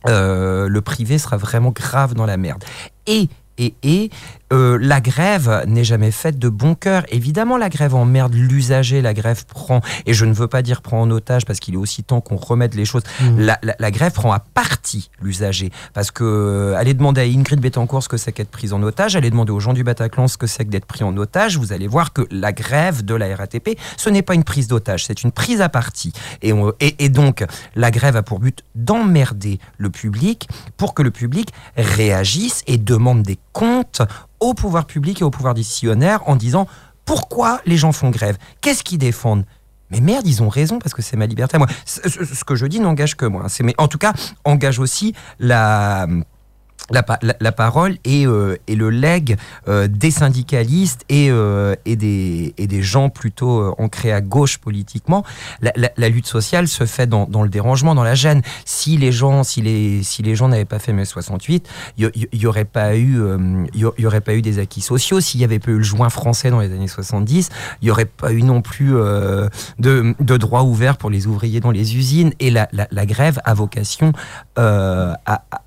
euh, 0.07 0.69
le 0.69 0.81
privé 0.81 1.19
sera 1.19 1.37
vraiment 1.37 1.71
grave 1.71 2.15
dans 2.15 2.27
la 2.27 2.39
merde. 2.39 2.65
Et 3.07 3.29
et, 3.57 3.75
et 3.85 4.11
euh, 4.53 4.79
la 4.81 5.01
grève 5.01 5.65
n'est 5.67 5.85
jamais 5.85 6.11
faite 6.11 6.39
de 6.39 6.49
bon 6.49 6.75
cœur. 6.75 7.05
Évidemment, 7.09 7.57
la 7.57 7.69
grève 7.69 7.95
emmerde 7.95 8.35
l'usager, 8.35 9.01
la 9.03 9.15
grève 9.15 9.45
prend, 9.47 9.81
et 10.07 10.15
je 10.15 10.25
ne 10.25 10.33
veux 10.33 10.49
pas 10.49 10.63
dire 10.63 10.83
prend 10.83 11.01
en 11.01 11.11
otage 11.11 11.45
parce 11.45 11.61
qu'il 11.61 11.75
est 11.75 11.79
aussi 11.79 12.05
temps 12.05 12.21
qu'on 12.21 12.37
remette 12.37 12.75
les 12.75 12.85
choses. 12.85 13.03
La, 13.39 13.59
la- 13.63 13.75
la 13.79 13.91
grève 13.91 14.13
prend 14.13 14.33
à 14.33 14.39
partie 14.41 15.11
l'usager. 15.23 15.71
Parce 15.95 16.11
que 16.11 16.25
euh, 16.25 16.77
allez 16.77 16.95
demander 16.95 17.21
à 17.23 17.25
Ingrid 17.25 17.61
Betancourt 17.61 18.03
ce 18.03 18.09
que 18.09 18.17
c'est 18.17 18.33
qu'être 18.33 18.51
prise 18.51 18.73
en 18.73 18.83
otage, 18.83 19.17
allez 19.17 19.31
demander 19.31 19.53
aux 19.53 19.61
gens 19.61 19.73
du 19.73 19.83
Bataclan 19.85 20.29
ce 20.29 20.37
que 20.37 20.47
c'est 20.47 20.65
que 20.65 20.71
d'être 20.71 20.87
pris 20.87 21.05
en 21.05 21.17
otage, 21.17 21.57
vous 21.59 21.73
allez 21.73 21.87
voir 21.89 22.13
que 22.13 22.23
la 22.31 22.53
grève 22.53 23.05
de 23.05 23.15
la 23.15 23.35
RATP, 23.35 23.79
ce 23.97 24.11
n'est 24.11 24.23
pas 24.23 24.35
une 24.35 24.45
prise 24.45 24.69
d'otage, 24.69 25.05
c'est 25.07 25.23
une 25.25 25.33
prise 25.33 25.61
à 25.61 25.69
partie. 25.69 26.13
Et, 26.43 26.53
on- 26.53 26.73
et- 26.81 27.05
et 27.05 27.09
donc, 27.09 27.45
la 27.75 27.91
grève 27.91 28.17
a 28.17 28.23
pour 28.23 28.41
but 28.41 28.63
d'emmerder 28.75 29.59
le 29.79 29.91
public 29.91 30.49
pour 30.77 30.95
que 30.95 31.03
le 31.03 31.11
public 31.11 31.49
réagisse 31.77 32.63
et 32.67 32.79
demande 32.79 33.23
des 33.23 33.39
comptes 33.55 34.03
au 34.41 34.53
pouvoir 34.53 34.85
public 34.85 35.23
et 35.23 35.25
au 35.25 35.31
pouvoir 35.31 35.55
décisionnaire 35.55 36.29
en 36.29 36.37
disant 36.37 36.67
pourquoi 37.07 37.61
les 37.65 37.79
gens 37.79 37.93
font 37.93 38.11
grève, 38.11 38.37
qu'est-ce 38.61 38.83
qu'ils 38.83 38.99
défendent? 38.99 39.47
Mais 39.91 40.01
merde, 40.01 40.27
ils 40.27 40.43
ont 40.43 40.49
raison 40.49 40.79
parce 40.79 40.93
que 40.93 41.03
c'est 41.03 41.17
ma 41.17 41.27
liberté. 41.27 41.57
Ce, 41.85 42.45
que 42.45 42.55
je 42.55 42.67
dis 42.67 42.81
n'engage 42.81 43.17
que 43.17 43.27
moi. 43.27 43.49
C'est 43.49 43.63
mais 43.63 43.75
en 43.79 43.87
tout 43.87 43.99
cas 43.99 44.13
engage 44.45 44.79
aussi 44.79 45.15
la 45.39 46.07
la, 46.91 47.05
la- 47.23 47.35
la 47.41 47.53
parole 47.53 47.97
et, 48.05 48.27
euh, 48.27 48.57
et 48.67 48.75
le 48.77 48.91
legs 48.91 49.37
euh, 49.69 49.89
des 49.89 50.11
syndicalistes 50.11 51.05
et, 51.09 51.29
euh, 51.31 51.75
et, 51.87 51.97
des, 51.97 52.55
et 52.59 52.67
des 52.67 52.83
gens 52.83 53.09
plutôt 53.09 53.61
euh, 53.61 53.75
ancrés 53.79 54.13
à 54.13 54.21
gauche 54.21 54.59
politiquement. 54.59 55.25
La, 55.63 55.73
la- 55.97 56.09
lutte 56.11 56.27
sociale 56.27 56.69
se 56.69 56.85
fait 56.85 57.07
dans, 57.07 57.27
dans 57.27 57.43
le 57.43 57.49
dérangement, 57.49 57.95
dans 57.95 58.05
la 58.05 58.15
gêne. 58.15 58.43
Si 58.67 58.97
les 58.99 59.13
gens, 59.13 59.43
si 59.45 59.63
les, 59.63 60.03
si 60.03 60.23
les 60.23 60.37
gens 60.37 60.49
n'avaient 60.49 60.65
pas 60.67 60.79
fait 60.79 60.93
mai 60.93 61.07
68, 61.07 61.67
il 61.97 62.11
n'y 62.35 62.47
aurait 62.47 62.67
pas 62.67 62.97
eu, 62.97 63.19
euh, 63.21 63.65
il 63.73 63.81
y, 63.81 64.03
y 64.03 64.07
aurait 64.07 64.21
pas 64.21 64.35
eu 64.35 64.43
des 64.43 64.59
acquis 64.59 64.83
sociaux. 64.83 65.21
S'il 65.21 65.39
n'y 65.39 65.45
avait 65.45 65.59
pas 65.59 65.71
eu 65.71 65.79
le 65.79 65.83
joint 65.83 66.11
français 66.11 66.51
dans 66.51 66.61
les 66.61 66.71
années 66.73 66.87
70, 66.89 67.49
il 67.81 67.85
n'y 67.87 67.91
aurait 67.91 68.05
pas 68.05 68.33
eu 68.33 68.43
non 68.43 68.61
plus 68.61 68.95
euh, 68.95 69.49
de, 69.79 70.15
de 70.21 70.37
droits 70.37 70.63
ouverts 70.65 70.99
pour 70.99 71.09
les 71.11 71.27
ouvriers 71.27 71.61
dans 71.61 71.71
les 71.71 71.97
usines. 71.97 72.33
Et 72.41 72.51
la, 72.51 72.69
la, 72.73 73.07
grève 73.07 73.41
a 73.45 73.55
vocation 73.55 74.13
euh, 74.59 75.15
à, 75.27 75.43
à- 75.51 75.63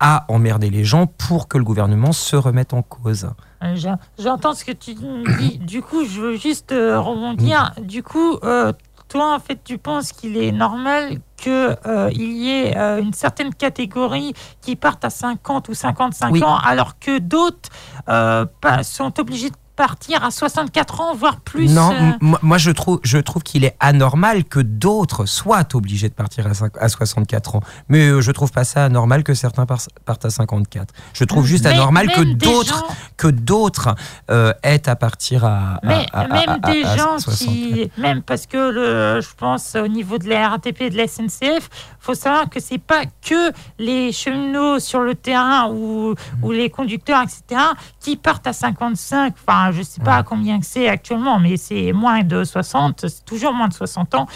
à 0.00 0.24
emmerder 0.28 0.70
les 0.70 0.82
gens 0.84 1.06
pour 1.06 1.46
que 1.46 1.58
le 1.58 1.64
gouvernement 1.64 2.12
se 2.12 2.34
remette 2.34 2.72
en 2.72 2.82
cause. 2.82 3.30
Euh, 3.62 3.76
j'en- 3.76 3.98
J'entends 4.18 4.54
ce 4.54 4.64
que 4.64 4.72
tu 4.72 4.94
dis. 4.94 5.58
Du 5.58 5.82
coup, 5.82 6.04
je 6.04 6.20
veux 6.20 6.36
juste 6.36 6.72
euh, 6.72 6.98
rebondir. 6.98 7.72
Du 7.82 8.02
coup, 8.02 8.38
euh, 8.42 8.72
toi, 9.08 9.34
en 9.34 9.38
fait, 9.40 9.60
tu 9.62 9.76
penses 9.76 10.12
qu'il 10.12 10.36
est 10.36 10.52
normal 10.52 11.18
qu'il 11.36 11.76
y 12.12 12.50
ait 12.50 12.76
euh, 12.76 13.00
une 13.02 13.12
certaine 13.12 13.52
catégorie 13.54 14.34
qui 14.60 14.76
parte 14.76 15.04
à 15.04 15.10
50 15.10 15.68
ou 15.68 15.74
55 15.74 16.32
Oui. 16.32 16.42
ans, 16.44 16.56
alors 16.56 16.98
que 16.98 17.18
d'autres 17.18 17.68
euh, 18.08 18.44
sont 18.82 19.18
obligés 19.20 19.50
de 19.50 19.56
partir 19.84 20.22
à 20.22 20.30
64 20.30 21.00
ans, 21.00 21.14
voire 21.14 21.40
plus. 21.40 21.66
non, 21.72 21.90
euh, 21.94 22.36
moi, 22.42 22.58
je 22.58 22.70
trouve, 22.70 23.00
je 23.02 23.16
trouve 23.16 23.42
qu'il 23.42 23.64
est 23.64 23.76
anormal 23.80 24.44
que 24.44 24.60
d'autres 24.60 25.24
soient 25.24 25.66
obligés 25.72 26.10
de 26.10 26.14
partir 26.14 26.46
à, 26.46 26.52
cinq- 26.52 26.76
à 26.78 26.88
64 26.90 27.54
ans. 27.56 27.62
Mais 27.88 28.08
euh, 28.10 28.20
je 28.20 28.30
trouve 28.30 28.52
pas 28.52 28.64
ça 28.64 28.84
anormal 28.84 29.22
que 29.24 29.32
certains 29.32 29.64
par- 29.64 29.80
partent 30.04 30.26
à 30.26 30.30
54. 30.30 30.92
Je 31.14 31.24
trouve 31.24 31.46
juste 31.46 31.64
Mais 31.64 31.70
anormal 31.72 32.08
que 32.08 32.20
d'autres 32.20 32.68
gens- 32.68 32.86
que 33.16 33.28
d'autres 33.28 33.94
euh, 34.30 34.52
aient 34.62 34.86
à 34.86 34.96
partir 34.96 35.46
à, 35.46 35.80
Mais 35.82 36.04
à- 36.12 36.20
à- 36.20 36.28
même 36.28 36.58
des 36.66 36.82
gens 36.82 37.18
64. 37.18 37.36
qui, 37.38 37.90
même 37.96 38.20
parce 38.22 38.44
que 38.46 38.58
le, 38.58 39.20
je 39.22 39.28
pense 39.34 39.76
au 39.76 39.88
niveau 39.88 40.18
de 40.18 40.28
la 40.28 40.48
RATP 40.50 40.82
et 40.82 40.90
de 40.90 40.96
la 40.98 41.06
SNCF, 41.08 41.70
faut 42.00 42.14
savoir 42.14 42.50
que 42.50 42.60
c'est 42.60 42.78
pas 42.78 43.04
que 43.26 43.50
les 43.78 44.12
cheminots 44.12 44.78
sur 44.78 45.00
le 45.00 45.14
terrain 45.14 45.70
ou, 45.70 46.14
ou 46.42 46.50
les 46.52 46.68
conducteurs, 46.68 47.22
etc., 47.22 47.62
qui 47.98 48.16
partent 48.16 48.46
à 48.46 48.52
55. 48.52 49.34
Enfin, 49.46 49.69
je 49.72 49.82
sais 49.82 50.00
pas 50.02 50.22
combien 50.22 50.58
que 50.60 50.66
c'est 50.66 50.88
actuellement, 50.88 51.38
mais 51.38 51.56
c'est 51.56 51.92
moins 51.92 52.22
de 52.22 52.44
60, 52.44 53.06
c'est 53.08 53.24
toujours 53.24 53.52
moins 53.52 53.68
de 53.68 53.74
60 53.74 54.14
ans. 54.14 54.26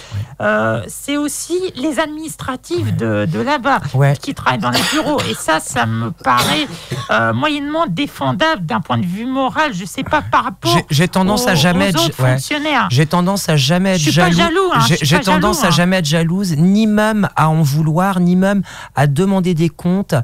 Euh, 0.41 0.83
c'est 0.89 1.17
aussi 1.17 1.59
les 1.77 1.99
administratifs 2.01 2.95
de, 2.97 3.27
de 3.27 3.41
là-bas 3.41 3.81
Ouais. 3.95 4.15
qui 4.21 4.35
travaillent 4.35 4.59
dans 4.61 4.71
les 4.71 4.81
bureaux. 4.93 5.21
Et 5.31 5.35
ça, 5.35 5.61
ça 5.61 5.87
me 5.87 6.11
paraît 6.11 6.67
euh, 7.11 7.33
moyennement 7.33 7.87
défendable 7.89 8.65
d'un 8.67 8.81
point 8.81 8.99
de 8.99 9.07
vue 9.07 9.27
moral. 9.27 9.73
Je 9.75 9.85
sais 9.85 10.05
pas 10.05 10.23
par 10.23 10.45
rapport 10.45 10.77
J'ai- 10.91 11.09
tendance 11.09 11.47
à 11.47 11.53
aux- 11.53 11.57
jamais 11.57 11.95
aux 11.95 12.01
autres 12.07 12.23
ouais. 12.23 12.33
fonctionnaires. 12.33 12.89
J'ai 12.91 13.07
tendance 13.07 13.49
à 13.49 13.57
jamais 13.57 13.91
être 13.91 14.01
Je 14.01 14.11
suis 14.11 14.21
pas 14.21 14.31
jaloux. 14.31 14.71
hein, 14.73 14.81
J'ai 14.89 14.97
jaloux, 15.05 15.25
tendance 15.25 15.65
à 15.65 15.69
hein. 15.69 15.71
jamais 15.71 15.97
être 15.99 16.05
jalouse, 16.07 16.57
ni 16.57 16.87
même 16.87 17.29
à 17.37 17.49
en 17.49 17.63
vouloir, 17.63 18.21
ni 18.21 18.37
même 18.37 18.63
à 18.95 19.07
demander 19.07 19.55
des 19.55 19.69
comptes 19.69 20.15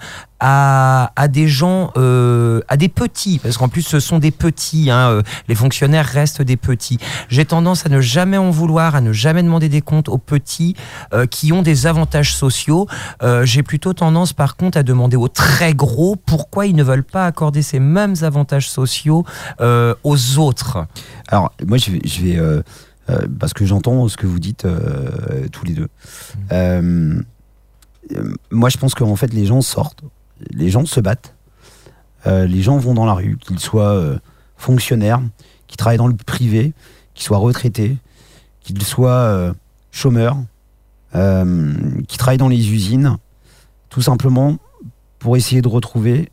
à, 0.41 1.13
à 1.17 1.29
des 1.29 1.49
gens, 1.49 1.93
euh, 1.97 2.61
à 2.69 2.77
des 2.77 2.89
petits, 2.89 3.39
parce 3.39 3.57
qu'en 3.57 3.69
plus 3.69 3.83
ce 3.83 4.01
sont 4.01 4.19
des 4.19 4.31
petits. 4.31 4.91
hein, 4.91 5.11
euh, 5.11 5.23
les 5.49 5.55
fonctionnaires 5.55 6.07
restent 6.07 6.43
des 6.43 6.57
petits. 6.57 6.99
J'ai 7.29 7.45
tendance 7.45 7.87
à 7.87 7.89
ne 7.89 8.01
jamais 8.01 8.37
en 8.37 8.51
vouloir, 8.51 8.95
à 8.95 9.01
ne 9.01 9.13
jamais 9.13 9.43
demander 9.43 9.69
des 9.69 9.81
comptes 9.83 10.09
aux 10.09 10.19
petits 10.19 10.75
euh, 11.13 11.27
qui 11.27 11.53
ont 11.53 11.63
des 11.63 11.87
avantages 11.87 12.35
sociaux. 12.35 12.87
J'ai 13.45 13.63
plutôt 13.63 13.93
tendance, 13.93 14.33
par 14.33 14.57
contre, 14.57 14.79
à 14.79 14.83
demander 14.83 15.17
aux 15.17 15.29
très 15.29 15.75
gros 15.75 16.17
pourquoi 16.17 16.67
ils 16.67 16.75
ne 16.75 16.83
veulent 16.83 17.05
pas 17.05 17.27
accorder 17.27 17.63
ces 17.63 17.79
mêmes 17.81 18.15
avantages 18.23 18.69
sociaux 18.69 19.25
aux 19.61 20.39
autres. 20.39 20.87
Alors, 21.29 21.53
moi, 21.67 21.79
je 21.79 21.91
vais. 21.93 22.01
Je 22.05 22.23
vais 22.23 22.63
parce 23.39 23.53
que 23.53 23.67
j'entends 23.67 24.07
ce 24.09 24.17
que 24.17 24.27
vous 24.27 24.39
dites 24.39 24.65
euh, 24.65 25.49
tous 25.51 25.65
les 25.65 25.75
deux. 25.75 25.89
Euh, 26.53 27.21
moi, 28.51 28.69
je 28.69 28.79
pense 28.79 28.95
qu'en 28.95 29.17
fait, 29.17 29.33
les 29.33 29.47
gens 29.47 29.61
sortent, 29.61 30.03
les 30.51 30.71
gens 30.71 30.87
se 30.87 31.01
battent, 31.01 31.35
euh, 32.27 32.47
les 32.47 32.63
gens 32.63 32.79
vont 32.79 32.95
dans 32.95 33.07
la 33.07 33.15
rue, 33.15 33.37
qu'ils 33.39 33.59
soient 33.59 33.95
euh, 33.95 34.19
fonctionnaires, 34.57 35.21
qui 35.67 35.77
travaillent 35.77 35.99
dans 35.99 36.07
le 36.09 36.17
privé, 36.17 36.73
qu'ils 37.15 37.25
soient 37.25 37.39
retraités, 37.39 37.97
qu'ils 38.61 38.83
soient 38.83 39.11
euh, 39.11 39.53
chômeurs, 39.91 40.39
euh, 41.15 41.75
qui 42.09 42.19
travaillent 42.19 42.39
dans 42.39 42.49
les 42.49 42.73
usines, 42.73 43.17
tout 43.89 44.03
simplement 44.03 44.59
pour 45.19 45.37
essayer 45.37 45.63
de 45.63 45.69
retrouver 45.69 46.31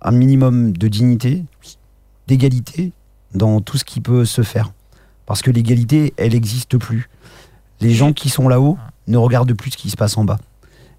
un 0.00 0.12
minimum 0.12 0.76
de 0.76 0.88
dignité, 0.88 1.44
d'égalité 2.26 2.92
dans 3.34 3.60
tout 3.60 3.78
ce 3.78 3.84
qui 3.84 4.00
peut 4.00 4.24
se 4.24 4.42
faire. 4.42 4.72
Parce 5.26 5.42
que 5.42 5.50
l'égalité, 5.50 6.14
elle 6.16 6.32
n'existe 6.32 6.78
plus. 6.78 7.08
Les 7.80 7.92
gens 7.92 8.12
qui 8.12 8.30
sont 8.30 8.48
là-haut 8.48 8.78
ne 9.08 9.16
regardent 9.16 9.54
plus 9.54 9.72
ce 9.72 9.76
qui 9.76 9.90
se 9.90 9.96
passe 9.96 10.16
en 10.16 10.24
bas. 10.24 10.38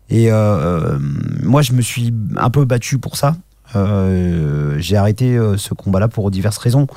Et 0.09 0.31
euh, 0.31 0.35
euh, 0.35 0.99
moi, 1.43 1.61
je 1.61 1.73
me 1.73 1.81
suis 1.81 2.13
un 2.37 2.49
peu 2.49 2.65
battu 2.65 2.97
pour 2.97 3.17
ça. 3.17 3.35
Euh, 3.75 4.75
J'ai 4.79 4.95
arrêté 4.95 5.37
ce 5.57 5.73
combat-là 5.73 6.07
pour 6.07 6.31
diverses 6.31 6.57
raisons. 6.57 6.87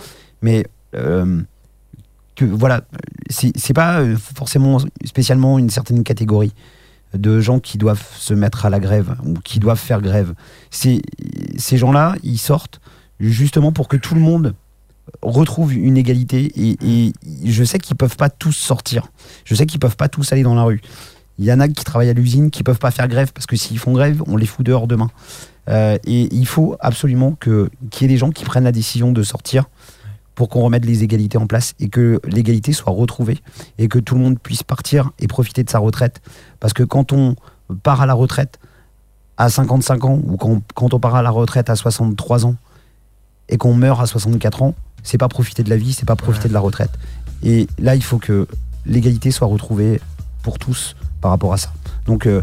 Mais 0.43 0.65
que 0.93 2.45
voilà, 2.45 2.82
c'est 3.28 3.74
pas 3.74 4.03
forcément 4.16 4.78
spécialement 5.05 5.59
une 5.59 5.70
certaine 5.70 6.03
catégorie 6.05 6.55
de 7.12 7.41
gens 7.41 7.59
qui 7.59 7.77
doivent 7.77 8.07
se 8.16 8.35
mettre 8.35 8.66
à 8.66 8.70
la 8.70 8.78
grève 8.78 9.16
ou 9.24 9.35
qui 9.35 9.59
doivent 9.59 9.78
faire 9.78 10.01
grève. 10.01 10.35
C'est 10.70 11.03
ces 11.59 11.77
gens-là, 11.77 12.15
ils 12.23 12.39
sortent 12.39 12.81
justement 13.19 13.73
pour 13.73 13.89
que 13.89 13.97
tout 13.97 14.15
le 14.15 14.20
monde 14.20 14.55
retrouve 15.23 15.74
une 15.74 15.97
égalité 15.97 16.53
et, 16.57 16.78
et 16.82 17.12
je 17.45 17.65
sais 17.65 17.78
qu'ils 17.78 17.97
peuvent 17.97 18.16
pas 18.16 18.31
tous 18.31 18.53
sortir. 18.53 19.09
Je 19.45 19.55
sais 19.55 19.66
qu'ils 19.66 19.81
peuvent 19.81 19.97
pas 19.97 20.09
tous 20.09 20.32
aller 20.32 20.45
dans 20.45 20.55
la 20.55 20.62
rue. 20.62 20.81
Il 21.41 21.47
y 21.47 21.53
en 21.55 21.59
a 21.59 21.69
qui 21.69 21.85
travaillent 21.85 22.11
à 22.11 22.12
l'usine 22.12 22.51
qui 22.51 22.62
peuvent 22.62 22.79
pas 22.79 22.91
faire 22.91 23.09
grève 23.09 23.33
parce 23.33 23.47
que 23.47 23.57
s'ils 23.57 23.79
font 23.79 23.93
grève, 23.93 24.23
on 24.27 24.37
les 24.37 24.45
fout 24.45 24.65
dehors 24.65 24.87
demain. 24.87 25.11
Euh, 25.71 25.97
et 26.05 26.29
il 26.35 26.47
faut 26.47 26.77
absolument 26.81 27.33
que 27.33 27.71
qu'il 27.91 28.03
y 28.03 28.11
ait 28.11 28.15
des 28.15 28.19
gens 28.19 28.31
qui 28.31 28.45
prennent 28.45 28.65
la 28.65 28.73
décision 28.73 29.11
de 29.11 29.23
sortir 29.23 29.65
pour 30.35 30.51
qu'on 30.51 30.61
remette 30.61 30.85
les 30.85 31.03
égalités 31.03 31.39
en 31.39 31.47
place 31.47 31.73
et 31.81 31.89
que 31.89 32.21
l'égalité 32.25 32.75
soit 32.75 32.93
retrouvée 32.93 33.39
et 33.79 33.89
que 33.89 33.99
tout 33.99 34.17
le 34.17 34.21
monde 34.21 34.39
puisse 34.39 34.62
partir 34.62 35.12
et 35.19 35.29
profiter 35.29 35.65
de 35.65 35.71
sa 35.71 35.79
retraite. 35.79 36.21
Parce 36.61 36.75
que 36.75 36.83
quand 36.83 37.12
on 37.15 37.37
part 37.83 38.03
à 38.03 38.07
la 38.07 38.15
retraite 38.15 38.59
à 39.39 39.49
55 39.49 40.05
ans 40.05 40.21
ou 40.23 40.37
quand, 40.37 40.61
quand 40.75 40.93
on 40.93 41.01
part 41.01 41.15
à 41.15 41.23
la 41.23 41.31
retraite 41.31 41.71
à 41.71 41.75
63 41.77 42.45
ans 42.45 42.57
et 43.49 43.57
qu'on 43.57 43.73
meurt 43.73 43.99
à 44.03 44.05
64 44.05 44.62
ans, 44.62 44.75
c'est 45.03 45.17
pas 45.17 45.29
profiter 45.29 45.62
de 45.62 45.71
la 45.71 45.79
vie, 45.79 45.95
c'est 45.95 46.07
pas 46.07 46.17
profiter 46.17 46.49
de 46.49 46.55
la 46.55 46.61
retraite. 46.61 46.91
Et 47.43 47.67
là, 47.79 47.95
il 47.95 48.03
faut 48.03 48.19
que 48.19 48.47
l'égalité 48.85 49.31
soit 49.31 49.49
retrouvée 49.49 50.03
pour 50.43 50.59
tous 50.59 50.97
par 51.21 51.31
rapport 51.31 51.53
à 51.53 51.57
ça. 51.57 51.71
Donc, 52.07 52.27
euh, 52.27 52.43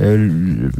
euh, 0.00 0.70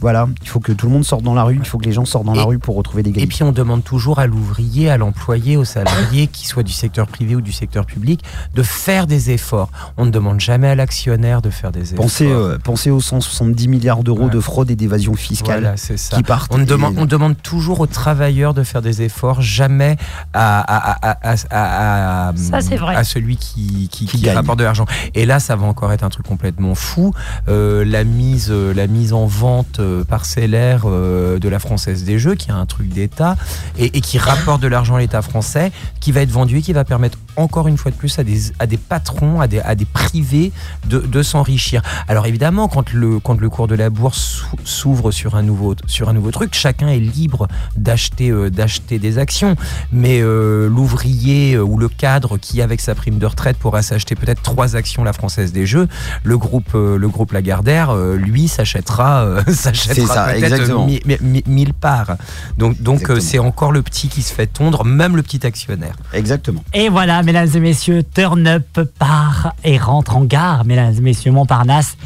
voilà, 0.00 0.28
il 0.42 0.48
faut 0.48 0.60
que 0.60 0.72
tout 0.72 0.86
le 0.86 0.92
monde 0.92 1.04
sorte 1.04 1.22
dans 1.22 1.34
la 1.34 1.44
rue, 1.44 1.56
il 1.56 1.64
faut 1.64 1.78
que 1.78 1.84
les 1.86 1.92
gens 1.92 2.04
sortent 2.04 2.26
dans 2.26 2.34
la 2.34 2.42
Et- 2.42 2.46
rue 2.46 2.58
pour 2.58 2.76
retrouver 2.76 3.00
Et 3.00 3.04
l'égalité. 3.04 3.34
puis 3.34 3.42
on 3.42 3.52
demande 3.52 3.82
toujours 3.84 4.18
à 4.18 4.26
l'ouvrier, 4.26 4.90
à 4.90 4.98
l'employé, 4.98 5.56
au 5.56 5.64
salarié, 5.64 6.26
qu'il 6.26 6.46
soit 6.46 6.62
du 6.62 6.72
secteur 6.72 7.06
privé 7.06 7.34
ou 7.36 7.40
du 7.40 7.52
secteur 7.52 7.86
public, 7.86 8.22
de 8.54 8.62
faire 8.62 9.06
des 9.06 9.30
efforts. 9.30 9.70
On 9.96 10.04
ne 10.04 10.10
demande 10.10 10.40
jamais 10.40 10.68
à 10.68 10.74
l'actionnaire 10.74 11.40
de 11.42 11.50
faire 11.50 11.72
des 11.72 11.92
efforts. 11.92 12.04
Pensez, 12.04 12.26
euh, 12.30 12.58
pensez 12.62 12.90
aux 12.90 13.00
170 13.00 13.68
milliards 13.68 14.02
d'euros 14.02 14.24
Ouais. 14.24 14.30
de 14.30 14.40
fraude 14.40 14.70
et 14.70 14.76
d'évasion 14.76 15.14
fiscale 15.14 15.60
Voilà, 15.62 15.76
c'est 15.76 15.96
ça. 15.96 16.16
qui 16.16 16.22
partent. 16.22 16.52
On 16.54 16.60
et- 16.60 16.66
demande, 16.66 16.96
on 16.98 17.06
demande 17.06 17.36
toujours 17.42 17.80
aux 17.80 17.86
travailleurs 17.86 18.52
de 18.54 18.62
faire 18.62 18.82
des 18.82 19.02
efforts, 19.02 19.40
jamais 19.42 19.96
à, 20.32 20.60
à, 20.60 21.10
à, 21.10 21.10
à, 21.22 21.36
à- 21.50 22.28
à- 22.28 22.36
Ça, 22.36 22.60
c'est 22.60 22.76
vrai. 22.76 22.94
à 22.94 23.04
celui 23.04 23.36
qui, 23.36 23.88
qui, 23.90 24.06
Qui 24.06 24.30
rapporte 24.30 24.58
de 24.58 24.64
l'argent. 24.64 24.86
Et 25.14 25.24
là, 25.26 25.40
ça 25.40 25.56
va 25.56 25.66
encore 25.66 25.92
être 25.92 26.02
un 26.04 26.08
truc 26.10 26.26
complètement 26.26 26.74
fou. 26.74 27.12
Euh, 27.48 27.84
la, 27.84 28.04
mise, 28.04 28.48
euh, 28.50 28.72
la 28.74 28.86
mise 28.86 29.12
en 29.12 29.26
vente 29.26 29.80
parcellaire 30.08 30.82
euh, 30.86 31.38
de 31.38 31.48
la 31.48 31.58
Française 31.58 32.04
des 32.04 32.18
Jeux, 32.18 32.34
qui 32.34 32.48
est 32.48 32.52
un 32.52 32.66
truc 32.66 32.88
d'État, 32.88 33.36
et, 33.78 34.00
qui 34.00 34.18
rapporte 34.18 34.60
de 34.60 34.68
l'argent 34.68 34.96
à 34.96 35.00
l'État 35.00 35.22
français, 35.22 35.72
qui 36.00 36.12
va 36.12 36.20
être 36.20 36.30
vendu 36.30 36.58
et 36.58 36.62
qui 36.62 36.72
va 36.72 36.84
permettre 36.84 37.18
encore 37.36 37.68
une 37.68 37.76
fois 37.76 37.90
de 37.90 37.96
plus 37.96 38.18
à 38.18 38.24
des, 38.24 38.52
à 38.58 38.66
des 38.66 38.76
patrons, 38.76 39.40
à 39.40 39.48
des, 39.48 39.60
à 39.60 39.74
des 39.74 39.84
privés 39.84 40.52
de, 40.88 41.22
s'enrichir. 41.22 41.82
Alors 42.08 42.26
évidemment, 42.26 42.68
quand 42.68 42.92
le, 42.92 43.18
quand 43.18 43.40
le 43.40 43.48
cours 43.48 43.66
de 43.66 43.74
la 43.74 43.90
bourse 43.90 44.18
s'ou- 44.18 44.56
s'ouvre 44.64 45.10
sur 45.10 45.34
un 45.36 45.42
nouveau, 45.42 45.74
sur 45.86 46.08
un 46.08 46.12
nouveau 46.12 46.30
truc, 46.30 46.54
chacun 46.54 46.88
est 46.88 46.98
libre 46.98 47.48
d'acheter 47.76 48.30
euh, 48.30 48.50
des 48.50 49.18
actions. 49.18 49.56
Mais 49.92 50.20
euh, 50.20 50.68
l'ouvrier 50.68 51.54
euh, 51.54 51.62
ou 51.62 51.78
le 51.78 51.88
cadre 51.88 52.36
qui, 52.38 52.60
avec 52.62 52.80
sa 52.80 52.94
prime 52.94 53.18
de 53.18 53.26
retraite, 53.26 53.56
pourra 53.56 53.82
s'acheter 53.82 54.14
peut-être 54.14 54.42
trois 54.42 54.76
actions 54.76 55.04
la 55.04 55.12
Française 55.12 55.52
des 55.52 55.66
Jeux, 55.66 55.88
le 56.22 56.38
groupe, 56.38 56.74
euh, 56.74 56.98
le 56.98 57.08
groupe 57.08 57.32
Lagardère, 57.32 57.90
euh, 57.90 58.16
lui, 58.16 58.48
s'achètera 58.48 59.40
ça, 59.78 60.24
peut-être 60.26 60.44
exactement. 60.44 60.86
mi- 60.86 61.00
mi- 61.04 61.18
mi- 61.20 61.42
mille 61.46 61.74
parts. 61.74 62.16
Donc, 62.58 62.80
donc 62.80 63.10
euh, 63.10 63.20
c'est 63.20 63.38
encore 63.38 63.72
le 63.72 63.82
petit 63.82 64.08
qui 64.08 64.22
se 64.22 64.32
fait 64.32 64.46
tondre, 64.46 64.84
même 64.84 65.16
le 65.16 65.22
petit 65.22 65.46
actionnaire. 65.46 65.94
Exactement. 66.12 66.62
Et 66.72 66.88
voilà, 66.88 67.22
mesdames 67.22 67.48
et 67.54 67.60
messieurs, 67.60 68.02
Turn 68.14 68.46
Up 68.46 68.80
part 68.98 69.54
et 69.64 69.78
rentre 69.78 70.16
en 70.16 70.24
gare, 70.24 70.64
mesdames 70.64 70.94
et 70.96 71.00
messieurs, 71.00 71.32
Montparnasse. 71.32 71.96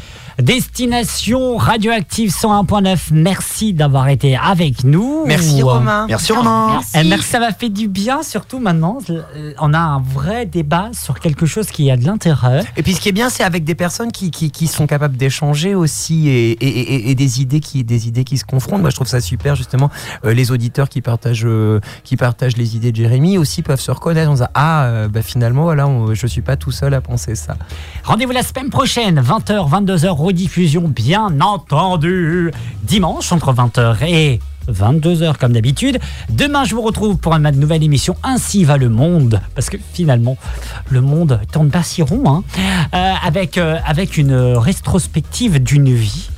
Destination 0.41 1.57
radioactive 1.57 2.31
101.9. 2.31 2.97
Merci 3.11 3.73
d'avoir 3.73 4.07
été 4.09 4.35
avec 4.37 4.83
nous. 4.83 5.23
Merci 5.25 5.61
Romain. 5.61 6.05
Merci 6.07 6.31
Romain. 6.33 6.79
Eh, 6.95 7.03
merci, 7.03 7.27
ça 7.27 7.39
m'a 7.39 7.51
fait 7.51 7.69
du 7.69 7.87
bien, 7.87 8.23
surtout 8.23 8.59
maintenant. 8.59 8.97
euh, 9.09 9.53
On 9.59 9.73
a 9.73 9.79
un 9.79 9.99
vrai 10.01 10.45
débat 10.45 10.89
sur 10.93 11.19
quelque 11.19 11.45
chose 11.45 11.67
qui 11.67 11.91
a 11.91 11.97
de 11.97 12.05
l'intérêt. 12.05 12.63
Et 12.77 12.83
puis 12.83 12.93
ce 12.93 13.01
qui 13.01 13.09
est 13.09 13.13
bien, 13.13 13.29
c'est 13.29 13.43
avec 13.43 13.63
des 13.63 13.75
personnes 13.75 14.11
qui, 14.11 14.31
qui, 14.31 14.51
qui 14.51 14.67
sont 14.67 14.87
capables 14.87 15.17
d'échanger 15.17 15.75
aussi 15.75 16.27
et, 16.29 16.51
et, 16.51 16.67
et- 16.67 17.09
et 17.11 17.15
des 17.15 17.41
idées 17.41 17.59
qui 17.59 17.83
des 17.83 18.07
idées 18.07 18.23
qui 18.23 18.37
se 18.37 18.45
confrontent. 18.45 18.81
Moi, 18.81 18.89
je 18.89 18.95
trouve 18.95 19.07
ça 19.07 19.21
super 19.21 19.55
justement. 19.55 19.89
Euh, 20.25 20.33
les 20.33 20.51
auditeurs 20.51 20.89
qui 20.89 21.01
partagent 21.01 21.45
euh, 21.45 21.79
qui 22.03 22.17
partagent 22.17 22.57
les 22.57 22.75
idées 22.75 22.91
de 22.91 22.97
Jérémy 22.97 23.37
aussi 23.37 23.61
peuvent 23.61 23.79
se 23.81 23.91
reconnaître. 23.91 24.29
On 24.31 24.35
se 24.35 24.41
dit, 24.43 24.47
ah 24.53 24.83
euh, 24.85 25.07
bah, 25.07 25.21
finalement 25.21 25.63
voilà, 25.63 25.87
on- 25.87 26.13
je 26.13 26.27
suis 26.27 26.41
pas 26.41 26.55
tout 26.55 26.71
seul 26.71 26.93
à 26.93 27.01
penser 27.01 27.35
ça. 27.35 27.55
Rendez-vous 28.03 28.31
la 28.31 28.43
semaine 28.43 28.69
prochaine, 28.69 29.19
20h, 29.21 29.69
22h, 29.69 30.07
rediffusion, 30.29 30.87
bien 30.87 31.41
entendu, 31.41 32.51
dimanche 32.83 33.31
entre 33.31 33.51
20h 33.51 33.97
et 34.07 34.39
22h 34.71 35.35
comme 35.37 35.53
d'habitude. 35.53 35.97
Demain, 36.29 36.65
je 36.65 36.75
vous 36.75 36.83
retrouve 36.83 37.17
pour 37.17 37.33
une 37.33 37.49
nouvelle 37.49 37.81
émission 37.81 38.15
Ainsi 38.21 38.63
va 38.63 38.77
le 38.77 38.89
monde, 38.89 39.41
parce 39.55 39.71
que 39.71 39.77
finalement, 39.93 40.37
le 40.89 41.01
monde 41.01 41.41
tourne 41.51 41.71
pas 41.71 41.81
si 41.81 42.03
rond, 42.03 42.23
hein, 42.27 42.43
Euh, 42.93 43.13
avec, 43.23 43.57
euh, 43.57 43.77
avec 43.85 44.17
une 44.17 44.35
rétrospective 44.35 45.61
d'une 45.63 45.91
vie. 45.91 46.29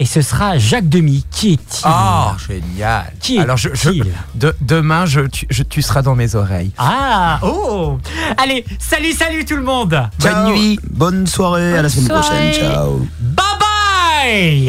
Et 0.00 0.06
ce 0.06 0.22
sera 0.22 0.56
Jacques 0.58 0.88
Demy. 0.88 1.24
Qui 1.30 1.52
est-il 1.52 1.86
Oh 1.86 2.30
génial. 2.48 3.12
Qui 3.20 3.38
Alors 3.38 3.56
je, 3.58 3.68
je- 3.74 3.90
est-il 3.90 4.06
de- 4.34 4.56
demain 4.62 5.04
je 5.06 5.20
tu, 5.20 5.46
je- 5.50 5.62
tu 5.62 5.82
seras 5.82 6.00
dans 6.02 6.14
mes 6.14 6.34
oreilles. 6.34 6.72
Ah, 6.78 7.38
oh 7.42 7.98
Allez, 8.38 8.64
salut, 8.78 9.12
salut 9.12 9.44
tout 9.44 9.56
le 9.56 9.62
monde 9.62 10.08
Bonne 10.18 10.52
nuit, 10.52 10.80
bonne 10.90 11.26
soirée, 11.26 11.76
à 11.76 11.82
la 11.82 11.88
semaine 11.90 12.08
prochaine. 12.18 12.52
Ciao. 12.54 13.06
Bye 13.20 13.44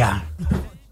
bye 0.03 0.70